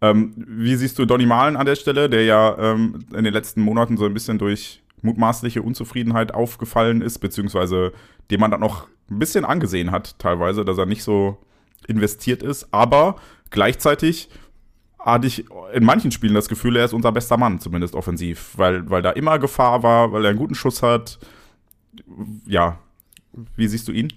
Ähm, 0.00 0.32
wie 0.36 0.76
siehst 0.76 0.98
du 0.98 1.06
Donny 1.06 1.26
Malen 1.26 1.56
an 1.56 1.66
der 1.66 1.74
Stelle, 1.74 2.08
der 2.08 2.24
ja 2.24 2.56
ähm, 2.58 3.04
in 3.14 3.24
den 3.24 3.34
letzten 3.34 3.62
Monaten 3.62 3.96
so 3.96 4.06
ein 4.06 4.14
bisschen 4.14 4.38
durch 4.38 4.82
mutmaßliche 5.02 5.62
Unzufriedenheit 5.62 6.32
aufgefallen 6.32 7.02
ist, 7.02 7.18
beziehungsweise 7.18 7.92
dem 8.30 8.40
man 8.40 8.50
dann 8.50 8.60
noch 8.60 8.86
ein 9.10 9.18
bisschen 9.18 9.44
angesehen 9.44 9.90
hat, 9.90 10.18
teilweise, 10.18 10.64
dass 10.64 10.78
er 10.78 10.86
nicht 10.86 11.02
so 11.02 11.38
investiert 11.88 12.42
ist, 12.42 12.72
aber 12.72 13.16
gleichzeitig 13.50 14.28
hatte 15.04 15.26
ich 15.26 15.46
in 15.72 15.84
manchen 15.84 16.10
Spielen 16.10 16.34
das 16.34 16.48
Gefühl, 16.48 16.76
er 16.76 16.84
ist 16.84 16.92
unser 16.92 17.12
bester 17.12 17.36
Mann, 17.36 17.58
zumindest 17.58 17.94
offensiv, 17.94 18.52
weil, 18.56 18.88
weil 18.90 19.02
da 19.02 19.10
immer 19.10 19.38
Gefahr 19.38 19.82
war, 19.82 20.12
weil 20.12 20.24
er 20.24 20.30
einen 20.30 20.38
guten 20.38 20.54
Schuss 20.54 20.82
hat. 20.82 21.18
Ja, 22.46 22.78
wie 23.56 23.68
siehst 23.68 23.88
du 23.88 23.92
ihn? 23.92 24.12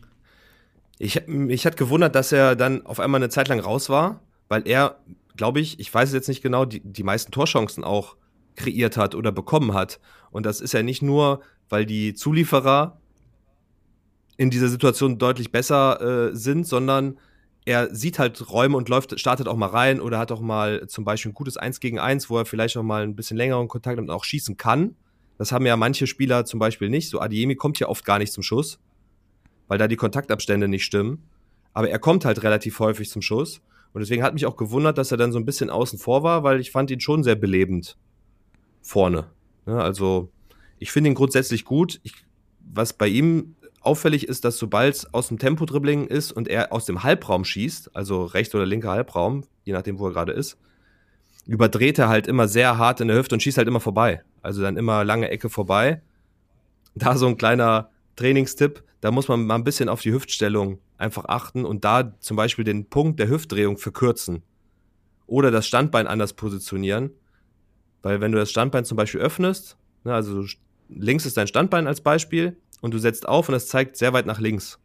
Ich, 0.99 1.27
mich 1.27 1.65
hat 1.65 1.77
gewundert, 1.77 2.15
dass 2.15 2.31
er 2.31 2.55
dann 2.55 2.85
auf 2.85 2.99
einmal 2.99 3.19
eine 3.19 3.29
Zeit 3.29 3.47
lang 3.47 3.59
raus 3.59 3.89
war, 3.89 4.21
weil 4.47 4.67
er, 4.67 4.97
glaube 5.35 5.59
ich, 5.59 5.79
ich 5.79 5.93
weiß 5.93 6.09
es 6.09 6.13
jetzt 6.13 6.27
nicht 6.27 6.43
genau, 6.43 6.65
die, 6.65 6.81
die 6.81 7.03
meisten 7.03 7.31
Torchancen 7.31 7.83
auch 7.83 8.15
kreiert 8.55 8.97
hat 8.97 9.15
oder 9.15 9.31
bekommen 9.31 9.73
hat. 9.73 9.99
Und 10.31 10.45
das 10.45 10.61
ist 10.61 10.73
ja 10.73 10.83
nicht 10.83 11.01
nur, 11.01 11.41
weil 11.69 11.85
die 11.85 12.13
Zulieferer 12.13 12.99
in 14.37 14.49
dieser 14.49 14.67
Situation 14.67 15.17
deutlich 15.17 15.51
besser 15.51 16.29
äh, 16.29 16.35
sind, 16.35 16.67
sondern 16.67 17.17
er 17.65 17.93
sieht 17.95 18.19
halt 18.19 18.49
Räume 18.49 18.77
und 18.77 18.89
läuft, 18.89 19.17
startet 19.19 19.47
auch 19.47 19.55
mal 19.55 19.67
rein 19.67 20.01
oder 20.01 20.19
hat 20.19 20.31
auch 20.31 20.41
mal 20.41 20.87
zum 20.87 21.05
Beispiel 21.05 21.31
ein 21.31 21.35
gutes 21.35 21.57
1 21.57 21.79
gegen 21.79 21.99
1, 21.99 22.29
wo 22.29 22.37
er 22.37 22.45
vielleicht 22.45 22.75
auch 22.77 22.83
mal 22.83 23.03
ein 23.03 23.15
bisschen 23.15 23.37
längeren 23.37 23.67
Kontakt 23.67 23.99
und 23.99 24.09
auch 24.09 24.23
schießen 24.23 24.57
kann. 24.57 24.95
Das 25.37 25.51
haben 25.51 25.65
ja 25.65 25.77
manche 25.77 26.07
Spieler 26.07 26.45
zum 26.45 26.59
Beispiel 26.59 26.89
nicht. 26.89 27.09
So 27.09 27.19
Adiemi 27.19 27.55
kommt 27.55 27.79
ja 27.79 27.87
oft 27.87 28.05
gar 28.05 28.19
nicht 28.19 28.33
zum 28.33 28.43
Schuss, 28.43 28.79
weil 29.67 29.77
da 29.77 29.87
die 29.87 29.95
Kontaktabstände 29.95 30.67
nicht 30.67 30.83
stimmen. 30.83 31.23
Aber 31.73 31.89
er 31.89 31.99
kommt 31.99 32.25
halt 32.25 32.43
relativ 32.43 32.79
häufig 32.79 33.09
zum 33.09 33.21
Schuss. 33.21 33.61
Und 33.93 34.01
deswegen 34.01 34.23
hat 34.23 34.33
mich 34.33 34.45
auch 34.45 34.57
gewundert, 34.57 34.97
dass 34.97 35.11
er 35.11 35.17
dann 35.17 35.31
so 35.31 35.39
ein 35.39 35.45
bisschen 35.45 35.69
außen 35.69 35.99
vor 35.99 36.23
war, 36.23 36.43
weil 36.43 36.59
ich 36.59 36.71
fand 36.71 36.91
ihn 36.91 36.99
schon 36.99 37.23
sehr 37.23 37.35
belebend 37.35 37.97
vorne. 38.81 39.27
Ja, 39.65 39.77
also 39.77 40.29
ich 40.79 40.91
finde 40.91 41.11
ihn 41.11 41.15
grundsätzlich 41.15 41.63
gut. 41.63 41.99
Ich, 42.03 42.13
was 42.59 42.93
bei 42.93 43.07
ihm 43.07 43.55
auffällig 43.83 44.27
ist, 44.27 44.45
dass 44.45 44.57
sobald 44.57 44.95
es 44.95 45.13
aus 45.13 45.27
dem 45.27 45.39
Tempo-Dribbling 45.39 46.07
ist 46.07 46.31
und 46.31 46.47
er 46.47 46.71
aus 46.71 46.85
dem 46.85 47.03
Halbraum 47.03 47.45
schießt, 47.45 47.95
also 47.95 48.25
rechter 48.25 48.57
oder 48.57 48.65
linker 48.65 48.91
Halbraum, 48.91 49.43
je 49.63 49.73
nachdem, 49.73 49.99
wo 49.99 50.07
er 50.07 50.13
gerade 50.13 50.31
ist, 50.31 50.57
überdreht 51.45 51.99
er 51.99 52.09
halt 52.09 52.27
immer 52.27 52.47
sehr 52.47 52.77
hart 52.77 53.01
in 53.01 53.07
der 53.07 53.17
Hüfte 53.17 53.35
und 53.35 53.41
schießt 53.41 53.57
halt 53.57 53.67
immer 53.67 53.79
vorbei. 53.79 54.23
Also 54.41 54.61
dann 54.61 54.77
immer 54.77 55.03
lange 55.03 55.29
Ecke 55.29 55.49
vorbei. 55.49 56.01
Da 56.95 57.17
so 57.17 57.25
ein 57.25 57.37
kleiner 57.37 57.89
Trainingstipp, 58.15 58.83
da 59.01 59.09
muss 59.09 59.27
man 59.27 59.47
mal 59.47 59.55
ein 59.55 59.63
bisschen 59.63 59.89
auf 59.89 60.01
die 60.01 60.13
Hüftstellung 60.13 60.77
einfach 60.99 61.25
achten 61.25 61.65
und 61.65 61.83
da 61.83 62.13
zum 62.19 62.37
Beispiel 62.37 62.63
den 62.63 62.87
Punkt 62.87 63.19
der 63.19 63.29
Hüftdrehung 63.29 63.77
verkürzen. 63.79 64.43
Oder 65.25 65.49
das 65.49 65.65
Standbein 65.65 66.05
anders 66.05 66.33
positionieren. 66.33 67.09
Weil 68.03 68.21
wenn 68.21 68.31
du 68.31 68.37
das 68.37 68.51
Standbein 68.51 68.85
zum 68.85 68.95
Beispiel 68.95 69.21
öffnest, 69.21 69.75
ne, 70.03 70.13
also 70.13 70.45
links 70.95 71.25
ist 71.25 71.37
dein 71.37 71.47
Standbein 71.47 71.87
als 71.87 72.01
Beispiel 72.01 72.57
und 72.81 72.93
du 72.93 72.97
setzt 72.97 73.27
auf 73.27 73.49
und 73.49 73.55
es 73.55 73.67
zeigt 73.67 73.97
sehr 73.97 74.13
weit 74.13 74.25
nach 74.25 74.39
links, 74.39 74.79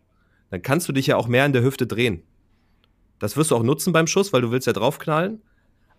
dann 0.50 0.62
kannst 0.62 0.88
du 0.88 0.92
dich 0.92 1.06
ja 1.06 1.16
auch 1.16 1.28
mehr 1.28 1.46
in 1.46 1.52
der 1.52 1.62
Hüfte 1.62 1.86
drehen. 1.86 2.22
Das 3.18 3.36
wirst 3.36 3.50
du 3.50 3.56
auch 3.56 3.62
nutzen 3.62 3.92
beim 3.92 4.06
Schuss, 4.06 4.32
weil 4.32 4.42
du 4.42 4.50
willst 4.50 4.66
ja 4.66 4.72
draufknallen. 4.72 5.42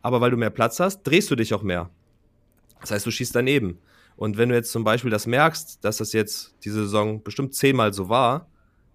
Aber 0.02 0.22
weil 0.22 0.32
du 0.32 0.38
mehr 0.38 0.50
Platz 0.50 0.80
hast, 0.80 1.04
drehst 1.04 1.30
du 1.30 1.36
dich 1.36 1.54
auch 1.54 1.62
mehr. 1.62 1.90
Das 2.80 2.92
heißt, 2.92 3.06
du 3.06 3.12
schießt 3.12 3.36
daneben. 3.36 3.80
Und 4.16 4.38
wenn 4.38 4.50
du 4.50 4.56
jetzt 4.56 4.72
zum 4.72 4.84
Beispiel 4.84 5.12
das 5.12 5.28
merkst, 5.28 5.84
dass 5.84 5.98
das 5.98 6.14
jetzt 6.14 6.56
diese 6.64 6.84
Saison 6.84 7.24
bestimmt 7.24 7.54
zehnmal 7.54 7.94
so 7.94 8.10
war, 8.10 8.50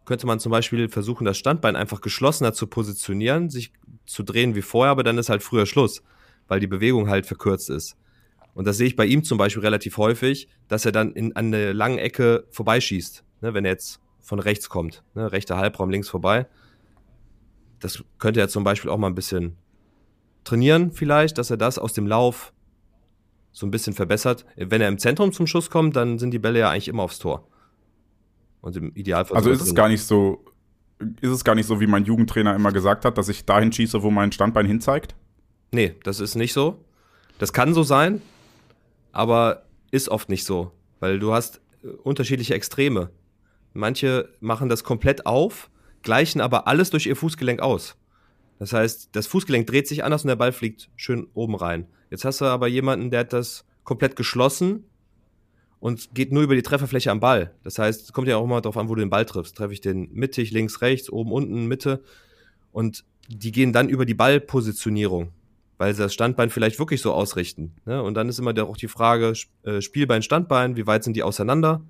könnte 0.05 0.27
man 0.27 0.41
zum 0.41 0.53
Beispiel 0.53 0.89
versuchen, 0.89 1.25
das 1.25 1.39
Standbein 1.39 1.77
einfach 1.77 2.01
geschlossener 2.01 2.53
zu 2.53 2.67
positionieren, 2.67 3.49
sich 3.49 3.73
zu 4.07 4.23
drehen 4.23 4.55
wie 4.55 4.63
vorher, 4.63 4.91
aber 4.91 5.03
dann 5.03 5.17
ist 5.17 5.31
halt 5.31 5.43
früher 5.43 5.67
Schluss, 5.67 6.03
weil 6.47 6.61
die 6.61 6.67
Bewegung 6.67 7.09
halt 7.09 7.27
verkürzt 7.27 7.71
ist. 7.71 7.97
Und 8.55 8.67
das 8.67 8.77
sehe 8.77 8.87
ich 8.87 8.97
bei 8.97 9.05
ihm 9.05 9.25
zum 9.25 9.37
Beispiel 9.37 9.63
relativ 9.63 9.97
häufig, 9.99 10.49
dass 10.69 10.85
er 10.87 10.93
dann 10.93 11.13
in, 11.13 11.35
an 11.37 11.47
eine 11.47 11.73
lange 11.73 12.01
Ecke 12.01 12.47
vorbeischießt, 12.51 13.25
ne, 13.43 13.55
wenn 13.55 13.65
er 13.65 13.73
jetzt 13.73 14.01
von 14.21 14.39
rechts 14.39 14.69
kommt, 14.69 15.03
ne, 15.15 15.31
rechter 15.33 15.57
Halbraum 15.57 15.91
links 15.91 16.09
vorbei. 16.09 16.47
Das 17.81 18.03
könnte 18.19 18.41
er 18.41 18.49
zum 18.49 18.65
Beispiel 18.65 18.91
auch 18.91 18.97
mal 18.97 19.09
ein 19.09 19.15
bisschen 19.15 19.57
trainieren, 20.45 20.93
vielleicht, 20.93 21.39
dass 21.39 21.51
er 21.51 21.57
das 21.57 21.79
aus 21.79 21.93
dem 21.93 22.07
Lauf 22.07 22.53
so 23.53 23.67
ein 23.67 23.71
bisschen 23.71 23.95
verbessert. 23.95 24.45
Wenn 24.57 24.81
er 24.81 24.89
im 24.89 24.99
Zentrum 24.99 25.33
zum 25.33 25.47
Schuss 25.47 25.71
kommt, 25.71 25.97
dann 25.97 26.19
sind 26.19 26.31
die 26.31 26.39
Bälle 26.39 26.61
ja 26.61 26.71
eigentlich 26.71 26.89
immer 26.89 27.03
aufs 27.03 27.19
Tor. 27.19 27.47
Und 28.61 28.77
im 28.77 28.95
Idealfall. 28.95 29.37
Also 29.37 29.51
ist 29.51 29.61
es 29.61 29.75
gar 29.75 29.89
nicht 29.89 30.03
so, 30.03 30.45
ist 31.21 31.31
es 31.31 31.45
gar 31.45 31.55
nicht 31.55 31.67
so, 31.67 31.81
wie 31.81 31.87
mein 31.87 32.05
Jugendtrainer 32.05 32.55
immer 32.55 32.73
gesagt 32.73 33.05
hat, 33.05 33.19
dass 33.19 33.29
ich 33.29 33.45
dahin 33.45 33.73
schieße, 33.73 34.03
wo 34.03 34.11
mein 34.11 34.33
Standbein 34.33 34.67
hinzeigt? 34.67 35.15
Nee, 35.73 35.95
das 36.05 36.21
ist 36.21 36.35
nicht 36.35 36.53
so. 36.53 36.85
Das 37.39 37.53
kann 37.53 37.75
so 37.75 37.83
sein, 37.83 38.23
aber 39.15 39.67
ist 39.91 40.09
oft 40.09 40.29
nicht 40.29 40.45
so, 40.45 40.73
weil 41.01 41.19
du 41.19 41.33
hast 41.33 41.61
äh, 41.83 41.89
unterschiedliche 41.89 42.55
Extreme. 42.55 43.11
Manche 43.73 44.29
machen 44.41 44.69
das 44.69 44.85
komplett 44.85 45.27
auf, 45.27 45.71
gleichen 46.03 46.41
aber 46.41 46.67
alles 46.67 46.91
durch 46.91 47.07
ihr 47.07 47.17
Fußgelenk 47.17 47.61
aus. 47.61 47.97
Das 48.59 48.73
heißt, 48.73 49.11
das 49.13 49.27
Fußgelenk 49.27 49.67
dreht 49.67 49.89
sich 49.89 50.05
anders 50.05 50.25
und 50.25 50.29
der 50.29 50.37
Ball 50.37 50.53
fliegt 50.53 50.91
schön 50.97 51.29
oben 51.35 51.55
rein. 51.55 51.87
Jetzt 52.11 52.25
hast 52.25 52.41
du 52.41 52.45
aber 52.45 52.69
jemanden, 52.69 53.11
der 53.11 53.21
hat 53.21 53.33
das 53.33 53.65
komplett 53.85 54.17
geschlossen 54.17 54.85
und 55.81 56.15
geht 56.15 56.33
nur 56.33 56.43
über 56.43 56.55
die 56.55 56.63
Trefferfläche 56.63 57.11
am 57.11 57.21
Ball. 57.21 57.55
Das 57.63 57.79
heißt, 57.79 58.03
es 58.03 58.13
kommt 58.13 58.29
ja 58.29 58.37
auch 58.37 58.45
immer 58.45 58.61
darauf 58.61 58.77
an, 58.77 58.89
wo 58.89 58.95
du 58.95 59.01
den 59.01 59.11
Ball 59.11 59.27
triffst. 59.27 59.57
Treffe 59.57 59.73
ich 59.73 59.81
den 59.81 60.09
mittig, 60.13 60.51
links, 60.51 60.81
rechts, 60.81 61.11
oben, 61.11 61.33
unten, 61.33 61.67
Mitte. 61.67 62.03
Und 62.73 63.05
die 63.29 63.53
gehen 63.53 63.73
dann 63.73 63.89
über 63.89 64.07
die 64.07 64.15
Ballpositionierung, 64.15 65.33
weil 65.79 65.95
sie 65.95 66.03
das 66.03 66.15
Standbein 66.15 66.51
vielleicht 66.51 66.79
wirklich 66.79 67.01
so 67.01 67.13
ausrichten. 67.13 67.75
Ne? 67.85 68.03
Und 68.03 68.15
dann 68.15 68.29
ist 68.29 68.39
immer 68.39 68.57
auch 68.63 68.77
die 68.77 68.89
Frage, 68.89 69.33
äh, 69.65 69.81
Spielbein, 69.81 70.23
Standbein, 70.23 70.77
wie 70.77 70.87
weit 70.87 71.05
sind 71.05 71.17
die 71.17 71.23
auseinander? 71.23 71.83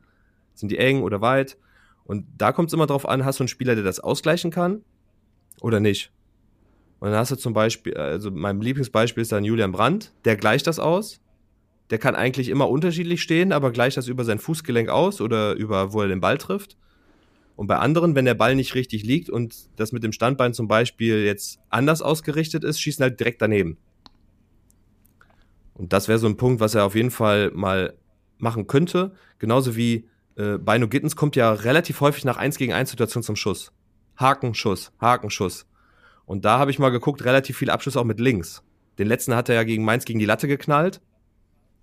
Sind 0.55 0.71
die 0.71 0.79
eng 0.79 1.03
oder 1.03 1.21
weit? 1.21 1.59
Und 2.05 2.27
da 2.37 2.53
kommt 2.53 2.69
es 2.69 2.75
immer 2.75 2.87
darauf 2.87 3.09
an, 3.09 3.25
hast 3.25 3.41
du 3.41 3.45
einen 3.45 3.49
Spieler, 3.49 3.75
der 3.75 3.85
das 3.85 4.01
ausgleichen 4.01 4.51
kann 4.51 4.83
oder 5.61 5.81
nicht? 5.81 6.13
Und 7.01 7.11
dann 7.11 7.19
hast 7.19 7.33
du 7.33 7.37
zum 7.37 7.53
Beispiel, 7.53 7.95
also 7.97 8.31
mein 8.31 8.61
Lieblingsbeispiel 8.61 9.23
ist 9.23 9.33
dann 9.33 9.45
Julian 9.45 9.73
Brandt, 9.73 10.13
der 10.25 10.37
gleicht 10.37 10.67
das 10.67 10.79
aus. 10.79 11.21
Der 11.91 11.99
kann 11.99 12.15
eigentlich 12.15 12.49
immer 12.49 12.71
unterschiedlich 12.71 13.21
stehen, 13.21 13.53
aber 13.53 13.71
gleicht 13.71 13.99
das 13.99 14.09
über 14.09 14.25
sein 14.25 14.39
Fußgelenk 14.39 14.89
aus 14.89 15.21
oder 15.21 15.53
über, 15.55 15.93
wo 15.93 16.01
er 16.01 16.09
den 16.09 16.21
Ball 16.21 16.39
trifft. 16.39 16.79
Und 17.57 17.69
bei 17.69 17.77
anderen, 17.77 18.15
wenn 18.15 18.25
der 18.25 18.35
Ball 18.35 18.57
nicht 18.57 18.75
richtig 18.75 19.05
liegt 19.05 19.31
und 19.31 19.69
das 19.77 19.93
mit 19.93 20.03
dem 20.03 20.13
Standbein 20.13 20.55
zum 20.55 20.67
Beispiel 20.67 21.25
jetzt 21.25 21.61
anders 21.69 22.03
ausgerichtet 22.03 22.65
ist, 22.65 22.81
schießen 22.81 23.03
halt 23.03 23.21
direkt 23.21 23.41
daneben. 23.43 23.79
Und 25.75 25.93
das 25.93 26.09
wäre 26.09 26.19
so 26.19 26.27
ein 26.27 26.37
Punkt, 26.37 26.61
was 26.61 26.75
er 26.75 26.85
auf 26.85 26.95
jeden 26.95 27.11
Fall 27.11 27.51
mal 27.53 27.95
machen 28.39 28.67
könnte. 28.67 29.13
Genauso 29.39 29.77
wie 29.77 30.09
äh, 30.37 30.59
Beino 30.59 30.89
Gittens 30.89 31.17
kommt 31.17 31.37
ja 31.37 31.53
relativ 31.53 32.01
häufig 32.01 32.25
nach 32.25 32.37
1 32.37 32.59
gegen 32.59 32.73
1 32.73 32.91
Situation 32.91 33.23
zum 33.23 33.37
Schuss. 33.37 33.73
Haken, 34.17 34.55
Schuss, 34.55 34.93
Haken, 35.01 35.31
Schuss. 35.31 35.67
Und 36.27 36.45
da 36.45 36.59
habe 36.59 36.71
ich 36.71 36.79
mal 36.79 36.91
geguckt, 36.91 37.25
relativ 37.25 37.59
viele 37.59 37.73
Abschlüsse 37.73 38.01
auch 38.01 38.05
mit 38.05 38.21
links. 38.21 38.63
Den 38.99 39.09
letzten 39.09 39.35
hat 39.35 39.49
er 39.49 39.57
ja 39.57 39.65
gegen 39.65 39.85
Mainz 39.85 40.05
gegen 40.05 40.19
die 40.19 40.25
Latte 40.25 40.49
geknallt. 40.49 41.01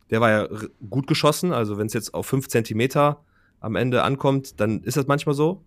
Der 0.09 0.21
war 0.21 0.29
ja 0.29 0.47
gut 0.89 1.07
geschossen. 1.07 1.53
Also 1.53 1.77
wenn 1.77 1.87
es 1.87 1.93
jetzt 1.93 2.13
auf 2.13 2.25
fünf 2.25 2.47
Zentimeter 2.47 3.23
am 3.61 3.75
Ende 3.75 4.03
ankommt, 4.03 4.59
dann 4.59 4.83
ist 4.83 4.97
das 4.97 5.07
manchmal 5.07 5.35
so. 5.35 5.63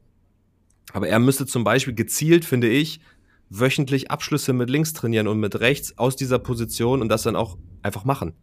Aber 0.93 1.09
er 1.09 1.19
müsste 1.19 1.47
zum 1.47 1.65
Beispiel 1.65 1.95
gezielt, 1.95 2.45
finde 2.45 2.69
ich, 2.69 3.01
wöchentlich 3.49 4.11
Abschlüsse 4.11 4.53
mit 4.53 4.69
links 4.69 4.93
trainieren 4.93 5.29
und 5.29 5.41
mit 5.41 5.61
rechts 5.61 5.97
aus 5.97 6.17
dieser 6.17 6.39
Position 6.39 7.01
und 7.01 7.09
das 7.09 7.23
dann 7.23 7.37
auch 7.37 7.57
einfach 7.83 8.05
machen. 8.05 8.35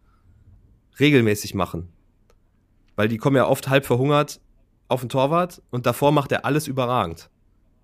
Regelmäßig 0.98 1.54
machen. 1.54 1.88
Weil 2.96 3.06
die 3.06 3.18
kommen 3.18 3.36
ja 3.36 3.46
oft 3.46 3.68
halb 3.68 3.86
verhungert 3.86 4.40
auf 4.88 5.00
den 5.00 5.08
Torwart 5.08 5.62
und 5.70 5.86
davor 5.86 6.10
macht 6.10 6.32
er 6.32 6.44
alles 6.44 6.66
überragend 6.66 7.30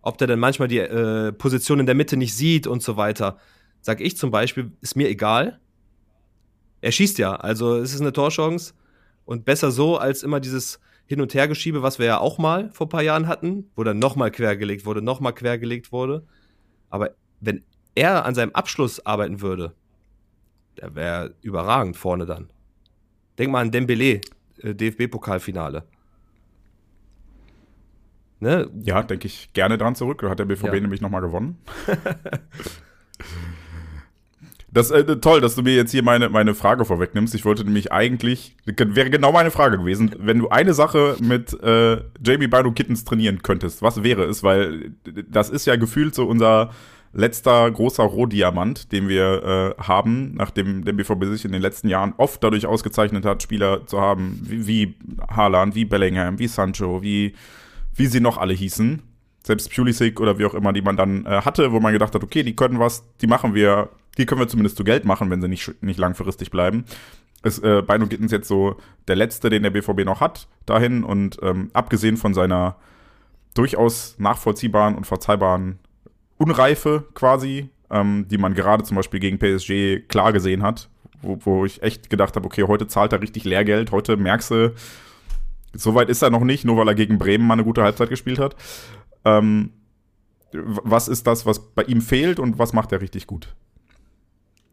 ob 0.08 0.18
der 0.18 0.26
dann 0.26 0.38
manchmal 0.38 0.68
die 0.68 0.78
äh, 0.78 1.32
Position 1.32 1.80
in 1.80 1.86
der 1.86 1.94
Mitte 1.94 2.16
nicht 2.16 2.34
sieht 2.34 2.66
und 2.66 2.82
so 2.82 2.96
weiter. 2.96 3.38
Sag 3.80 4.00
ich 4.00 4.16
zum 4.16 4.30
Beispiel, 4.30 4.72
ist 4.80 4.96
mir 4.96 5.08
egal. 5.08 5.60
Er 6.80 6.92
schießt 6.92 7.18
ja, 7.18 7.34
also 7.36 7.76
es 7.76 7.94
ist 7.94 8.00
eine 8.00 8.12
Torchance 8.12 8.74
und 9.24 9.44
besser 9.44 9.70
so 9.70 9.98
als 9.98 10.22
immer 10.22 10.40
dieses 10.40 10.80
Hin- 11.08 11.22
und 11.22 11.32
Hergeschiebe, 11.32 11.82
was 11.82 11.98
wir 11.98 12.06
ja 12.06 12.18
auch 12.18 12.36
mal 12.36 12.70
vor 12.72 12.86
ein 12.86 12.90
paar 12.90 13.02
Jahren 13.02 13.26
hatten, 13.26 13.70
wo 13.74 13.82
dann 13.82 13.98
nochmal 13.98 14.30
quergelegt 14.30 14.84
wurde, 14.84 15.00
nochmal 15.00 15.32
quergelegt 15.32 15.90
wurde. 15.90 16.26
Aber 16.90 17.10
wenn 17.40 17.64
er 17.94 18.26
an 18.26 18.34
seinem 18.34 18.52
Abschluss 18.52 19.04
arbeiten 19.04 19.40
würde, 19.40 19.74
der 20.76 20.94
wäre 20.94 21.34
überragend 21.40 21.96
vorne 21.96 22.26
dann. 22.26 22.50
Denk 23.38 23.50
mal 23.50 23.62
an 23.62 23.70
Dembele, 23.70 24.20
äh, 24.62 24.74
DFB-Pokalfinale. 24.74 25.84
Ne? 28.40 28.70
Ja, 28.82 29.02
denke 29.02 29.26
ich 29.26 29.52
gerne 29.54 29.78
dran 29.78 29.94
zurück. 29.94 30.22
Hat 30.22 30.38
der 30.38 30.44
BVB 30.44 30.66
ja. 30.66 30.80
nämlich 30.80 31.00
nochmal 31.00 31.22
gewonnen. 31.22 31.58
Das 34.70 34.90
äh, 34.90 35.16
toll, 35.16 35.40
dass 35.40 35.54
du 35.54 35.62
mir 35.62 35.74
jetzt 35.74 35.90
hier 35.90 36.02
meine, 36.02 36.28
meine 36.28 36.54
Frage 36.54 36.84
vorwegnimmst. 36.84 37.34
Ich 37.34 37.44
wollte 37.44 37.64
nämlich 37.64 37.90
eigentlich, 37.90 38.56
wäre 38.66 39.10
genau 39.10 39.32
meine 39.32 39.50
Frage 39.50 39.78
gewesen, 39.78 40.14
wenn 40.18 40.38
du 40.38 40.48
eine 40.50 40.74
Sache 40.74 41.16
mit 41.20 41.58
äh, 41.62 42.02
Jamie 42.24 42.48
Badu 42.48 42.72
Kittens 42.72 43.04
trainieren 43.04 43.42
könntest, 43.42 43.80
was 43.80 44.02
wäre 44.02 44.24
es? 44.24 44.42
Weil 44.42 44.92
das 45.28 45.48
ist 45.48 45.66
ja 45.66 45.76
gefühlt 45.76 46.14
so 46.14 46.26
unser 46.26 46.70
letzter 47.14 47.70
großer 47.70 48.02
Rohdiamant, 48.02 48.92
den 48.92 49.08
wir 49.08 49.74
äh, 49.78 49.82
haben, 49.82 50.34
nachdem 50.34 50.84
der 50.84 50.92
BVB 50.92 51.24
sich 51.24 51.46
in 51.46 51.52
den 51.52 51.62
letzten 51.62 51.88
Jahren 51.88 52.12
oft 52.18 52.44
dadurch 52.44 52.66
ausgezeichnet 52.66 53.24
hat, 53.24 53.42
Spieler 53.42 53.86
zu 53.86 53.98
haben, 54.00 54.38
wie, 54.42 54.66
wie 54.66 54.94
Haaland, 55.30 55.74
wie 55.74 55.86
Bellingham, 55.86 56.38
wie 56.38 56.48
Sancho, 56.48 57.02
wie 57.02 57.34
wie 57.98 58.06
sie 58.06 58.20
noch 58.20 58.38
alle 58.38 58.54
hießen. 58.54 59.02
Selbst 59.44 59.74
Pulisic 59.74 60.20
oder 60.20 60.38
wie 60.38 60.44
auch 60.44 60.54
immer, 60.54 60.72
die 60.72 60.82
man 60.82 60.96
dann 60.96 61.26
äh, 61.26 61.42
hatte, 61.42 61.72
wo 61.72 61.80
man 61.80 61.92
gedacht 61.92 62.14
hat, 62.14 62.22
okay, 62.22 62.42
die 62.42 62.56
können 62.56 62.78
was, 62.78 63.04
die 63.20 63.26
machen 63.26 63.54
wir, 63.54 63.88
die 64.18 64.26
können 64.26 64.40
wir 64.40 64.48
zumindest 64.48 64.76
zu 64.76 64.84
Geld 64.84 65.04
machen, 65.04 65.30
wenn 65.30 65.40
sie 65.40 65.48
nicht, 65.48 65.82
nicht 65.82 65.98
langfristig 65.98 66.50
bleiben. 66.50 66.84
Ist 67.42 67.62
äh, 67.62 67.82
Beino 67.82 68.06
Gittens 68.06 68.32
jetzt 68.32 68.48
so 68.48 68.76
der 69.06 69.16
letzte, 69.16 69.48
den 69.48 69.62
der 69.62 69.70
BVB 69.70 70.04
noch 70.04 70.20
hat, 70.20 70.48
dahin. 70.66 71.04
Und 71.04 71.38
ähm, 71.42 71.70
abgesehen 71.72 72.16
von 72.16 72.34
seiner 72.34 72.76
durchaus 73.54 74.16
nachvollziehbaren 74.18 74.96
und 74.96 75.06
verzeihbaren 75.06 75.78
Unreife 76.36 77.04
quasi, 77.14 77.70
ähm, 77.90 78.26
die 78.28 78.38
man 78.38 78.54
gerade 78.54 78.84
zum 78.84 78.96
Beispiel 78.96 79.20
gegen 79.20 79.38
PSG 79.38 80.08
klar 80.08 80.32
gesehen 80.32 80.62
hat, 80.62 80.88
wo, 81.22 81.38
wo 81.40 81.64
ich 81.64 81.82
echt 81.82 82.10
gedacht 82.10 82.36
habe, 82.36 82.46
okay, 82.46 82.64
heute 82.64 82.88
zahlt 82.88 83.12
er 83.12 83.22
richtig 83.22 83.44
Lehrgeld, 83.44 83.92
heute 83.92 84.16
merkst 84.16 84.50
du, 84.50 84.74
Soweit 85.74 86.08
ist 86.08 86.22
er 86.22 86.30
noch 86.30 86.44
nicht, 86.44 86.64
nur 86.64 86.76
weil 86.76 86.88
er 86.88 86.94
gegen 86.94 87.18
Bremen 87.18 87.46
mal 87.46 87.54
eine 87.54 87.64
gute 87.64 87.82
Halbzeit 87.82 88.08
gespielt 88.08 88.38
hat. 88.38 88.56
Ähm, 89.24 89.70
was 90.52 91.08
ist 91.08 91.26
das, 91.26 91.44
was 91.44 91.72
bei 91.74 91.82
ihm 91.84 92.00
fehlt 92.00 92.38
und 92.38 92.58
was 92.58 92.72
macht 92.72 92.92
er 92.92 93.00
richtig 93.00 93.26
gut? 93.26 93.54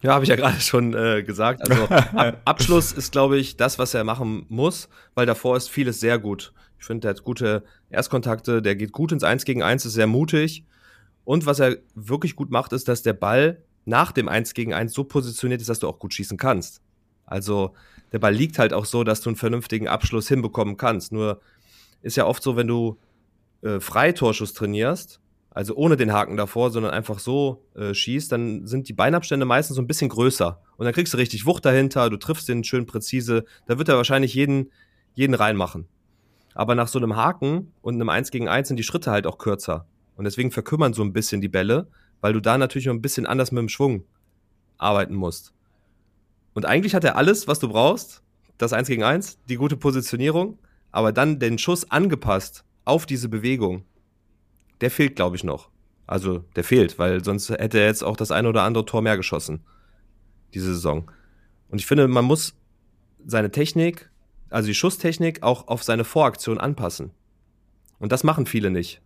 Ja, 0.05 0.13
habe 0.13 0.23
ich 0.23 0.29
ja 0.29 0.35
gerade 0.35 0.61
schon 0.61 0.93
äh, 0.93 1.23
gesagt. 1.23 1.67
Also 1.67 1.85
Ab 1.89 2.39
Abschluss 2.45 2.91
ist, 2.91 3.11
glaube 3.11 3.39
ich, 3.39 3.57
das, 3.57 3.79
was 3.79 3.95
er 3.95 4.03
machen 4.03 4.45
muss, 4.49 4.87
weil 5.15 5.25
davor 5.25 5.57
ist 5.57 5.67
vieles 5.67 5.99
sehr 5.99 6.19
gut. 6.19 6.53
Ich 6.77 6.85
finde, 6.85 7.01
der 7.01 7.09
hat 7.15 7.23
gute 7.23 7.63
Erstkontakte, 7.89 8.61
der 8.61 8.75
geht 8.75 8.91
gut 8.91 9.11
ins 9.11 9.23
Eins 9.23 9.45
gegen 9.45 9.63
Eins, 9.63 9.83
ist 9.83 9.93
sehr 9.93 10.05
mutig 10.05 10.63
Und 11.23 11.47
was 11.47 11.59
er 11.59 11.77
wirklich 11.95 12.35
gut 12.35 12.51
macht, 12.51 12.71
ist, 12.71 12.87
dass 12.87 13.01
der 13.01 13.13
Ball 13.13 13.63
nach 13.85 14.11
dem 14.11 14.27
1 14.27 14.53
gegen 14.53 14.75
1 14.75 14.93
so 14.93 15.05
positioniert 15.05 15.61
ist, 15.61 15.69
dass 15.71 15.79
du 15.79 15.87
auch 15.87 15.97
gut 15.97 16.13
schießen 16.13 16.37
kannst. 16.37 16.81
Also 17.25 17.73
der 18.11 18.19
Ball 18.19 18.33
liegt 18.33 18.59
halt 18.59 18.73
auch 18.73 18.85
so, 18.85 19.03
dass 19.03 19.21
du 19.21 19.31
einen 19.31 19.37
vernünftigen 19.37 19.87
Abschluss 19.87 20.27
hinbekommen 20.27 20.77
kannst. 20.77 21.13
Nur 21.13 21.41
ist 22.03 22.15
ja 22.15 22.27
oft 22.27 22.43
so, 22.43 22.55
wenn 22.55 22.67
du 22.67 22.99
äh, 23.63 23.79
Freitorschuss 23.79 24.53
trainierst, 24.53 25.19
also 25.55 25.73
ohne 25.75 25.95
den 25.95 26.11
Haken 26.11 26.35
davor, 26.35 26.69
sondern 26.69 26.91
einfach 26.91 27.17
so 27.17 27.63
äh, 27.75 27.93
schießt, 27.93 28.29
dann 28.29 28.67
sind 28.67 28.89
die 28.89 28.93
Beinabstände 28.93 29.45
meistens 29.45 29.77
so 29.77 29.81
ein 29.81 29.87
bisschen 29.87 30.09
größer. 30.09 30.61
Und 30.75 30.83
dann 30.83 30.93
kriegst 30.93 31.13
du 31.13 31.17
richtig 31.17 31.45
Wucht 31.45 31.63
dahinter, 31.63 32.09
du 32.09 32.17
triffst 32.17 32.49
den 32.49 32.65
schön 32.65 32.85
präzise. 32.85 33.45
Da 33.65 33.77
wird 33.77 33.87
er 33.87 33.95
wahrscheinlich 33.95 34.33
jeden, 34.33 34.69
jeden 35.13 35.33
reinmachen. 35.33 35.87
Aber 36.55 36.75
nach 36.75 36.89
so 36.89 36.99
einem 36.99 37.15
Haken 37.15 37.71
und 37.81 37.95
einem 37.95 38.09
1 38.09 38.31
gegen 38.31 38.49
1 38.49 38.67
sind 38.67 38.75
die 38.75 38.83
Schritte 38.83 39.11
halt 39.11 39.25
auch 39.25 39.37
kürzer. 39.37 39.85
Und 40.17 40.25
deswegen 40.25 40.51
verkümmern 40.51 40.93
so 40.93 41.03
ein 41.03 41.13
bisschen 41.13 41.39
die 41.39 41.47
Bälle, 41.47 41.87
weil 42.19 42.33
du 42.33 42.41
da 42.41 42.57
natürlich 42.57 42.87
noch 42.87 42.93
ein 42.93 43.01
bisschen 43.01 43.25
anders 43.25 43.53
mit 43.53 43.61
dem 43.61 43.69
Schwung 43.69 44.03
arbeiten 44.77 45.15
musst. 45.15 45.53
Und 46.53 46.65
eigentlich 46.65 46.95
hat 46.95 47.05
er 47.05 47.15
alles, 47.15 47.47
was 47.47 47.59
du 47.59 47.69
brauchst. 47.69 48.23
Das 48.57 48.73
1 48.73 48.89
gegen 48.89 49.03
1, 49.03 49.39
die 49.47 49.55
gute 49.55 49.77
Positionierung, 49.77 50.59
aber 50.91 51.13
dann 51.13 51.39
den 51.39 51.57
Schuss 51.57 51.89
angepasst 51.89 52.65
auf 52.83 53.05
diese 53.05 53.29
Bewegung. 53.29 53.85
Der 54.81 54.91
fehlt, 54.91 55.15
glaube 55.15 55.35
ich, 55.35 55.43
noch. 55.43 55.69
Also, 56.07 56.43
der 56.55 56.63
fehlt, 56.63 56.99
weil 56.99 57.23
sonst 57.23 57.49
hätte 57.49 57.79
er 57.79 57.87
jetzt 57.87 58.03
auch 58.03 58.17
das 58.17 58.31
eine 58.31 58.49
oder 58.49 58.63
andere 58.63 58.85
Tor 58.85 59.01
mehr 59.01 59.17
geschossen. 59.17 59.65
Diese 60.53 60.73
Saison. 60.73 61.09
Und 61.69 61.79
ich 61.79 61.85
finde, 61.87 62.07
man 62.07 62.25
muss 62.25 62.55
seine 63.25 63.51
Technik, 63.51 64.09
also 64.49 64.67
die 64.67 64.75
Schusstechnik, 64.75 65.41
auch 65.41 65.67
auf 65.67 65.83
seine 65.83 66.03
Voraktion 66.03 66.59
anpassen. 66.59 67.11
Und 67.99 68.11
das 68.11 68.23
machen 68.23 68.45
viele 68.45 68.69
nicht. 68.69 69.01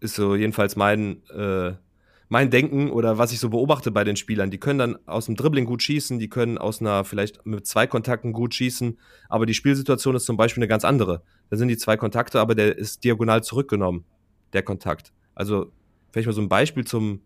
Ist 0.00 0.14
so 0.14 0.34
jedenfalls 0.34 0.76
mein, 0.76 1.22
äh, 1.28 1.74
mein 2.28 2.50
Denken 2.50 2.90
oder 2.90 3.18
was 3.18 3.32
ich 3.32 3.40
so 3.40 3.50
beobachte 3.50 3.90
bei 3.90 4.04
den 4.04 4.16
Spielern. 4.16 4.50
Die 4.50 4.58
können 4.58 4.78
dann 4.78 4.98
aus 5.06 5.26
dem 5.26 5.36
Dribbling 5.36 5.66
gut 5.66 5.82
schießen, 5.82 6.18
die 6.18 6.30
können 6.30 6.56
aus 6.56 6.80
einer 6.80 7.04
vielleicht 7.04 7.44
mit 7.44 7.66
zwei 7.66 7.86
Kontakten 7.86 8.32
gut 8.32 8.54
schießen, 8.54 8.98
aber 9.28 9.44
die 9.44 9.54
Spielsituation 9.54 10.16
ist 10.16 10.24
zum 10.24 10.38
Beispiel 10.38 10.62
eine 10.62 10.68
ganz 10.68 10.84
andere. 10.84 11.22
Da 11.50 11.58
sind 11.58 11.68
die 11.68 11.76
zwei 11.76 11.98
Kontakte, 11.98 12.40
aber 12.40 12.54
der 12.54 12.78
ist 12.78 13.04
diagonal 13.04 13.44
zurückgenommen, 13.44 14.06
der 14.52 14.62
Kontakt. 14.62 15.12
Also 15.34 15.72
vielleicht 16.10 16.26
mal 16.26 16.32
so 16.32 16.42
ein 16.42 16.48
Beispiel 16.48 16.84
zum 16.84 17.20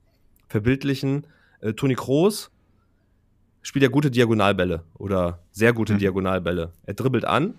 Verbildlichen. 0.49 1.27
Äh, 1.61 1.73
Toni 1.73 1.95
Kroos 1.95 2.51
spielt 3.63 3.83
ja 3.83 3.89
gute 3.89 4.11
Diagonalbälle 4.11 4.85
oder 4.95 5.41
sehr 5.51 5.73
gute 5.73 5.95
mhm. 5.95 5.99
Diagonalbälle. 5.99 6.73
Er 6.85 6.95
dribbelt 6.95 7.25
an 7.25 7.59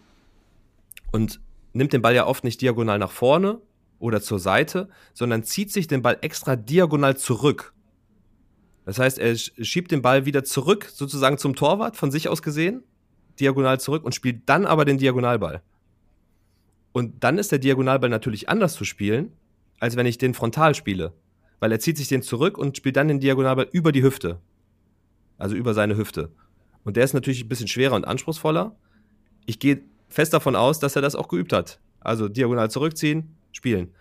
und 1.12 1.42
nimmt 1.74 1.94
den 1.94 2.02
Ball 2.02 2.16
ja 2.16 2.26
oft 2.26 2.44
nicht 2.44 2.62
diagonal 2.62 2.98
nach 2.98 3.12
vorne, 3.12 3.60
oder 4.00 4.22
zur 4.22 4.40
Seite, 4.40 4.90
sondern 5.14 5.44
zieht 5.44 5.72
sich 5.72 5.88
den 5.88 6.02
Ball 6.02 6.18
extra 6.22 6.56
diagonal 6.56 7.18
zurück. 7.18 7.74
Das 8.86 9.00
heißt, 9.00 9.20
er 9.20 9.36
schiebt 9.36 9.92
den 9.92 10.02
Ball 10.02 10.26
wieder 10.26 10.44
zurück, 10.44 10.90
sozusagen 10.94 11.38
zum 11.38 11.56
Torwart, 11.56 11.98
von 11.98 12.12
sich 12.12 12.30
aus 12.30 12.42
gesehen, 12.42 12.84
diagonal 13.40 13.80
zurück 13.80 14.04
und 14.06 14.16
spielt 14.16 14.48
dann 14.48 14.66
aber 14.66 14.86
den 14.86 14.98
Diagonalball. 14.98 15.62
Und 16.94 17.24
dann 17.24 17.38
ist 17.38 17.52
der 17.52 17.60
Diagonalball 17.60 18.10
natürlich 18.10 18.50
anders 18.50 18.74
zu 18.74 18.86
spielen, 18.86 19.34
als 19.80 19.96
wenn 19.96 20.06
ich 20.06 20.18
den 20.18 20.34
frontal 20.34 20.76
spiele. 20.76 21.14
Weil 21.60 21.72
er 21.72 21.80
zieht 21.80 21.98
sich 21.98 22.08
den 22.08 22.22
zurück 22.22 22.58
und 22.58 22.78
spielt 22.78 22.98
dann 22.98 23.08
den 23.08 23.20
Diagonalball 23.20 23.68
über 23.72 23.92
die 23.92 24.04
Hüfte. 24.04 24.40
Also 25.38 25.56
über 25.56 25.74
seine 25.74 25.98
Hüfte. 25.98 26.32
Und 26.84 26.98
der 26.98 27.04
ist 27.04 27.14
natürlich 27.14 27.44
ein 27.44 27.50
bisschen 27.50 27.68
schwerer 27.68 27.96
und 27.96 28.06
anspruchsvoller. 28.06 28.76
Ich 29.46 29.60
gehe 29.60 29.82
fest 30.08 30.34
davon 30.34 30.56
aus, 30.56 30.80
dass 30.80 30.96
er 30.96 31.02
das 31.02 31.16
auch 31.16 31.28
geübt 31.28 31.54
hat. 31.54 31.80
Also 32.00 32.30
diagonal 32.30 32.72
zurückziehen, 32.72 33.36
spielen. 33.52 33.92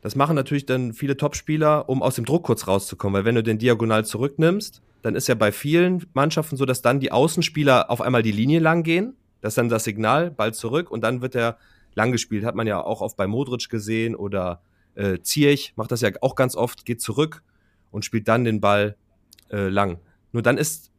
Das 0.00 0.16
machen 0.16 0.34
natürlich 0.34 0.66
dann 0.66 0.92
viele 0.92 1.16
Topspieler, 1.16 1.88
um 1.88 2.02
aus 2.02 2.16
dem 2.16 2.24
Druck 2.24 2.44
kurz 2.44 2.66
rauszukommen, 2.66 3.18
weil 3.18 3.24
wenn 3.24 3.36
du 3.36 3.42
den 3.42 3.58
diagonal 3.58 4.04
zurücknimmst, 4.04 4.82
dann 5.02 5.14
ist 5.14 5.28
ja 5.28 5.36
bei 5.36 5.52
vielen 5.52 6.04
Mannschaften 6.12 6.56
so, 6.56 6.64
dass 6.64 6.82
dann 6.82 6.98
die 6.98 7.12
Außenspieler 7.12 7.90
auf 7.90 8.00
einmal 8.00 8.22
die 8.22 8.32
Linie 8.32 8.58
lang 8.58 8.82
gehen. 8.82 9.14
Das 9.40 9.52
ist 9.52 9.58
dann 9.58 9.68
das 9.68 9.84
Signal, 9.84 10.30
Ball 10.30 10.54
zurück 10.54 10.90
und 10.90 11.02
dann 11.02 11.22
wird 11.22 11.36
er 11.36 11.58
lang 11.94 12.10
gespielt. 12.10 12.44
Hat 12.44 12.54
man 12.54 12.66
ja 12.66 12.82
auch 12.82 13.00
oft 13.00 13.16
bei 13.16 13.26
Modric 13.26 13.68
gesehen 13.68 14.16
oder 14.16 14.60
äh, 14.94 15.20
Zierich 15.22 15.72
macht 15.76 15.90
das 15.90 16.00
ja 16.00 16.10
auch 16.20 16.34
ganz 16.34 16.56
oft, 16.56 16.84
geht 16.84 17.00
zurück 17.00 17.42
und 17.90 18.04
spielt 18.04 18.28
dann 18.28 18.44
den 18.44 18.60
Ball 18.60 18.96
äh, 19.50 19.68
lang. 19.68 19.98
Nur 20.32 20.42
dann 20.42 20.58
ist, 20.58 20.90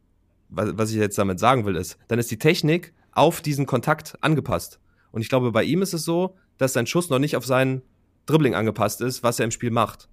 was, 0.48 0.76
was 0.76 0.90
ich 0.90 0.96
jetzt 0.96 1.18
damit 1.18 1.38
sagen 1.38 1.66
will, 1.66 1.76
ist, 1.76 1.98
dann 2.08 2.18
ist 2.18 2.30
die 2.30 2.38
Technik 2.38 2.92
auf 3.12 3.40
diesen 3.40 3.66
Kontakt 3.66 4.16
angepasst. 4.20 4.80
Und 5.12 5.22
ich 5.22 5.28
glaube, 5.28 5.52
bei 5.52 5.64
ihm 5.64 5.82
ist 5.82 5.92
es 5.92 6.04
so, 6.04 6.36
dass 6.58 6.72
sein 6.72 6.86
Schuss 6.86 7.10
noch 7.10 7.18
nicht 7.18 7.36
auf 7.36 7.46
seinen 7.46 7.82
Dribbling 8.26 8.54
angepasst 8.54 9.00
ist, 9.00 9.22
was 9.22 9.38
er 9.38 9.44
im 9.44 9.50
Spiel 9.50 9.70
macht. 9.70 10.08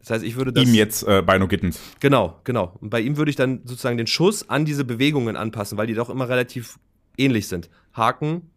Das 0.00 0.10
heißt, 0.10 0.24
ich 0.24 0.36
würde 0.36 0.52
das. 0.52 0.64
Ihm 0.64 0.74
jetzt 0.74 1.02
äh, 1.06 1.22
Beino 1.22 1.46
Gittens. 1.46 1.78
Genau, 2.00 2.40
genau. 2.44 2.76
Und 2.80 2.90
bei 2.90 3.00
ihm 3.00 3.16
würde 3.16 3.30
ich 3.30 3.36
dann 3.36 3.60
sozusagen 3.64 3.98
den 3.98 4.06
Schuss 4.06 4.48
an 4.48 4.64
diese 4.64 4.84
Bewegungen 4.84 5.36
anpassen, 5.36 5.76
weil 5.76 5.86
die 5.86 5.94
doch 5.94 6.08
immer 6.08 6.28
relativ 6.28 6.78
ähnlich 7.18 7.48
sind. 7.48 7.68
Haken, 7.92 8.50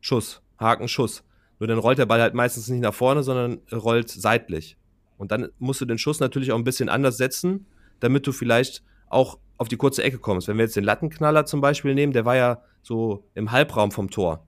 Schuss, 0.00 0.42
Haken, 0.58 0.88
Schuss. 0.88 1.24
Nur 1.58 1.66
dann 1.68 1.78
rollt 1.78 1.98
der 1.98 2.06
Ball 2.06 2.20
halt 2.20 2.34
meistens 2.34 2.68
nicht 2.68 2.82
nach 2.82 2.94
vorne, 2.94 3.22
sondern 3.22 3.60
rollt 3.72 4.10
seitlich. 4.10 4.76
Und 5.16 5.32
dann 5.32 5.48
musst 5.58 5.80
du 5.80 5.84
den 5.86 5.98
Schuss 5.98 6.20
natürlich 6.20 6.52
auch 6.52 6.58
ein 6.58 6.64
bisschen 6.64 6.88
anders 6.88 7.16
setzen, 7.16 7.66
damit 8.00 8.26
du 8.26 8.32
vielleicht 8.32 8.82
auch 9.08 9.38
auf 9.56 9.68
die 9.68 9.76
kurze 9.76 10.02
Ecke 10.02 10.18
kommst. 10.18 10.48
Wenn 10.48 10.58
wir 10.58 10.64
jetzt 10.64 10.76
den 10.76 10.84
Lattenknaller 10.84 11.46
zum 11.46 11.60
Beispiel 11.60 11.94
nehmen, 11.94 12.12
der 12.12 12.24
war 12.24 12.36
ja 12.36 12.62
so 12.82 13.24
im 13.34 13.52
Halbraum 13.52 13.90
vom 13.90 14.10
Tor. 14.10 14.46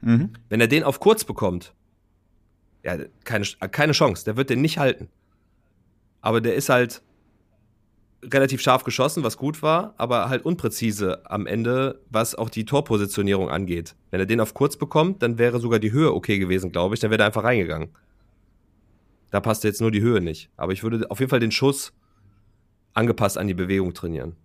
Mhm. 0.00 0.32
Wenn 0.48 0.60
er 0.60 0.68
den 0.68 0.84
auf 0.84 1.00
kurz 1.00 1.24
bekommt, 1.24 1.74
ja, 2.84 2.96
keine, 3.24 3.44
keine 3.70 3.92
Chance, 3.92 4.24
der 4.24 4.36
wird 4.36 4.50
den 4.50 4.60
nicht 4.60 4.78
halten. 4.78 5.08
Aber 6.20 6.40
der 6.40 6.54
ist 6.54 6.68
halt 6.68 7.02
relativ 8.22 8.60
scharf 8.60 8.84
geschossen, 8.84 9.24
was 9.24 9.36
gut 9.36 9.62
war, 9.62 9.94
aber 9.96 10.28
halt 10.28 10.44
unpräzise 10.44 11.22
am 11.30 11.46
Ende, 11.46 12.00
was 12.10 12.34
auch 12.34 12.50
die 12.50 12.64
Torpositionierung 12.64 13.50
angeht. 13.50 13.96
Wenn 14.10 14.20
er 14.20 14.26
den 14.26 14.40
auf 14.40 14.54
kurz 14.54 14.76
bekommt, 14.76 15.22
dann 15.22 15.38
wäre 15.38 15.60
sogar 15.60 15.78
die 15.78 15.92
Höhe 15.92 16.12
okay 16.12 16.38
gewesen, 16.38 16.70
glaube 16.70 16.94
ich, 16.94 17.00
dann 17.00 17.10
wäre 17.10 17.22
er 17.22 17.26
einfach 17.26 17.44
reingegangen. 17.44 17.90
Da 19.30 19.40
passt 19.40 19.64
jetzt 19.64 19.80
nur 19.80 19.90
die 19.90 20.02
Höhe 20.02 20.20
nicht. 20.20 20.50
Aber 20.56 20.72
ich 20.72 20.82
würde 20.82 21.10
auf 21.10 21.18
jeden 21.18 21.30
Fall 21.30 21.40
den 21.40 21.52
Schuss 21.52 21.92
angepasst 22.94 23.38
an 23.38 23.48
die 23.48 23.54
Bewegung 23.54 23.94
trainieren. 23.94 24.36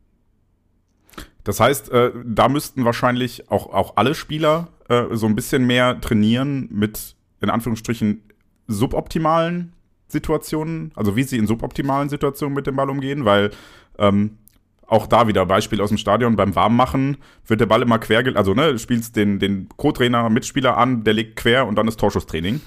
Das 1.44 1.60
heißt, 1.60 1.90
äh, 1.92 2.12
da 2.26 2.50
müssten 2.50 2.86
wahrscheinlich 2.86 3.50
auch, 3.52 3.74
auch 3.74 3.94
alle 3.98 4.16
Spieler 4.16 4.70
äh, 4.90 5.06
so 5.12 5.28
ein 5.28 5.36
bisschen 5.36 5.66
mehr 5.66 6.00
trainieren 6.02 6.68
mit, 6.72 7.16
in 7.42 7.50
Anführungsstrichen, 7.50 8.24
suboptimalen 8.68 9.74
Situationen, 10.08 10.92
also 10.96 11.16
wie 11.16 11.24
sie 11.24 11.38
in 11.38 11.48
suboptimalen 11.48 12.10
Situationen 12.10 12.56
mit 12.56 12.68
dem 12.68 12.76
Ball 12.76 12.90
umgehen, 12.90 13.26
weil 13.26 13.52
ähm, 13.98 14.38
auch 14.86 15.08
da 15.08 15.28
wieder 15.28 15.46
Beispiel 15.46 15.82
aus 15.82 15.90
dem 15.90 15.98
Stadion 15.98 16.36
beim 16.36 16.56
Warmmachen 16.56 17.18
wird 17.46 17.60
der 17.60 17.66
Ball 17.66 17.82
immer 17.82 18.00
quer, 18.00 18.24
also 18.36 18.54
ne, 18.54 18.80
spielst 18.80 19.16
den, 19.16 19.40
den 19.40 19.68
Co-Trainer, 19.76 20.30
Mitspieler 20.30 20.78
an, 20.78 21.04
der 21.04 21.14
legt 21.14 21.36
quer 21.36 21.68
und 21.68 21.76
dann 21.76 21.88
ist 21.88 22.00
Torschusstraining. 22.00 22.62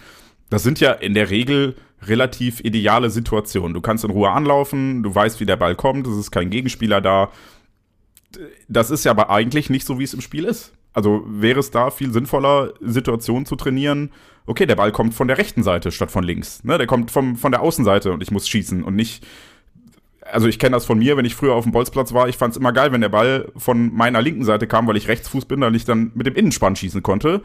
Das 0.51 0.63
sind 0.63 0.81
ja 0.81 0.93
in 0.93 1.15
der 1.15 1.31
Regel 1.31 1.77
relativ 2.03 2.61
ideale 2.61 3.09
Situationen. 3.09 3.73
Du 3.73 3.81
kannst 3.81 4.05
in 4.05 4.11
Ruhe 4.11 4.31
anlaufen, 4.31 5.03
du 5.03 5.15
weißt, 5.15 5.41
wie 5.41 5.47
der 5.47 5.57
Ball 5.57 5.77
kommt, 5.77 6.07
es 6.07 6.17
ist 6.17 6.31
kein 6.31 6.51
Gegenspieler 6.51 7.01
da 7.01 7.31
das 8.69 8.91
ist 8.91 9.05
ja 9.05 9.11
aber 9.11 9.31
eigentlich 9.31 9.71
nicht 9.71 9.87
so, 9.87 9.99
wie 9.99 10.05
es 10.05 10.15
im 10.15 10.21
Spiel 10.21 10.45
ist. 10.45 10.73
Also 10.93 11.23
wäre 11.27 11.61
es 11.61 11.71
da 11.71 11.91
viel 11.91 12.13
sinnvoller, 12.13 12.75
Situationen 12.81 13.47
zu 13.47 13.57
trainieren, 13.57 14.11
okay, 14.47 14.67
der 14.67 14.77
Ball 14.77 14.93
kommt 14.93 15.15
von 15.15 15.29
der 15.29 15.39
rechten 15.39 15.63
Seite 15.63 15.93
statt 15.93 16.11
von 16.11 16.25
links. 16.25 16.65
Ne? 16.65 16.79
Der 16.79 16.87
kommt 16.87 17.11
vom, 17.11 17.37
von 17.37 17.53
der 17.53 17.63
Außenseite 17.63 18.13
und 18.13 18.23
ich 18.23 18.31
muss 18.31 18.49
schießen 18.49 18.83
und 18.83 18.97
nicht. 18.97 19.25
Also 20.23 20.49
ich 20.49 20.59
kenne 20.59 20.77
das 20.77 20.85
von 20.85 20.99
mir, 20.99 21.17
wenn 21.17 21.25
ich 21.25 21.35
früher 21.35 21.55
auf 21.55 21.65
dem 21.65 21.73
Bolzplatz 21.73 22.13
war, 22.13 22.29
ich 22.29 22.37
fand 22.37 22.53
es 22.53 22.57
immer 22.57 22.73
geil, 22.73 22.93
wenn 22.93 23.01
der 23.01 23.09
Ball 23.09 23.51
von 23.57 23.93
meiner 23.95 24.23
linken 24.23 24.45
Seite 24.45 24.67
kam, 24.67 24.87
weil 24.87 24.97
ich 24.97 25.09
Rechtsfuß 25.09 25.47
bin, 25.47 25.61
dann 25.61 25.75
ich 25.75 25.85
dann 25.85 26.13
mit 26.15 26.27
dem 26.27 26.35
Innenspann 26.35 26.77
schießen 26.77 27.03
konnte. 27.03 27.43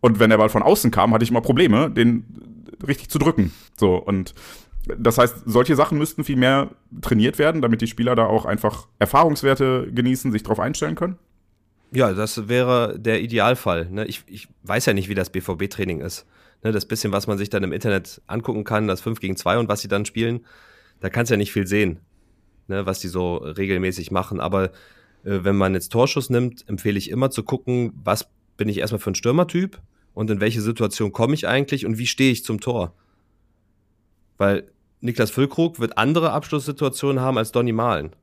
Und 0.00 0.18
wenn 0.18 0.30
der 0.30 0.38
Ball 0.38 0.48
von 0.48 0.62
außen 0.62 0.90
kam, 0.90 1.12
hatte 1.12 1.24
ich 1.24 1.30
immer 1.30 1.40
Probleme, 1.40 1.90
den 1.90 2.24
richtig 2.86 3.10
zu 3.10 3.18
drücken. 3.18 3.52
So, 3.76 3.96
und 3.96 4.34
das 4.98 5.18
heißt, 5.18 5.42
solche 5.46 5.76
Sachen 5.76 5.98
müssten 5.98 6.24
viel 6.24 6.36
mehr 6.36 6.70
trainiert 7.02 7.38
werden, 7.38 7.62
damit 7.62 7.80
die 7.80 7.86
Spieler 7.86 8.16
da 8.16 8.26
auch 8.26 8.44
einfach 8.44 8.86
Erfahrungswerte 8.98 9.90
genießen, 9.92 10.32
sich 10.32 10.42
darauf 10.42 10.60
einstellen 10.60 10.94
können? 10.94 11.18
Ja, 11.92 12.12
das 12.12 12.48
wäre 12.48 12.98
der 12.98 13.20
Idealfall. 13.20 13.90
Ne? 13.90 14.06
Ich, 14.06 14.22
ich 14.26 14.48
weiß 14.62 14.86
ja 14.86 14.92
nicht, 14.92 15.08
wie 15.08 15.14
das 15.14 15.30
BVB-Training 15.30 16.00
ist. 16.00 16.26
Ne? 16.62 16.72
Das 16.72 16.86
bisschen, 16.86 17.12
was 17.12 17.26
man 17.26 17.38
sich 17.38 17.50
dann 17.50 17.64
im 17.64 17.72
Internet 17.72 18.22
angucken 18.26 18.64
kann, 18.64 18.86
das 18.86 19.00
5 19.00 19.20
gegen 19.20 19.36
2 19.36 19.58
und 19.58 19.68
was 19.68 19.80
sie 19.80 19.88
dann 19.88 20.04
spielen, 20.04 20.46
da 21.00 21.10
kannst 21.10 21.30
du 21.30 21.34
ja 21.34 21.38
nicht 21.38 21.52
viel 21.52 21.66
sehen, 21.66 22.00
ne? 22.68 22.86
was 22.86 23.00
die 23.00 23.08
so 23.08 23.36
regelmäßig 23.36 24.10
machen. 24.10 24.40
Aber 24.40 24.66
äh, 25.24 25.40
wenn 25.42 25.56
man 25.56 25.74
jetzt 25.74 25.90
Torschuss 25.90 26.30
nimmt, 26.30 26.68
empfehle 26.68 26.98
ich 26.98 27.10
immer 27.10 27.30
zu 27.30 27.42
gucken, 27.42 27.92
was 28.04 28.28
bin 28.56 28.68
ich 28.68 28.78
erstmal 28.78 29.00
für 29.00 29.10
ein 29.10 29.16
Stürmertyp 29.16 29.80
und 30.14 30.30
in 30.30 30.40
welche 30.40 30.60
Situation 30.60 31.12
komme 31.12 31.34
ich 31.34 31.48
eigentlich 31.48 31.86
und 31.86 31.98
wie 31.98 32.06
stehe 32.06 32.30
ich 32.30 32.44
zum 32.44 32.60
Tor. 32.60 32.94
Weil 34.36 34.70
Niklas 35.00 35.30
Füllkrug 35.30 35.80
wird 35.80 35.98
andere 35.98 36.32
Abschlusssituationen 36.32 37.20
haben 37.20 37.38
als 37.38 37.52
Donny 37.52 37.72
Malen. 37.72 38.14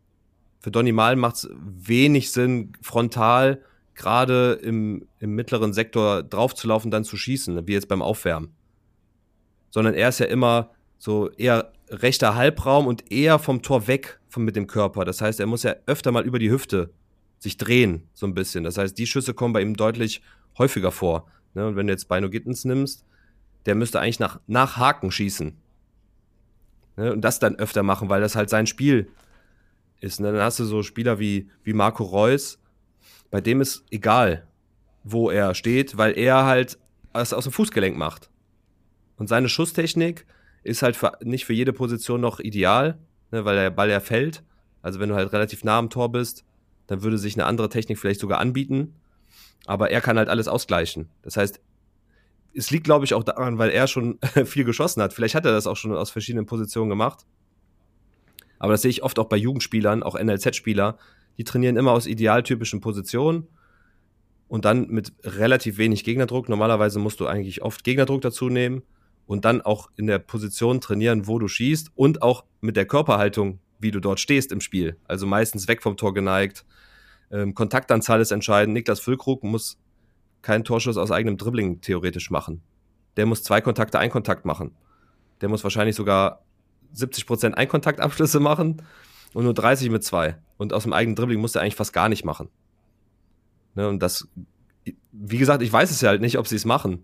Für 0.60 0.72
Donny 0.72 0.92
Malen 0.92 1.20
macht 1.20 1.36
es 1.36 1.50
wenig 1.60 2.32
Sinn, 2.32 2.74
frontal 2.82 3.62
gerade 3.96 4.54
im, 4.62 5.08
im 5.20 5.36
mittleren 5.36 5.74
Sektor 5.74 6.24
draufzulaufen, 6.24 6.92
dann 6.92 7.04
zu 7.04 7.18
schießen, 7.18 7.68
wie 7.68 7.74
jetzt 7.74 7.88
beim 7.88 8.02
Aufwärmen. 8.02 8.54
Sondern 9.72 9.96
er 9.96 10.10
ist 10.10 10.20
ja 10.20 10.28
immer 10.28 10.70
so 11.00 11.30
eher 11.32 11.74
rechter 11.90 12.36
Halbraum 12.36 12.88
und 12.88 13.12
eher 13.12 13.40
vom 13.40 13.62
Tor 13.62 13.88
weg 13.88 14.20
von, 14.30 14.44
mit 14.44 14.56
dem 14.56 14.68
Körper. 14.68 15.04
Das 15.04 15.22
heißt, 15.22 15.40
er 15.40 15.48
muss 15.48 15.64
ja 15.64 15.76
öfter 15.86 16.12
mal 16.12 16.26
über 16.26 16.40
die 16.40 16.52
Hüfte 16.52 16.92
sich 17.40 17.58
drehen, 17.58 18.04
so 18.14 18.26
ein 18.26 18.34
bisschen. 18.34 18.64
Das 18.64 18.78
heißt, 18.78 18.98
die 18.98 19.08
Schüsse 19.08 19.34
kommen 19.34 19.54
bei 19.54 19.62
ihm 19.62 19.76
deutlich 19.76 20.22
häufiger 20.58 20.92
vor. 20.92 21.28
Ne? 21.54 21.68
Und 21.68 21.76
wenn 21.76 21.88
du 21.88 21.94
jetzt 21.94 22.08
Bino 22.08 22.30
Gittens 22.30 22.66
nimmst, 22.66 23.06
der 23.66 23.76
müsste 23.76 24.00
eigentlich 24.00 24.20
nach, 24.20 24.40
nach 24.48 24.78
Haken 24.78 25.12
schießen. 25.12 25.56
Ne? 26.98 27.14
Und 27.14 27.22
das 27.22 27.40
dann 27.40 27.56
öfter 27.56 27.84
machen, 27.84 28.10
weil 28.10 28.22
das 28.22 28.36
halt 28.36 28.50
sein 28.50 28.68
Spiel 28.68 29.10
ist. 30.00 30.20
Ne? 30.20 30.32
Dann 30.32 30.42
hast 30.42 30.60
du 30.60 30.66
so 30.66 30.84
Spieler 30.84 31.20
wie, 31.20 31.50
wie 31.64 31.74
Marco 31.74 32.04
Reus, 32.04 32.60
bei 33.32 33.42
dem 33.42 33.62
ist 33.62 33.84
egal, 33.92 34.48
wo 35.04 35.30
er 35.30 35.54
steht, 35.54 35.98
weil 35.98 36.18
er 36.18 36.46
halt 36.46 36.78
es 37.14 37.34
aus 37.34 37.46
dem 37.46 37.54
Fußgelenk 37.54 37.98
macht. 37.98 38.30
Und 39.18 39.28
seine 39.28 39.50
Schusstechnik 39.50 40.26
ist 40.64 40.82
halt 40.82 40.96
für, 40.96 41.18
nicht 41.24 41.46
für 41.46 41.54
jede 41.54 41.74
Position 41.74 42.22
noch 42.22 42.40
ideal, 42.40 42.98
ne, 43.32 43.46
weil 43.46 43.56
der 43.56 43.72
Ball 43.72 43.90
ja 43.90 44.00
fällt. 44.00 44.44
Also 44.82 45.00
wenn 45.00 45.10
du 45.10 45.16
halt 45.16 45.34
relativ 45.34 45.64
nah 45.64 45.78
am 45.78 45.90
Tor 45.90 46.12
bist, 46.12 46.46
dann 46.86 47.02
würde 47.02 47.18
sich 47.18 47.36
eine 47.36 47.46
andere 47.46 47.70
Technik 47.70 47.98
vielleicht 47.98 48.20
sogar 48.20 48.40
anbieten. 48.40 48.96
Aber 49.66 49.90
er 49.90 50.02
kann 50.02 50.18
halt 50.18 50.30
alles 50.30 50.48
ausgleichen. 50.48 51.10
Das 51.24 51.36
heißt, 51.36 51.60
es 52.54 52.72
liegt, 52.72 52.86
glaube 52.86 53.06
ich, 53.06 53.14
auch 53.14 53.24
daran, 53.24 53.58
weil 53.58 53.70
er 53.70 53.88
schon 53.88 54.20
viel 54.46 54.64
geschossen 54.64 55.02
hat. 55.02 55.14
Vielleicht 55.14 55.36
hat 55.36 55.46
er 55.46 55.52
das 55.52 55.68
auch 55.68 55.76
schon 55.76 55.94
aus 55.94 56.10
verschiedenen 56.10 56.46
Positionen 56.46 56.90
gemacht. 56.90 57.26
Aber 58.60 58.74
das 58.74 58.82
sehe 58.82 58.90
ich 58.90 59.04
oft 59.04 59.20
auch 59.20 59.26
bei 59.28 59.38
Jugendspielern, 59.38 60.04
auch 60.04 60.20
NLZ-Spieler, 60.20 60.98
die 61.38 61.44
trainieren 61.44 61.78
immer 61.78 61.92
aus 61.92 62.08
idealtypischen 62.08 62.82
Positionen 62.82 63.48
und 64.48 64.66
dann 64.66 64.88
mit 64.88 65.14
relativ 65.24 65.78
wenig 65.78 66.04
Gegnerdruck. 66.04 66.50
Normalerweise 66.50 67.00
musst 67.00 67.20
du 67.20 67.28
eigentlich 67.28 67.62
oft 67.62 67.84
Gegnerdruck 67.84 68.22
dazu 68.22 68.50
nehmen 68.50 68.82
und 69.26 69.46
dann 69.46 69.62
auch 69.62 69.90
in 69.96 70.08
der 70.08 70.20
Position 70.20 70.82
trainieren, 70.82 71.28
wo 71.28 71.38
du 71.38 71.48
schießt 71.48 71.92
und 71.96 72.22
auch 72.22 72.46
mit 72.62 72.76
der 72.76 72.86
Körperhaltung, 72.86 73.60
wie 73.80 73.92
du 73.92 74.00
dort 74.00 74.20
stehst 74.20 74.52
im 74.52 74.62
Spiel. 74.62 74.98
Also 75.06 75.28
meistens 75.28 75.68
weg 75.68 75.84
vom 75.84 75.98
Tor 75.98 76.14
geneigt. 76.14 76.66
Ähm, 77.30 77.54
Kontaktanzahl 77.54 78.22
ist 78.22 78.32
entscheidend. 78.32 78.74
Niklas 78.74 79.00
Füllkrug 79.00 79.44
muss 79.44 79.78
keinen 80.42 80.64
Torschuss 80.64 80.98
aus 80.98 81.12
eigenem 81.12 81.38
Dribbling 81.38 81.82
theoretisch 81.82 82.32
machen. 82.32 82.62
Der 83.18 83.26
muss 83.26 83.44
zwei 83.44 83.62
Kontakte, 83.62 84.00
ein 84.00 84.10
Kontakt 84.10 84.46
machen. 84.46 84.72
Der 85.42 85.50
muss 85.50 85.64
wahrscheinlich 85.64 85.96
sogar 85.96 86.44
70% 86.96 87.54
Einkontaktabschlüsse 87.54 88.40
machen 88.40 88.82
und 89.34 89.44
nur 89.44 89.54
30 89.54 89.90
mit 89.90 90.04
zwei. 90.04 90.38
Und 90.58 90.74
aus 90.74 90.84
dem 90.84 90.94
eigenen 90.94 91.16
Dribbling 91.16 91.40
muss 91.40 91.56
er 91.56 91.62
eigentlich 91.62 91.76
fast 91.76 91.94
gar 91.94 92.10
nicht 92.10 92.26
machen. 92.26 92.50
Ne, 93.76 93.88
und 93.88 94.02
das, 94.02 94.28
wie 95.12 95.38
gesagt, 95.38 95.62
ich 95.62 95.72
weiß 95.72 95.92
es 95.92 96.02
ja 96.02 96.10
halt 96.10 96.22
nicht, 96.22 96.38
ob 96.38 96.48
sie 96.48 96.56
es 96.56 96.66
machen. 96.66 97.04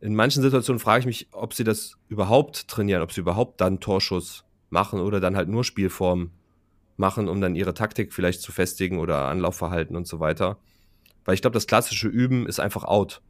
In 0.00 0.14
manchen 0.14 0.42
Situationen 0.42 0.80
frage 0.80 1.00
ich 1.00 1.06
mich, 1.06 1.28
ob 1.32 1.54
sie 1.54 1.64
das 1.64 1.96
überhaupt 2.08 2.68
trainieren, 2.68 3.02
ob 3.02 3.12
sie 3.12 3.20
überhaupt 3.20 3.60
dann 3.60 3.80
Torschuss 3.80 4.44
machen 4.70 5.00
oder 5.00 5.20
dann 5.20 5.36
halt 5.36 5.48
nur 5.48 5.64
Spielform 5.64 6.30
machen, 6.96 7.28
um 7.28 7.40
dann 7.40 7.56
ihre 7.56 7.74
Taktik 7.74 8.12
vielleicht 8.12 8.42
zu 8.42 8.52
festigen 8.52 8.98
oder 8.98 9.28
Anlaufverhalten 9.28 9.96
und 9.96 10.06
so 10.06 10.20
weiter. 10.20 10.58
Weil 11.24 11.34
ich 11.34 11.42
glaube, 11.42 11.54
das 11.54 11.66
klassische 11.66 12.08
Üben 12.08 12.46
ist 12.46 12.60
einfach 12.60 12.84
out. 12.84 13.22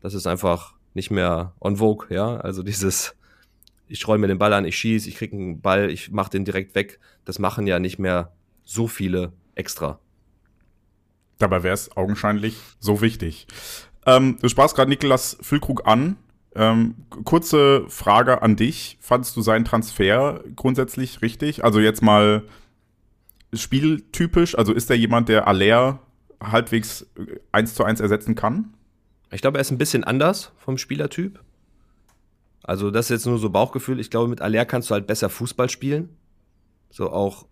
Das 0.00 0.14
ist 0.14 0.26
einfach 0.26 0.74
nicht 0.92 1.10
mehr 1.10 1.54
on 1.60 1.76
vogue, 1.76 2.06
ja. 2.10 2.36
Also 2.36 2.62
dieses, 2.62 3.16
ich 3.94 4.08
räume 4.08 4.22
mir 4.22 4.26
den 4.26 4.38
Ball 4.38 4.52
an, 4.52 4.64
ich 4.64 4.76
schieße, 4.76 5.08
ich 5.08 5.14
kriege 5.14 5.36
einen 5.36 5.60
Ball, 5.60 5.88
ich 5.88 6.10
mache 6.10 6.30
den 6.30 6.44
direkt 6.44 6.74
weg. 6.74 6.98
Das 7.24 7.38
machen 7.38 7.68
ja 7.68 7.78
nicht 7.78 8.00
mehr 8.00 8.32
so 8.64 8.88
viele 8.88 9.32
extra. 9.54 10.00
Dabei 11.38 11.62
wäre 11.62 11.74
es 11.74 11.96
augenscheinlich 11.96 12.56
so 12.80 13.00
wichtig. 13.00 13.46
Ähm, 14.04 14.36
du 14.42 14.48
sprachst 14.48 14.74
gerade 14.74 14.88
Niklas 14.88 15.36
Füllkrug 15.40 15.86
an. 15.86 16.16
Ähm, 16.56 16.96
kurze 17.24 17.84
Frage 17.88 18.42
an 18.42 18.56
dich. 18.56 18.98
Fandest 19.00 19.36
du 19.36 19.42
seinen 19.42 19.64
Transfer 19.64 20.42
grundsätzlich 20.56 21.22
richtig? 21.22 21.62
Also 21.62 21.78
jetzt 21.78 22.02
mal 22.02 22.42
spieltypisch. 23.52 24.58
Also 24.58 24.72
ist 24.72 24.90
er 24.90 24.96
jemand, 24.96 25.28
der 25.28 25.46
Aller 25.46 26.00
halbwegs 26.42 27.06
eins 27.52 27.74
zu 27.74 27.84
eins 27.84 28.00
ersetzen 28.00 28.34
kann? 28.34 28.74
Ich 29.30 29.40
glaube, 29.40 29.58
er 29.58 29.62
ist 29.62 29.70
ein 29.70 29.78
bisschen 29.78 30.02
anders 30.02 30.50
vom 30.58 30.78
Spielertyp. 30.78 31.38
Also 32.64 32.90
das 32.90 33.06
ist 33.06 33.10
jetzt 33.10 33.26
nur 33.26 33.38
so 33.38 33.50
Bauchgefühl. 33.50 34.00
Ich 34.00 34.10
glaube, 34.10 34.28
mit 34.28 34.40
Aller 34.40 34.64
kannst 34.64 34.90
du 34.90 34.94
halt 34.94 35.06
besser 35.06 35.28
Fußball 35.28 35.68
spielen. 35.68 36.16
So 36.90 37.10
auch, 37.10 37.46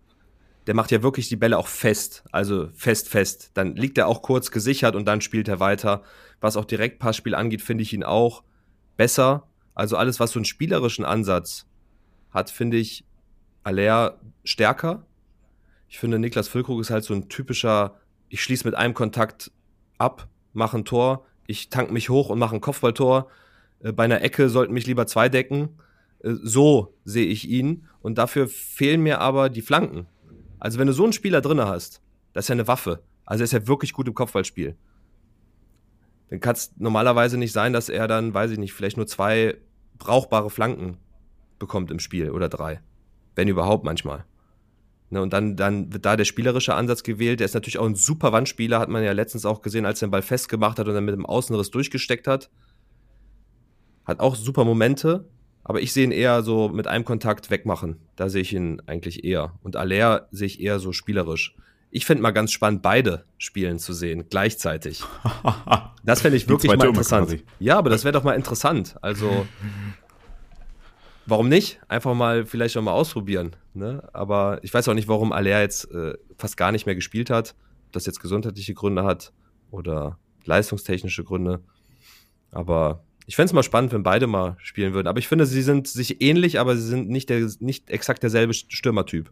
der 0.65 0.73
macht 0.73 0.91
ja 0.91 1.03
wirklich 1.03 1.29
die 1.29 1.35
Bälle 1.35 1.57
auch 1.59 1.67
fest. 1.67 2.23
Also 2.31 2.69
fest, 2.73 3.09
fest. 3.09 3.51
Dann 3.53 3.75
liegt 3.75 3.99
er 3.99 4.07
auch 4.07 4.23
kurz 4.23 4.49
gesichert 4.49 4.95
und 4.95 5.05
dann 5.05 5.21
spielt 5.21 5.47
er 5.47 5.59
weiter. 5.59 6.01
Was 6.41 6.57
auch 6.57 6.65
Direktpassspiel 6.65 7.35
angeht, 7.35 7.61
finde 7.61 7.83
ich 7.83 7.93
ihn 7.93 8.03
auch 8.03 8.43
besser. 8.97 9.47
Also 9.75 9.97
alles, 9.97 10.19
was 10.19 10.31
so 10.31 10.39
einen 10.39 10.45
spielerischen 10.45 11.05
Ansatz 11.05 11.67
hat, 12.31 12.49
finde 12.49 12.77
ich 12.77 13.05
Aller 13.63 14.19
stärker. 14.43 15.05
Ich 15.87 15.99
finde, 15.99 16.17
Niklas 16.17 16.47
Füllkrug 16.47 16.81
ist 16.81 16.89
halt 16.89 17.03
so 17.03 17.13
ein 17.13 17.29
typischer, 17.29 17.99
ich 18.29 18.41
schließe 18.41 18.65
mit 18.65 18.73
einem 18.73 18.95
Kontakt 18.95 19.51
ab, 19.99 20.27
mache 20.53 20.79
ein 20.79 20.85
Tor, 20.85 21.25
ich 21.45 21.69
tank 21.69 21.91
mich 21.91 22.09
hoch 22.09 22.29
und 22.29 22.39
mache 22.39 22.55
ein 22.55 22.61
Kopfballtor. 22.61 23.29
Äh, 23.83 23.91
bei 23.91 24.05
einer 24.05 24.21
Ecke 24.21 24.49
sollten 24.49 24.73
mich 24.73 24.87
lieber 24.87 25.05
zwei 25.05 25.29
decken. 25.29 25.69
Äh, 26.23 26.33
so 26.41 26.95
sehe 27.05 27.27
ich 27.27 27.47
ihn. 27.47 27.87
Und 28.01 28.17
dafür 28.17 28.47
fehlen 28.47 29.01
mir 29.01 29.19
aber 29.19 29.49
die 29.49 29.61
Flanken. 29.61 30.07
Also 30.59 30.79
wenn 30.79 30.87
du 30.87 30.93
so 30.93 31.03
einen 31.03 31.13
Spieler 31.13 31.41
drin 31.41 31.61
hast, 31.61 32.01
das 32.33 32.45
ist 32.45 32.49
ja 32.49 32.53
eine 32.53 32.67
Waffe. 32.67 33.03
Also 33.25 33.43
er 33.43 33.45
ist 33.45 33.51
ja 33.53 33.67
wirklich 33.67 33.93
gut 33.93 34.07
im 34.07 34.13
Kopfballspiel. 34.13 34.75
Dann 36.29 36.39
kann 36.39 36.55
es 36.55 36.73
normalerweise 36.77 37.37
nicht 37.37 37.51
sein, 37.51 37.73
dass 37.73 37.89
er 37.89 38.07
dann, 38.07 38.33
weiß 38.33 38.51
ich 38.51 38.57
nicht, 38.57 38.73
vielleicht 38.73 38.97
nur 38.97 39.07
zwei 39.07 39.57
brauchbare 39.99 40.49
Flanken 40.49 40.97
bekommt 41.59 41.91
im 41.91 41.99
Spiel 41.99 42.31
oder 42.31 42.49
drei. 42.49 42.81
Wenn 43.35 43.47
überhaupt 43.47 43.83
manchmal. 43.83 44.25
Ne, 45.09 45.21
und 45.21 45.31
dann, 45.31 45.55
dann 45.55 45.93
wird 45.93 46.05
da 46.05 46.15
der 46.15 46.25
spielerische 46.25 46.73
Ansatz 46.73 47.03
gewählt. 47.03 47.39
Der 47.39 47.45
ist 47.45 47.53
natürlich 47.53 47.77
auch 47.77 47.85
ein 47.85 47.95
super 47.95 48.31
Wandspieler, 48.31 48.79
hat 48.79 48.89
man 48.89 49.03
ja 49.03 49.11
letztens 49.11 49.45
auch 49.45 49.61
gesehen, 49.61 49.85
als 49.85 50.01
er 50.01 50.07
den 50.07 50.11
Ball 50.11 50.23
festgemacht 50.23 50.79
hat 50.79 50.87
und 50.87 50.95
dann 50.95 51.05
mit 51.05 51.13
dem 51.13 51.25
Außenriss 51.25 51.69
durchgesteckt 51.69 52.27
hat. 52.27 52.49
Hat 54.05 54.19
auch 54.19 54.35
super 54.35 54.65
Momente, 54.65 55.29
aber 55.63 55.81
ich 55.81 55.93
sehe 55.93 56.03
ihn 56.03 56.11
eher 56.11 56.43
so 56.43 56.69
mit 56.69 56.87
einem 56.87 57.05
Kontakt 57.05 57.49
wegmachen. 57.49 57.97
Da 58.15 58.29
sehe 58.29 58.41
ich 58.41 58.53
ihn 58.53 58.81
eigentlich 58.85 59.23
eher. 59.23 59.53
Und 59.63 59.75
Aller 59.75 60.27
sehe 60.31 60.47
ich 60.47 60.59
eher 60.59 60.79
so 60.79 60.91
spielerisch. 60.91 61.55
Ich 61.89 62.05
finde 62.05 62.23
mal 62.23 62.31
ganz 62.31 62.51
spannend, 62.51 62.81
beide 62.81 63.25
spielen 63.37 63.77
zu 63.79 63.93
sehen, 63.93 64.25
gleichzeitig. 64.29 65.03
Das 66.05 66.19
fände 66.19 66.35
ich 66.35 66.49
wirklich 66.49 66.75
mal 66.75 66.85
interessant. 66.85 67.29
Quasi. 67.29 67.45
Ja, 67.59 67.77
aber 67.77 67.89
das 67.89 68.03
wäre 68.03 68.11
doch 68.11 68.25
mal 68.25 68.33
interessant. 68.33 68.97
Also, 69.01 69.47
warum 71.25 71.47
nicht? 71.47 71.79
Einfach 71.87 72.13
mal 72.13 72.45
vielleicht 72.45 72.75
noch 72.75 72.81
mal 72.81 72.91
ausprobieren. 72.91 73.55
Ne? 73.73 74.03
Aber 74.11 74.59
ich 74.63 74.73
weiß 74.73 74.89
auch 74.89 74.95
nicht, 74.95 75.07
warum 75.07 75.31
Aller 75.31 75.61
jetzt 75.61 75.89
äh, 75.91 76.15
fast 76.37 76.57
gar 76.57 76.73
nicht 76.73 76.85
mehr 76.85 76.95
gespielt 76.95 77.29
hat. 77.29 77.55
Ob 77.85 77.93
das 77.93 78.05
jetzt 78.05 78.19
gesundheitliche 78.19 78.73
Gründe 78.73 79.05
hat 79.05 79.31
oder 79.71 80.19
leistungstechnische 80.43 81.23
Gründe. 81.23 81.61
Aber 82.51 83.05
ich 83.25 83.35
fände 83.35 83.47
es 83.47 83.53
mal 83.53 83.63
spannend, 83.63 83.93
wenn 83.93 84.03
beide 84.03 84.27
mal 84.27 84.57
spielen 84.59 84.93
würden. 84.93 85.07
Aber 85.07 85.19
ich 85.19 85.27
finde, 85.27 85.45
sie 85.45 85.61
sind 85.61 85.87
sich 85.87 86.21
ähnlich, 86.21 86.59
aber 86.59 86.75
sie 86.75 86.87
sind 86.87 87.09
nicht, 87.09 87.29
der, 87.29 87.49
nicht 87.59 87.89
exakt 87.89 88.23
derselbe 88.23 88.53
Stürmertyp. 88.53 89.31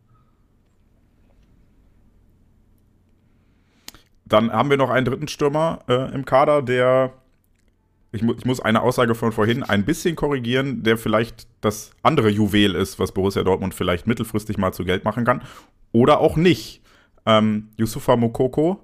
Dann 4.26 4.51
haben 4.51 4.69
wir 4.69 4.77
noch 4.77 4.89
einen 4.89 5.05
dritten 5.05 5.27
Stürmer 5.27 5.80
äh, 5.89 6.13
im 6.13 6.23
Kader, 6.23 6.61
der 6.61 7.13
ich, 8.13 8.22
mu 8.22 8.34
ich, 8.38 8.45
muss 8.45 8.59
eine 8.59 8.81
Aussage 8.81 9.15
von 9.15 9.31
vorhin 9.31 9.63
ein 9.63 9.85
bisschen 9.85 10.15
korrigieren, 10.15 10.84
der 10.84 10.97
vielleicht 10.97 11.47
das 11.61 11.91
andere 12.01 12.30
Juwel 12.30 12.76
ist, 12.76 12.99
was 12.99 13.13
Borussia 13.13 13.43
Dortmund 13.43 13.73
vielleicht 13.73 14.07
mittelfristig 14.07 14.57
mal 14.57 14.73
zu 14.73 14.85
Geld 14.85 15.03
machen 15.03 15.26
kann. 15.26 15.41
Oder 15.91 16.19
auch 16.19 16.38
nicht. 16.38 16.81
Ähm, 17.26 17.69
Yusufa 17.77 18.15
Mokoko, 18.15 18.81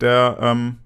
der 0.00 0.38
ähm, 0.40 0.78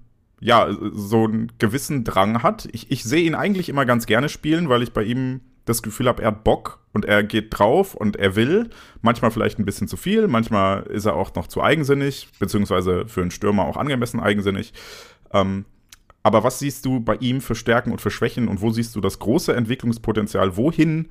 ja 0.43 0.69
so 0.91 1.23
einen 1.23 1.51
gewissen 1.57 2.03
Drang 2.03 2.43
hat. 2.43 2.67
Ich, 2.71 2.91
ich 2.91 3.03
sehe 3.03 3.23
ihn 3.23 3.35
eigentlich 3.35 3.69
immer 3.69 3.85
ganz 3.85 4.05
gerne 4.05 4.29
spielen, 4.29 4.69
weil 4.69 4.83
ich 4.83 4.91
bei 4.91 5.03
ihm 5.03 5.41
das 5.65 5.81
Gefühl 5.81 6.07
habe, 6.07 6.21
er 6.21 6.27
hat 6.29 6.43
Bock 6.43 6.79
und 6.91 7.05
er 7.05 7.23
geht 7.23 7.57
drauf 7.57 7.95
und 7.95 8.17
er 8.17 8.35
will. 8.35 8.69
Manchmal 9.01 9.31
vielleicht 9.31 9.57
ein 9.57 9.65
bisschen 9.65 9.87
zu 9.87 9.95
viel, 9.95 10.27
manchmal 10.27 10.83
ist 10.83 11.05
er 11.05 11.15
auch 11.15 11.33
noch 11.35 11.47
zu 11.47 11.63
eigensinnig, 11.63 12.27
beziehungsweise 12.39 13.07
für 13.07 13.21
einen 13.21 13.31
Stürmer 13.31 13.65
auch 13.65 13.77
angemessen 13.77 14.19
eigensinnig. 14.19 14.73
Ähm, 15.31 15.65
aber 16.21 16.43
was 16.43 16.59
siehst 16.59 16.85
du 16.85 16.99
bei 16.99 17.15
ihm 17.15 17.39
für 17.39 17.55
Stärken 17.55 17.91
und 17.91 18.01
für 18.01 18.11
Schwächen 18.11 18.49
und 18.49 18.61
wo 18.61 18.71
siehst 18.71 18.95
du 18.95 19.01
das 19.01 19.19
große 19.19 19.55
Entwicklungspotenzial? 19.55 20.57
Wohin 20.57 21.09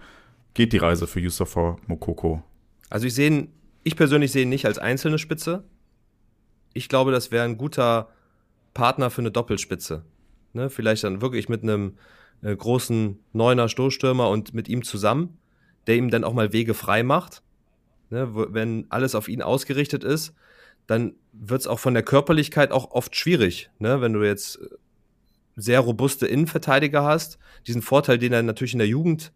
geht 0.53 0.75
die 0.75 0.79
Reise 0.79 1.07
für 1.07 1.21
Yusufa 1.21 1.79
Mokoko? 1.87 2.43
Also 2.91 3.07
ich 3.07 3.15
sehe 3.15 3.29
ihn, 3.29 3.49
ich 3.85 3.97
persönlich 3.97 4.33
sehe 4.33 4.43
ihn 4.43 4.51
nicht 4.51 4.67
als 4.67 4.79
einzelne 4.79 5.19
Spitze. 5.19 5.65
Ich 6.75 6.91
glaube, 6.91 7.13
das 7.13 7.31
wäre 7.31 7.45
ein 7.45 7.57
guter 7.57 8.09
Partner 8.75 9.11
für 9.11 9.23
eine 9.23 9.31
Doppelspitze. 9.31 10.05
Ne? 10.53 10.71
Vielleicht 10.71 11.05
dann 11.05 11.21
wirklich 11.21 11.49
mit 11.49 11.63
einem 11.63 11.97
äh, 12.43 12.55
großen 12.55 13.19
Neuner 13.33 13.69
Stoßstürmer 13.69 14.29
und 14.29 14.55
mit 14.55 14.69
ihm 14.69 14.83
zusammen, 14.83 15.39
der 15.87 15.97
ihm 15.97 16.11
dann 16.11 16.25
auch 16.25 16.35
mal 16.35 16.53
Wege 16.53 16.75
frei 16.75 17.03
macht. 17.03 17.43
Ne? 18.11 18.29
Wenn 18.33 18.87
alles 18.91 19.15
auf 19.15 19.29
ihn 19.29 19.43
ausgerichtet 19.43 20.05
ist, 20.05 20.35
dann 20.87 21.15
wird 21.33 21.61
es 21.61 21.67
auch 21.67 21.79
von 21.79 21.95
der 21.95 22.03
Körperlichkeit 22.03 22.73
auch 22.73 22.91
oft 22.91 23.15
schwierig. 23.17 23.71
Ne? 23.79 24.01
Wenn 24.01 24.13
du 24.13 24.23
jetzt 24.23 24.59
sehr 25.57 25.81
robuste 25.81 26.27
Innenverteidiger 26.27 27.05
hast. 27.05 27.39
Diesen 27.67 27.83
Vorteil, 27.83 28.19
den 28.19 28.33
er 28.33 28.43
natürlich 28.43 28.73
in 28.73 28.79
der 28.79 28.89
Jugend 28.89 29.33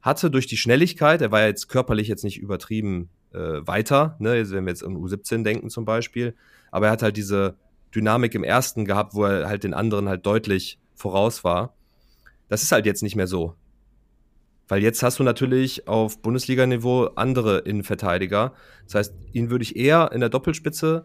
hatte 0.00 0.30
durch 0.30 0.46
die 0.46 0.56
Schnelligkeit, 0.56 1.20
er 1.20 1.30
war 1.30 1.46
jetzt 1.46 1.68
körperlich 1.68 2.08
jetzt 2.08 2.24
nicht 2.24 2.38
übertrieben 2.38 3.10
äh, 3.32 3.66
weiter, 3.66 4.16
ne, 4.18 4.50
wenn 4.50 4.64
wir 4.64 4.70
jetzt 4.70 4.84
an 4.84 4.96
U17 4.96 5.44
denken 5.44 5.70
zum 5.70 5.84
Beispiel, 5.84 6.34
aber 6.70 6.86
er 6.86 6.92
hat 6.92 7.02
halt 7.02 7.16
diese 7.16 7.56
Dynamik 7.94 8.34
im 8.34 8.44
ersten 8.44 8.84
gehabt, 8.84 9.14
wo 9.14 9.24
er 9.24 9.48
halt 9.48 9.64
den 9.64 9.74
anderen 9.74 10.08
halt 10.08 10.26
deutlich 10.26 10.78
voraus 10.94 11.44
war. 11.44 11.74
Das 12.48 12.62
ist 12.62 12.72
halt 12.72 12.86
jetzt 12.86 13.02
nicht 13.02 13.16
mehr 13.16 13.26
so. 13.26 13.54
Weil 14.68 14.82
jetzt 14.82 15.02
hast 15.02 15.18
du 15.18 15.22
natürlich 15.22 15.88
auf 15.88 16.22
Bundesliga-Niveau 16.22 17.04
andere 17.16 17.58
Innenverteidiger. 17.58 18.54
Das 18.84 18.94
heißt, 18.94 19.14
ihn 19.32 19.50
würde 19.50 19.64
ich 19.64 19.76
eher 19.76 20.12
in 20.12 20.20
der 20.20 20.28
Doppelspitze 20.28 21.04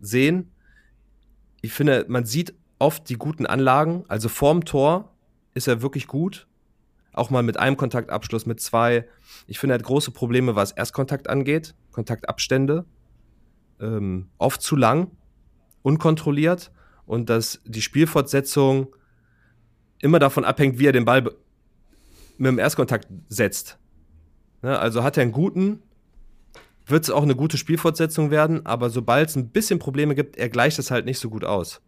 sehen. 0.00 0.52
Ich 1.62 1.72
finde, 1.72 2.04
man 2.08 2.24
sieht 2.26 2.54
oft 2.78 3.08
die 3.08 3.16
guten 3.16 3.46
Anlagen. 3.46 4.04
Also 4.08 4.28
vorm 4.28 4.64
Tor 4.64 5.14
ist 5.54 5.68
er 5.68 5.82
wirklich 5.82 6.06
gut. 6.06 6.46
Auch 7.12 7.30
mal 7.30 7.42
mit 7.42 7.58
einem 7.58 7.76
Kontaktabschluss, 7.76 8.46
mit 8.46 8.60
zwei. 8.60 9.08
Ich 9.46 9.58
finde, 9.58 9.74
er 9.74 9.78
hat 9.78 9.84
große 9.84 10.10
Probleme, 10.10 10.54
was 10.54 10.72
Erstkontakt 10.72 11.28
angeht. 11.28 11.74
Kontaktabstände. 11.92 12.84
Ähm, 13.80 14.28
oft 14.38 14.62
zu 14.62 14.76
lang, 14.76 15.10
unkontrolliert. 15.82 16.70
Und 17.06 17.28
dass 17.28 17.60
die 17.64 17.82
Spielfortsetzung 17.82 18.94
immer 20.00 20.18
davon 20.18 20.44
abhängt, 20.44 20.78
wie 20.78 20.86
er 20.86 20.92
den 20.92 21.04
Ball 21.04 21.22
mit 21.22 22.48
dem 22.48 22.58
Erstkontakt 22.58 23.08
setzt. 23.28 23.78
Ne, 24.62 24.78
also 24.78 25.02
hat 25.02 25.16
er 25.16 25.22
einen 25.22 25.32
guten, 25.32 25.82
wird 26.86 27.04
es 27.04 27.10
auch 27.10 27.22
eine 27.22 27.36
gute 27.36 27.56
Spielfortsetzung 27.56 28.30
werden, 28.30 28.64
aber 28.66 28.90
sobald 28.90 29.28
es 29.28 29.36
ein 29.36 29.50
bisschen 29.50 29.78
Probleme 29.78 30.14
gibt, 30.14 30.36
er 30.36 30.48
gleicht 30.48 30.78
es 30.78 30.90
halt 30.90 31.04
nicht 31.04 31.18
so 31.18 31.30
gut 31.30 31.44
aus. 31.44 31.80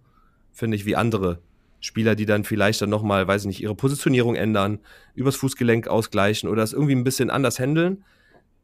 Finde 0.52 0.77
ich, 0.77 0.85
wie 0.85 0.97
andere 0.97 1.40
Spieler, 1.81 2.14
die 2.14 2.27
dann 2.27 2.44
vielleicht 2.44 2.81
dann 2.81 2.90
nochmal, 2.90 3.27
weiß 3.27 3.43
ich 3.43 3.48
nicht, 3.48 3.62
ihre 3.62 3.74
Positionierung 3.74 4.36
ändern, 4.36 4.78
übers 5.14 5.36
Fußgelenk 5.36 5.89
ausgleichen 5.89 6.48
oder 6.48 6.62
es 6.62 6.73
irgendwie 6.73 6.94
ein 6.94 7.05
bisschen 7.05 7.31
anders 7.31 7.59
handeln. 7.59 8.05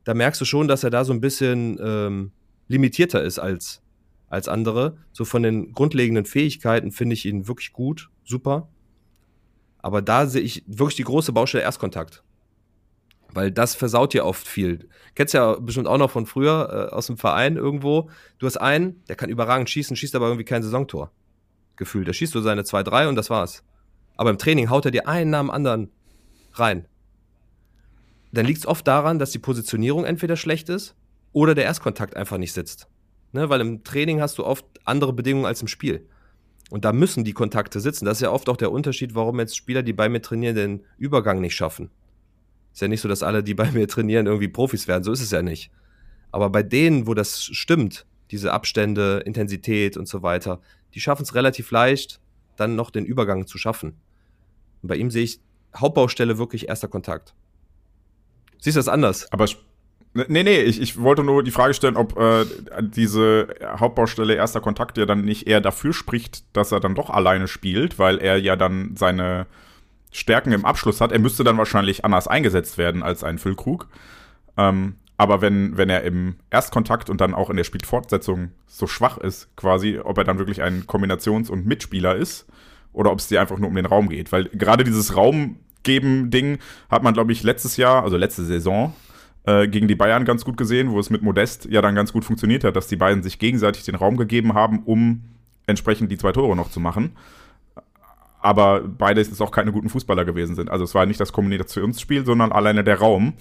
Da 0.05 0.15
merkst 0.15 0.41
du 0.41 0.45
schon, 0.45 0.69
dass 0.69 0.85
er 0.85 0.91
da 0.91 1.05
so 1.05 1.13
ein 1.13 1.21
bisschen 1.21 1.79
ähm, 1.83 2.31
limitierter 2.69 3.23
ist 3.23 3.39
als, 3.39 3.83
als 4.29 4.49
andere. 4.49 4.99
So 5.13 5.25
von 5.25 5.43
den 5.43 5.73
grundlegenden 5.73 6.25
Fähigkeiten 6.25 6.93
finde 6.93 7.15
ich 7.15 7.27
ihn 7.27 7.49
wirklich 7.49 7.73
gut, 7.73 8.11
super. 8.25 8.69
Aber 9.79 10.03
da 10.03 10.27
sehe 10.27 10.43
ich 10.43 10.65
wirklich 10.67 10.97
die 10.97 11.05
große 11.05 11.33
Baustelle 11.33 11.65
Erstkontakt. 11.65 12.23
Weil 13.33 13.51
das 13.51 13.75
versaut 13.75 14.15
ja 14.15 14.25
oft 14.25 14.47
viel. 14.47 14.89
Kennst 15.15 15.35
ja 15.35 15.55
bestimmt 15.55 15.87
auch 15.87 15.99
noch 15.99 16.11
von 16.11 16.27
früher 16.27 16.89
äh, 16.91 16.95
aus 16.95 17.07
dem 17.07 17.19
Verein 17.19 17.57
irgendwo. 17.57 18.11
Du 18.39 18.47
hast 18.47 18.57
einen, 18.57 19.05
der 19.09 19.17
kann 19.17 19.31
überragend 19.31 19.69
schießen, 19.69 19.97
schießt 19.97 20.15
aber 20.15 20.27
irgendwie 20.27 20.45
kein 20.45 20.63
Saisontor. 20.63 21.13
Gefühlt. 21.77 22.09
Der 22.09 22.13
schießt 22.13 22.33
so 22.33 22.41
seine 22.41 22.63
2-3 22.63 23.09
und 23.09 23.17
das 23.17 23.31
war's. 23.31 23.65
Aber 24.17 24.31
im 24.31 24.39
Training 24.39 24.71
haut 24.71 24.85
er 24.85 24.91
dir 24.91 25.07
einen 25.07 25.31
nach 25.31 25.41
dem 25.41 25.51
anderen 25.51 25.91
rein. 26.55 26.87
Dann 28.33 28.47
liegt 28.47 28.59
es 28.59 28.67
oft 28.67 28.87
daran, 28.87 29.19
dass 29.19 29.31
die 29.31 29.39
Positionierung 29.39 30.05
entweder 30.05 30.37
schlecht 30.37 30.69
ist 30.69 30.97
oder 31.33 31.55
der 31.55 31.65
Erstkontakt 31.65 32.17
einfach 32.17 32.39
nicht 32.39 32.53
sitzt. 32.53 32.89
Ne? 33.33 33.49
Weil 33.49 33.61
im 33.61 33.85
Training 33.85 34.21
hast 34.21 34.39
du 34.39 34.45
oft 34.45 34.65
andere 34.85 35.13
Bedingungen 35.13 35.47
als 35.47 35.63
im 35.63 35.69
Spiel. 35.69 36.07
Und 36.71 36.85
da 36.85 36.93
müssen 36.93 37.25
die 37.25 37.33
Kontakte 37.33 37.81
sitzen. 37.81 38.05
Das 38.05 38.19
ist 38.19 38.23
ja 38.23 38.31
oft 38.31 38.49
auch 38.49 38.57
der 38.57 38.73
Unterschied, 38.73 39.15
warum 39.15 39.39
jetzt 39.41 39.57
Spieler, 39.57 39.83
die 39.83 39.93
bei 39.93 40.09
mir 40.09 40.21
trainieren, 40.21 40.55
den 40.55 40.85
Übergang 40.99 41.41
nicht 41.41 41.55
schaffen. 41.55 41.91
Ist 42.73 42.83
ja 42.83 42.89
nicht 42.89 43.01
so, 43.01 43.09
dass 43.09 43.23
alle, 43.23 43.43
die 43.43 43.55
bei 43.55 43.71
mir 43.71 43.89
trainieren, 43.89 44.27
irgendwie 44.27 44.49
Profis 44.49 44.87
werden. 44.87 45.03
So 45.03 45.13
ist 45.13 45.23
es 45.23 45.31
ja 45.31 45.43
nicht. 45.43 45.71
Aber 46.31 46.51
bei 46.51 46.63
denen, 46.63 47.07
wo 47.07 47.15
das 47.15 47.43
stimmt, 47.43 48.07
diese 48.31 48.53
Abstände, 48.53 49.23
Intensität 49.25 49.97
und 49.97 50.07
so 50.07 50.23
weiter, 50.23 50.61
die 50.95 51.01
schaffen 51.01 51.23
es 51.23 51.35
relativ 51.35 51.71
leicht, 51.71 52.21
dann 52.57 52.77
noch 52.77 52.91
den 52.91 53.07
Übergang 53.07 53.47
zu 53.47 53.57
schaffen. 53.57 53.95
Und 54.83 54.89
bei 54.89 54.97
ihm 54.97 55.11
sehe 55.11 55.25
ich 55.25 55.41
Hauptbaustelle 55.77 56.39
wirklich 56.39 56.69
erster 56.69 56.89
Kontakt. 56.89 57.35
Siehst 58.61 58.77
du 58.77 58.79
das 58.79 58.89
anders? 58.89 59.33
Aber 59.33 59.47
Nee, 60.27 60.43
nee, 60.43 60.61
ich, 60.61 60.81
ich 60.81 61.01
wollte 61.01 61.23
nur 61.23 61.43
die 61.43 61.51
Frage 61.51 61.75
stellen, 61.75 61.97
ob 61.97 62.19
äh, 62.19 62.45
diese 62.81 63.49
Hauptbaustelle 63.63 64.35
erster 64.35 64.61
Kontakt 64.61 64.99
ja 64.99 65.07
dann 65.07 65.23
nicht 65.23 65.47
eher 65.47 65.61
dafür 65.61 65.93
spricht, 65.93 66.45
dass 66.57 66.73
er 66.73 66.81
dann 66.81 66.95
doch 66.95 67.11
alleine 67.11 67.47
spielt, 67.47 67.99
weil 67.99 68.19
er 68.19 68.39
ja 68.39 68.57
dann 68.57 68.97
seine 68.97 69.47
Stärken 70.11 70.53
im 70.53 70.65
Abschluss 70.65 71.01
hat. 71.01 71.13
Er 71.13 71.19
müsste 71.19 71.45
dann 71.45 71.59
wahrscheinlich 71.59 72.05
anders 72.05 72.29
eingesetzt 72.29 72.79
werden 72.79 73.03
als 73.03 73.25
ein 73.25 73.39
Füllkrug. 73.39 73.89
Ähm, 74.57 74.97
aber 75.17 75.41
wenn, 75.41 75.77
wenn 75.77 75.91
er 75.91 76.03
im 76.05 76.37
Erstkontakt 76.51 77.11
und 77.11 77.21
dann 77.21 77.35
auch 77.35 77.51
in 77.51 77.57
der 77.57 77.65
Spielfortsetzung 77.65 78.53
so 78.67 78.87
schwach 78.87 79.19
ist, 79.19 79.55
quasi, 79.57 79.99
ob 79.99 80.17
er 80.17 80.25
dann 80.25 80.39
wirklich 80.39 80.63
ein 80.63 80.87
Kombinations- 80.87 81.51
und 81.51 81.67
Mitspieler 81.67 82.15
ist 82.15 82.47
oder 82.93 83.11
ob 83.11 83.19
es 83.19 83.27
dir 83.27 83.41
einfach 83.41 83.59
nur 83.59 83.69
um 83.69 83.75
den 83.75 83.87
Raum 83.87 84.09
geht. 84.09 84.31
Weil 84.31 84.45
gerade 84.45 84.85
dieses 84.85 85.17
Raumgeben-Ding 85.17 86.59
hat 86.89 87.03
man, 87.03 87.15
glaube 87.15 87.33
ich, 87.33 87.43
letztes 87.43 87.77
Jahr, 87.77 88.05
also 88.05 88.17
letzte 88.17 88.45
Saison, 88.45 88.95
äh, 89.49 89.67
gegen 89.67 89.89
die 89.89 89.95
Bayern 89.95 90.27
ganz 90.27 90.45
gut 90.45 90.59
gesehen, 90.59 90.91
wo 90.91 91.01
es 91.01 91.09
mit 91.09 91.23
Modest 91.23 91.65
ja 91.71 91.81
dann 91.81 91.95
ganz 91.95 92.13
gut 92.13 92.25
funktioniert 92.25 92.65
hat, 92.65 92.77
dass 92.77 92.87
die 92.87 92.97
beiden 92.97 93.23
sich 93.23 93.39
gegenseitig 93.39 93.83
den 93.85 93.95
Raum 93.95 94.19
gegeben 94.19 94.53
haben, 94.53 94.83
um 94.85 95.23
entsprechend 95.67 96.13
die 96.13 96.19
zwei 96.19 96.33
Tore 96.33 96.55
noch 96.55 96.71
zu 96.71 96.81
machen. 96.81 97.17
Aber 98.43 98.83
beide 98.83 99.23
jetzt 99.23 99.41
auch 99.41 99.51
keine 99.51 99.73
guten 99.73 99.89
Fußballer 99.89 100.27
gewesen 100.27 100.55
sind. 100.55 100.71
Also 100.71 100.85
es 100.85 100.95
war 100.95 101.07
nicht 101.07 101.19
das 101.19 101.33
Kommunikationsspiel, 101.33 102.27
sondern 102.27 102.53
alleine 102.53 102.85
der 102.85 102.99
Raum. 102.99 103.33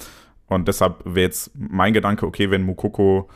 Und 0.47 0.69
deshalb 0.69 1.03
wäre 1.03 1.25
jetzt 1.25 1.51
mein 1.53 1.91
Gedanke, 1.91 2.25
okay, 2.25 2.49
wenn 2.51 2.63
Mukoko 2.63 3.29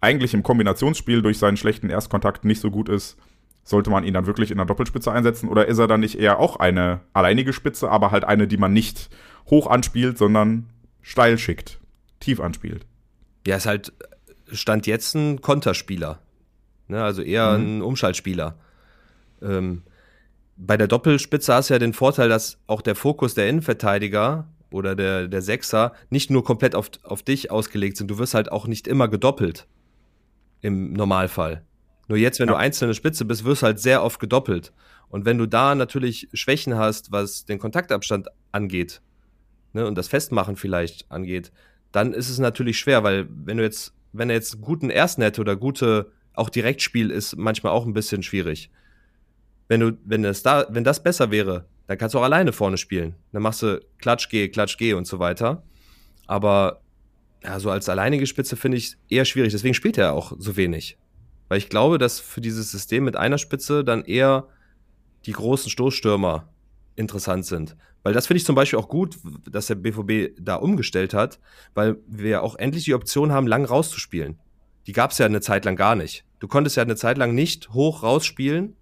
eigentlich 0.00 0.34
im 0.34 0.42
Kombinationsspiel 0.42 1.22
durch 1.22 1.38
seinen 1.38 1.56
schlechten 1.56 1.90
Erstkontakt 1.90 2.44
nicht 2.44 2.60
so 2.60 2.72
gut 2.72 2.88
ist, 2.88 3.18
sollte 3.62 3.90
man 3.90 4.02
ihn 4.02 4.14
dann 4.14 4.26
wirklich 4.26 4.50
in 4.50 4.56
der 4.56 4.66
Doppelspitze 4.66 5.12
einsetzen? 5.12 5.48
Oder 5.48 5.66
ist 5.66 5.78
er 5.78 5.86
dann 5.86 6.00
nicht 6.00 6.18
eher 6.18 6.40
auch 6.40 6.56
eine 6.56 7.02
alleinige 7.12 7.52
Spitze, 7.52 7.88
aber 7.88 8.10
halt 8.10 8.24
eine, 8.24 8.48
die 8.48 8.56
man 8.56 8.72
nicht 8.72 9.10
hoch 9.48 9.68
anspielt, 9.68 10.18
sondern 10.18 10.66
steil 11.02 11.38
schickt? 11.38 11.80
Tief 12.20 12.40
anspielt. 12.40 12.86
Ja, 13.46 13.56
ist 13.56 13.66
halt 13.66 13.92
Stand 14.52 14.86
jetzt 14.86 15.14
ein 15.14 15.40
Konterspieler. 15.40 16.20
Ne, 16.88 17.02
also 17.02 17.22
eher 17.22 17.56
mhm. 17.56 17.78
ein 17.78 17.82
Umschaltspieler. 17.82 18.58
Ähm, 19.42 19.82
bei 20.56 20.76
der 20.76 20.88
Doppelspitze 20.88 21.54
hast 21.54 21.70
du 21.70 21.74
ja 21.74 21.78
den 21.78 21.94
Vorteil, 21.94 22.28
dass 22.28 22.58
auch 22.66 22.82
der 22.82 22.94
Fokus 22.94 23.34
der 23.34 23.48
Innenverteidiger 23.48 24.46
oder 24.70 24.94
der, 24.94 25.28
der 25.28 25.42
Sechser 25.42 25.94
nicht 26.10 26.30
nur 26.30 26.44
komplett 26.44 26.74
auf, 26.74 26.90
auf 27.02 27.22
dich 27.22 27.50
ausgelegt 27.50 27.96
sind. 27.96 28.10
Du 28.10 28.18
wirst 28.18 28.34
halt 28.34 28.52
auch 28.52 28.66
nicht 28.66 28.86
immer 28.86 29.08
gedoppelt. 29.08 29.66
Im 30.60 30.92
Normalfall. 30.92 31.64
Nur 32.08 32.18
jetzt, 32.18 32.38
wenn 32.38 32.48
ja. 32.48 32.54
du 32.54 32.58
einzelne 32.58 32.92
Spitze 32.92 33.24
bist, 33.24 33.44
wirst 33.44 33.62
du 33.62 33.66
halt 33.66 33.80
sehr 33.80 34.02
oft 34.02 34.20
gedoppelt. 34.20 34.72
Und 35.08 35.24
wenn 35.24 35.38
du 35.38 35.46
da 35.46 35.74
natürlich 35.74 36.28
Schwächen 36.34 36.76
hast, 36.76 37.12
was 37.12 37.46
den 37.46 37.58
Kontaktabstand 37.58 38.28
angeht, 38.52 39.00
ne, 39.72 39.86
und 39.86 39.96
das 39.96 40.08
Festmachen 40.08 40.56
vielleicht 40.56 41.10
angeht, 41.10 41.50
dann 41.92 42.12
ist 42.12 42.28
es 42.28 42.38
natürlich 42.38 42.78
schwer, 42.78 43.02
weil 43.02 43.28
wenn 43.30 43.56
du 43.56 43.62
jetzt, 43.62 43.94
wenn 44.12 44.30
er 44.30 44.36
jetzt 44.36 44.60
guten 44.60 44.90
ersten 44.90 45.22
hätte 45.22 45.40
oder 45.40 45.56
gute, 45.56 46.12
auch 46.34 46.48
Direktspiel 46.48 47.10
ist 47.10 47.36
manchmal 47.36 47.72
auch 47.72 47.86
ein 47.86 47.92
bisschen 47.92 48.22
schwierig. 48.22 48.70
Wenn 49.68 49.80
du, 49.80 49.98
wenn 50.04 50.22
das 50.22 50.42
da, 50.42 50.66
wenn 50.70 50.84
das 50.84 51.02
besser 51.02 51.30
wäre, 51.30 51.66
dann 51.86 51.98
kannst 51.98 52.14
du 52.14 52.18
auch 52.18 52.24
alleine 52.24 52.52
vorne 52.52 52.76
spielen. 52.76 53.14
Dann 53.32 53.42
machst 53.42 53.62
du 53.62 53.80
Klatsch, 53.98 54.28
Geh, 54.28 54.48
Klatsch, 54.48 54.76
Geh 54.78 54.94
und 54.94 55.06
so 55.06 55.18
weiter. 55.18 55.62
Aber 56.26 56.82
ja, 57.42 57.58
so 57.58 57.70
als 57.70 57.88
alleinige 57.88 58.26
Spitze 58.26 58.56
finde 58.56 58.78
ich 58.78 58.96
eher 59.08 59.24
schwierig. 59.24 59.52
Deswegen 59.52 59.74
spielt 59.74 59.98
er 59.98 60.12
auch 60.12 60.32
so 60.38 60.56
wenig. 60.56 60.98
Weil 61.48 61.58
ich 61.58 61.68
glaube, 61.68 61.98
dass 61.98 62.20
für 62.20 62.40
dieses 62.40 62.70
System 62.70 63.04
mit 63.04 63.16
einer 63.16 63.38
Spitze 63.38 63.82
dann 63.82 64.04
eher 64.04 64.46
die 65.26 65.32
großen 65.32 65.70
Stoßstürmer 65.70 66.48
interessant 66.94 67.46
sind. 67.46 67.76
Weil 68.02 68.14
das 68.14 68.26
finde 68.26 68.38
ich 68.38 68.46
zum 68.46 68.54
Beispiel 68.54 68.78
auch 68.78 68.88
gut, 68.88 69.18
dass 69.50 69.66
der 69.66 69.74
BVB 69.74 70.34
da 70.40 70.56
umgestellt 70.56 71.12
hat, 71.12 71.38
weil 71.74 71.98
wir 72.06 72.42
auch 72.42 72.56
endlich 72.56 72.84
die 72.84 72.94
Option 72.94 73.32
haben, 73.32 73.46
lang 73.46 73.64
rauszuspielen. 73.64 74.38
Die 74.86 74.92
gab 74.92 75.10
es 75.10 75.18
ja 75.18 75.26
eine 75.26 75.40
Zeit 75.40 75.66
lang 75.66 75.76
gar 75.76 75.94
nicht. 75.94 76.24
Du 76.38 76.48
konntest 76.48 76.76
ja 76.76 76.82
eine 76.82 76.96
Zeit 76.96 77.18
lang 77.18 77.34
nicht 77.34 77.70
hoch 77.70 78.02
rausspielen, 78.02 78.74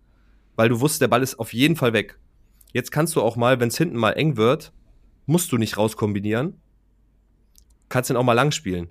weil 0.54 0.68
du 0.68 0.80
wusstest, 0.80 1.02
der 1.02 1.08
Ball 1.08 1.22
ist 1.22 1.38
auf 1.38 1.52
jeden 1.52 1.74
Fall 1.74 1.92
weg. 1.92 2.18
Jetzt 2.72 2.92
kannst 2.92 3.16
du 3.16 3.22
auch 3.22 3.36
mal, 3.36 3.58
wenn 3.60 3.68
es 3.68 3.78
hinten 3.78 3.96
mal 3.96 4.12
eng 4.12 4.36
wird, 4.36 4.72
musst 5.26 5.50
du 5.50 5.58
nicht 5.58 5.76
rauskombinieren. 5.76 6.60
Kannst 7.88 8.10
den 8.10 8.16
auch 8.16 8.22
mal 8.22 8.34
lang 8.34 8.52
spielen. 8.52 8.88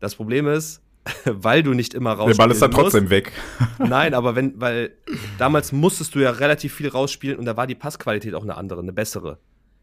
Das 0.00 0.16
Problem 0.16 0.48
ist, 0.48 0.82
weil 1.24 1.62
du 1.62 1.74
nicht 1.74 1.94
immer 1.94 2.12
rausspielst. 2.12 2.38
Der 2.38 2.44
Ball 2.44 2.50
ist 2.50 2.62
dann 2.62 2.70
trotzdem 2.72 3.04
musst. 3.04 3.10
weg. 3.10 3.32
Nein, 3.78 4.14
aber 4.14 4.34
wenn, 4.34 4.60
weil 4.60 4.96
damals 5.38 5.72
musstest 5.72 6.14
du 6.14 6.18
ja 6.18 6.30
relativ 6.30 6.74
viel 6.74 6.88
rausspielen 6.88 7.38
und 7.38 7.44
da 7.44 7.56
war 7.56 7.66
die 7.66 7.74
Passqualität 7.74 8.34
auch 8.34 8.42
eine 8.42 8.56
andere, 8.56 8.80
eine 8.80 8.92
bessere. 8.92 9.38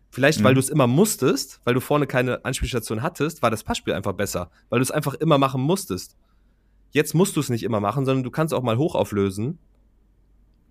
Vielleicht, 0.09 0.39
mhm. 0.39 0.43
weil 0.45 0.53
du 0.53 0.59
es 0.59 0.69
immer 0.69 0.87
musstest, 0.87 1.61
weil 1.63 1.73
du 1.73 1.79
vorne 1.79 2.07
keine 2.07 2.43
Anspielstation 2.45 3.01
hattest, 3.01 3.41
war 3.41 3.51
das 3.51 3.63
Passspiel 3.63 3.93
einfach 3.93 4.13
besser, 4.13 4.49
weil 4.69 4.79
du 4.79 4.83
es 4.83 4.91
einfach 4.91 5.13
immer 5.15 5.37
machen 5.37 5.61
musstest. 5.61 6.15
Jetzt 6.91 7.13
musst 7.13 7.35
du 7.35 7.39
es 7.39 7.49
nicht 7.49 7.63
immer 7.63 7.79
machen, 7.79 8.05
sondern 8.05 8.23
du 8.23 8.31
kannst 8.31 8.53
auch 8.53 8.63
mal 8.63 8.77
hoch 8.77 8.95
auflösen. 8.95 9.59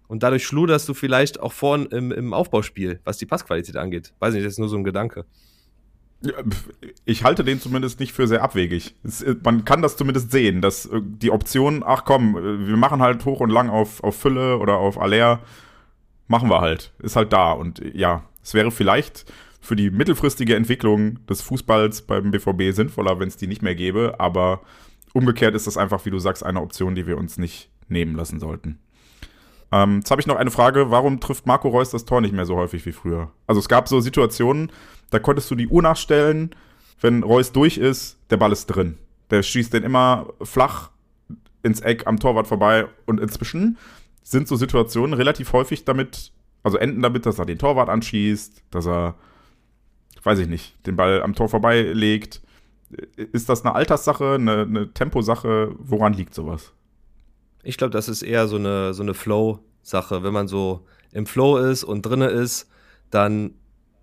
Und 0.09 0.23
dadurch 0.23 0.47
schluderst 0.47 0.89
du 0.89 0.95
vielleicht 0.95 1.41
auch 1.41 1.53
vorn 1.53 1.87
im, 1.87 2.13
im 2.13 2.33
Aufbauspiel, 2.33 3.01
was 3.05 3.19
die 3.19 3.27
Passqualität 3.27 3.77
angeht. 3.77 4.15
Weiß 4.21 4.35
nicht, 4.35 4.47
das 4.47 4.55
ist 4.55 4.59
nur 4.59 4.69
so 4.69 4.77
ein 4.77 4.85
Gedanke. 4.85 5.25
Ich 7.05 7.25
halte 7.25 7.45
den 7.45 7.61
zumindest 7.61 8.01
nicht 8.01 8.13
für 8.13 8.27
sehr 8.27 8.43
abwegig. 8.43 8.95
Es, 9.05 9.23
äh, 9.23 9.37
man 9.45 9.65
kann 9.65 9.83
das 9.83 9.97
zumindest 9.97 10.31
sehen, 10.31 10.63
dass 10.63 10.87
äh, 10.87 11.01
die 11.03 11.31
Option, 11.31 11.83
ach 11.85 12.05
komm, 12.05 12.37
äh, 12.37 12.67
wir 12.67 12.77
machen 12.77 13.03
halt 13.03 13.25
hoch 13.25 13.41
und 13.41 13.51
lang 13.51 13.69
auf, 13.69 14.03
auf 14.03 14.17
Fülle 14.17 14.59
oder 14.59 14.79
auf 14.79 14.99
Aller, 14.99 15.41
machen 16.27 16.49
wir 16.49 16.61
halt. 16.61 16.93
Ist 17.01 17.17
halt 17.17 17.33
da. 17.33 17.53
Und 17.53 17.83
ja, 17.95 18.25
es 18.47 18.55
wäre 18.55 18.71
vielleicht 18.71 19.25
für 19.61 19.75
die 19.75 19.91
mittelfristige 19.91 20.55
Entwicklung 20.55 21.27
des 21.27 21.43
Fußballs 21.43 22.03
beim 22.03 22.31
BVB 22.31 22.73
sinnvoller, 22.73 23.19
wenn 23.19 23.27
es 23.27 23.37
die 23.37 23.49
nicht 23.49 23.61
mehr 23.61 23.75
gäbe. 23.75 24.15
Aber 24.19 24.61
umgekehrt 25.13 25.57
ist 25.57 25.67
das 25.67 25.77
einfach, 25.77 26.05
wie 26.05 26.11
du 26.11 26.21
sagst, 26.21 26.47
eine 26.47 26.61
Option, 26.61 26.95
die 26.95 27.09
wir 27.09 27.19
uns 27.19 27.39
nicht 27.39 27.71
nehmen 27.89 28.15
lassen 28.15 28.39
sollten. 28.39 28.79
Ähm, 29.73 29.97
jetzt 29.97 30.13
habe 30.13 30.21
ich 30.21 30.29
noch 30.29 30.37
eine 30.37 30.53
Frage. 30.53 30.93
Warum 30.93 31.19
trifft 31.19 31.45
Marco 31.45 31.69
Reus 31.69 31.91
das 31.91 32.05
Tor 32.05 32.21
nicht 32.21 32.33
mehr 32.33 32.47
so 32.47 32.55
häufig 32.55 32.87
wie 32.87 32.93
früher? 32.93 33.33
Also 33.49 33.59
es 33.59 33.69
gab 33.69 33.89
so 33.89 33.99
Situationen, 33.99 34.71
da 35.11 35.19
konntest 35.19 35.51
du 35.51 35.57
die 35.57 35.67
Uhr 35.67 35.83
nachstellen, 35.83 36.55
wenn 37.01 37.25
Reus 37.25 37.51
durch 37.51 37.79
ist, 37.79 38.17
der 38.31 38.37
Ball 38.37 38.53
ist 38.53 38.67
drin. 38.67 38.97
Der 39.31 39.43
schießt 39.43 39.75
den 39.75 39.83
immer 39.83 40.29
flach 40.41 40.91
ins 41.65 41.81
Eck 41.81 42.07
am 42.07 42.21
Torwart 42.21 42.47
vorbei 42.47 42.87
und 43.07 43.19
inzwischen 43.19 43.77
sind 44.23 44.47
so 44.47 44.55
Situationen 44.55 45.15
relativ 45.15 45.53
häufig 45.53 45.85
damit, 45.85 46.31
also 46.67 46.79
enden 46.79 47.01
damit, 47.01 47.27
dass 47.27 47.39
er 47.39 47.47
den 47.47 47.61
Torwart 47.61 47.89
anschießt, 47.89 48.65
dass 48.73 48.89
er, 48.89 49.15
weiß 50.25 50.41
ich 50.41 50.49
nicht, 50.49 50.85
den 50.85 50.97
Ball 50.97 51.23
am 51.23 51.33
Tor 51.33 51.49
vorbeilegt. 51.49 52.43
Ist 53.15 53.49
das 53.49 53.65
eine 53.65 53.77
Alterssache, 53.77 54.35
eine, 54.35 54.63
eine 54.63 54.93
Temposache? 54.93 55.77
Woran 55.79 56.13
liegt 56.13 56.35
sowas? 56.35 56.73
Ich 57.63 57.77
glaube, 57.77 57.93
das 57.93 58.09
ist 58.09 58.23
eher 58.23 58.49
so 58.49 58.57
eine, 58.57 58.95
so 58.95 59.05
eine 59.05 59.15
Flow-Sache. 59.15 60.25
Wenn 60.25 60.33
man 60.33 60.49
so 60.49 60.85
im 61.13 61.27
Flow 61.27 61.57
ist 61.57 61.85
und 61.85 62.03
drinne 62.03 62.27
ist, 62.27 62.69
dann 63.11 63.55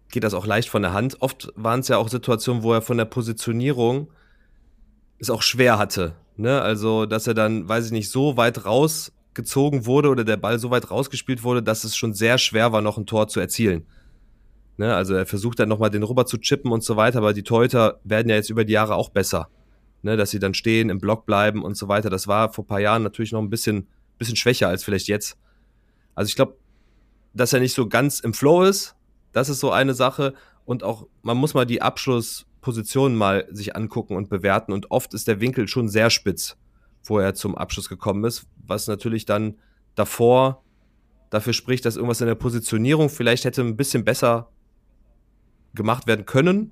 geht 0.09 0.23
das 0.23 0.33
auch 0.33 0.45
leicht 0.45 0.69
von 0.69 0.83
der 0.83 0.93
Hand. 0.93 1.21
Oft 1.21 1.51
waren 1.57 1.81
es 1.81 1.89
ja 1.89 1.97
auch 1.97 2.07
Situationen, 2.07 2.63
wo 2.63 2.71
er 2.71 2.81
von 2.81 2.97
der 2.97 3.03
Positionierung 3.03 4.07
es 5.19 5.29
auch 5.29 5.41
schwer 5.41 5.77
hatte. 5.77 6.15
Ne? 6.37 6.61
Also, 6.61 7.07
dass 7.07 7.27
er 7.27 7.33
dann, 7.33 7.67
weiß 7.67 7.87
ich 7.87 7.91
nicht, 7.91 8.09
so 8.09 8.37
weit 8.37 8.63
rausgezogen 9.33 9.85
wurde 9.85 10.09
oder 10.09 10.23
der 10.23 10.37
Ball 10.37 10.59
so 10.59 10.69
weit 10.69 10.89
rausgespielt 10.89 11.43
wurde, 11.43 11.63
dass 11.63 11.83
es 11.83 11.95
schon 11.95 12.13
sehr 12.13 12.37
schwer 12.37 12.71
war, 12.71 12.81
noch 12.81 12.97
ein 12.97 13.05
Tor 13.05 13.27
zu 13.27 13.39
erzielen. 13.39 13.85
Ne? 14.77 14.93
Also 14.93 15.13
er 15.15 15.25
versucht 15.25 15.59
dann 15.59 15.69
nochmal 15.69 15.89
den 15.89 16.03
rüber 16.03 16.25
zu 16.25 16.37
chippen 16.37 16.71
und 16.71 16.83
so 16.83 16.95
weiter, 16.95 17.19
aber 17.19 17.33
die 17.33 17.43
Torhüter 17.43 17.99
werden 18.03 18.29
ja 18.29 18.35
jetzt 18.35 18.49
über 18.49 18.65
die 18.65 18.73
Jahre 18.73 18.95
auch 18.95 19.09
besser. 19.09 19.49
Ne? 20.01 20.17
Dass 20.17 20.31
sie 20.31 20.39
dann 20.39 20.53
stehen, 20.53 20.89
im 20.89 20.99
Block 20.99 21.25
bleiben 21.25 21.63
und 21.63 21.75
so 21.75 21.87
weiter. 21.87 22.09
Das 22.09 22.27
war 22.27 22.51
vor 22.53 22.63
ein 22.63 22.67
paar 22.67 22.79
Jahren 22.79 23.03
natürlich 23.03 23.31
noch 23.31 23.41
ein 23.41 23.49
bisschen, 23.49 23.87
bisschen 24.17 24.35
schwächer 24.35 24.67
als 24.67 24.83
vielleicht 24.83 25.07
jetzt. 25.07 25.37
Also 26.15 26.29
ich 26.29 26.35
glaube, 26.35 26.55
dass 27.33 27.53
er 27.53 27.59
nicht 27.59 27.73
so 27.73 27.87
ganz 27.87 28.19
im 28.19 28.33
Flow 28.33 28.63
ist, 28.63 28.95
das 29.31 29.49
ist 29.49 29.59
so 29.59 29.71
eine 29.71 29.95
Sache. 29.95 30.33
Und 30.65 30.83
auch, 30.83 31.07
man 31.23 31.37
muss 31.37 31.55
mal 31.55 31.65
die 31.65 31.81
Abschlusspositionen 31.81 33.17
mal 33.17 33.47
sich 33.51 33.75
angucken 33.75 34.15
und 34.15 34.29
bewerten. 34.29 34.71
Und 34.71 34.91
oft 34.91 35.13
ist 35.13 35.27
der 35.27 35.39
Winkel 35.39 35.67
schon 35.67 35.89
sehr 35.89 36.09
spitz, 36.09 36.55
wo 37.03 37.19
er 37.19 37.33
zum 37.33 37.57
Abschluss 37.57 37.89
gekommen 37.89 38.23
ist, 38.23 38.47
was 38.65 38.87
natürlich 38.87 39.25
dann 39.25 39.55
davor 39.95 40.63
dafür 41.29 41.53
spricht, 41.53 41.85
dass 41.85 41.95
irgendwas 41.95 42.21
in 42.21 42.27
der 42.27 42.35
Positionierung 42.35 43.09
vielleicht 43.09 43.45
hätte 43.45 43.61
ein 43.61 43.75
bisschen 43.75 44.05
besser 44.05 44.49
gemacht 45.73 46.07
werden 46.07 46.25
können. 46.25 46.71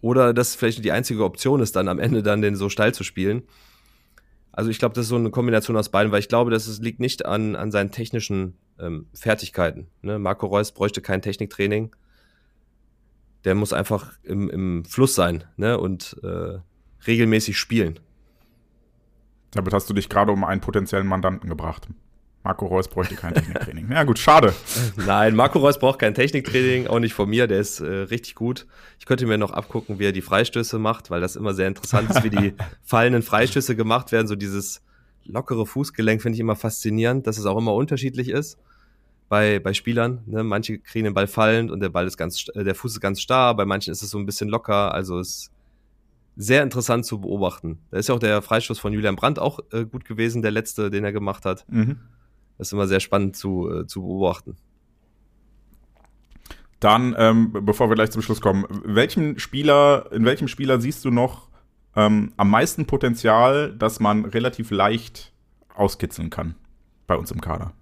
Oder 0.00 0.34
dass 0.34 0.54
vielleicht 0.54 0.84
die 0.84 0.92
einzige 0.92 1.24
Option 1.24 1.60
ist, 1.60 1.76
dann 1.76 1.88
am 1.88 1.98
Ende 1.98 2.22
dann 2.22 2.42
den 2.42 2.56
so 2.56 2.68
steil 2.68 2.92
zu 2.92 3.04
spielen. 3.04 3.42
Also 4.52 4.70
ich 4.70 4.78
glaube, 4.78 4.94
das 4.94 5.04
ist 5.04 5.10
so 5.10 5.16
eine 5.16 5.30
Kombination 5.30 5.76
aus 5.76 5.90
beiden, 5.90 6.12
weil 6.12 6.20
ich 6.20 6.28
glaube, 6.28 6.50
dass 6.50 6.66
es 6.66 6.80
liegt 6.80 7.00
nicht 7.00 7.26
an, 7.26 7.56
an 7.56 7.70
seinen 7.70 7.90
technischen 7.90 8.56
ähm, 8.78 9.06
Fertigkeiten. 9.12 9.88
Ne? 10.02 10.18
Marco 10.18 10.46
Reus 10.46 10.72
bräuchte 10.72 11.00
kein 11.00 11.22
Techniktraining. 11.22 11.94
Der 13.44 13.54
muss 13.54 13.72
einfach 13.72 14.12
im, 14.22 14.50
im 14.50 14.84
Fluss 14.84 15.14
sein 15.14 15.44
ne? 15.56 15.78
und 15.78 16.16
äh, 16.22 16.58
regelmäßig 17.06 17.58
spielen. 17.58 18.00
Damit 19.52 19.72
hast 19.72 19.88
du 19.88 19.94
dich 19.94 20.08
gerade 20.08 20.32
um 20.32 20.44
einen 20.44 20.60
potenziellen 20.60 21.06
Mandanten 21.06 21.48
gebracht. 21.48 21.88
Marco 22.46 22.66
Reus 22.66 22.86
bräuchte 22.86 23.16
kein 23.16 23.34
Techniktraining. 23.34 23.90
Ja, 23.90 24.04
gut, 24.04 24.20
schade. 24.20 24.54
Nein, 25.04 25.34
Marco 25.34 25.58
Reus 25.58 25.80
braucht 25.80 25.98
kein 25.98 26.14
Techniktraining, 26.14 26.86
auch 26.86 27.00
nicht 27.00 27.12
von 27.12 27.28
mir, 27.28 27.48
der 27.48 27.58
ist 27.58 27.80
äh, 27.80 27.86
richtig 27.86 28.36
gut. 28.36 28.66
Ich 29.00 29.06
könnte 29.06 29.26
mir 29.26 29.36
noch 29.36 29.50
abgucken, 29.50 29.98
wie 29.98 30.04
er 30.04 30.12
die 30.12 30.22
Freistöße 30.22 30.78
macht, 30.78 31.10
weil 31.10 31.20
das 31.20 31.34
immer 31.34 31.54
sehr 31.54 31.66
interessant 31.66 32.08
ist, 32.08 32.22
wie 32.22 32.30
die 32.30 32.54
fallenden 32.84 33.22
Freistöße 33.22 33.74
gemacht 33.74 34.12
werden. 34.12 34.28
So 34.28 34.36
dieses 34.36 34.80
lockere 35.24 35.66
Fußgelenk 35.66 36.22
finde 36.22 36.36
ich 36.36 36.40
immer 36.40 36.54
faszinierend, 36.54 37.26
dass 37.26 37.36
es 37.36 37.46
auch 37.46 37.58
immer 37.58 37.74
unterschiedlich 37.74 38.28
ist 38.28 38.58
bei, 39.28 39.58
bei 39.58 39.74
Spielern. 39.74 40.22
Ne? 40.26 40.44
Manche 40.44 40.78
kriegen 40.78 41.04
den 41.04 41.14
Ball 41.14 41.26
fallend 41.26 41.70
und 41.72 41.80
der 41.80 41.88
Ball 41.88 42.06
ist 42.06 42.16
ganz, 42.16 42.46
äh, 42.54 42.64
der 42.64 42.74
Fuß 42.74 42.92
ist 42.92 43.00
ganz 43.00 43.20
starr, 43.20 43.56
bei 43.56 43.64
manchen 43.64 43.90
ist 43.90 44.02
es 44.02 44.10
so 44.10 44.18
ein 44.18 44.26
bisschen 44.26 44.48
locker. 44.48 44.94
Also 44.94 45.18
es 45.18 45.50
sehr 46.36 46.62
interessant 46.62 47.06
zu 47.06 47.20
beobachten. 47.20 47.78
Da 47.90 47.98
ist 47.98 48.08
ja 48.08 48.14
auch 48.14 48.20
der 48.20 48.42
Freistoß 48.42 48.78
von 48.78 48.92
Julian 48.92 49.16
Brandt 49.16 49.38
auch 49.38 49.58
äh, 49.72 49.84
gut 49.84 50.04
gewesen, 50.04 50.42
der 50.42 50.50
letzte, 50.50 50.90
den 50.90 51.02
er 51.02 51.12
gemacht 51.12 51.44
hat. 51.44 51.64
Mhm. 51.68 51.98
Das 52.58 52.68
ist 52.68 52.72
immer 52.72 52.86
sehr 52.86 53.00
spannend 53.00 53.36
zu, 53.36 53.70
äh, 53.70 53.86
zu 53.86 54.02
beobachten. 54.02 54.56
Dann, 56.78 57.14
ähm, 57.18 57.52
bevor 57.62 57.88
wir 57.88 57.94
gleich 57.94 58.10
zum 58.10 58.20
Schluss 58.20 58.42
kommen, 58.42 58.66
welchen 58.84 59.38
Spieler, 59.38 60.10
in 60.12 60.26
welchem 60.26 60.46
Spieler 60.46 60.78
siehst 60.78 61.04
du 61.06 61.10
noch 61.10 61.48
ähm, 61.94 62.32
am 62.36 62.50
meisten 62.50 62.86
Potenzial, 62.86 63.72
dass 63.72 63.98
man 63.98 64.26
relativ 64.26 64.70
leicht 64.70 65.32
auskitzeln 65.74 66.28
kann 66.28 66.54
bei 67.06 67.16
uns 67.16 67.30
im 67.30 67.40
Kader? 67.40 67.72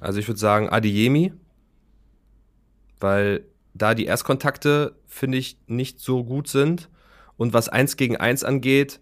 Also 0.00 0.20
ich 0.20 0.28
würde 0.28 0.38
sagen 0.38 0.68
Adiemi, 0.68 1.32
weil 3.00 3.44
da 3.74 3.94
die 3.94 4.04
Erstkontakte, 4.04 4.94
finde 5.06 5.38
ich, 5.38 5.58
nicht 5.66 6.00
so 6.00 6.24
gut 6.24 6.46
sind. 6.48 6.88
Und 7.40 7.54
was 7.54 7.70
eins 7.70 7.96
gegen 7.96 8.18
eins 8.18 8.44
angeht, 8.44 9.00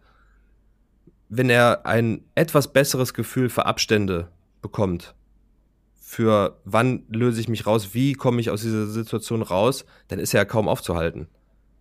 wenn 1.28 1.50
er 1.50 1.86
ein 1.86 2.22
etwas 2.36 2.72
besseres 2.72 3.12
Gefühl 3.12 3.48
für 3.48 3.66
Abstände 3.66 4.30
bekommt, 4.62 5.16
für 6.00 6.60
wann 6.64 7.02
löse 7.08 7.40
ich 7.40 7.48
mich 7.48 7.66
raus, 7.66 7.94
wie 7.94 8.12
komme 8.12 8.40
ich 8.40 8.50
aus 8.50 8.62
dieser 8.62 8.86
Situation 8.86 9.42
raus, 9.42 9.84
dann 10.06 10.20
ist 10.20 10.34
er 10.34 10.42
ja 10.42 10.44
kaum 10.44 10.68
aufzuhalten. 10.68 11.26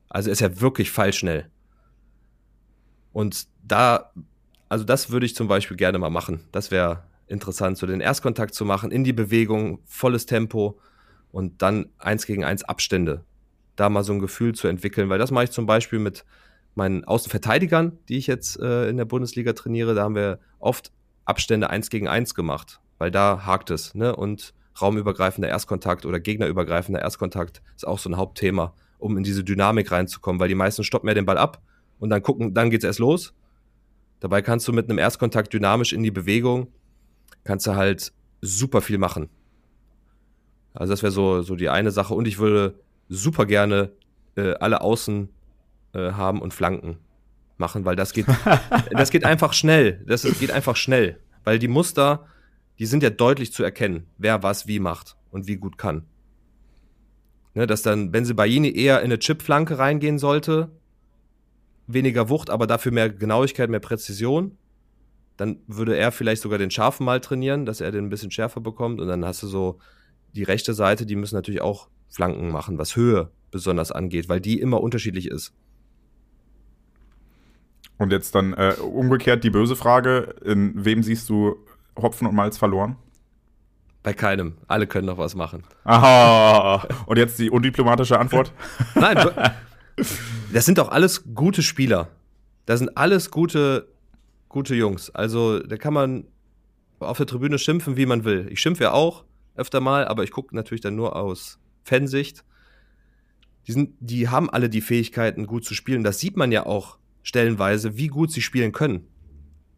Also 0.09 0.31
ist 0.31 0.41
er 0.41 0.59
wirklich 0.59 0.89
fallschnell. 0.89 1.47
Und 3.13 3.45
da, 3.63 4.11
also 4.67 4.83
das 4.83 5.11
würde 5.11 5.27
ich 5.27 5.35
zum 5.35 5.47
Beispiel 5.47 5.77
gerne 5.77 5.99
mal 5.99 6.09
machen. 6.09 6.45
Das 6.51 6.71
wäre 6.71 7.03
interessant, 7.27 7.77
so 7.77 7.85
den 7.85 8.01
Erstkontakt 8.01 8.55
zu 8.55 8.65
machen, 8.65 8.89
in 8.89 9.03
die 9.03 9.13
Bewegung, 9.13 9.83
volles 9.85 10.25
Tempo 10.25 10.79
und 11.29 11.61
dann 11.61 11.89
eins 11.99 12.25
gegen 12.25 12.43
eins 12.43 12.63
Abstände. 12.63 13.25
Da 13.75 13.89
mal 13.89 14.03
so 14.03 14.11
ein 14.11 14.19
Gefühl 14.19 14.55
zu 14.55 14.67
entwickeln, 14.67 15.07
weil 15.09 15.19
das 15.19 15.29
mache 15.29 15.43
ich 15.43 15.51
zum 15.51 15.67
Beispiel 15.67 15.99
mit 15.99 16.25
meinen 16.77 17.03
Außenverteidigern, 17.03 17.97
die 18.07 18.17
ich 18.17 18.27
jetzt 18.27 18.59
äh, 18.59 18.87
in 18.87 18.97
der 18.97 19.05
Bundesliga 19.05 19.53
trainiere. 19.53 19.95
Da 19.95 20.03
haben 20.03 20.15
wir 20.15 20.39
oft 20.59 20.91
Abstände 21.25 21.69
eins 21.69 21.89
gegen 21.89 22.07
eins 22.07 22.35
gemacht, 22.35 22.79
weil 22.99 23.11
da 23.11 23.45
hakt 23.45 23.71
es. 23.71 23.95
Ne? 23.95 24.15
Und 24.15 24.53
raumübergreifender 24.79 25.49
Erstkontakt 25.49 26.05
oder 26.05 26.19
gegnerübergreifender 26.19 27.01
Erstkontakt 27.01 27.61
ist 27.75 27.85
auch 27.85 27.99
so 27.99 28.09
ein 28.09 28.17
Hauptthema, 28.17 28.73
um 28.99 29.17
in 29.17 29.23
diese 29.23 29.43
Dynamik 29.43 29.91
reinzukommen, 29.91 30.39
weil 30.39 30.49
die 30.49 30.55
meisten 30.55 30.83
stoppen 30.83 31.07
ja 31.07 31.15
den 31.15 31.25
Ball 31.25 31.37
ab 31.37 31.61
und 31.99 32.09
dann 32.09 32.21
gucken, 32.21 32.53
dann 32.53 32.69
geht's 32.69 32.85
erst 32.85 32.99
los. 32.99 33.33
Dabei 34.19 34.41
kannst 34.41 34.67
du 34.67 34.73
mit 34.73 34.89
einem 34.89 34.99
Erstkontakt 34.99 35.51
dynamisch 35.53 35.93
in 35.93 36.03
die 36.03 36.11
Bewegung, 36.11 36.67
kannst 37.43 37.67
du 37.67 37.75
halt 37.75 38.13
super 38.41 38.81
viel 38.81 38.99
machen. 38.99 39.29
Also 40.73 40.93
das 40.93 41.01
wäre 41.01 41.11
so, 41.11 41.41
so 41.41 41.55
die 41.55 41.69
eine 41.69 41.89
Sache. 41.89 42.13
Und 42.13 42.27
ich 42.27 42.37
würde 42.37 42.79
super 43.09 43.47
gerne 43.47 43.91
äh, 44.35 44.53
alle 44.55 44.81
Außen 44.81 45.29
äh, 45.97 46.11
haben 46.13 46.41
und 46.41 46.53
Flanken 46.53 46.97
machen, 47.57 47.85
weil 47.85 47.95
das 47.95 48.13
geht, 48.13 48.27
das 48.91 49.09
geht 49.09 49.25
einfach 49.25 49.53
schnell. 49.53 50.03
Das 50.07 50.23
geht 50.39 50.51
einfach 50.51 50.75
schnell. 50.75 51.19
Weil 51.43 51.59
die 51.59 51.67
Muster, 51.67 52.27
die 52.77 52.85
sind 52.85 53.01
ja 53.03 53.09
deutlich 53.09 53.51
zu 53.51 53.63
erkennen, 53.63 54.05
wer 54.17 54.43
was 54.43 54.67
wie 54.67 54.79
macht 54.79 55.17
und 55.31 55.47
wie 55.47 55.57
gut 55.57 55.77
kann. 55.77 56.05
Ne, 57.55 57.65
dass 57.65 57.81
dann 57.81 58.11
Benzebaini 58.11 58.71
eher 58.71 58.99
in 58.99 59.05
eine 59.05 59.17
Chipflanke 59.17 59.79
reingehen 59.79 60.19
sollte, 60.19 60.69
weniger 61.87 62.29
Wucht, 62.29 62.51
aber 62.51 62.67
dafür 62.67 62.91
mehr 62.91 63.09
Genauigkeit, 63.09 63.69
mehr 63.69 63.79
Präzision. 63.79 64.55
Dann 65.37 65.61
würde 65.65 65.97
er 65.97 66.11
vielleicht 66.11 66.43
sogar 66.43 66.59
den 66.59 66.69
Scharfen 66.69 67.05
mal 67.05 67.21
trainieren, 67.21 67.65
dass 67.65 67.81
er 67.81 67.91
den 67.91 68.05
ein 68.05 68.09
bisschen 68.09 68.29
schärfer 68.29 68.61
bekommt. 68.61 69.01
Und 69.01 69.07
dann 69.07 69.25
hast 69.25 69.41
du 69.41 69.47
so 69.47 69.79
die 70.35 70.43
rechte 70.43 70.75
Seite, 70.75 71.07
die 71.07 71.15
müssen 71.15 71.35
natürlich 71.35 71.61
auch 71.61 71.89
Flanken 72.09 72.51
machen, 72.51 72.77
was 72.77 72.95
Höhe 72.95 73.31
besonders 73.49 73.91
angeht, 73.91 74.29
weil 74.29 74.41
die 74.41 74.59
immer 74.59 74.81
unterschiedlich 74.81 75.27
ist. 75.27 75.53
Und 77.97 78.11
jetzt 78.11 78.35
dann 78.35 78.53
äh, 78.53 78.75
umgekehrt 78.81 79.43
die 79.43 79.49
böse 79.49 79.75
Frage: 79.75 80.35
In 80.43 80.85
wem 80.85 81.03
siehst 81.03 81.29
du 81.29 81.55
Hopfen 81.95 82.27
und 82.27 82.35
Malz 82.35 82.57
verloren? 82.57 82.95
Bei 84.03 84.13
keinem. 84.13 84.55
Alle 84.67 84.87
können 84.87 85.07
noch 85.07 85.17
was 85.17 85.35
machen. 85.35 85.63
Aha. 85.83 86.87
Und 87.07 87.17
jetzt 87.17 87.39
die 87.39 87.49
undiplomatische 87.49 88.17
Antwort? 88.19 88.53
Nein, 88.95 89.17
das 90.53 90.65
sind 90.65 90.77
doch 90.77 90.89
alles 90.89 91.23
gute 91.33 91.61
Spieler. 91.61 92.07
Das 92.65 92.79
sind 92.79 92.95
alles 92.95 93.31
gute, 93.31 93.87
gute 94.47 94.75
Jungs. 94.75 95.09
Also 95.09 95.59
da 95.59 95.77
kann 95.77 95.93
man 95.93 96.27
auf 96.99 97.17
der 97.17 97.25
Tribüne 97.25 97.59
schimpfen, 97.59 97.97
wie 97.97 98.05
man 98.05 98.23
will. 98.23 98.47
Ich 98.49 98.61
schimpfe 98.61 98.83
ja 98.83 98.91
auch 98.91 99.25
öfter 99.55 99.81
mal, 99.81 100.07
aber 100.07 100.23
ich 100.23 100.31
gucke 100.31 100.55
natürlich 100.55 100.81
dann 100.81 100.95
nur 100.95 101.15
aus 101.15 101.59
Fansicht. 101.83 102.43
Die, 103.67 103.71
sind, 103.73 103.95
die 103.99 104.29
haben 104.29 104.49
alle 104.49 104.69
die 104.69 104.81
Fähigkeiten, 104.81 105.47
gut 105.47 105.65
zu 105.65 105.73
spielen. 105.73 106.03
Das 106.03 106.19
sieht 106.19 106.37
man 106.37 106.51
ja 106.51 106.65
auch 106.65 106.97
stellenweise, 107.27 107.97
wie 107.97 108.07
gut 108.07 108.31
sie 108.31 108.41
spielen 108.41 108.71
können. 108.71 109.05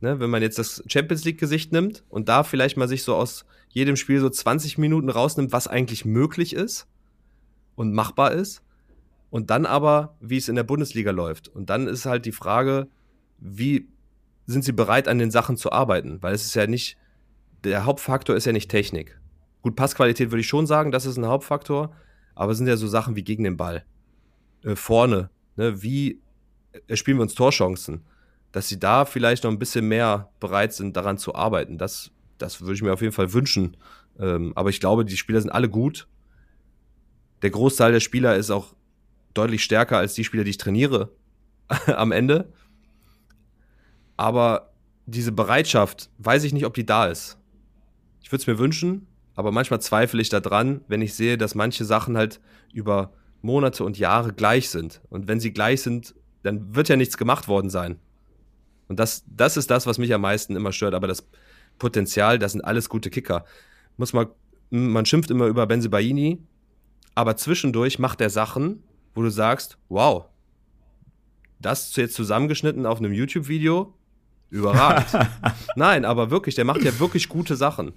Ne, 0.01 0.19
wenn 0.19 0.29
man 0.29 0.43
jetzt 0.43 0.59
das 0.59 0.83
Champions 0.87 1.25
League-Gesicht 1.25 1.73
nimmt 1.73 2.03
und 2.07 2.29
da 2.29 2.43
vielleicht 2.43 2.77
mal 2.77 2.87
sich 2.87 3.03
so 3.03 3.15
aus 3.15 3.43
jedem 3.69 3.95
Spiel 3.95 4.19
so 4.19 4.29
20 4.29 4.77
Minuten 4.77 5.09
rausnimmt, 5.09 5.51
was 5.51 5.67
eigentlich 5.67 6.05
möglich 6.05 6.53
ist 6.53 6.87
und 7.75 7.91
machbar 7.91 8.33
ist. 8.33 8.61
Und 9.31 9.49
dann 9.49 9.65
aber, 9.65 10.15
wie 10.21 10.37
es 10.37 10.47
in 10.47 10.55
der 10.55 10.63
Bundesliga 10.63 11.11
läuft. 11.11 11.47
Und 11.47 11.69
dann 11.69 11.87
ist 11.87 12.05
halt 12.05 12.25
die 12.25 12.31
Frage, 12.31 12.87
wie 13.39 13.87
sind 14.45 14.63
sie 14.63 14.71
bereit, 14.71 15.07
an 15.07 15.17
den 15.17 15.31
Sachen 15.31 15.57
zu 15.57 15.71
arbeiten? 15.71 16.21
Weil 16.21 16.35
es 16.35 16.45
ist 16.45 16.55
ja 16.55 16.67
nicht, 16.67 16.97
der 17.63 17.83
Hauptfaktor 17.83 18.35
ist 18.35 18.45
ja 18.45 18.53
nicht 18.53 18.71
Technik. 18.71 19.19
Gut, 19.63 19.75
Passqualität 19.75 20.31
würde 20.31 20.41
ich 20.41 20.47
schon 20.47 20.67
sagen, 20.67 20.91
das 20.91 21.05
ist 21.05 21.17
ein 21.17 21.27
Hauptfaktor, 21.27 21.95
aber 22.35 22.51
es 22.51 22.59
sind 22.59 22.67
ja 22.67 22.77
so 22.77 22.87
Sachen 22.87 23.15
wie 23.15 23.23
gegen 23.23 23.43
den 23.43 23.57
Ball. 23.57 23.83
Äh, 24.63 24.75
vorne, 24.75 25.29
ne? 25.57 25.81
wie 25.81 26.21
erspielen 26.87 27.17
wir 27.17 27.23
uns 27.23 27.35
Torchancen? 27.35 28.01
Dass 28.51 28.67
sie 28.67 28.79
da 28.79 29.05
vielleicht 29.05 29.43
noch 29.43 29.51
ein 29.51 29.59
bisschen 29.59 29.87
mehr 29.87 30.29
bereit 30.39 30.73
sind, 30.73 30.95
daran 30.97 31.17
zu 31.17 31.35
arbeiten. 31.35 31.77
Das, 31.77 32.11
das 32.37 32.61
würde 32.61 32.73
ich 32.73 32.81
mir 32.81 32.93
auf 32.93 33.01
jeden 33.01 33.13
Fall 33.13 33.33
wünschen. 33.33 33.77
Ähm, 34.19 34.53
aber 34.55 34.69
ich 34.69 34.79
glaube, 34.79 35.05
die 35.05 35.17
Spieler 35.17 35.41
sind 35.41 35.51
alle 35.51 35.69
gut. 35.69 36.07
Der 37.41 37.51
Großteil 37.51 37.91
der 37.91 37.99
Spieler 37.99 38.35
ist 38.35 38.49
auch 38.49 38.73
deutlich 39.33 39.63
stärker 39.63 39.97
als 39.97 40.13
die 40.13 40.23
Spieler, 40.23 40.43
die 40.43 40.49
ich 40.51 40.57
trainiere 40.57 41.11
am 41.87 42.11
Ende. 42.11 42.51
Aber 44.17 44.73
diese 45.05 45.31
Bereitschaft, 45.31 46.09
weiß 46.17 46.43
ich 46.43 46.53
nicht, 46.53 46.65
ob 46.65 46.73
die 46.73 46.85
da 46.85 47.07
ist. 47.07 47.37
Ich 48.21 48.31
würde 48.31 48.41
es 48.41 48.47
mir 48.47 48.59
wünschen, 48.59 49.07
aber 49.35 49.51
manchmal 49.51 49.81
zweifle 49.81 50.21
ich 50.21 50.29
daran, 50.29 50.81
wenn 50.87 51.01
ich 51.01 51.13
sehe, 51.13 51.37
dass 51.37 51.55
manche 51.55 51.85
Sachen 51.85 52.17
halt 52.17 52.41
über 52.73 53.13
Monate 53.41 53.83
und 53.83 53.97
Jahre 53.97 54.33
gleich 54.33 54.69
sind. 54.69 55.01
Und 55.09 55.27
wenn 55.27 55.39
sie 55.39 55.53
gleich 55.53 55.81
sind, 55.81 56.13
dann 56.43 56.75
wird 56.75 56.89
ja 56.89 56.95
nichts 56.95 57.17
gemacht 57.17 57.47
worden 57.47 57.69
sein. 57.69 57.97
Und 58.87 58.99
das, 58.99 59.23
das 59.27 59.57
ist 59.57 59.69
das, 59.69 59.85
was 59.85 59.97
mich 59.97 60.13
am 60.13 60.21
meisten 60.21 60.55
immer 60.55 60.71
stört. 60.71 60.93
Aber 60.93 61.07
das 61.07 61.27
Potenzial, 61.77 62.39
das 62.39 62.53
sind 62.53 62.61
alles 62.61 62.89
gute 62.89 63.09
Kicker. 63.09 63.45
Muss 63.97 64.13
man, 64.13 64.27
man 64.69 65.05
schimpft 65.05 65.31
immer 65.31 65.45
über 65.45 65.67
Benzibaini, 65.67 66.41
aber 67.15 67.37
zwischendurch 67.37 67.99
macht 67.99 68.21
er 68.21 68.29
Sachen, 68.29 68.83
wo 69.13 69.21
du 69.21 69.29
sagst, 69.29 69.77
wow, 69.89 70.25
das 71.59 71.95
jetzt 71.95 72.15
zusammengeschnitten 72.15 72.85
auf 72.85 72.99
einem 72.99 73.13
YouTube-Video, 73.13 73.93
überragend. 74.49 75.07
Nein, 75.75 76.05
aber 76.05 76.31
wirklich, 76.31 76.55
der 76.55 76.65
macht 76.65 76.81
ja 76.81 76.99
wirklich 76.99 77.29
gute 77.29 77.55
Sachen. 77.55 77.93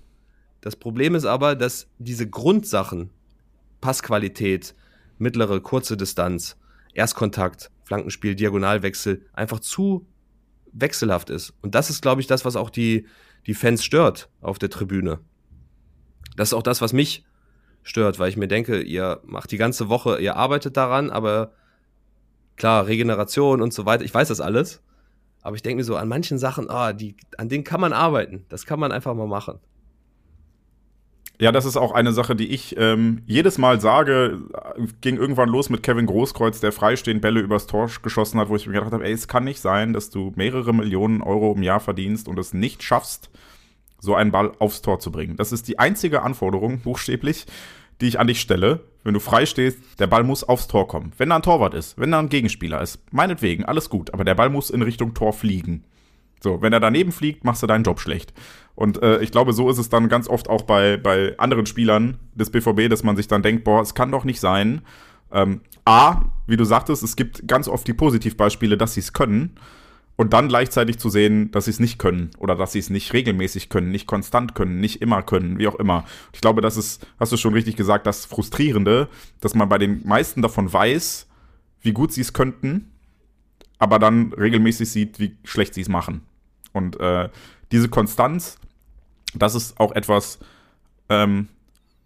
Das 0.60 0.76
Problem 0.76 1.14
ist 1.14 1.24
aber, 1.24 1.56
dass 1.56 1.88
diese 1.98 2.28
Grundsachen, 2.28 3.10
Passqualität, 3.80 4.74
mittlere, 5.18 5.60
kurze 5.60 5.96
Distanz, 5.96 6.56
Erstkontakt, 6.94 7.70
Flankenspiel, 7.92 8.34
Diagonalwechsel, 8.34 9.26
einfach 9.34 9.60
zu 9.60 10.06
wechselhaft 10.72 11.28
ist. 11.28 11.52
Und 11.60 11.74
das 11.74 11.90
ist, 11.90 12.00
glaube 12.00 12.22
ich, 12.22 12.26
das, 12.26 12.46
was 12.46 12.56
auch 12.56 12.70
die, 12.70 13.06
die 13.46 13.52
Fans 13.52 13.84
stört 13.84 14.30
auf 14.40 14.58
der 14.58 14.70
Tribüne. 14.70 15.18
Das 16.34 16.48
ist 16.48 16.54
auch 16.54 16.62
das, 16.62 16.80
was 16.80 16.94
mich 16.94 17.26
stört, 17.82 18.18
weil 18.18 18.30
ich 18.30 18.38
mir 18.38 18.48
denke, 18.48 18.80
ihr 18.80 19.20
macht 19.24 19.50
die 19.50 19.58
ganze 19.58 19.90
Woche, 19.90 20.18
ihr 20.22 20.36
arbeitet 20.36 20.78
daran, 20.78 21.10
aber 21.10 21.52
klar, 22.56 22.86
Regeneration 22.86 23.60
und 23.60 23.74
so 23.74 23.84
weiter, 23.84 24.04
ich 24.04 24.14
weiß 24.14 24.28
das 24.28 24.40
alles. 24.40 24.82
Aber 25.42 25.56
ich 25.56 25.62
denke 25.62 25.76
mir 25.76 25.84
so, 25.84 25.96
an 25.96 26.08
manchen 26.08 26.38
Sachen, 26.38 26.70
ah, 26.70 26.94
die, 26.94 27.14
an 27.36 27.50
denen 27.50 27.64
kann 27.64 27.80
man 27.80 27.92
arbeiten. 27.92 28.46
Das 28.48 28.64
kann 28.64 28.80
man 28.80 28.90
einfach 28.90 29.12
mal 29.12 29.26
machen. 29.26 29.58
Ja, 31.40 31.50
das 31.50 31.64
ist 31.64 31.76
auch 31.76 31.92
eine 31.92 32.12
Sache, 32.12 32.36
die 32.36 32.48
ich 32.48 32.76
ähm, 32.78 33.22
jedes 33.26 33.58
Mal 33.58 33.80
sage. 33.80 34.38
Ging 35.00 35.16
irgendwann 35.16 35.48
los 35.48 35.70
mit 35.70 35.82
Kevin 35.82 36.06
Großkreuz, 36.06 36.60
der 36.60 36.72
freistehend 36.72 37.20
Bälle 37.20 37.40
übers 37.40 37.66
Tor 37.66 37.90
geschossen 38.02 38.38
hat, 38.38 38.48
wo 38.48 38.56
ich 38.56 38.66
mir 38.66 38.74
gedacht 38.74 38.92
habe, 38.92 39.04
ey, 39.04 39.12
es 39.12 39.28
kann 39.28 39.44
nicht 39.44 39.60
sein, 39.60 39.92
dass 39.92 40.10
du 40.10 40.32
mehrere 40.36 40.72
Millionen 40.72 41.22
Euro 41.22 41.52
im 41.52 41.62
Jahr 41.62 41.80
verdienst 41.80 42.28
und 42.28 42.38
es 42.38 42.54
nicht 42.54 42.82
schaffst, 42.82 43.30
so 43.98 44.14
einen 44.14 44.30
Ball 44.30 44.52
aufs 44.58 44.82
Tor 44.82 45.00
zu 45.00 45.10
bringen. 45.10 45.36
Das 45.36 45.52
ist 45.52 45.68
die 45.68 45.78
einzige 45.78 46.22
Anforderung, 46.22 46.80
buchstäblich, 46.80 47.46
die 48.00 48.08
ich 48.08 48.20
an 48.20 48.26
dich 48.26 48.40
stelle. 48.40 48.80
Wenn 49.04 49.14
du 49.14 49.20
frei 49.20 49.46
stehst, 49.46 49.78
der 49.98 50.06
Ball 50.06 50.22
muss 50.22 50.44
aufs 50.44 50.68
Tor 50.68 50.86
kommen. 50.86 51.12
Wenn 51.16 51.30
da 51.30 51.36
ein 51.36 51.42
Torwart 51.42 51.74
ist, 51.74 51.98
wenn 51.98 52.12
da 52.12 52.20
ein 52.20 52.28
Gegenspieler 52.28 52.80
ist, 52.82 53.00
meinetwegen, 53.12 53.64
alles 53.64 53.90
gut, 53.90 54.14
aber 54.14 54.24
der 54.24 54.34
Ball 54.34 54.50
muss 54.50 54.70
in 54.70 54.82
Richtung 54.82 55.14
Tor 55.14 55.32
fliegen. 55.32 55.84
So, 56.42 56.60
wenn 56.60 56.72
er 56.72 56.80
daneben 56.80 57.12
fliegt, 57.12 57.44
machst 57.44 57.62
du 57.62 57.66
deinen 57.66 57.84
Job 57.84 58.00
schlecht. 58.00 58.32
Und 58.74 59.02
äh, 59.02 59.20
ich 59.22 59.30
glaube, 59.30 59.52
so 59.52 59.70
ist 59.70 59.78
es 59.78 59.88
dann 59.88 60.08
ganz 60.08 60.28
oft 60.28 60.48
auch 60.48 60.62
bei, 60.62 60.96
bei 60.96 61.38
anderen 61.38 61.66
Spielern 61.66 62.18
des 62.34 62.50
BVB, 62.50 62.88
dass 62.88 63.04
man 63.04 63.16
sich 63.16 63.28
dann 63.28 63.42
denkt, 63.42 63.64
boah, 63.64 63.80
es 63.82 63.94
kann 63.94 64.10
doch 64.10 64.24
nicht 64.24 64.40
sein. 64.40 64.82
Ähm, 65.30 65.60
A, 65.84 66.22
wie 66.46 66.56
du 66.56 66.64
sagtest, 66.64 67.02
es 67.02 67.16
gibt 67.16 67.46
ganz 67.46 67.68
oft 67.68 67.86
die 67.86 67.94
Positivbeispiele, 67.94 68.76
dass 68.76 68.94
sie 68.94 69.00
es 69.00 69.12
können. 69.12 69.56
Und 70.16 70.34
dann 70.34 70.48
gleichzeitig 70.48 70.98
zu 70.98 71.08
sehen, 71.08 71.50
dass 71.52 71.64
sie 71.64 71.70
es 71.70 71.80
nicht 71.80 71.98
können 71.98 72.30
oder 72.38 72.54
dass 72.54 72.72
sie 72.72 72.78
es 72.78 72.90
nicht 72.90 73.12
regelmäßig 73.12 73.70
können, 73.70 73.90
nicht 73.90 74.06
konstant 74.06 74.54
können, 74.54 74.78
nicht 74.78 75.00
immer 75.00 75.22
können, 75.22 75.58
wie 75.58 75.66
auch 75.66 75.74
immer. 75.76 76.04
Ich 76.32 76.40
glaube, 76.40 76.60
das 76.60 76.76
ist, 76.76 77.06
hast 77.18 77.32
du 77.32 77.38
schon 77.38 77.54
richtig 77.54 77.76
gesagt, 77.76 78.06
das 78.06 78.26
Frustrierende, 78.26 79.08
dass 79.40 79.54
man 79.54 79.70
bei 79.70 79.78
den 79.78 80.06
meisten 80.06 80.42
davon 80.42 80.70
weiß, 80.70 81.28
wie 81.80 81.92
gut 81.92 82.12
sie 82.12 82.20
es 82.20 82.34
könnten, 82.34 82.92
aber 83.78 83.98
dann 83.98 84.32
regelmäßig 84.34 84.90
sieht, 84.90 85.18
wie 85.18 85.36
schlecht 85.44 85.74
sie 85.74 85.80
es 85.80 85.88
machen. 85.88 86.22
Und 86.72 86.98
äh, 87.00 87.28
diese 87.70 87.88
Konstanz, 87.88 88.58
das 89.34 89.54
ist 89.54 89.78
auch 89.78 89.92
etwas, 89.92 90.38
ähm, 91.08 91.48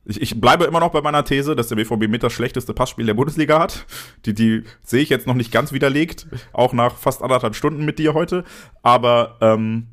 ich, 0.05 0.23
ich, 0.23 0.41
bleibe 0.41 0.65
immer 0.65 0.79
noch 0.79 0.93
bei 0.93 1.03
meiner 1.03 1.25
These, 1.25 1.57
dass 1.57 1.69
der 1.69 1.77
BVB 1.77 2.09
mit 2.09 2.23
das 2.23 2.33
schlechteste 2.33 2.73
Passspiel 2.75 3.07
der 3.07 3.15
Bundesliga 3.15 3.59
hat. 3.59 3.87
Die, 4.25 4.35
die 4.35 4.63
sehe 4.85 5.03
ich 5.03 5.09
jetzt 5.09 5.27
noch 5.27 5.35
nicht 5.35 5.51
ganz 5.51 5.73
widerlegt, 5.73 6.29
auch 6.53 6.73
nach 6.73 6.95
fast 6.97 7.23
anderthalb 7.23 7.57
Stunden 7.57 7.85
mit 7.85 7.99
dir 7.99 8.15
heute. 8.15 8.45
Aber 8.83 9.37
ähm, 9.41 9.89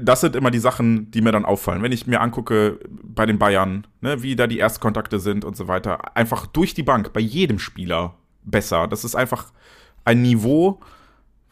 das 0.00 0.20
sind 0.20 0.36
immer 0.36 0.50
die 0.50 0.58
Sachen, 0.58 1.10
die 1.10 1.22
mir 1.22 1.32
dann 1.32 1.44
auffallen. 1.44 1.82
Wenn 1.82 1.92
ich 1.92 2.06
mir 2.06 2.20
angucke 2.20 2.78
bei 2.88 3.24
den 3.24 3.38
Bayern, 3.38 3.86
ne, 4.02 4.22
wie 4.22 4.36
da 4.36 4.46
die 4.46 4.58
Erstkontakte 4.58 5.18
sind 5.18 5.44
und 5.44 5.56
so 5.56 5.68
weiter. 5.68 6.16
Einfach 6.16 6.46
durch 6.46 6.74
die 6.74 6.82
Bank, 6.82 7.12
bei 7.14 7.20
jedem 7.20 7.58
Spieler 7.58 8.14
besser. 8.42 8.86
Das 8.86 9.04
ist 9.04 9.14
einfach 9.14 9.52
ein 10.04 10.22
Niveau, 10.22 10.80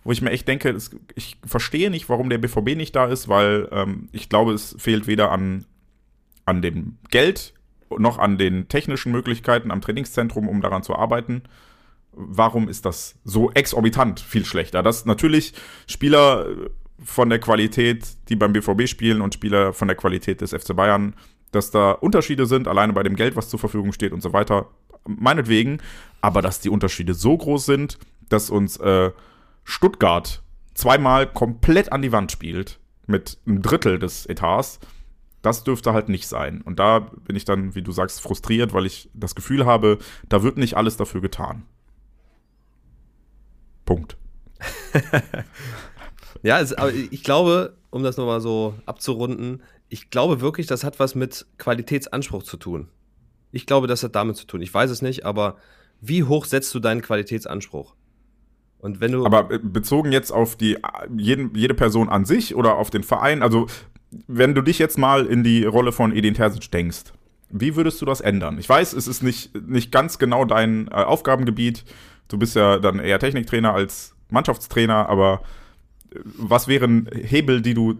wo 0.05 0.13
ich 0.13 0.23
mir 0.23 0.31
echt 0.31 0.47
denke, 0.47 0.73
das, 0.73 0.91
ich 1.15 1.39
verstehe 1.45 1.91
nicht, 1.91 2.09
warum 2.09 2.31
der 2.31 2.39
BVB 2.39 2.77
nicht 2.77 2.95
da 2.95 3.07
ist, 3.07 3.29
weil 3.29 3.69
ähm, 3.73 4.09
ich 4.13 4.29
glaube, 4.29 4.53
es 4.53 4.77
fehlt 4.79 5.07
weder 5.07 5.33
an, 5.33 5.65
an 6.45 6.63
dem 6.63 6.99
Geld 7.11 7.55
noch 7.97 8.19
an 8.19 8.39
den 8.39 8.69
technischen 8.69 9.13
Möglichkeiten 9.13 9.71
am 9.71 9.81
Trainingszentrum, 9.81 10.49
um 10.49 10.61
daran 10.61 10.83
zu 10.83 10.95
arbeiten. 10.95 11.43
Warum 12.13 12.69
ist 12.69 12.85
das 12.85 13.17
so 13.25 13.51
exorbitant 13.53 14.21
viel 14.21 14.45
schlechter? 14.45 14.83
Dass 14.83 15.05
natürlich 15.05 15.55
Spieler 15.87 16.47
von 17.03 17.29
der 17.29 17.39
Qualität, 17.39 18.07
die 18.29 18.37
beim 18.37 18.53
BVB 18.53 18.89
spielen 18.89 19.21
und 19.21 19.35
Spieler 19.35 19.73
von 19.73 19.89
der 19.89 19.97
Qualität 19.97 20.41
des 20.41 20.51
FC 20.51 20.77
Bayern, 20.77 21.15
dass 21.51 21.71
da 21.71 21.93
Unterschiede 21.93 22.47
sind, 22.47 22.69
alleine 22.69 22.93
bei 22.93 23.03
dem 23.03 23.17
Geld, 23.17 23.37
was 23.37 23.49
zur 23.49 23.59
Verfügung 23.59 23.93
steht 23.93 24.13
und 24.13 24.23
so 24.23 24.33
weiter. 24.33 24.69
Meinetwegen, 25.07 25.81
aber 26.21 26.43
dass 26.43 26.61
die 26.61 26.71
Unterschiede 26.71 27.15
so 27.15 27.37
groß 27.37 27.67
sind, 27.67 27.99
dass 28.29 28.51
uns 28.51 28.77
äh, 28.79 29.11
Stuttgart 29.65 30.43
zweimal 30.75 31.27
komplett 31.33 31.93
an 31.93 32.03
die 32.03 32.13
Wand 32.13 32.33
spielt, 32.33 32.79
mit 33.07 33.39
einem 33.47 33.63
Drittel 33.63 33.99
des 33.99 34.27
Etats, 34.27 34.81
das 35.43 35.63
dürfte 35.63 35.93
halt 35.93 36.09
nicht 36.09 36.27
sein. 36.27 36.63
Und 36.63 36.79
da 36.79 37.01
bin 37.01 37.37
ich 37.37 37.45
dann, 37.45 37.75
wie 37.75 37.83
du 37.83 37.93
sagst, 37.93 38.23
frustriert, 38.23 38.73
weil 38.73 38.87
ich 38.87 39.11
das 39.13 39.35
Gefühl 39.35 39.67
habe, 39.67 39.99
da 40.29 40.43
wird 40.43 40.57
nicht 40.57 40.77
alles 40.77 40.97
dafür 40.97 41.21
getan. 41.21 41.65
Punkt. 43.85 44.17
ja, 46.43 46.61
es, 46.61 46.73
aber 46.73 46.93
ich 46.95 47.23
glaube, 47.23 47.77
um 47.91 48.03
das 48.03 48.17
nochmal 48.17 48.41
so 48.41 48.75
abzurunden, 48.87 49.63
ich 49.91 50.09
glaube 50.09 50.41
wirklich, 50.41 50.67
das 50.67 50.83
hat 50.83 50.99
was 50.99 51.15
mit 51.15 51.47
Qualitätsanspruch 51.59 52.43
zu 52.43 52.57
tun. 52.57 52.89
Ich 53.53 53.67
glaube, 53.67 53.87
das 53.87 54.03
hat 54.03 54.15
damit 54.15 54.37
zu 54.37 54.47
tun. 54.47 54.63
Ich 54.63 54.73
weiß 54.73 54.91
es 54.91 55.03
nicht, 55.03 55.27
aber 55.27 55.59
wie 56.01 56.25
hoch 56.25 56.47
setzt 56.47 56.75
du 56.75 56.81
deinen 56.81 57.03
Qualitätsanspruch? 57.03 57.95
Und 58.85 59.01
wenn 59.01 59.13
du. 59.13 59.25
Aber 59.25 59.51
äh, 59.51 59.59
bezogen 59.59 60.13
jetzt 60.13 60.31
auf 60.31 60.57
die, 60.57 60.77
jeden, 61.17 61.55
jede 61.55 61.73
Person 61.73 62.11
an 62.11 62.27
sich 62.27 62.55
oder 62.55 62.77
auf 62.77 62.91
den 62.91 63.03
Verein, 63.03 63.43
also 63.43 63.67
wenn 64.27 64.55
du 64.55 64.61
dich 64.61 64.79
jetzt 64.79 64.99
mal 64.99 65.25
in 65.25 65.43
die 65.43 65.65
Rolle 65.65 65.91
von 65.91 66.15
Edin 66.15 66.35
Terzic 66.35 66.71
denkst, 66.71 67.05
wie 67.49 67.77
würdest 67.77 68.03
du 68.03 68.05
das 68.05 68.21
ändern? 68.21 68.59
Ich 68.59 68.69
weiß, 68.69 68.93
es 68.93 69.09
ist 69.09 69.23
nicht, 69.23 69.55
nicht 69.67 69.91
ganz 69.91 70.19
genau 70.19 70.45
dein 70.45 70.89
äh, 70.89 70.97
Aufgabengebiet. 70.97 71.83
Du 72.29 72.37
bist 72.37 72.57
ja 72.57 72.79
dann 72.79 72.99
eher 72.99 73.19
Techniktrainer 73.19 73.73
als 73.73 74.15
Mannschaftstrainer, 74.29 75.09
aber 75.09 75.41
äh, 76.11 76.19
was 76.23 76.69
wären 76.69 77.09
Hebel, 77.11 77.63
die 77.63 77.73
du 77.73 77.95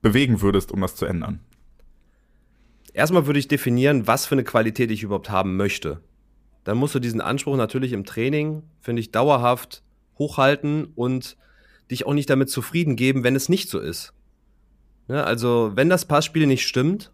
bewegen 0.00 0.42
würdest, 0.42 0.70
um 0.70 0.80
das 0.80 0.94
zu 0.94 1.06
ändern? 1.06 1.40
Erstmal 2.92 3.26
würde 3.26 3.40
ich 3.40 3.48
definieren, 3.48 4.06
was 4.06 4.26
für 4.26 4.36
eine 4.36 4.44
Qualität 4.44 4.92
ich 4.92 5.02
überhaupt 5.02 5.28
haben 5.28 5.56
möchte. 5.56 6.00
Dann 6.62 6.78
musst 6.78 6.94
du 6.94 7.00
diesen 7.00 7.20
Anspruch 7.20 7.56
natürlich 7.56 7.92
im 7.92 8.04
Training, 8.04 8.62
finde 8.80 9.00
ich, 9.00 9.10
dauerhaft 9.10 9.82
hochhalten 10.20 10.92
und 10.94 11.36
dich 11.90 12.06
auch 12.06 12.14
nicht 12.14 12.30
damit 12.30 12.48
zufrieden 12.48 12.94
geben, 12.94 13.24
wenn 13.24 13.34
es 13.34 13.48
nicht 13.48 13.68
so 13.68 13.80
ist. 13.80 14.12
Ja, 15.08 15.24
also, 15.24 15.72
wenn 15.74 15.88
das 15.88 16.04
Passspiel 16.04 16.46
nicht 16.46 16.64
stimmt 16.64 17.10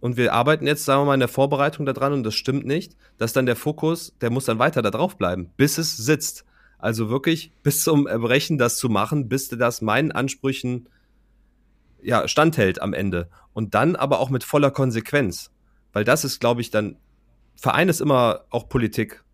und 0.00 0.16
wir 0.16 0.32
arbeiten 0.32 0.66
jetzt, 0.66 0.84
sagen 0.84 1.02
wir 1.02 1.06
mal, 1.06 1.14
in 1.14 1.20
der 1.20 1.28
Vorbereitung 1.28 1.86
daran 1.86 2.12
und 2.12 2.24
das 2.24 2.34
stimmt 2.34 2.66
nicht, 2.66 2.96
dass 3.18 3.32
dann 3.32 3.46
der 3.46 3.54
Fokus, 3.54 4.16
der 4.20 4.30
muss 4.30 4.46
dann 4.46 4.58
weiter 4.58 4.82
da 4.82 4.90
drauf 4.90 5.16
bleiben, 5.16 5.52
bis 5.56 5.78
es 5.78 5.96
sitzt. 5.96 6.44
Also 6.78 7.08
wirklich 7.08 7.52
bis 7.62 7.84
zum 7.84 8.08
Erbrechen 8.08 8.58
das 8.58 8.78
zu 8.78 8.88
machen, 8.88 9.28
bis 9.28 9.48
das 9.48 9.80
meinen 9.80 10.10
Ansprüchen 10.10 10.88
ja, 12.02 12.28
standhält 12.28 12.82
am 12.82 12.92
Ende. 12.92 13.28
Und 13.52 13.74
dann 13.74 13.96
aber 13.96 14.20
auch 14.20 14.28
mit 14.28 14.44
voller 14.44 14.70
Konsequenz. 14.70 15.50
Weil 15.92 16.04
das 16.04 16.24
ist, 16.24 16.40
glaube 16.40 16.60
ich, 16.60 16.70
dann 16.70 16.96
Verein 17.56 17.88
ist 17.88 18.00
immer 18.00 18.44
auch 18.50 18.68
Politik. 18.68 19.24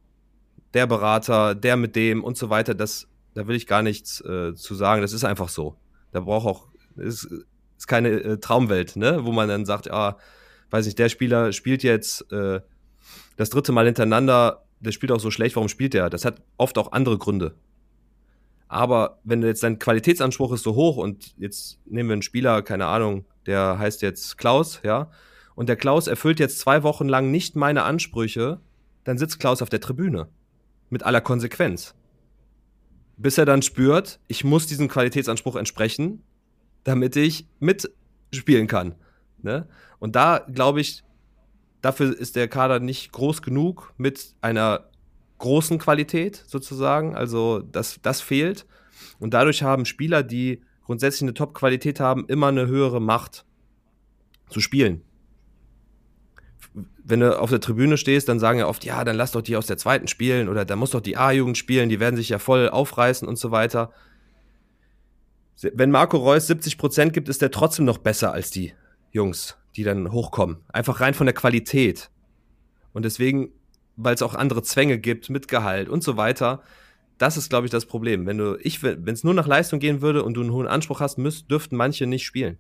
Der 0.75 0.87
Berater, 0.87 1.55
der 1.55 1.77
mit 1.77 1.97
dem 1.97 2.23
und 2.23 2.37
so 2.37 2.49
weiter. 2.51 2.75
Das, 2.75 3.09
da 3.35 3.47
will 3.47 3.57
ich 3.57 3.67
gar 3.67 3.83
nichts 3.83 4.21
äh, 4.23 4.55
zu 4.55 4.75
sagen. 4.75 5.03
Das 5.03 5.13
ist 5.13 5.25
einfach 5.25 5.49
so. 5.49 5.77
Da 6.13 6.21
braucht 6.21 6.47
auch, 6.47 6.69
ist, 6.97 7.29
ist 7.77 7.87
keine 7.87 8.11
äh, 8.11 8.39
Traumwelt, 8.39 8.97
ne? 8.97 9.25
wo 9.25 9.33
man 9.33 9.49
dann 9.49 9.65
sagt, 9.65 9.91
ah, 9.91 10.19
weiß 10.71 10.87
nicht, 10.87 10.99
der 10.99 11.09
Spieler 11.09 11.53
spielt 11.53 11.83
jetzt 11.83 12.31
äh, 12.33 12.61
das 13.37 13.51
dritte 13.51 13.73
Mal 13.73 13.87
hintereinander, 13.87 14.65
der 14.81 14.93
spielt 14.93 15.13
auch 15.13 15.21
so 15.21 15.31
schlecht, 15.31 15.57
warum 15.57 15.69
spielt 15.69 15.95
der? 15.95 16.11
Das 16.11 16.25
hat 16.25 16.43
oft 16.57 16.77
auch 16.79 16.93
andere 16.93 17.19
Gründe. 17.19 17.55
Aber 18.69 19.21
wenn 19.23 19.43
jetzt 19.43 19.63
dein 19.63 19.79
Qualitätsanspruch 19.79 20.53
ist 20.53 20.63
so 20.63 20.75
hoch 20.75 20.97
und 20.97 21.35
jetzt 21.39 21.79
nehmen 21.85 22.09
wir 22.09 22.15
einen 22.15 22.23
Spieler, 22.23 22.63
keine 22.63 22.87
Ahnung, 22.87 23.27
der 23.47 23.79
heißt 23.79 24.03
jetzt 24.03 24.39
Klaus, 24.39 24.81
ja, 24.83 25.11
und 25.55 25.69
der 25.69 25.77
Klaus 25.77 26.07
erfüllt 26.07 26.41
jetzt 26.41 26.59
zwei 26.59 26.83
Wochen 26.83 27.09
lang 27.09 27.31
nicht 27.31 27.55
meine 27.55 27.83
Ansprüche, 27.83 28.61
dann 29.05 29.19
sitzt 29.19 29.41
Klaus 29.41 29.61
auf 29.61 29.69
der 29.69 29.81
Tribüne. 29.81 30.29
Mit 30.89 31.03
aller 31.03 31.21
Konsequenz. 31.21 31.95
Bis 33.17 33.39
er 33.39 33.45
dann 33.45 33.63
spürt, 33.63 34.21
ich 34.27 34.45
muss 34.45 34.67
diesem 34.67 34.89
Qualitätsanspruch 34.89 35.57
entsprechen, 35.57 36.23
damit 36.85 37.17
ich 37.17 37.47
mitspielen 37.61 38.67
kann. 38.67 38.95
Ne? 39.43 39.69
Und 39.99 40.17
da 40.17 40.45
glaube 40.53 40.81
ich, 40.81 41.05
dafür 41.83 42.17
ist 42.17 42.37
der 42.37 42.49
Kader 42.49 42.81
nicht 42.81 43.13
groß 43.13 43.43
genug 43.43 43.93
mit 43.97 44.35
einer 44.41 44.89
großen 45.39 45.79
Qualität 45.79 46.43
sozusagen. 46.47 47.15
Also 47.15 47.61
das, 47.61 47.99
das 48.03 48.21
fehlt. 48.21 48.67
Und 49.19 49.35
dadurch 49.35 49.63
haben 49.63 49.85
Spieler, 49.85 50.23
die 50.23 50.63
grundsätzlich 50.85 51.23
eine 51.23 51.35
Top-Qualität 51.35 52.01
haben, 52.01 52.27
immer 52.29 52.49
eine 52.49 52.67
höhere 52.67 53.01
Macht 53.01 53.45
zu 54.49 54.61
spielen. 54.61 55.03
Wenn 56.75 57.21
du 57.21 57.39
auf 57.39 57.51
der 57.51 57.61
Tribüne 57.61 57.97
stehst, 57.97 58.29
dann 58.29 58.39
sagen 58.39 58.59
ja 58.59 58.67
oft, 58.67 58.85
ja, 58.85 59.05
dann 59.05 59.17
lass 59.17 59.33
doch 59.33 59.43
die 59.43 59.57
aus 59.57 59.67
der 59.67 59.77
zweiten 59.77 60.09
spielen 60.09 60.49
oder 60.49 60.65
da 60.65 60.77
muss 60.77 60.91
doch 60.91 61.01
die 61.01 61.17
A-Jugend 61.17 61.59
spielen, 61.59 61.89
die 61.89 62.01
werden 62.01 62.17
sich 62.17 62.31
ja 62.31 62.39
voll 62.39 62.69
aufreißen 62.69 63.29
und 63.29 63.37
so 63.37 63.51
weiter. 63.51 63.93
Wenn 65.75 65.91
Marco 65.91 66.17
Reus 66.17 66.47
70 66.47 66.79
Prozent 66.79 67.13
gibt, 67.13 67.29
ist 67.29 67.43
der 67.43 67.51
trotzdem 67.51 67.85
noch 67.85 67.99
besser 67.99 68.33
als 68.33 68.51
die 68.51 68.73
Jungs, 69.11 69.57
die 69.77 69.85
dann 69.85 70.11
hochkommen. 70.13 70.59
Einfach 70.73 71.01
rein 71.01 71.15
von 71.15 71.27
der 71.27 71.35
Qualität. 71.35 72.11
Und 72.95 73.05
deswegen 73.05 73.53
weil 73.97 74.15
es 74.15 74.23
auch 74.23 74.35
andere 74.35 74.63
Zwänge 74.63 74.99
gibt 74.99 75.31
mit 75.31 75.49
Gehalt 75.49 75.89
und 75.89 76.03
so 76.03 76.17
weiter. 76.17 76.63
Das 77.19 77.37
ist, 77.37 77.51
glaube 77.51 77.67
ich, 77.67 77.71
das 77.71 77.87
Problem. 77.87 78.27
Wenn 78.27 78.39
du, 78.39 78.59
ich, 78.61 78.83
wenn 78.83 79.07
es 79.07 79.25
nur 79.25 79.35
nach 79.35 79.47
Leistung 79.47 79.79
gehen 79.79 80.01
würde 80.01 80.25
und 80.25 80.35
du 80.35 80.41
einen 80.41 80.53
hohen 80.53 80.67
Anspruch 80.67 81.01
hast, 81.01 81.19
müsst, 81.19 81.51
dürften 81.51 81.77
manche 81.77 82.07
nicht 82.07 82.25
spielen. 82.25 82.59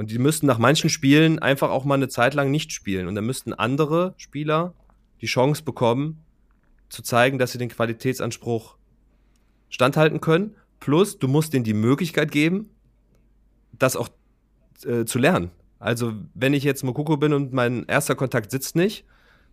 Und 0.00 0.10
die 0.10 0.18
müssten 0.18 0.46
nach 0.46 0.56
manchen 0.56 0.88
Spielen 0.88 1.40
einfach 1.40 1.68
auch 1.68 1.84
mal 1.84 1.96
eine 1.96 2.08
Zeit 2.08 2.32
lang 2.32 2.50
nicht 2.50 2.72
spielen. 2.72 3.06
Und 3.06 3.16
dann 3.16 3.26
müssten 3.26 3.52
andere 3.52 4.14
Spieler 4.16 4.72
die 5.20 5.26
Chance 5.26 5.62
bekommen, 5.62 6.24
zu 6.88 7.02
zeigen, 7.02 7.38
dass 7.38 7.52
sie 7.52 7.58
den 7.58 7.68
Qualitätsanspruch 7.68 8.78
standhalten 9.68 10.22
können. 10.22 10.56
Plus, 10.80 11.18
du 11.18 11.28
musst 11.28 11.52
denen 11.52 11.64
die 11.64 11.74
Möglichkeit 11.74 12.32
geben, 12.32 12.70
das 13.78 13.94
auch 13.94 14.08
äh, 14.86 15.04
zu 15.04 15.18
lernen. 15.18 15.50
Also, 15.78 16.14
wenn 16.32 16.54
ich 16.54 16.64
jetzt 16.64 16.82
Mokoko 16.82 17.18
bin 17.18 17.34
und 17.34 17.52
mein 17.52 17.84
erster 17.84 18.14
Kontakt 18.14 18.52
sitzt 18.52 18.76
nicht, 18.76 19.04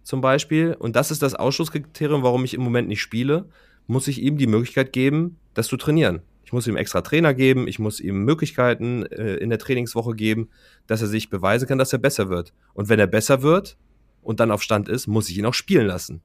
zum 0.04 0.22
Beispiel, 0.22 0.78
und 0.80 0.96
das 0.96 1.12
ist 1.12 1.24
das 1.24 1.36
Ausschlusskriterium, 1.36 2.24
warum 2.24 2.46
ich 2.46 2.54
im 2.54 2.62
Moment 2.62 2.88
nicht 2.88 3.02
spiele, 3.02 3.50
muss 3.86 4.08
ich 4.08 4.22
ihm 4.22 4.38
die 4.38 4.48
Möglichkeit 4.48 4.94
geben, 4.94 5.42
das 5.54 5.68
zu 5.68 5.76
trainieren. 5.76 6.22
Ich 6.48 6.54
muss 6.54 6.66
ihm 6.66 6.78
extra 6.78 7.02
Trainer 7.02 7.34
geben, 7.34 7.68
ich 7.68 7.78
muss 7.78 8.00
ihm 8.00 8.24
Möglichkeiten 8.24 9.06
äh, 9.08 9.36
in 9.36 9.50
der 9.50 9.60
Trainingswoche 9.60 10.16
geben, 10.16 10.48
dass 10.88 11.02
er 11.02 11.10
sich 11.10 11.30
beweisen 11.30 11.68
kann, 11.68 11.78
dass 11.78 11.92
er 11.92 12.00
besser 12.00 12.30
wird. 12.30 12.54
Und 12.74 12.88
wenn 12.88 13.02
er 13.02 13.08
besser 13.08 13.42
wird 13.42 13.78
und 14.22 14.40
dann 14.40 14.52
auf 14.52 14.64
Stand 14.64 14.88
ist, 14.88 15.08
muss 15.08 15.30
ich 15.30 15.38
ihn 15.38 15.46
auch 15.46 15.54
spielen 15.54 15.88
lassen. 15.88 16.22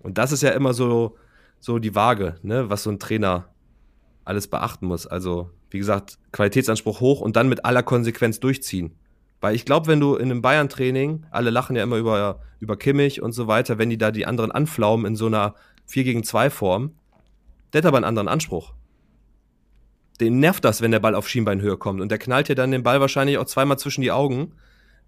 Und 0.00 0.18
das 0.18 0.30
ist 0.30 0.42
ja 0.42 0.50
immer 0.50 0.74
so, 0.74 1.16
so 1.58 1.78
die 1.78 1.94
Waage, 1.94 2.36
ne, 2.42 2.68
was 2.68 2.82
so 2.82 2.90
ein 2.90 2.98
Trainer 2.98 3.48
alles 4.26 4.46
beachten 4.46 4.84
muss. 4.84 5.06
Also, 5.06 5.48
wie 5.70 5.78
gesagt, 5.78 6.18
Qualitätsanspruch 6.32 7.00
hoch 7.00 7.22
und 7.22 7.36
dann 7.36 7.48
mit 7.48 7.64
aller 7.64 7.82
Konsequenz 7.82 8.40
durchziehen. 8.40 8.94
Weil 9.40 9.54
ich 9.54 9.64
glaube, 9.64 9.86
wenn 9.86 10.00
du 10.00 10.16
in 10.16 10.30
einem 10.30 10.42
Bayern-Training, 10.42 11.24
alle 11.30 11.48
lachen 11.48 11.76
ja 11.76 11.82
immer 11.82 11.96
über, 11.96 12.40
über 12.58 12.76
Kimmich 12.76 13.22
und 13.22 13.32
so 13.32 13.46
weiter, 13.46 13.78
wenn 13.78 13.88
die 13.88 13.96
da 13.96 14.10
die 14.10 14.26
anderen 14.26 14.52
anflaumen 14.52 15.06
in 15.06 15.16
so 15.16 15.28
einer 15.28 15.54
4 15.86 16.04
gegen 16.04 16.24
2 16.24 16.50
Form, 16.50 16.92
der 17.72 17.80
hat 17.80 17.86
aber 17.86 17.98
einen 17.98 18.04
anderen 18.04 18.28
Anspruch. 18.28 18.74
Den 20.20 20.38
nervt 20.38 20.64
das, 20.64 20.82
wenn 20.82 20.90
der 20.90 21.00
Ball 21.00 21.14
auf 21.14 21.28
Schienbeinhöhe 21.28 21.76
kommt. 21.76 22.00
Und 22.00 22.10
der 22.10 22.18
knallt 22.18 22.48
dir 22.48 22.54
dann 22.54 22.70
den 22.70 22.82
Ball 22.82 23.00
wahrscheinlich 23.00 23.38
auch 23.38 23.46
zweimal 23.46 23.78
zwischen 23.78 24.02
die 24.02 24.12
Augen, 24.12 24.52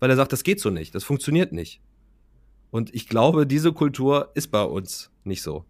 weil 0.01 0.10
er 0.10 0.16
sagt, 0.16 0.32
das 0.32 0.43
geht 0.43 0.60
so 0.60 0.70
nicht, 0.70 0.94
das 0.94 1.05
funktioniert 1.05 1.52
nicht. 1.52 1.80
Und 2.70 2.94
ich 2.94 3.06
glaube, 3.09 3.47
diese 3.47 3.72
Kultur 3.72 4.30
ist 4.34 4.48
bei 4.48 4.62
uns 4.62 5.10
nicht 5.24 5.43
so. 5.43 5.64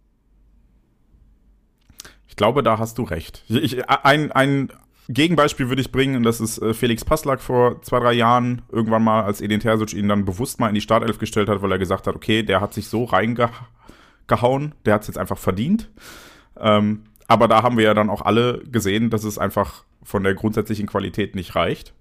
Ich 2.27 2.37
glaube, 2.37 2.63
da 2.63 2.79
hast 2.79 2.97
du 2.97 3.03
recht. 3.03 3.43
Ich, 3.49 3.87
ein, 3.89 4.31
ein 4.31 4.71
Gegenbeispiel 5.09 5.69
würde 5.69 5.81
ich 5.81 5.91
bringen, 5.91 6.15
und 6.15 6.23
das 6.23 6.39
ist 6.39 6.59
äh, 6.59 6.73
Felix 6.73 7.03
Passlack 7.03 7.41
vor 7.41 7.81
zwei, 7.81 7.99
drei 7.99 8.13
Jahren, 8.13 8.61
irgendwann 8.71 9.03
mal, 9.03 9.23
als 9.23 9.41
Edin 9.41 9.59
Terzic 9.59 9.93
ihn 9.93 10.07
dann 10.07 10.25
bewusst 10.25 10.59
mal 10.59 10.69
in 10.69 10.75
die 10.75 10.81
Startelf 10.81 11.19
gestellt 11.19 11.49
hat, 11.49 11.61
weil 11.61 11.71
er 11.71 11.77
gesagt 11.77 12.07
hat, 12.07 12.15
okay, 12.15 12.41
der 12.41 12.61
hat 12.61 12.73
sich 12.73 12.87
so 12.87 13.03
reingehauen, 13.03 14.73
der 14.85 14.93
hat 14.93 15.01
es 15.01 15.07
jetzt 15.07 15.17
einfach 15.17 15.37
verdient. 15.37 15.91
Ähm, 16.59 17.03
aber 17.27 17.47
da 17.47 17.63
haben 17.63 17.77
wir 17.77 17.85
ja 17.85 17.93
dann 17.93 18.09
auch 18.09 18.21
alle 18.21 18.59
gesehen, 18.69 19.09
dass 19.09 19.23
es 19.23 19.37
einfach 19.37 19.85
von 20.03 20.23
der 20.23 20.35
grundsätzlichen 20.35 20.87
Qualität 20.87 21.35
nicht 21.35 21.55
reicht, 21.55 21.93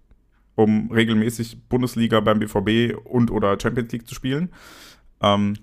um 0.54 0.90
regelmäßig 0.90 1.68
Bundesliga 1.68 2.20
beim 2.20 2.40
BVB 2.40 2.96
und 3.04 3.30
oder 3.30 3.58
Champions 3.60 3.92
League 3.92 4.06
zu 4.06 4.14
spielen. 4.14 4.50
Ähm, 5.20 5.54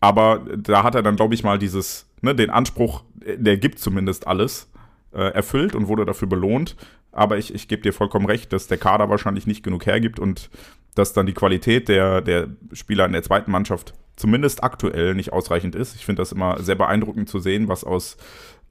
aber 0.00 0.44
da 0.56 0.82
hat 0.82 0.94
er 0.94 1.02
dann, 1.02 1.16
glaube 1.16 1.34
ich, 1.34 1.42
mal 1.42 1.58
dieses, 1.58 2.08
ne, 2.20 2.34
den 2.34 2.50
Anspruch, 2.50 3.04
der 3.14 3.56
gibt 3.56 3.78
zumindest 3.78 4.26
alles 4.26 4.70
äh, 5.12 5.32
erfüllt 5.32 5.74
und 5.74 5.88
wurde 5.88 6.04
dafür 6.04 6.28
belohnt. 6.28 6.76
Aber 7.10 7.38
ich, 7.38 7.54
ich 7.54 7.68
gebe 7.68 7.82
dir 7.82 7.92
vollkommen 7.92 8.26
recht, 8.26 8.52
dass 8.52 8.66
der 8.66 8.78
Kader 8.78 9.08
wahrscheinlich 9.08 9.46
nicht 9.46 9.62
genug 9.62 9.86
hergibt 9.86 10.20
und 10.20 10.50
dass 10.98 11.12
dann 11.12 11.26
die 11.26 11.34
Qualität 11.34 11.88
der, 11.88 12.20
der 12.20 12.48
Spieler 12.72 13.06
in 13.06 13.12
der 13.12 13.22
zweiten 13.22 13.50
Mannschaft 13.50 13.94
zumindest 14.16 14.64
aktuell 14.64 15.14
nicht 15.14 15.32
ausreichend 15.32 15.76
ist. 15.76 15.94
Ich 15.94 16.04
finde 16.04 16.20
das 16.20 16.32
immer 16.32 16.60
sehr 16.60 16.74
beeindruckend 16.74 17.28
zu 17.28 17.38
sehen, 17.38 17.68
was 17.68 17.84
aus 17.84 18.16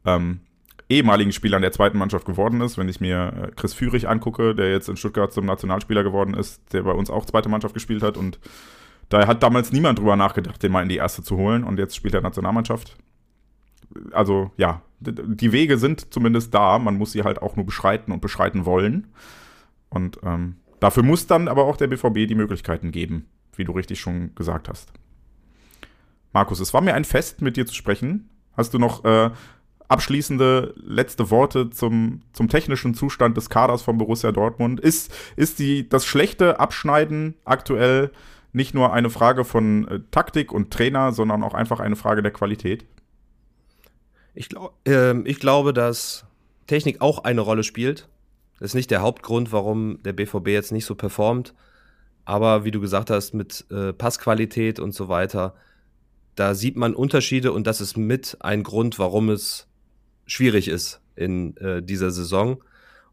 ähm, 0.06 0.42
ehemaligen 0.90 1.32
Spielern 1.32 1.62
der 1.62 1.72
zweiten 1.72 1.98
Mannschaft 1.98 2.26
geworden 2.26 2.60
ist. 2.60 2.78
Wenn 2.78 2.90
ich 2.90 3.00
mir 3.00 3.34
äh, 3.34 3.52
Chris 3.56 3.74
Führig 3.74 4.10
angucke, 4.10 4.56
der 4.56 4.72
jetzt 4.72 4.90
in 4.90 4.98
Stuttgart 4.98 5.32
zum 5.32 5.46
Nationalspieler 5.46 6.04
geworden 6.04 6.34
ist, 6.34 6.62
der 6.74 6.84
bei 6.84 6.92
uns 6.92 7.10
auch 7.10 7.26
zweite 7.26 7.48
Mannschaft 7.48 7.74
gespielt 7.74 8.04
hat 8.04 8.18
und 8.18 8.40
da 9.10 9.26
hat 9.26 9.42
damals 9.42 9.72
niemand 9.72 10.00
drüber 10.00 10.18
nachgedacht, 10.18 10.62
den 10.62 10.74
mal 10.74 10.84
in 10.84 10.90
die 10.90 10.98
erste 10.98 11.24
zu 11.24 11.38
holen 11.38 11.64
und 11.64 11.80
jetzt 11.80 11.96
spielt 11.96 12.14
er 12.14 12.22
Nationalmannschaft. 12.22 12.98
Also 14.12 14.52
ja, 14.58 14.82
die 15.00 15.54
Wege 15.54 15.78
sind 15.78 16.14
zumindest 16.14 16.54
da, 16.54 16.78
man 16.78 16.98
muss 16.98 17.14
sie 17.14 17.24
halt 17.24 17.42
auch 17.42 17.56
nur 17.56 17.66
beschreiten 17.66 18.12
und 18.12 18.22
beschreiten 18.22 18.66
wollen. 18.66 19.08
Und 19.90 20.20
ähm, 20.24 20.58
dafür 20.80 21.04
muss 21.04 21.28
dann 21.28 21.48
aber 21.48 21.66
auch 21.66 21.78
der 21.78 21.88
BVB 21.88 22.28
die 22.28 22.36
Möglichkeiten 22.36 22.92
geben, 22.92 23.28
wie 23.56 23.64
du 23.64 23.72
richtig 23.72 24.00
schon 24.00 24.34
gesagt 24.36 24.70
hast. 24.70 24.92
Markus, 26.34 26.60
es 26.60 26.74
war 26.74 26.82
mir 26.82 26.94
ein 26.94 27.06
Fest, 27.06 27.42
mit 27.42 27.58
dir 27.58 27.66
zu 27.66 27.74
sprechen. 27.74 28.30
Hast 28.56 28.74
du 28.74 28.80
noch 28.80 29.04
äh, 29.06 29.32
abschließende 29.88 30.74
letzte 30.78 31.30
Worte 31.30 31.70
zum, 31.70 32.22
zum 32.34 32.50
technischen 32.50 32.94
Zustand 32.94 33.38
des 33.38 33.50
Kaders 33.50 33.82
von 33.82 33.98
Borussia 33.98 34.32
Dortmund? 34.32 34.80
Ist, 34.80 35.14
ist 35.36 35.60
die, 35.60 35.88
das 35.88 36.06
schlechte 36.06 36.60
Abschneiden 36.60 37.36
aktuell 37.46 38.12
nicht 38.54 38.74
nur 38.74 38.94
eine 38.94 39.10
Frage 39.10 39.46
von 39.46 39.88
äh, 39.88 40.00
Taktik 40.12 40.52
und 40.52 40.72
Trainer, 40.72 41.12
sondern 41.12 41.44
auch 41.44 41.54
einfach 41.54 41.80
eine 41.80 41.96
Frage 41.96 42.22
der 42.22 42.32
Qualität? 42.32 42.86
Ich, 44.34 44.50
glaub, 44.50 44.76
äh, 44.88 45.18
ich 45.22 45.40
glaube, 45.40 45.74
dass 45.74 46.26
Technik 46.68 47.02
auch 47.02 47.24
eine 47.24 47.42
Rolle 47.42 47.64
spielt. 47.64 48.08
Das 48.60 48.72
ist 48.72 48.76
nicht 48.76 48.92
der 48.92 49.02
Hauptgrund, 49.02 49.52
warum 49.52 50.02
der 50.04 50.14
BVB 50.14 50.48
jetzt 50.48 50.72
nicht 50.72 50.86
so 50.86 50.96
performt. 50.96 51.54
Aber 52.26 52.66
wie 52.66 52.72
du 52.72 52.82
gesagt 52.82 53.10
hast, 53.10 53.34
mit 53.34 53.66
äh, 53.72 53.94
Passqualität 53.94 54.80
und 54.80 54.94
so 54.94 55.08
weiter, 55.08 55.56
da 56.36 56.56
sieht 56.56 56.76
man 56.76 56.94
Unterschiede 56.94 57.52
und 57.52 57.68
das 57.68 57.82
ist 57.82 57.98
mit 57.98 58.38
ein 58.42 58.64
Grund, 58.64 59.00
warum 59.00 59.30
es 59.30 59.68
schwierig 60.26 60.68
ist 60.68 61.02
in 61.16 61.56
äh, 61.58 61.82
dieser 61.82 62.12
Saison. 62.12 62.64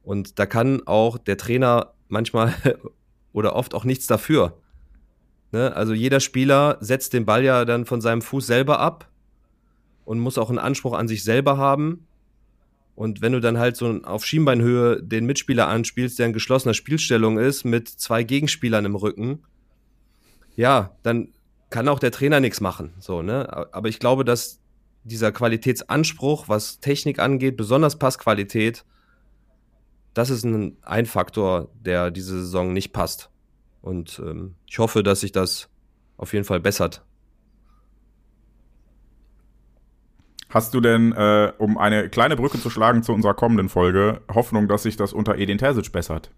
Und 0.02 0.38
da 0.38 0.46
kann 0.46 0.86
auch 0.86 1.16
der 1.16 1.36
Trainer 1.36 1.94
manchmal 2.08 2.54
oder 3.32 3.56
oft 3.56 3.74
auch 3.74 3.84
nichts 3.84 4.06
dafür. 4.06 4.58
Ne? 5.52 5.74
Also 5.74 5.94
jeder 5.94 6.20
Spieler 6.20 6.76
setzt 6.80 7.12
den 7.12 7.24
Ball 7.24 7.44
ja 7.44 7.64
dann 7.64 7.86
von 7.86 8.00
seinem 8.00 8.20
Fuß 8.20 8.46
selber 8.46 8.80
ab 8.80 9.08
und 10.04 10.18
muss 10.18 10.38
auch 10.38 10.50
einen 10.50 10.58
Anspruch 10.58 10.94
an 10.94 11.08
sich 11.08 11.24
selber 11.24 11.56
haben. 11.56 12.06
Und 12.94 13.22
wenn 13.22 13.32
du 13.32 13.40
dann 13.40 13.58
halt 13.58 13.76
so 13.76 14.00
auf 14.04 14.24
Schienbeinhöhe 14.24 15.02
den 15.02 15.26
Mitspieler 15.26 15.66
anspielst, 15.68 16.18
der 16.18 16.26
in 16.26 16.32
geschlossener 16.32 16.74
Spielstellung 16.74 17.38
ist, 17.38 17.64
mit 17.64 17.88
zwei 17.88 18.22
Gegenspielern 18.22 18.84
im 18.84 18.94
Rücken, 18.94 19.42
ja, 20.56 20.96
dann 21.02 21.32
kann 21.70 21.88
auch 21.88 21.98
der 21.98 22.12
Trainer 22.12 22.38
nichts 22.38 22.60
machen. 22.60 22.94
So, 23.00 23.22
ne? 23.22 23.48
Aber 23.72 23.88
ich 23.88 23.98
glaube, 23.98 24.24
dass 24.24 24.60
dieser 25.02 25.32
Qualitätsanspruch, 25.32 26.48
was 26.48 26.78
Technik 26.78 27.18
angeht, 27.18 27.56
besonders 27.56 27.98
Passqualität, 27.98 28.84
das 30.14 30.30
ist 30.30 30.44
ein, 30.44 30.76
ein 30.82 31.06
Faktor, 31.06 31.70
der 31.74 32.12
diese 32.12 32.40
Saison 32.40 32.72
nicht 32.72 32.92
passt. 32.92 33.30
Und 33.82 34.22
ähm, 34.24 34.54
ich 34.66 34.78
hoffe, 34.78 35.02
dass 35.02 35.20
sich 35.20 35.32
das 35.32 35.68
auf 36.16 36.32
jeden 36.32 36.44
Fall 36.44 36.60
bessert. 36.60 37.04
Hast 40.54 40.72
du 40.72 40.80
denn, 40.80 41.10
äh, 41.10 41.52
um 41.58 41.76
eine 41.76 42.08
kleine 42.08 42.36
Brücke 42.36 42.60
zu 42.60 42.70
schlagen 42.70 43.02
zu 43.02 43.12
unserer 43.12 43.34
kommenden 43.34 43.68
Folge, 43.68 44.20
Hoffnung, 44.32 44.68
dass 44.68 44.84
sich 44.84 44.96
das 44.96 45.12
unter 45.12 45.36
Edin 45.36 45.58
Terzic 45.58 45.90
bessert? 45.90 46.30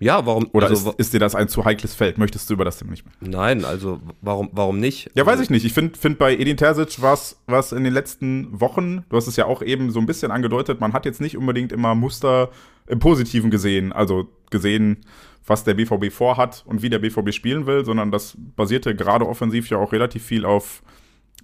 Ja, 0.00 0.26
warum? 0.26 0.50
Oder 0.52 0.66
also, 0.66 0.90
ist, 0.90 0.98
ist 0.98 1.14
dir 1.14 1.20
das 1.20 1.36
ein 1.36 1.48
zu 1.48 1.64
heikles 1.64 1.94
Feld? 1.94 2.18
Möchtest 2.18 2.50
du 2.50 2.54
über 2.54 2.64
das 2.64 2.78
Thema 2.78 2.90
nicht 2.90 3.04
mehr? 3.06 3.14
Nein, 3.20 3.64
also 3.64 4.00
warum, 4.22 4.50
warum 4.50 4.80
nicht? 4.80 5.08
Ja, 5.14 5.24
weiß 5.24 5.34
also, 5.34 5.44
ich 5.44 5.50
nicht. 5.50 5.64
Ich 5.64 5.72
finde 5.72 5.96
find 5.96 6.18
bei 6.18 6.36
Edin 6.36 6.56
Terzic 6.56 7.00
was 7.00 7.40
was 7.46 7.70
in 7.70 7.84
den 7.84 7.94
letzten 7.94 8.60
Wochen, 8.60 9.04
du 9.08 9.16
hast 9.16 9.28
es 9.28 9.36
ja 9.36 9.46
auch 9.46 9.62
eben 9.62 9.92
so 9.92 10.00
ein 10.00 10.06
bisschen 10.06 10.32
angedeutet, 10.32 10.80
man 10.80 10.92
hat 10.92 11.04
jetzt 11.04 11.20
nicht 11.20 11.36
unbedingt 11.36 11.70
immer 11.70 11.94
Muster 11.94 12.50
im 12.88 12.98
Positiven 12.98 13.52
gesehen, 13.52 13.92
also 13.92 14.26
gesehen, 14.50 15.04
was 15.46 15.62
der 15.62 15.74
BVB 15.74 16.12
vorhat 16.12 16.64
und 16.66 16.82
wie 16.82 16.90
der 16.90 16.98
BVB 16.98 17.32
spielen 17.32 17.66
will, 17.66 17.84
sondern 17.84 18.10
das 18.10 18.36
basierte 18.56 18.96
gerade 18.96 19.28
offensiv 19.28 19.70
ja 19.70 19.78
auch 19.78 19.92
relativ 19.92 20.24
viel 20.24 20.44
auf 20.44 20.82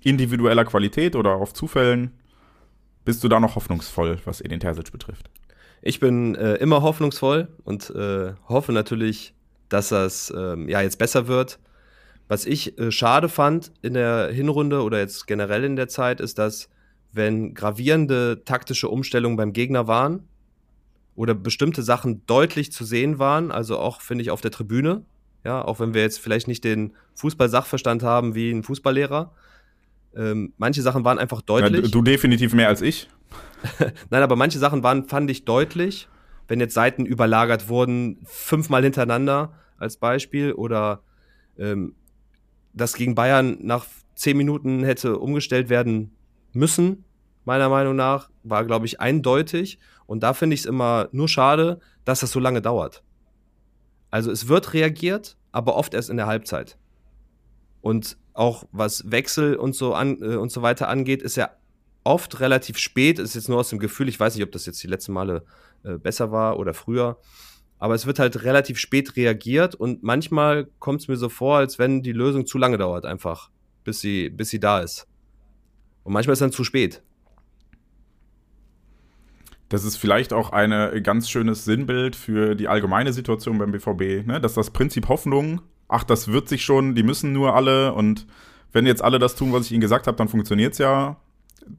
individueller 0.01 0.65
Qualität 0.65 1.17
oder 1.17 1.37
auf 1.37 1.53
Zufällen. 1.53 2.13
Bist 3.05 3.23
du 3.25 3.29
da 3.29 3.41
noch 3.41 3.57
hoffnungsvoll, 3.57 4.19
was 4.25 4.41
Edin 4.41 4.61
Terzic 4.61 4.93
betrifft? 4.93 5.31
Ich 5.83 5.99
bin 5.99 6.37
äh, 6.37 6.55
immer 6.55 6.83
hoffnungsvoll 6.83 7.49
und 7.65 7.91
äh, 7.91 8.35
hoffe 8.49 8.73
natürlich, 8.73 9.35
dass 9.69 9.89
das 9.89 10.33
ähm, 10.37 10.69
ja 10.69 10.81
jetzt 10.81 10.99
besser 10.99 11.27
wird. 11.27 11.59
Was 12.29 12.47
ich 12.47 12.79
äh, 12.79 12.93
schade 12.93 13.29
fand 13.29 13.73
in 13.83 13.95
der 13.95 14.29
Hinrunde 14.29 14.83
oder 14.83 15.01
jetzt 15.01 15.27
generell 15.27 15.65
in 15.65 15.75
der 15.75 15.89
Zeit, 15.89 16.21
ist, 16.21 16.39
dass 16.39 16.69
wenn 17.13 17.55
gravierende 17.55 18.43
taktische 18.45 18.89
Umstellungen 18.89 19.37
beim 19.37 19.53
Gegner 19.53 19.87
waren 19.87 20.29
oder 21.15 21.35
bestimmte 21.35 21.83
Sachen 21.83 22.25
deutlich 22.27 22.73
zu 22.73 22.85
sehen 22.85 23.19
waren, 23.19 23.51
also 23.51 23.79
auch 23.79 24.01
finde 24.01 24.23
ich 24.23 24.31
auf 24.31 24.41
der 24.41 24.51
Tribüne, 24.51 25.05
ja, 25.45 25.65
auch 25.65 25.81
wenn 25.81 25.95
wir 25.95 26.03
jetzt 26.03 26.21
vielleicht 26.21 26.49
nicht 26.49 26.65
den 26.65 26.95
Fußball-Sachverstand 27.17 28.03
haben 28.03 28.35
wie 28.35 28.51
ein 28.51 28.63
Fußballlehrer, 28.63 29.35
ähm, 30.17 30.53
manche 30.57 30.83
Sachen 30.83 31.05
waren 31.05 31.19
einfach 31.19 31.43
deutlich. 31.43 31.85
Ja, 31.85 31.91
du 31.91 32.03
definitiv 32.03 32.53
mehr 32.55 32.69
als 32.69 32.83
ich. 32.83 33.09
Nein, 34.11 34.23
aber 34.23 34.37
manche 34.37 34.59
Sachen 34.59 34.83
waren, 34.83 35.07
fand 35.09 35.31
ich 35.31 35.45
deutlich, 35.45 36.09
wenn 36.49 36.61
jetzt 36.61 36.75
Seiten 36.75 37.07
überlagert 37.07 37.69
wurden, 37.69 38.19
fünfmal 38.25 38.83
hintereinander 38.83 39.55
als 39.79 39.97
Beispiel 39.97 40.53
oder 40.53 41.03
ähm, 41.59 41.95
das 42.73 42.95
gegen 42.95 43.15
Bayern 43.15 43.59
nach 43.61 43.87
zehn 44.15 44.37
Minuten 44.37 44.85
hätte 44.85 45.19
umgestellt 45.19 45.69
werden 45.69 46.15
müssen, 46.53 47.05
meiner 47.45 47.69
Meinung 47.69 47.97
nach, 47.97 48.31
war, 48.43 48.65
glaube 48.65 48.87
ich, 48.87 49.01
eindeutig. 49.01 49.79
Und 50.07 50.23
da 50.23 50.35
finde 50.35 50.55
ich 50.55 50.61
es 50.61 50.67
immer 50.67 51.09
nur 51.13 51.29
schade, 51.29 51.81
dass 52.05 52.21
das 52.21 52.31
so 52.33 52.41
lange 52.41 52.63
dauert. 52.63 53.03
Also 54.11 54.31
es 54.31 54.49
wird 54.49 54.75
reagiert, 54.75 55.37
aber 55.53 55.77
oft 55.77 55.95
erst 55.95 56.11
in 56.11 56.17
der 56.17 56.27
Halbzeit. 56.27 56.77
Und 57.81 58.19
auch 58.35 58.65
was 58.73 59.11
Wechsel 59.11 59.57
und 59.57 59.75
so 59.75 59.95
an 59.95 60.19
äh, 60.23 60.37
und 60.37 60.51
so 60.51 60.63
weiter 60.63 60.89
angeht, 60.89 61.23
ist 61.23 61.37
ja 61.37 61.51
oft 62.05 62.41
relativ 62.41 62.79
spät, 62.79 63.19
ist 63.19 63.35
jetzt 63.35 63.49
nur 63.49 63.59
aus 63.59 63.69
dem 63.69 63.79
Gefühl, 63.79 64.09
ich 64.09 64.19
weiß 64.19 64.35
nicht, 64.35 64.45
ob 64.45 64.53
das 64.53 64.67
jetzt 64.67 64.83
die 64.83 64.89
letzten 64.89 65.13
Male 65.13 65.45
äh, 65.85 65.95
besser 65.95 66.33
war 66.33 66.59
oder 66.59 66.75
früher, 66.75 67.19
aber 67.79 67.95
es 67.95 68.07
wird 68.07 68.19
halt 68.19 68.45
relativ 68.45 68.79
spät 68.79 69.17
reagiert 69.17 69.75
und 69.75 70.03
manchmal 70.03 70.67
kommt 70.79 71.01
es 71.01 71.09
mir 71.09 71.17
so 71.17 71.29
vor, 71.29 71.59
als 71.59 71.79
wenn 71.79 72.03
die 72.03 72.13
Lösung 72.13 72.47
zu 72.47 72.59
lange 72.59 72.79
dauert, 72.79 73.05
einfach, 73.05 73.51
bis 73.85 74.01
sie, 74.01 74.31
bis 74.31 74.51
sie 74.51 74.61
da 74.61 74.81
ist. 74.81 75.07
Und 76.05 76.13
manchmal 76.13 76.33
ist 76.33 76.43
dann 76.43 76.53
zu 76.53 76.65
spät. 76.65 77.03
Das 79.69 79.85
ist 79.85 79.97
vielleicht 79.97 80.33
auch 80.33 80.51
ein 80.51 81.03
ganz 81.03 81.31
schönes 81.31 81.65
Sinnbild 81.65 82.15
für 82.15 82.55
die 82.55 82.69
allgemeine 82.69 83.13
Situation 83.13 83.57
beim 83.57 83.73
BVB, 83.73 84.27
ne? 84.27 84.39
dass 84.41 84.53
das 84.55 84.71
Prinzip 84.71 85.09
Hoffnung, 85.09 85.63
ach, 85.93 86.05
das 86.05 86.29
wird 86.29 86.49
sich 86.49 86.65
schon, 86.65 86.95
die 86.95 87.03
müssen 87.03 87.33
nur 87.33 87.55
alle 87.55 87.93
und 87.95 88.27
wenn 88.73 88.87
jetzt 88.87 89.03
alle 89.03 89.19
das 89.19 89.35
tun, 89.35 89.53
was 89.53 89.67
ich 89.67 89.73
ihnen 89.73 89.81
gesagt 89.81 90.07
habe, 90.07 90.17
dann 90.17 90.29
funktioniert 90.29 90.73
es 90.73 90.79
ja 90.79 91.17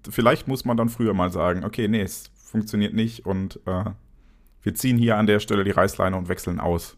vielleicht 0.10 0.48
muss 0.48 0.66
man 0.66 0.78
dann 0.78 0.90
früher 0.90 1.14
mal 1.14 1.32
sagen, 1.32 1.64
okay, 1.64 1.88
nee, 1.88 2.02
es 2.02 2.32
funktioniert 2.36 2.94
nicht 2.94 3.26
und 3.26 3.60
äh, 3.66 3.86
wir 4.62 4.76
ziehen 4.76 4.98
hier 4.98 5.18
an 5.18 5.28
der 5.28 5.40
Stelle 5.40 5.64
die 5.64 5.72
Reißleine 5.72 6.16
und 6.16 6.30
wechseln 6.30 6.60
aus. 6.60 6.98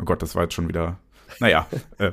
Oh 0.00 0.04
Gott, 0.04 0.22
das 0.22 0.34
war 0.34 0.44
jetzt 0.44 0.54
schon 0.54 0.68
wieder. 0.68 0.98
Naja, 1.38 1.66
äh, 1.98 2.12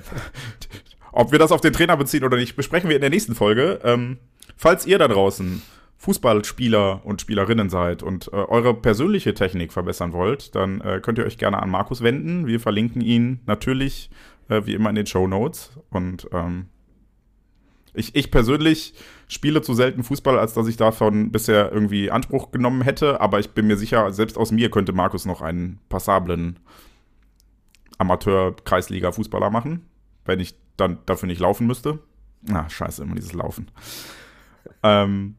ob 1.12 1.32
wir 1.32 1.40
das 1.40 1.52
auf 1.52 1.62
den 1.62 1.74
Trainer 1.74 1.98
beziehen 1.98 2.24
oder 2.24 2.38
nicht, 2.38 2.56
besprechen 2.56 2.90
wir 2.90 2.96
in 2.96 3.02
der 3.02 3.10
nächsten 3.10 3.36
Folge. 3.36 3.80
Ähm, 3.84 4.18
falls 4.56 4.86
ihr 4.86 5.00
da 5.00 5.08
draußen 5.08 5.62
Fußballspieler 5.98 7.06
und 7.06 7.22
Spielerinnen 7.22 7.70
seid 7.70 8.04
und 8.04 8.28
äh, 8.28 8.36
eure 8.36 8.74
persönliche 8.74 9.34
Technik 9.34 9.74
verbessern 9.74 10.14
wollt, 10.14 10.56
dann 10.56 10.80
äh, 10.82 11.00
könnt 11.02 11.18
ihr 11.18 11.26
euch 11.26 11.38
gerne 11.38 11.62
an 11.62 11.70
Markus 11.70 12.04
wenden. 12.04 12.46
Wir 12.46 12.60
verlinken 12.60 13.02
ihn 13.02 13.40
natürlich 13.46 14.10
äh, 14.50 14.62
wie 14.66 14.74
immer 14.74 14.90
in 14.90 14.96
den 14.96 15.08
Show 15.08 15.28
Notes. 15.28 15.72
Und 15.90 16.28
ähm, 16.32 16.68
ich, 17.94 18.16
ich 18.16 18.30
persönlich 18.30 18.94
spiele 19.28 19.62
zu 19.62 19.74
selten 19.74 20.04
Fußball, 20.04 20.38
als 20.38 20.54
dass 20.54 20.68
ich 20.68 20.78
davon 20.78 21.32
bisher 21.32 21.72
irgendwie 21.72 22.12
Anspruch 22.12 22.52
genommen 22.52 22.84
hätte. 22.84 23.20
Aber 23.20 23.40
ich 23.40 23.52
bin 23.52 23.66
mir 23.66 23.78
sicher, 23.78 24.12
selbst 24.14 24.38
aus 24.38 24.52
mir 24.52 24.70
könnte 24.70 24.94
Markus 24.94 25.26
noch 25.26 25.42
einen 25.42 25.80
passablen 25.90 26.60
Amateur-Kreisliga-Fußballer 27.98 29.50
machen, 29.50 29.88
wenn 30.26 30.40
ich 30.40 30.56
dann 30.78 31.00
dafür 31.08 31.26
nicht 31.26 31.42
laufen 31.42 31.66
müsste. 31.66 31.98
Na, 32.44 32.70
scheiße, 32.70 33.02
immer 33.02 33.16
dieses 33.16 33.34
Laufen. 33.34 33.72
ähm, 34.84 35.36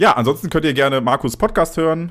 ja, 0.00 0.12
ansonsten 0.12 0.48
könnt 0.48 0.64
ihr 0.64 0.72
gerne 0.72 1.02
Markus 1.02 1.36
Podcast 1.36 1.76
hören. 1.76 2.10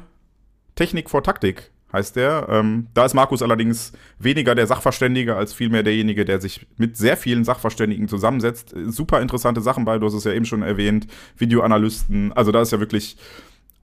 Technik 0.75 1.09
vor 1.09 1.23
Taktik 1.23 1.71
heißt 1.91 2.17
der. 2.17 2.45
Ähm, 2.47 2.85
da 2.93 3.03
ist 3.03 3.15
Markus 3.15 3.41
allerdings 3.41 3.93
weniger 4.19 4.53
der 4.53 4.67
Sachverständige 4.67 5.35
als 5.35 5.53
vielmehr 5.53 5.81
derjenige, 5.81 6.23
der 6.23 6.39
sich 6.39 6.67
mit 6.77 6.97
sehr 6.97 7.17
vielen 7.17 7.43
Sachverständigen 7.43 8.07
zusammensetzt. 8.07 8.75
Super 8.89 9.21
interessante 9.21 9.61
Sachen 9.61 9.85
bei, 9.85 9.97
du 9.97 10.05
hast 10.05 10.13
es 10.13 10.23
ja 10.23 10.33
eben 10.33 10.45
schon 10.45 10.61
erwähnt, 10.61 11.07
Videoanalysten. 11.37 12.31
Also 12.33 12.51
da 12.51 12.61
ist 12.61 12.71
ja 12.71 12.79
wirklich 12.79 13.17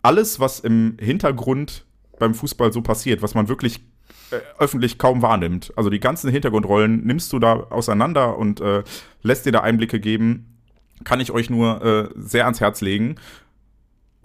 alles, 0.03 0.39
was 0.39 0.61
im 0.61 0.99
Hintergrund 1.01 1.85
beim 2.21 2.33
Fußball 2.33 2.73
so 2.73 2.83
passiert, 2.83 3.23
was 3.23 3.35
man 3.35 3.49
wirklich 3.49 3.81
äh, 4.31 4.37
öffentlich 4.61 4.99
kaum 4.99 5.21
wahrnimmt. 5.21 5.73
Also 5.75 5.91
die 5.91 5.99
ganzen 5.99 6.31
Hintergrundrollen 6.31 7.05
nimmst 7.05 7.33
du 7.33 7.41
da 7.41 7.55
auseinander 7.71 8.39
und 8.39 8.61
äh, 8.61 8.85
lässt 9.23 9.47
dir 9.47 9.53
da 9.53 9.63
Einblicke 9.63 9.99
geben. 9.99 10.53
Kann 11.03 11.19
ich 11.19 11.33
euch 11.33 11.51
nur 11.51 11.85
äh, 11.85 12.09
sehr 12.15 12.45
ans 12.45 12.61
Herz 12.61 12.83
legen. 12.83 13.17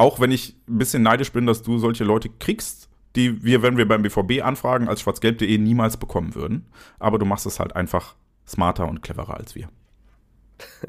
Auch 0.01 0.19
wenn 0.19 0.31
ich 0.31 0.55
ein 0.67 0.79
bisschen 0.79 1.03
neidisch 1.03 1.31
bin, 1.31 1.45
dass 1.45 1.61
du 1.61 1.77
solche 1.77 2.03
Leute 2.03 2.27
kriegst, 2.29 2.89
die 3.15 3.43
wir, 3.43 3.61
wenn 3.61 3.77
wir 3.77 3.87
beim 3.87 4.01
BVB 4.01 4.41
anfragen, 4.43 4.87
als 4.87 5.01
schwarzgelb.de 5.01 5.57
niemals 5.59 5.97
bekommen 5.97 6.33
würden. 6.33 6.65
Aber 6.97 7.19
du 7.19 7.25
machst 7.25 7.45
es 7.45 7.59
halt 7.59 7.75
einfach 7.75 8.15
smarter 8.47 8.87
und 8.87 9.03
cleverer 9.03 9.35
als 9.37 9.53
wir. 9.55 9.69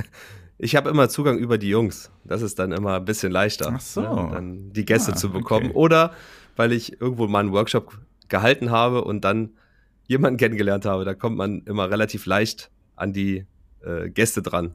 Ich 0.59 0.77
habe 0.77 0.89
immer 0.91 1.09
Zugang 1.09 1.39
über 1.39 1.59
die 1.59 1.69
Jungs. 1.71 2.13
Das 2.23 2.41
ist 2.41 2.57
dann 2.61 2.71
immer 2.71 2.97
ein 2.99 3.05
bisschen 3.05 3.33
leichter, 3.33 3.73
Ach 3.75 3.81
so. 3.81 4.01
ne, 4.01 4.31
dann 4.33 4.73
die 4.73 4.85
Gäste 4.85 5.11
Ah, 5.13 5.17
zu 5.17 5.31
bekommen. 5.31 5.71
okay. 5.71 5.75
Oder 5.75 6.13
weil 6.55 6.71
ich 6.71 7.01
irgendwo 7.01 7.27
mal 7.27 7.41
einen 7.41 7.51
Workshop 7.53 7.99
gehalten 8.29 8.71
habe 8.71 9.03
und 9.03 9.25
dann 9.25 9.51
jemanden 10.07 10.37
kennengelernt 10.39 10.85
habe. 10.85 11.05
Da 11.05 11.15
kommt 11.15 11.37
man 11.37 11.63
immer 11.63 11.91
relativ 11.91 12.27
leicht 12.27 12.71
an 12.95 13.13
die 13.13 13.45
äh, 13.85 14.09
Gäste 14.11 14.41
dran. 14.41 14.73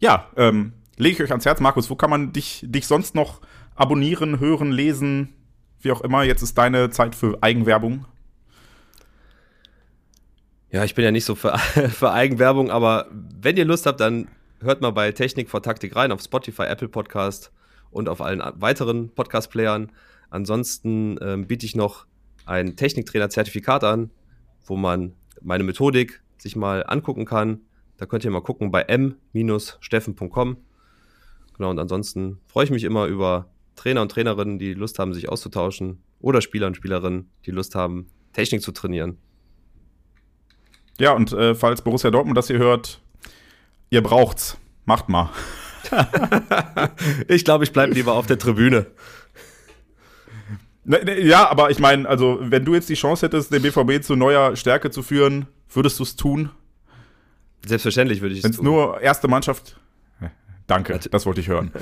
Ja, 0.00 0.26
ähm, 0.36 0.72
lege 0.96 1.16
ich 1.16 1.22
euch 1.22 1.30
ans 1.30 1.44
Herz, 1.44 1.60
Markus, 1.60 1.90
wo 1.90 1.96
kann 1.96 2.10
man 2.10 2.32
dich, 2.32 2.64
dich 2.66 2.86
sonst 2.86 3.14
noch 3.14 3.40
abonnieren, 3.74 4.40
hören, 4.40 4.72
lesen, 4.72 5.34
wie 5.80 5.92
auch 5.92 6.00
immer? 6.00 6.22
Jetzt 6.24 6.42
ist 6.42 6.56
deine 6.58 6.90
Zeit 6.90 7.14
für 7.14 7.42
Eigenwerbung. 7.42 8.06
Ja, 10.70 10.84
ich 10.84 10.94
bin 10.94 11.04
ja 11.04 11.10
nicht 11.10 11.24
so 11.24 11.34
für, 11.34 11.56
für 11.58 12.12
Eigenwerbung, 12.12 12.70
aber 12.70 13.06
wenn 13.10 13.56
ihr 13.56 13.64
Lust 13.64 13.86
habt, 13.86 14.00
dann 14.00 14.28
hört 14.60 14.80
mal 14.80 14.90
bei 14.90 15.12
Technik 15.12 15.50
vor 15.50 15.62
Taktik 15.62 15.96
rein 15.96 16.12
auf 16.12 16.22
Spotify, 16.22 16.62
Apple 16.62 16.88
Podcast 16.88 17.52
und 17.90 18.08
auf 18.08 18.20
allen 18.20 18.42
weiteren 18.54 19.10
Podcast-Playern. 19.14 19.92
Ansonsten 20.30 21.18
ähm, 21.20 21.46
biete 21.46 21.66
ich 21.66 21.76
noch 21.76 22.06
ein 22.46 22.76
Techniktrainer-Zertifikat 22.76 23.84
an, 23.84 24.10
wo 24.64 24.76
man 24.76 25.14
meine 25.42 25.64
Methodik 25.64 26.22
sich 26.38 26.56
mal 26.56 26.84
angucken 26.86 27.26
kann. 27.26 27.60
Da 27.98 28.06
könnt 28.06 28.24
ihr 28.24 28.30
mal 28.30 28.42
gucken 28.42 28.70
bei 28.70 28.82
m-steffen.com. 28.82 30.56
Genau, 31.56 31.70
und 31.70 31.78
ansonsten 31.78 32.38
freue 32.46 32.64
ich 32.64 32.70
mich 32.70 32.84
immer 32.84 33.06
über 33.06 33.50
Trainer 33.76 34.02
und 34.02 34.10
Trainerinnen, 34.10 34.58
die 34.58 34.74
Lust 34.74 34.98
haben, 34.98 35.14
sich 35.14 35.28
auszutauschen 35.28 36.02
oder 36.20 36.40
Spieler 36.40 36.66
und 36.66 36.76
Spielerinnen, 36.76 37.30
die 37.46 37.50
Lust 37.50 37.74
haben, 37.74 38.06
Technik 38.32 38.62
zu 38.62 38.72
trainieren. 38.72 39.18
Ja, 40.98 41.12
und 41.12 41.32
äh, 41.32 41.54
falls 41.54 41.82
Borussia 41.82 42.10
Dortmund 42.10 42.36
das 42.38 42.46
hier 42.46 42.58
hört, 42.58 43.00
ihr 43.90 44.02
braucht's. 44.02 44.56
Macht 44.84 45.08
mal. 45.08 45.30
Ich 47.28 47.44
glaube, 47.44 47.64
ich 47.64 47.72
bleibe 47.72 47.92
lieber 47.92 48.12
auf 48.14 48.26
der 48.26 48.38
Tribüne. 48.38 48.86
Ne, 50.84 51.04
ne, 51.04 51.20
ja, 51.20 51.48
aber 51.48 51.70
ich 51.70 51.78
meine, 51.78 52.08
also, 52.08 52.38
wenn 52.40 52.64
du 52.64 52.74
jetzt 52.74 52.88
die 52.88 52.94
Chance 52.94 53.26
hättest, 53.26 53.52
den 53.52 53.62
BVB 53.62 54.02
zu 54.02 54.16
neuer 54.16 54.56
Stärke 54.56 54.90
zu 54.90 55.02
führen, 55.02 55.46
würdest 55.70 55.98
du 55.98 56.02
es 56.02 56.16
tun? 56.16 56.50
Selbstverständlich 57.64 58.20
würde 58.20 58.34
ich 58.34 58.42
Wenn 58.42 58.50
es 58.50 58.56
es 58.56 58.62
tun. 58.62 58.66
nur 58.66 59.00
erste 59.00 59.28
Mannschaft. 59.28 59.76
Danke, 60.72 60.98
das 61.10 61.26
wollte 61.26 61.40
ich 61.40 61.48
hören. 61.48 61.70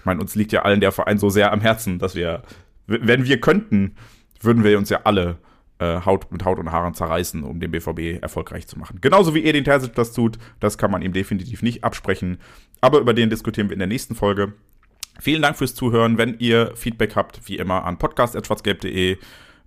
Ich 0.00 0.06
meine, 0.06 0.22
uns 0.22 0.34
liegt 0.34 0.50
ja 0.50 0.62
allen 0.62 0.80
der 0.80 0.92
Verein 0.92 1.18
so 1.18 1.28
sehr 1.28 1.52
am 1.52 1.60
Herzen, 1.60 1.98
dass 1.98 2.14
wir, 2.14 2.40
wenn 2.86 3.26
wir 3.26 3.38
könnten, 3.38 3.96
würden 4.40 4.64
wir 4.64 4.78
uns 4.78 4.88
ja 4.88 5.00
alle 5.04 5.36
äh, 5.78 6.00
Haut 6.06 6.32
mit 6.32 6.42
Haut 6.46 6.58
und 6.58 6.72
Haaren 6.72 6.94
zerreißen, 6.94 7.44
um 7.44 7.60
den 7.60 7.70
BVB 7.70 8.22
erfolgreich 8.22 8.66
zu 8.66 8.78
machen. 8.78 9.02
Genauso 9.02 9.34
wie 9.34 9.44
Edin 9.44 9.64
Terzic 9.64 9.94
das 9.94 10.12
tut, 10.12 10.38
das 10.58 10.78
kann 10.78 10.90
man 10.90 11.02
ihm 11.02 11.12
definitiv 11.12 11.60
nicht 11.60 11.84
absprechen. 11.84 12.38
Aber 12.80 12.98
über 12.98 13.12
den 13.12 13.28
diskutieren 13.28 13.68
wir 13.68 13.74
in 13.74 13.78
der 13.78 13.88
nächsten 13.88 14.14
Folge. 14.14 14.54
Vielen 15.20 15.42
Dank 15.42 15.58
fürs 15.58 15.74
Zuhören. 15.74 16.16
Wenn 16.16 16.38
ihr 16.38 16.72
Feedback 16.76 17.16
habt, 17.16 17.46
wie 17.46 17.58
immer 17.58 17.84
an 17.84 17.98
podcast.schwarzgelb.de. 17.98 19.18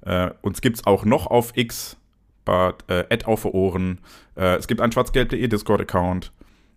Äh, 0.01 0.31
uns 0.41 0.61
gibt's 0.61 0.87
auch 0.87 1.05
noch 1.05 1.27
auf 1.27 1.55
X, 1.55 1.97
bei 2.43 2.73
äh, 2.87 3.23
auf 3.25 3.45
Ohren. 3.45 3.99
Äh, 4.35 4.55
es 4.55 4.67
gibt 4.67 4.81
einen 4.81 4.91
schwarzgelb.de 4.91 5.47
Discord-Account. 5.47 6.31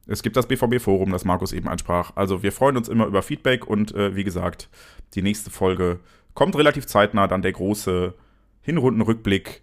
Es 0.07 0.23
gibt 0.23 0.37
das 0.37 0.47
BVB-Forum, 0.47 1.11
das 1.11 1.25
Markus 1.25 1.53
eben 1.53 1.69
ansprach. 1.69 2.13
Also 2.15 2.43
wir 2.43 2.53
freuen 2.53 2.77
uns 2.77 2.89
immer 2.89 3.07
über 3.07 3.23
Feedback 3.23 3.67
und 3.67 3.95
äh, 3.95 4.15
wie 4.15 4.25
gesagt, 4.25 4.69
die 5.15 5.23
nächste 5.23 5.51
Folge 5.51 5.99
kommt 6.35 6.57
relativ 6.57 6.87
zeitnah, 6.87 7.27
dann 7.27 7.43
der 7.43 7.53
große 7.53 8.15
Hinrundenrückblick 8.63 9.63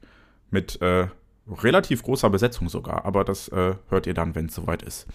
mit 0.49 0.81
äh, 0.81 1.07
relativ 1.47 2.03
großer 2.03 2.29
Besetzung 2.29 2.69
sogar. 2.69 3.05
Aber 3.05 3.23
das 3.23 3.47
äh, 3.49 3.75
hört 3.89 4.07
ihr 4.07 4.13
dann, 4.13 4.35
wenn 4.35 4.47
es 4.47 4.55
soweit 4.55 4.81
ist. 4.81 5.07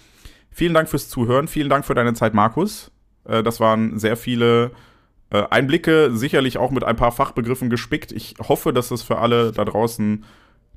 Vielen 0.51 0.75
Dank 0.75 0.89
fürs 0.89 1.09
Zuhören, 1.09 1.49
vielen 1.49 1.69
Dank 1.69 1.85
für 1.85 1.95
deine 1.95 2.15
Zeit, 2.15 2.35
Markus. 2.35 2.91
Äh, 3.25 3.43
das 3.43 3.61
waren 3.61 3.99
sehr 3.99 4.17
viele 4.17 4.73
äh, 5.31 5.43
Einblicke, 5.51 6.11
sicherlich 6.13 6.59
auch 6.59 6.71
mit 6.71 6.85
ein 6.85 6.97
paar 6.97 7.13
Fachbegriffen 7.13 7.71
gespickt. 7.71 8.13
Ich 8.13 8.35
hoffe, 8.41 8.73
dass 8.73 8.91
es 8.91 9.03
für 9.03 9.19
alle 9.19 9.53
da 9.53 9.65
draußen 9.65 10.25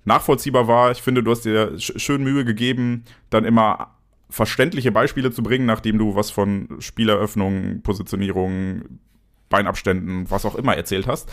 nachvollziehbar 0.03 0.67
war. 0.67 0.91
Ich 0.91 1.01
finde, 1.01 1.23
du 1.23 1.31
hast 1.31 1.45
dir 1.45 1.73
schön 1.77 2.23
Mühe 2.23 2.43
gegeben, 2.43 3.05
dann 3.29 3.45
immer 3.45 3.95
verständliche 4.31 4.91
Beispiele 4.91 5.31
zu 5.31 5.43
bringen, 5.43 5.65
nachdem 5.65 5.97
du 5.97 6.15
was 6.15 6.31
von 6.31 6.67
Spieleröffnung, 6.79 7.81
Positionierung, 7.83 8.99
Beinabständen, 9.49 10.31
was 10.31 10.45
auch 10.45 10.55
immer 10.55 10.75
erzählt 10.75 11.05
hast. 11.05 11.29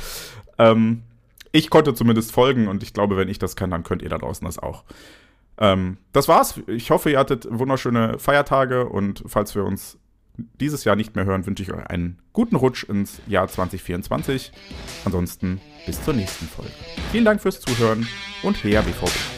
Ähm, 0.59 1.05
ich 1.53 1.71
konnte 1.71 1.95
zumindest 1.95 2.33
folgen 2.33 2.69
und 2.69 2.83
ich 2.83 2.93
glaube, 2.93 3.17
wenn 3.17 3.29
ich 3.29 3.39
das 3.39 3.57
kann, 3.57 3.71
dann 3.71 3.85
könnt 3.85 4.03
ihr 4.03 4.11
da 4.11 4.19
draußen 4.19 4.45
das 4.45 4.59
auch. 4.59 4.85
Ähm, 5.57 5.97
das 6.13 6.29
war's. 6.29 6.61
Ich 6.67 6.91
hoffe, 6.91 7.11
ihr 7.11 7.19
hattet 7.19 7.47
wunderschöne 7.51 8.19
Feiertage 8.19 8.87
und 8.87 9.23
falls 9.27 9.55
wir 9.55 9.65
uns 9.65 9.99
dieses 10.61 10.85
Jahr 10.85 10.97
nicht 10.97 11.17
mehr 11.17 11.25
hören, 11.25 11.47
wünsche 11.47 11.63
ich 11.63 11.73
euch 11.73 11.87
einen 11.87 12.19
guten 12.33 12.57
Rutsch 12.57 12.85
ins 12.85 13.21
Jahr 13.27 13.49
2024. 13.49 14.53
Ansonsten 15.05 15.61
bis 15.87 16.03
zur 16.03 16.15
nächsten 16.15 16.47
Folge. 16.47 16.73
Vielen 17.11 17.25
Dank 17.25 17.41
fürs 17.41 17.61
Zuhören 17.61 18.07
und 18.43 18.63
her 18.63 18.83
BVB. 18.83 19.38